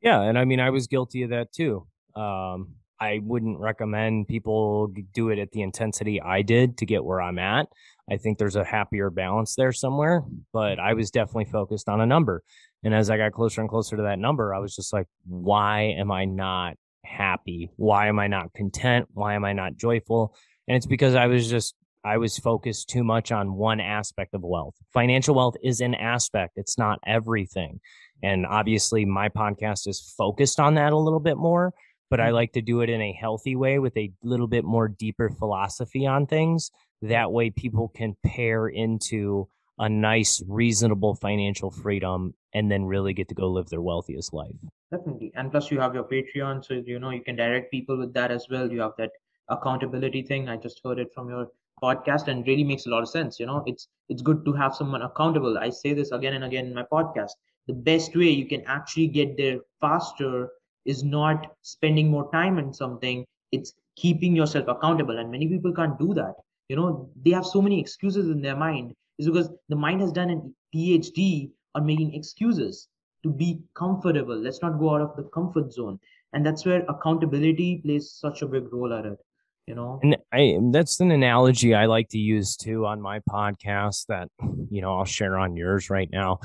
yeah 0.00 0.22
and 0.22 0.38
i 0.38 0.44
mean 0.44 0.60
i 0.60 0.70
was 0.70 0.86
guilty 0.86 1.22
of 1.22 1.30
that 1.30 1.52
too 1.52 1.86
um, 2.16 2.68
i 3.04 3.20
wouldn't 3.22 3.58
recommend 3.58 4.28
people 4.28 4.92
do 5.12 5.30
it 5.30 5.38
at 5.38 5.50
the 5.52 5.62
intensity 5.62 6.20
i 6.20 6.42
did 6.42 6.78
to 6.78 6.86
get 6.86 7.04
where 7.04 7.20
i'm 7.20 7.38
at. 7.38 7.66
I 8.10 8.18
think 8.18 8.36
there's 8.36 8.56
a 8.56 8.64
happier 8.64 9.10
balance 9.10 9.54
there 9.54 9.72
somewhere 9.72 10.22
but 10.52 10.78
i 10.78 10.94
was 10.94 11.10
definitely 11.10 11.46
focused 11.46 11.88
on 11.88 12.00
a 12.00 12.06
number. 12.06 12.42
And 12.82 12.94
as 12.94 13.10
i 13.10 13.16
got 13.16 13.32
closer 13.32 13.60
and 13.60 13.70
closer 13.70 13.96
to 13.96 14.04
that 14.04 14.18
number 14.18 14.54
i 14.54 14.58
was 14.58 14.74
just 14.74 14.92
like 14.92 15.06
why 15.26 15.94
am 15.98 16.10
i 16.10 16.24
not 16.24 16.76
happy? 17.04 17.70
Why 17.76 18.08
am 18.08 18.18
i 18.18 18.26
not 18.26 18.52
content? 18.54 19.08
Why 19.12 19.34
am 19.34 19.44
i 19.44 19.52
not 19.52 19.76
joyful? 19.76 20.34
And 20.66 20.76
it's 20.76 20.86
because 20.86 21.14
i 21.14 21.26
was 21.26 21.48
just 21.48 21.74
I 22.04 22.18
was 22.18 22.36
focused 22.36 22.90
too 22.90 23.02
much 23.02 23.32
on 23.32 23.54
one 23.54 23.80
aspect 23.80 24.34
of 24.34 24.42
wealth. 24.42 24.74
Financial 24.92 25.34
wealth 25.34 25.54
is 25.62 25.80
an 25.80 25.94
aspect, 25.94 26.52
it's 26.56 26.76
not 26.76 26.98
everything. 27.06 27.80
And 28.22 28.46
obviously, 28.46 29.04
my 29.04 29.28
podcast 29.28 29.88
is 29.88 30.14
focused 30.16 30.60
on 30.60 30.74
that 30.74 30.92
a 30.92 30.98
little 30.98 31.20
bit 31.20 31.36
more, 31.36 31.72
but 32.10 32.20
I 32.20 32.26
mm-hmm. 32.26 32.34
like 32.34 32.52
to 32.52 32.62
do 32.62 32.80
it 32.80 32.90
in 32.90 33.00
a 33.00 33.12
healthy 33.12 33.56
way 33.56 33.78
with 33.78 33.96
a 33.96 34.12
little 34.22 34.46
bit 34.46 34.64
more 34.64 34.88
deeper 34.88 35.30
philosophy 35.30 36.06
on 36.06 36.26
things. 36.26 36.70
That 37.02 37.32
way, 37.32 37.50
people 37.50 37.88
can 37.88 38.16
pair 38.24 38.68
into 38.68 39.48
a 39.78 39.88
nice, 39.88 40.42
reasonable 40.48 41.14
financial 41.16 41.70
freedom 41.70 42.34
and 42.52 42.70
then 42.70 42.84
really 42.84 43.12
get 43.12 43.28
to 43.28 43.34
go 43.34 43.50
live 43.50 43.68
their 43.68 43.82
wealthiest 43.82 44.32
life. 44.32 44.54
Definitely. 44.92 45.32
And 45.34 45.50
plus, 45.50 45.70
you 45.70 45.80
have 45.80 45.94
your 45.94 46.04
Patreon. 46.04 46.64
So, 46.64 46.74
you 46.74 46.98
know, 47.00 47.10
you 47.10 47.22
can 47.22 47.36
direct 47.36 47.70
people 47.70 47.98
with 47.98 48.14
that 48.14 48.30
as 48.30 48.46
well. 48.48 48.70
You 48.70 48.80
have 48.80 48.92
that 48.98 49.10
accountability 49.48 50.22
thing. 50.22 50.48
I 50.48 50.56
just 50.56 50.80
heard 50.84 50.98
it 50.98 51.12
from 51.12 51.28
your 51.28 51.48
podcast 51.82 52.28
and 52.28 52.46
really 52.46 52.64
makes 52.64 52.86
a 52.86 52.88
lot 52.88 53.02
of 53.02 53.08
sense 53.08 53.38
you 53.40 53.46
know 53.46 53.62
it's 53.66 53.88
it's 54.08 54.22
good 54.22 54.44
to 54.44 54.52
have 54.52 54.74
someone 54.74 55.02
accountable 55.02 55.58
i 55.58 55.68
say 55.68 55.92
this 55.92 56.12
again 56.12 56.34
and 56.34 56.44
again 56.44 56.66
in 56.66 56.74
my 56.74 56.84
podcast 56.92 57.32
the 57.66 57.72
best 57.72 58.16
way 58.16 58.28
you 58.28 58.46
can 58.46 58.62
actually 58.66 59.06
get 59.06 59.36
there 59.36 59.58
faster 59.80 60.48
is 60.84 61.02
not 61.02 61.46
spending 61.62 62.10
more 62.10 62.30
time 62.32 62.58
on 62.58 62.72
something 62.72 63.24
it's 63.52 63.72
keeping 63.96 64.34
yourself 64.34 64.66
accountable. 64.68 65.18
And 65.18 65.30
many 65.30 65.46
people 65.46 65.72
can't 65.72 65.98
do 65.98 66.12
that. 66.14 66.34
You 66.68 66.76
know 66.76 67.10
they 67.24 67.30
have 67.30 67.46
so 67.46 67.62
many 67.62 67.80
excuses 67.80 68.30
in 68.30 68.42
their 68.42 68.56
mind. 68.56 68.94
Is 69.18 69.26
because 69.26 69.50
the 69.68 69.76
mind 69.76 70.00
has 70.00 70.10
done 70.10 70.30
a 70.30 70.76
phd 70.76 71.50
on 71.76 71.86
making 71.86 72.14
excuses 72.14 72.88
to 73.22 73.30
be 73.30 73.60
comfortable. 73.74 74.36
Let's 74.36 74.60
not 74.60 74.78
go 74.78 74.94
out 74.94 75.02
of 75.02 75.16
the 75.16 75.24
comfort 75.24 75.72
zone. 75.72 76.00
And 76.32 76.44
that's 76.44 76.66
where 76.66 76.84
accountability 76.88 77.80
plays 77.84 78.10
such 78.10 78.42
a 78.42 78.46
big 78.46 78.72
role 78.72 78.92
at 78.92 79.06
it 79.06 79.18
you 79.66 79.74
know? 79.74 79.98
And 80.02 80.16
i 80.32 80.58
that's 80.72 81.00
an 81.00 81.10
analogy 81.10 81.74
i 81.74 81.86
like 81.86 82.08
to 82.10 82.18
use 82.18 82.56
too 82.56 82.86
on 82.86 83.00
my 83.00 83.20
podcast 83.20 84.06
that 84.08 84.28
you 84.70 84.82
know 84.82 84.98
i'll 84.98 85.04
share 85.04 85.38
on 85.38 85.56
yours 85.56 85.90
right 85.90 86.10
now. 86.10 86.40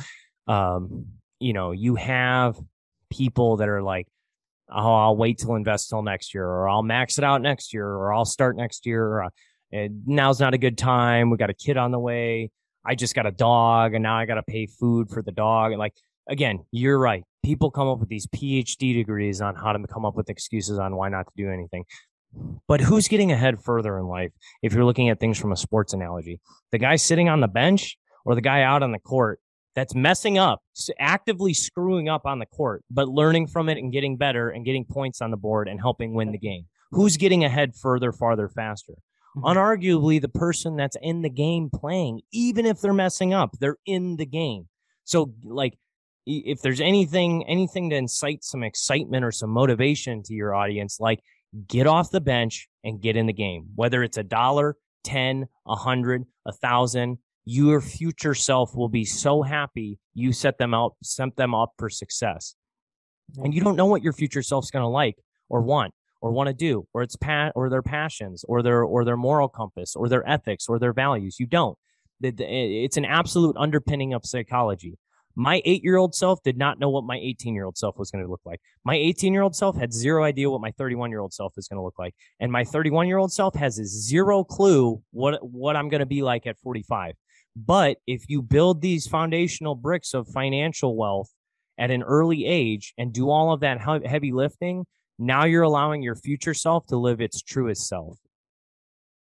Um 0.48 1.08
you 1.40 1.54
know 1.54 1.72
you 1.72 1.96
have 1.96 2.58
people 3.10 3.58
that 3.58 3.70
are 3.70 3.82
like 3.82 4.08
oh 4.72 4.96
i'll 4.96 5.16
wait 5.16 5.38
till 5.38 5.56
invest 5.56 5.90
till 5.90 6.02
next 6.02 6.34
year 6.34 6.46
or 6.46 6.70
i'll 6.70 6.84
max 6.84 7.18
it 7.18 7.24
out 7.24 7.42
next 7.42 7.74
year 7.74 7.88
or 7.88 8.14
i'll 8.14 8.26
start 8.26 8.56
next 8.56 8.86
year 8.86 9.04
or, 9.06 9.24
uh, 9.24 9.88
now's 10.06 10.40
not 10.40 10.54
a 10.54 10.58
good 10.58 10.78
time 10.78 11.30
we 11.30 11.38
got 11.38 11.50
a 11.50 11.54
kid 11.54 11.78
on 11.78 11.92
the 11.92 12.00
way 12.00 12.50
i 12.86 12.96
just 12.96 13.16
got 13.16 13.26
a 13.26 13.32
dog 13.32 13.94
and 13.94 14.04
now 14.04 14.16
i 14.16 14.26
got 14.26 14.36
to 14.36 14.44
pay 14.44 14.66
food 14.66 15.10
for 15.10 15.22
the 15.22 15.32
dog 15.32 15.74
like 15.78 15.94
again 16.28 16.60
you're 16.72 17.00
right 17.00 17.24
people 17.44 17.72
come 17.72 17.88
up 17.88 18.00
with 18.00 18.10
these 18.10 18.28
phd 18.28 18.78
degrees 18.80 19.42
on 19.42 19.56
how 19.56 19.72
to 19.72 19.88
come 19.88 20.06
up 20.06 20.16
with 20.16 20.30
excuses 20.30 20.80
on 20.80 20.96
why 20.96 21.10
not 21.10 21.26
to 21.26 21.34
do 21.36 21.50
anything 21.50 21.84
but 22.68 22.82
who's 22.82 23.08
getting 23.08 23.32
ahead 23.32 23.62
further 23.64 23.98
in 23.98 24.08
life 24.08 24.32
if 24.62 24.74
you're 24.74 24.86
looking 24.86 25.10
at 25.10 25.20
things 25.20 25.40
from 25.40 25.52
a 25.52 25.58
sports 25.58 25.94
analogy? 25.94 26.40
The 26.72 26.78
guy 26.78 26.96
sitting 26.96 27.30
on 27.30 27.42
the 27.42 27.48
bench 27.48 27.98
or 28.26 28.36
the 28.36 28.42
guy 28.42 28.62
out 28.62 28.84
on 28.84 28.92
the 28.92 29.00
court 29.00 29.40
that's 29.76 29.96
messing 29.96 30.38
up, 30.38 30.62
actively 31.00 31.54
screwing 31.54 32.10
up 32.10 32.26
on 32.26 32.40
the 32.40 32.46
court, 32.46 32.84
but 32.90 33.08
learning 33.08 33.48
from 33.48 33.70
it 33.70 33.78
and 33.78 33.92
getting 33.92 34.18
better 34.18 34.50
and 34.50 34.66
getting 34.66 34.86
points 34.86 35.22
on 35.22 35.32
the 35.32 35.38
board 35.38 35.68
and 35.68 35.80
helping 35.80 36.14
win 36.14 36.32
the 36.32 36.38
game? 36.38 36.66
Who's 36.92 37.18
getting 37.18 37.44
ahead 37.44 37.76
further, 37.76 38.12
farther, 38.12 38.50
faster? 38.50 38.94
Mm-hmm. 39.38 39.46
Unarguably, 39.46 40.22
the 40.22 40.30
person 40.30 40.76
that's 40.76 40.98
in 41.02 41.22
the 41.22 41.30
game 41.30 41.70
playing, 41.74 42.22
even 42.32 42.66
if 42.66 42.82
they're 42.82 42.94
messing 42.94 43.34
up, 43.34 43.52
they're 43.60 43.78
in 43.86 44.16
the 44.18 44.26
game. 44.26 44.68
So, 45.04 45.34
like, 45.44 45.78
if 46.26 46.62
there's 46.62 46.82
anything, 46.82 47.48
anything 47.48 47.90
to 47.90 47.96
incite 47.96 48.44
some 48.44 48.64
excitement 48.64 49.24
or 49.24 49.32
some 49.32 49.50
motivation 49.50 50.24
to 50.24 50.34
your 50.34 50.54
audience, 50.54 51.00
like 51.00 51.20
get 51.68 51.88
off 51.88 52.12
the 52.12 52.22
bench 52.22 52.68
and 52.84 53.02
get 53.02 53.16
in 53.16 53.26
the 53.26 53.34
game. 53.34 53.68
Whether 53.76 54.04
it's 54.04 54.18
a 54.18 54.24
dollar, 54.24 54.76
10, 55.04 55.48
a 55.66 55.76
hundred, 55.76 56.26
a 56.46 56.52
thousand, 56.52 57.18
your 57.50 57.82
future 57.82 58.36
self 58.36 58.76
will 58.76 58.90
be 58.90 59.04
so 59.04 59.42
happy 59.42 59.98
you 60.14 60.32
set 60.32 60.60
them 60.60 60.72
out, 60.72 60.94
set 61.02 61.36
them 61.36 61.56
up 61.56 61.74
for 61.80 61.90
success. 61.90 62.54
And 63.38 63.56
you 63.56 63.62
don't 63.62 63.76
know 63.76 63.88
what 63.88 64.04
your 64.04 64.14
future 64.14 64.44
self's 64.44 64.70
going 64.70 64.84
to 64.84 64.88
like 64.88 65.16
or 65.50 65.62
want 65.62 65.92
or 66.22 66.32
want 66.32 66.46
to 66.46 66.54
do 66.54 66.86
or 66.94 67.02
it's 67.02 67.16
pa- 67.16 67.50
or 67.56 67.68
their 67.72 67.82
passions 67.82 68.46
or 68.48 68.62
their 68.62 68.84
or 68.84 69.04
their 69.04 69.18
moral 69.18 69.50
compass 69.50 69.96
or 69.96 70.08
their 70.08 70.28
ethics 70.30 70.68
or 70.70 70.78
their 70.78 70.94
values. 70.94 71.40
You 71.40 71.48
don't. 71.48 71.76
It's 72.22 72.98
an 72.98 73.06
absolute 73.06 73.56
underpinning 73.58 74.14
of 74.14 74.26
psychology. 74.26 75.00
My 75.36 75.64
eight 75.66 75.84
year 75.84 75.98
old 75.98 76.14
self 76.14 76.44
did 76.44 76.58
not 76.58 76.80
know 76.80 76.90
what 76.90 77.04
my 77.04 77.18
18 77.18 77.56
year 77.56 77.66
old 77.66 77.80
self 77.80 77.98
was 77.98 78.12
going 78.12 78.24
to 78.24 78.30
look 78.30 78.42
like. 78.46 78.62
My 78.86 78.96
18 78.96 79.34
year 79.34 79.42
old 79.42 79.56
self 79.56 79.76
had 79.76 79.92
zero 79.92 80.24
idea 80.24 80.52
what 80.52 80.62
my 80.62 80.72
31 80.72 81.10
year 81.10 81.22
old 81.22 81.34
self 81.34 81.54
is 81.58 81.68
going 81.68 81.80
to 81.80 81.84
look 81.84 81.98
like. 81.98 82.14
And 82.40 82.52
my 82.52 82.64
31 82.64 83.08
year 83.08 83.18
old 83.18 83.34
self 83.34 83.56
has 83.56 83.76
zero 83.76 84.44
clue 84.44 85.02
what, 85.10 85.40
what 85.42 85.76
I'm 85.76 85.90
going 85.90 86.02
to 86.02 86.06
be 86.06 86.22
like 86.22 86.46
at 86.46 86.60
45. 86.60 87.16
But 87.56 87.98
if 88.08 88.30
you 88.30 88.42
build 88.42 88.82
these 88.82 89.08
foundational 89.08 89.76
bricks 89.76 90.14
of 90.14 90.28
financial 90.28 90.96
wealth 90.96 91.32
at 91.78 91.92
an 91.92 92.04
early 92.04 92.46
age 92.46 92.94
and 92.98 93.14
do 93.14 93.30
all 93.30 93.52
of 93.54 93.62
that 93.62 93.82
heavy 93.82 94.32
lifting, 94.32 94.86
now 95.18 95.46
you're 95.46 95.64
allowing 95.64 96.02
your 96.02 96.16
future 96.16 96.54
self 96.54 96.86
to 96.88 96.98
live 96.98 97.22
its 97.22 97.42
truest 97.42 97.88
self. 97.88 98.18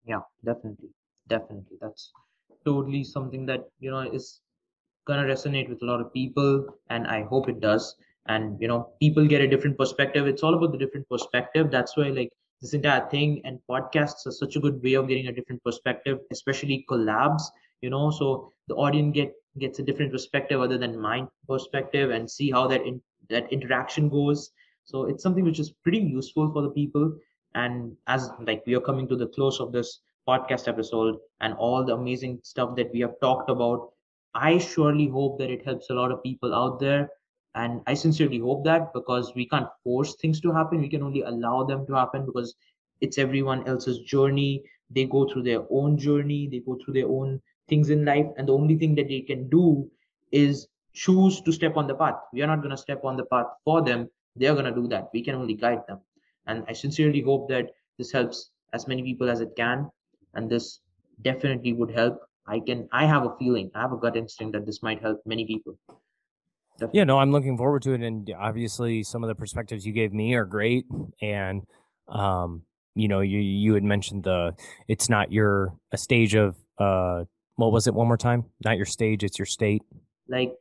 Yeah, 0.04 0.20
definitely. 0.44 0.90
Definitely. 1.28 1.78
That's 1.80 2.10
totally 2.64 3.04
something 3.04 3.46
that, 3.46 3.64
you 3.78 3.90
know, 3.90 4.00
is 4.00 4.40
gonna 5.06 5.24
resonate 5.24 5.68
with 5.68 5.82
a 5.82 5.84
lot 5.84 6.00
of 6.00 6.12
people 6.12 6.66
and 6.90 7.06
i 7.06 7.22
hope 7.22 7.48
it 7.48 7.60
does 7.60 7.96
and 8.26 8.60
you 8.60 8.68
know 8.68 8.90
people 9.00 9.26
get 9.26 9.40
a 9.40 9.48
different 9.48 9.76
perspective 9.76 10.26
it's 10.26 10.42
all 10.42 10.54
about 10.54 10.72
the 10.72 10.78
different 10.78 11.08
perspective 11.08 11.70
that's 11.70 11.96
why 11.96 12.08
like 12.08 12.30
this 12.62 12.72
entire 12.72 13.06
thing 13.10 13.40
and 13.44 13.58
podcasts 13.70 14.26
are 14.26 14.32
such 14.32 14.56
a 14.56 14.60
good 14.60 14.82
way 14.82 14.94
of 14.94 15.08
getting 15.08 15.26
a 15.26 15.32
different 15.32 15.62
perspective 15.62 16.18
especially 16.32 16.84
collabs 16.90 17.42
you 17.84 17.90
know 17.90 18.10
so 18.10 18.28
the 18.68 18.74
audience 18.86 19.14
get 19.14 19.32
gets 19.64 19.78
a 19.78 19.86
different 19.88 20.12
perspective 20.12 20.60
other 20.60 20.78
than 20.78 21.00
my 21.00 21.16
perspective 21.48 22.10
and 22.10 22.30
see 22.30 22.50
how 22.50 22.66
that 22.66 22.86
in, 22.92 23.00
that 23.30 23.52
interaction 23.52 24.08
goes 24.08 24.50
so 24.84 25.04
it's 25.06 25.22
something 25.22 25.44
which 25.44 25.60
is 25.60 25.70
pretty 25.82 26.04
useful 26.16 26.52
for 26.52 26.62
the 26.62 26.74
people 26.80 27.12
and 27.54 27.96
as 28.06 28.30
like 28.48 28.62
we 28.66 28.74
are 28.74 28.86
coming 28.90 29.08
to 29.08 29.16
the 29.16 29.28
close 29.38 29.60
of 29.60 29.72
this 29.72 30.00
podcast 30.28 30.68
episode 30.68 31.16
and 31.40 31.54
all 31.54 31.84
the 31.84 31.94
amazing 31.94 32.38
stuff 32.42 32.76
that 32.76 32.90
we 32.92 33.00
have 33.00 33.20
talked 33.20 33.50
about 33.50 33.90
I 34.34 34.58
surely 34.58 35.06
hope 35.06 35.38
that 35.38 35.50
it 35.50 35.64
helps 35.64 35.90
a 35.90 35.94
lot 35.94 36.10
of 36.10 36.22
people 36.22 36.54
out 36.54 36.80
there. 36.80 37.08
And 37.54 37.82
I 37.86 37.94
sincerely 37.94 38.38
hope 38.38 38.64
that 38.64 38.92
because 38.92 39.32
we 39.36 39.46
can't 39.46 39.68
force 39.84 40.16
things 40.16 40.40
to 40.40 40.52
happen, 40.52 40.80
we 40.80 40.88
can 40.88 41.02
only 41.04 41.22
allow 41.22 41.62
them 41.64 41.86
to 41.86 41.94
happen 41.94 42.26
because 42.26 42.54
it's 43.00 43.18
everyone 43.18 43.66
else's 43.68 44.00
journey. 44.00 44.64
They 44.90 45.04
go 45.04 45.28
through 45.28 45.44
their 45.44 45.64
own 45.70 45.96
journey, 45.96 46.48
they 46.50 46.58
go 46.60 46.76
through 46.84 46.94
their 46.94 47.08
own 47.08 47.40
things 47.68 47.90
in 47.90 48.04
life. 48.04 48.26
And 48.36 48.48
the 48.48 48.52
only 48.52 48.76
thing 48.76 48.94
that 48.96 49.08
they 49.08 49.20
can 49.20 49.48
do 49.48 49.90
is 50.32 50.68
choose 50.92 51.40
to 51.42 51.52
step 51.52 51.76
on 51.76 51.86
the 51.86 51.94
path. 51.94 52.16
We 52.32 52.42
are 52.42 52.46
not 52.46 52.58
going 52.58 52.70
to 52.70 52.76
step 52.76 53.04
on 53.04 53.16
the 53.16 53.24
path 53.24 53.46
for 53.64 53.82
them. 53.82 54.08
They're 54.36 54.54
going 54.54 54.66
to 54.66 54.74
do 54.74 54.88
that. 54.88 55.10
We 55.12 55.22
can 55.22 55.34
only 55.34 55.54
guide 55.54 55.82
them. 55.88 56.00
And 56.46 56.64
I 56.68 56.72
sincerely 56.72 57.20
hope 57.20 57.48
that 57.48 57.70
this 57.98 58.12
helps 58.12 58.50
as 58.72 58.86
many 58.86 59.02
people 59.02 59.30
as 59.30 59.40
it 59.40 59.54
can. 59.56 59.90
And 60.34 60.50
this 60.50 60.80
definitely 61.22 61.72
would 61.72 61.90
help 61.90 62.20
I 62.46 62.60
can 62.60 62.88
I 62.92 63.06
have 63.06 63.24
a 63.24 63.34
feeling, 63.38 63.70
I 63.74 63.80
have 63.80 63.92
a 63.92 63.96
gut 63.96 64.16
instinct 64.16 64.52
that 64.52 64.66
this 64.66 64.82
might 64.82 65.00
help 65.00 65.20
many 65.24 65.46
people. 65.46 65.78
Definitely. 66.74 66.98
Yeah, 66.98 67.04
no, 67.04 67.18
I'm 67.18 67.30
looking 67.30 67.56
forward 67.56 67.82
to 67.82 67.92
it, 67.92 68.02
and 68.02 68.30
obviously 68.38 69.02
some 69.02 69.22
of 69.22 69.28
the 69.28 69.34
perspectives 69.34 69.86
you 69.86 69.92
gave 69.92 70.12
me 70.12 70.34
are 70.34 70.44
great, 70.44 70.86
and 71.22 71.62
um, 72.08 72.62
you 72.94 73.08
know, 73.08 73.20
you 73.20 73.38
you 73.38 73.74
had 73.74 73.84
mentioned 73.84 74.24
the 74.24 74.54
it's 74.88 75.08
not 75.08 75.32
your 75.32 75.74
a 75.92 75.96
stage 75.96 76.34
of 76.34 76.56
uh, 76.78 77.24
what 77.56 77.72
was 77.72 77.86
it 77.86 77.94
one 77.94 78.06
more 78.06 78.16
time? 78.16 78.44
Not 78.64 78.76
your 78.76 78.86
stage, 78.86 79.24
it's 79.24 79.38
your 79.38 79.46
state. 79.46 79.82
Like 80.28 80.54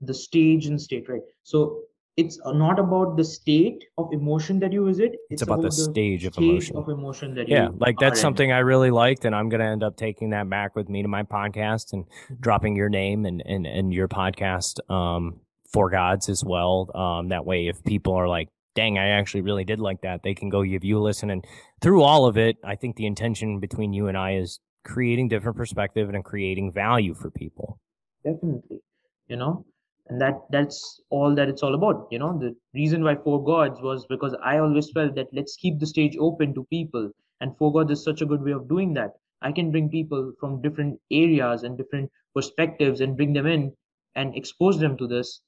the 0.00 0.14
stage 0.14 0.66
and 0.66 0.80
state, 0.80 1.08
right? 1.08 1.22
So 1.42 1.82
it's 2.16 2.38
not 2.44 2.78
about 2.78 3.16
the 3.16 3.24
state 3.24 3.84
of 3.96 4.12
emotion 4.12 4.58
that 4.60 4.72
you 4.72 4.84
visit 4.84 5.12
it's, 5.12 5.22
it's 5.30 5.42
about, 5.42 5.60
about, 5.60 5.70
the, 5.70 5.72
stage, 5.72 6.24
of 6.24 6.36
emotion 6.36 6.76
of 6.76 6.88
emotion 6.88 7.34
that 7.34 7.48
yeah 7.48 7.68
like 7.78 7.96
that's 7.98 8.20
something 8.20 8.50
in. 8.50 8.56
i 8.56 8.58
really 8.58 8.90
liked 8.90 9.24
and 9.24 9.34
i'm 9.34 9.48
going 9.48 9.60
to 9.60 9.66
end 9.66 9.82
up 9.82 9.96
taking 9.96 10.30
that 10.30 10.48
back 10.50 10.76
with 10.76 10.88
me 10.88 11.02
to 11.02 11.08
my 11.08 11.22
podcast 11.22 11.92
and 11.92 12.04
mm-hmm. 12.04 12.34
dropping 12.40 12.76
your 12.76 12.88
name 12.88 13.26
and 13.26 13.42
and, 13.46 13.66
and 13.66 13.94
your 13.94 14.08
podcast 14.08 14.78
um 14.90 15.40
four 15.72 15.88
gods 15.88 16.28
as 16.28 16.44
well 16.44 16.90
um 16.94 17.28
that 17.28 17.46
way 17.46 17.68
if 17.68 17.82
people 17.84 18.12
are 18.14 18.28
like 18.28 18.48
dang 18.74 18.98
i 18.98 19.08
actually 19.08 19.40
really 19.40 19.64
did 19.64 19.78
like 19.78 20.00
that 20.02 20.22
they 20.22 20.34
can 20.34 20.48
go 20.48 20.62
give 20.62 20.84
you 20.84 20.98
a 20.98 21.02
listen 21.02 21.30
and 21.30 21.44
through 21.80 22.02
all 22.02 22.26
of 22.26 22.36
it 22.36 22.56
i 22.64 22.74
think 22.74 22.96
the 22.96 23.06
intention 23.06 23.60
between 23.60 23.92
you 23.92 24.08
and 24.08 24.18
i 24.18 24.34
is 24.34 24.58
creating 24.84 25.28
different 25.28 25.56
perspective 25.56 26.08
and 26.08 26.24
creating 26.24 26.72
value 26.72 27.14
for 27.14 27.30
people. 27.30 27.78
Definitely 28.24 28.80
you 29.28 29.36
know 29.36 29.64
and 30.08 30.20
that 30.20 30.34
that's 30.50 31.00
all 31.10 31.34
that 31.34 31.48
it's 31.48 31.62
all 31.62 31.74
about 31.74 32.08
you 32.10 32.18
know. 32.18 32.36
The 32.38 32.54
reason 32.74 33.04
why 33.04 33.14
four 33.14 33.42
gods 33.44 33.80
was 33.80 34.06
because 34.06 34.34
i 34.42 34.58
always 34.58 34.90
felt 34.90 35.14
that 35.14 35.28
let's 35.32 35.56
keep 35.56 35.78
the 35.78 35.86
stage 35.86 36.16
open 36.18 36.52
to 36.54 36.64
people 36.64 37.10
and 37.40 37.56
four 37.56 37.72
gods 37.72 37.92
is 37.92 38.04
such 38.04 38.20
a 38.20 38.26
good 38.26 38.42
way 38.42 38.52
of 38.52 38.68
doing 38.68 38.92
that. 38.94 39.12
I 39.42 39.52
can 39.52 39.70
bring 39.70 39.88
people 39.88 40.32
from 40.38 40.60
different 40.60 41.00
areas 41.10 41.62
and 41.62 41.78
different 41.78 42.10
perspectives 42.34 43.00
and 43.00 43.16
bring 43.16 43.32
them 43.32 43.46
in 43.46 43.72
and 44.14 44.36
expose 44.36 44.78
them 44.78 44.96
to 44.98 45.06
this 45.06 45.40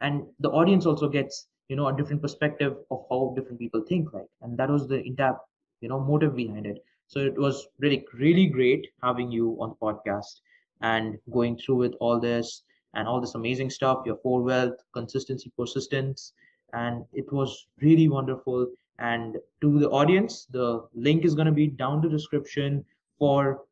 and 0.00 0.22
the 0.38 0.50
audience 0.50 0.86
also 0.86 1.08
gets 1.08 1.48
you 1.68 1.76
know 1.76 1.88
a 1.88 1.96
different 1.96 2.22
perspective 2.22 2.76
of 2.90 3.04
how 3.10 3.32
different 3.36 3.58
people 3.58 3.82
think 3.88 4.12
like 4.12 4.28
and 4.42 4.58
that 4.58 4.70
was 4.70 4.86
the 4.88 5.00
entire 5.02 5.36
you 5.80 5.88
know 5.88 6.00
motive 6.00 6.36
behind 6.36 6.66
it 6.66 6.78
so 7.10 7.18
it 7.18 7.36
was 7.36 7.66
really 7.80 8.04
really 8.14 8.46
great 8.46 8.86
having 9.02 9.32
you 9.32 9.56
on 9.60 9.70
the 9.70 9.80
podcast 9.86 10.42
and 10.80 11.18
going 11.32 11.56
through 11.56 11.74
with 11.74 11.94
all 11.98 12.20
this 12.20 12.62
and 12.94 13.08
all 13.08 13.20
this 13.20 13.34
amazing 13.34 13.68
stuff 13.68 14.06
your 14.06 14.16
four 14.22 14.42
wealth 14.42 14.78
consistency 14.92 15.50
persistence. 15.58 16.32
And 16.72 17.04
it 17.12 17.32
was 17.32 17.66
really 17.80 18.08
wonderful. 18.08 18.68
And 19.00 19.36
to 19.60 19.78
the 19.80 19.90
audience 19.90 20.46
the 20.50 20.86
link 20.94 21.24
is 21.24 21.34
going 21.34 21.46
to 21.46 21.60
be 21.60 21.66
down 21.66 22.00
the 22.00 22.08
description 22.08 22.84
for 23.18 23.62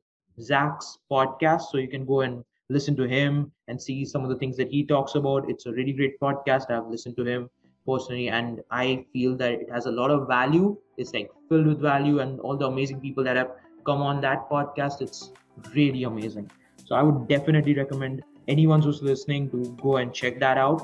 zach's 0.41 0.99
podcast. 1.11 1.63
So 1.71 1.79
you 1.79 1.89
can 1.89 2.05
go 2.05 2.23
and 2.23 2.45
listen 2.69 2.97
to 2.97 3.05
him 3.05 3.53
and 3.69 3.81
see 3.81 4.05
some 4.05 4.25
of 4.25 4.31
the 4.31 4.37
things 4.37 4.57
that 4.57 4.69
he 4.69 4.85
talks 4.85 5.15
about. 5.15 5.49
It's 5.49 5.67
a 5.67 5.73
really 5.73 5.93
great 5.93 6.19
podcast. 6.21 6.71
I've 6.71 6.89
listened 6.89 7.17
to 7.19 7.25
him 7.25 7.49
personally 7.91 8.29
and 8.29 8.63
i 8.71 8.87
feel 9.13 9.37
that 9.43 9.53
it 9.67 9.69
has 9.77 9.87
a 9.93 9.95
lot 10.01 10.11
of 10.17 10.27
value 10.29 10.77
it's 10.97 11.13
like 11.19 11.31
filled 11.49 11.67
with 11.67 11.81
value 11.81 12.21
and 12.21 12.41
all 12.41 12.57
the 12.57 12.67
amazing 12.67 13.01
people 13.01 13.25
that 13.25 13.37
have 13.43 13.53
come 13.91 14.03
on 14.13 14.21
that 14.21 14.49
podcast 14.51 15.01
it's 15.01 15.31
really 15.75 16.05
amazing 16.15 16.51
so 16.85 16.95
i 16.95 17.03
would 17.03 17.29
definitely 17.29 17.75
recommend 17.75 18.23
anyone 18.49 18.83
who's 18.83 19.03
listening 19.03 19.51
to 19.51 19.77
go 19.81 19.99
and 19.99 20.13
check 20.13 20.41
that 20.41 20.59
out. 20.59 20.83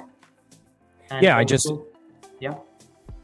And 1.11 1.23
yeah, 1.23 1.37
also, 1.37 1.41
I 1.41 1.45
just 1.45 1.73
yeah. 2.41 2.55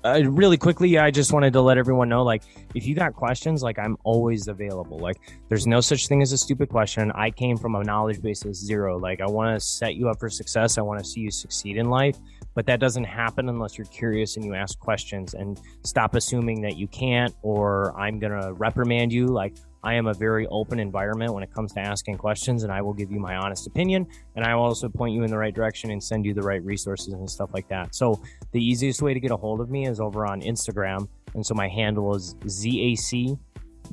Uh, 0.03 0.23
really 0.31 0.57
quickly, 0.57 0.99
I 0.99 1.11
just 1.11 1.31
wanted 1.31 1.53
to 1.53 1.61
let 1.61 1.77
everyone 1.77 2.09
know, 2.09 2.23
like, 2.23 2.43
if 2.75 2.87
you 2.87 2.95
got 2.95 3.13
questions, 3.13 3.63
like, 3.63 3.79
I'm 3.79 3.99
always 4.03 4.49
available. 4.49 4.99
Like, 4.99 5.19
there's 5.51 5.67
no 5.67 5.83
such 5.83 6.09
thing 6.09 6.23
as 6.23 6.33
a 6.33 6.39
stupid 6.39 6.71
question. 6.71 7.13
I 7.13 7.31
came 7.31 7.59
from 7.59 7.75
a 7.75 7.85
knowledge 7.85 8.23
base 8.23 8.43
of 8.47 8.55
zero. 8.55 8.97
Like, 8.97 9.21
I 9.21 9.27
want 9.27 9.55
to 9.55 9.61
set 9.61 9.97
you 9.97 10.09
up 10.09 10.19
for 10.19 10.31
success. 10.31 10.79
I 10.79 10.81
want 10.81 11.01
to 11.01 11.05
see 11.05 11.21
you 11.21 11.31
succeed 11.31 11.77
in 11.77 11.91
life, 11.91 12.17
but 12.55 12.67
that 12.67 12.81
doesn't 12.81 13.05
happen 13.05 13.49
unless 13.49 13.79
you're 13.79 13.87
curious 13.87 14.37
and 14.37 14.45
you 14.45 14.55
ask 14.55 14.79
questions 14.79 15.35
and 15.35 15.61
stop 15.85 16.15
assuming 16.15 16.61
that 16.63 16.77
you 16.77 16.89
can't 16.89 17.35
or 17.43 17.99
I'm 17.99 18.19
gonna 18.19 18.53
reprimand 18.53 19.13
you. 19.13 19.27
Like, 19.27 19.55
I 19.83 19.95
am 19.95 20.07
a 20.09 20.15
very 20.15 20.47
open 20.49 20.79
environment 20.79 21.33
when 21.33 21.43
it 21.43 21.53
comes 21.55 21.73
to 21.73 21.81
asking 21.81 22.19
questions, 22.19 22.65
and 22.65 22.73
I 22.73 22.83
will 22.83 22.93
give 22.93 23.11
you 23.11 23.19
my 23.19 23.37
honest 23.37 23.67
opinion. 23.67 24.07
And 24.37 24.45
I 24.45 24.55
will 24.55 24.65
also 24.65 24.89
point 24.89 25.15
you 25.15 25.23
in 25.23 25.31
the 25.31 25.39
right 25.39 25.55
direction 25.55 25.91
and 25.91 26.03
send 26.03 26.27
you 26.27 26.35
the 26.35 26.43
right 26.43 26.63
resources 26.63 27.15
and 27.15 27.29
stuff 27.31 27.51
like 27.55 27.69
that. 27.69 27.95
So, 27.95 28.21
the 28.53 28.63
easiest 28.63 29.01
way 29.01 29.15
to 29.15 29.21
get 29.21 29.31
a 29.31 29.37
hold 29.37 29.61
of 29.61 29.71
me 29.71 29.87
is 29.87 30.01
over 30.01 30.27
on 30.27 30.43
Instagram. 30.43 31.09
And 31.35 31.45
so, 31.45 31.55
my 31.55 31.69
handle 31.69 32.15
is 32.15 32.37
Z 32.47 32.93
A 32.93 32.95
C 32.95 33.39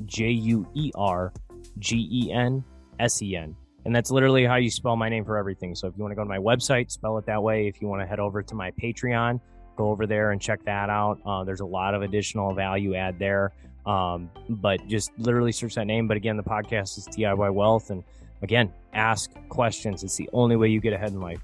J 0.04 0.30
U 0.30 0.66
E 0.74 0.90
R 0.94 1.32
G 1.78 2.08
E 2.10 2.32
N 2.32 2.64
S 3.00 3.22
E 3.22 3.36
N. 3.36 3.56
And 3.88 3.96
that's 3.96 4.10
literally 4.10 4.44
how 4.44 4.56
you 4.56 4.70
spell 4.70 4.96
my 4.96 5.08
name 5.08 5.24
for 5.24 5.38
everything. 5.38 5.74
So, 5.74 5.86
if 5.88 5.94
you 5.96 6.02
want 6.02 6.12
to 6.12 6.14
go 6.14 6.22
to 6.22 6.28
my 6.28 6.36
website, 6.36 6.90
spell 6.90 7.16
it 7.16 7.24
that 7.24 7.42
way. 7.42 7.68
If 7.68 7.80
you 7.80 7.88
want 7.88 8.02
to 8.02 8.06
head 8.06 8.20
over 8.20 8.42
to 8.42 8.54
my 8.54 8.70
Patreon, 8.72 9.40
go 9.76 9.88
over 9.88 10.06
there 10.06 10.32
and 10.32 10.42
check 10.42 10.62
that 10.66 10.90
out. 10.90 11.18
Uh, 11.24 11.42
there's 11.42 11.60
a 11.60 11.64
lot 11.64 11.94
of 11.94 12.02
additional 12.02 12.52
value 12.52 12.94
add 12.94 13.18
there. 13.18 13.54
Um, 13.86 14.30
but 14.50 14.86
just 14.88 15.12
literally 15.16 15.52
search 15.52 15.74
that 15.76 15.86
name. 15.86 16.06
But 16.06 16.18
again, 16.18 16.36
the 16.36 16.42
podcast 16.42 16.98
is 16.98 17.08
DIY 17.08 17.54
Wealth. 17.54 17.88
And 17.88 18.04
again, 18.42 18.70
ask 18.92 19.30
questions. 19.48 20.04
It's 20.04 20.16
the 20.16 20.28
only 20.34 20.56
way 20.56 20.68
you 20.68 20.82
get 20.82 20.92
ahead 20.92 21.12
in 21.12 21.22
life. 21.22 21.40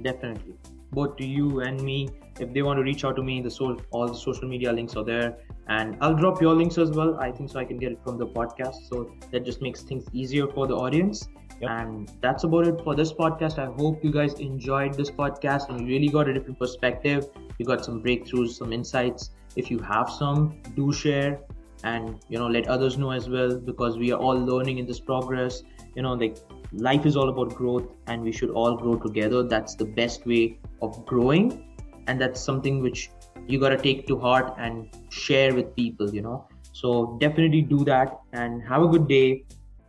Definitely. 0.00 0.54
Both 0.92 1.16
to 1.16 1.26
you 1.26 1.62
and 1.62 1.82
me. 1.82 2.08
If 2.38 2.54
they 2.54 2.62
want 2.62 2.76
to 2.76 2.84
reach 2.84 3.04
out 3.04 3.16
to 3.16 3.22
me, 3.24 3.42
the 3.42 3.50
so 3.50 3.80
all 3.90 4.06
the 4.06 4.14
social 4.14 4.46
media 4.46 4.72
links 4.72 4.94
are 4.94 5.02
there. 5.02 5.38
And 5.66 5.96
I'll 6.00 6.14
drop 6.14 6.40
your 6.40 6.54
links 6.54 6.78
as 6.78 6.92
well. 6.92 7.18
I 7.18 7.32
think 7.32 7.50
so 7.50 7.58
I 7.58 7.64
can 7.64 7.78
get 7.78 7.90
it 7.90 7.98
from 8.04 8.16
the 8.16 8.28
podcast. 8.28 8.88
So 8.88 9.10
that 9.32 9.44
just 9.44 9.60
makes 9.60 9.82
things 9.82 10.06
easier 10.12 10.46
for 10.46 10.68
the 10.68 10.76
audience. 10.76 11.26
Yep. 11.60 11.70
And 11.70 12.12
that's 12.20 12.44
about 12.44 12.66
it 12.66 12.80
for 12.82 12.94
this 12.94 13.12
podcast. 13.12 13.58
I 13.58 13.72
hope 13.74 14.04
you 14.04 14.12
guys 14.12 14.34
enjoyed 14.34 14.94
this 14.94 15.10
podcast 15.10 15.68
and 15.68 15.80
you 15.80 15.86
really 15.86 16.08
got 16.08 16.28
a 16.28 16.34
different 16.34 16.58
perspective. 16.58 17.28
You 17.58 17.66
got 17.66 17.84
some 17.84 18.02
breakthroughs, 18.02 18.50
some 18.50 18.72
insights. 18.72 19.30
If 19.56 19.70
you 19.70 19.78
have 19.78 20.10
some, 20.10 20.60
do 20.74 20.92
share 20.92 21.40
and 21.84 22.18
you 22.28 22.38
know 22.38 22.46
let 22.46 22.66
others 22.68 22.96
know 22.96 23.10
as 23.10 23.28
well 23.28 23.56
because 23.58 23.98
we 23.98 24.10
are 24.10 24.18
all 24.18 24.38
learning 24.50 24.78
in 24.78 24.86
this 24.86 25.00
progress 25.00 25.62
you 25.94 26.02
know 26.02 26.14
like 26.14 26.38
life 26.72 27.06
is 27.06 27.16
all 27.16 27.28
about 27.28 27.54
growth 27.54 27.86
and 28.06 28.22
we 28.22 28.32
should 28.32 28.50
all 28.50 28.76
grow 28.76 28.96
together 28.96 29.42
that's 29.42 29.74
the 29.74 29.84
best 29.84 30.26
way 30.26 30.58
of 30.82 31.04
growing 31.06 31.76
and 32.06 32.20
that's 32.20 32.40
something 32.40 32.80
which 32.82 33.10
you 33.46 33.60
got 33.60 33.68
to 33.68 33.76
take 33.76 34.06
to 34.06 34.18
heart 34.18 34.54
and 34.58 34.88
share 35.10 35.54
with 35.54 35.76
people 35.76 36.10
you 36.14 36.22
know 36.22 36.48
so 36.72 37.16
definitely 37.20 37.60
do 37.60 37.84
that 37.84 38.18
and 38.32 38.62
have 38.62 38.82
a 38.82 38.88
good 38.88 39.06
day 39.06 39.44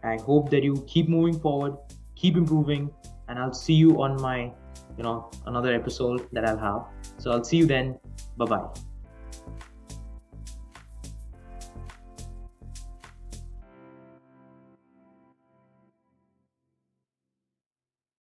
i 0.06 0.18
hope 0.18 0.50
that 0.50 0.64
you 0.64 0.84
keep 0.88 1.10
moving 1.10 1.40
forward 1.40 1.76
keep 2.16 2.38
improving 2.38 2.90
and 3.28 3.40
i'll 3.40 3.54
see 3.54 3.74
you 3.74 4.02
on 4.02 4.22
my 4.22 4.52
you 4.98 5.04
know 5.04 5.30
another 5.46 5.74
episode 5.74 6.28
that 6.32 6.46
I'll 6.46 6.58
have. 6.58 6.86
So 7.18 7.32
I'll 7.32 7.44
see 7.44 7.58
you 7.58 7.66
then. 7.66 8.00
Bye 8.38 8.46
bye. 8.46 8.95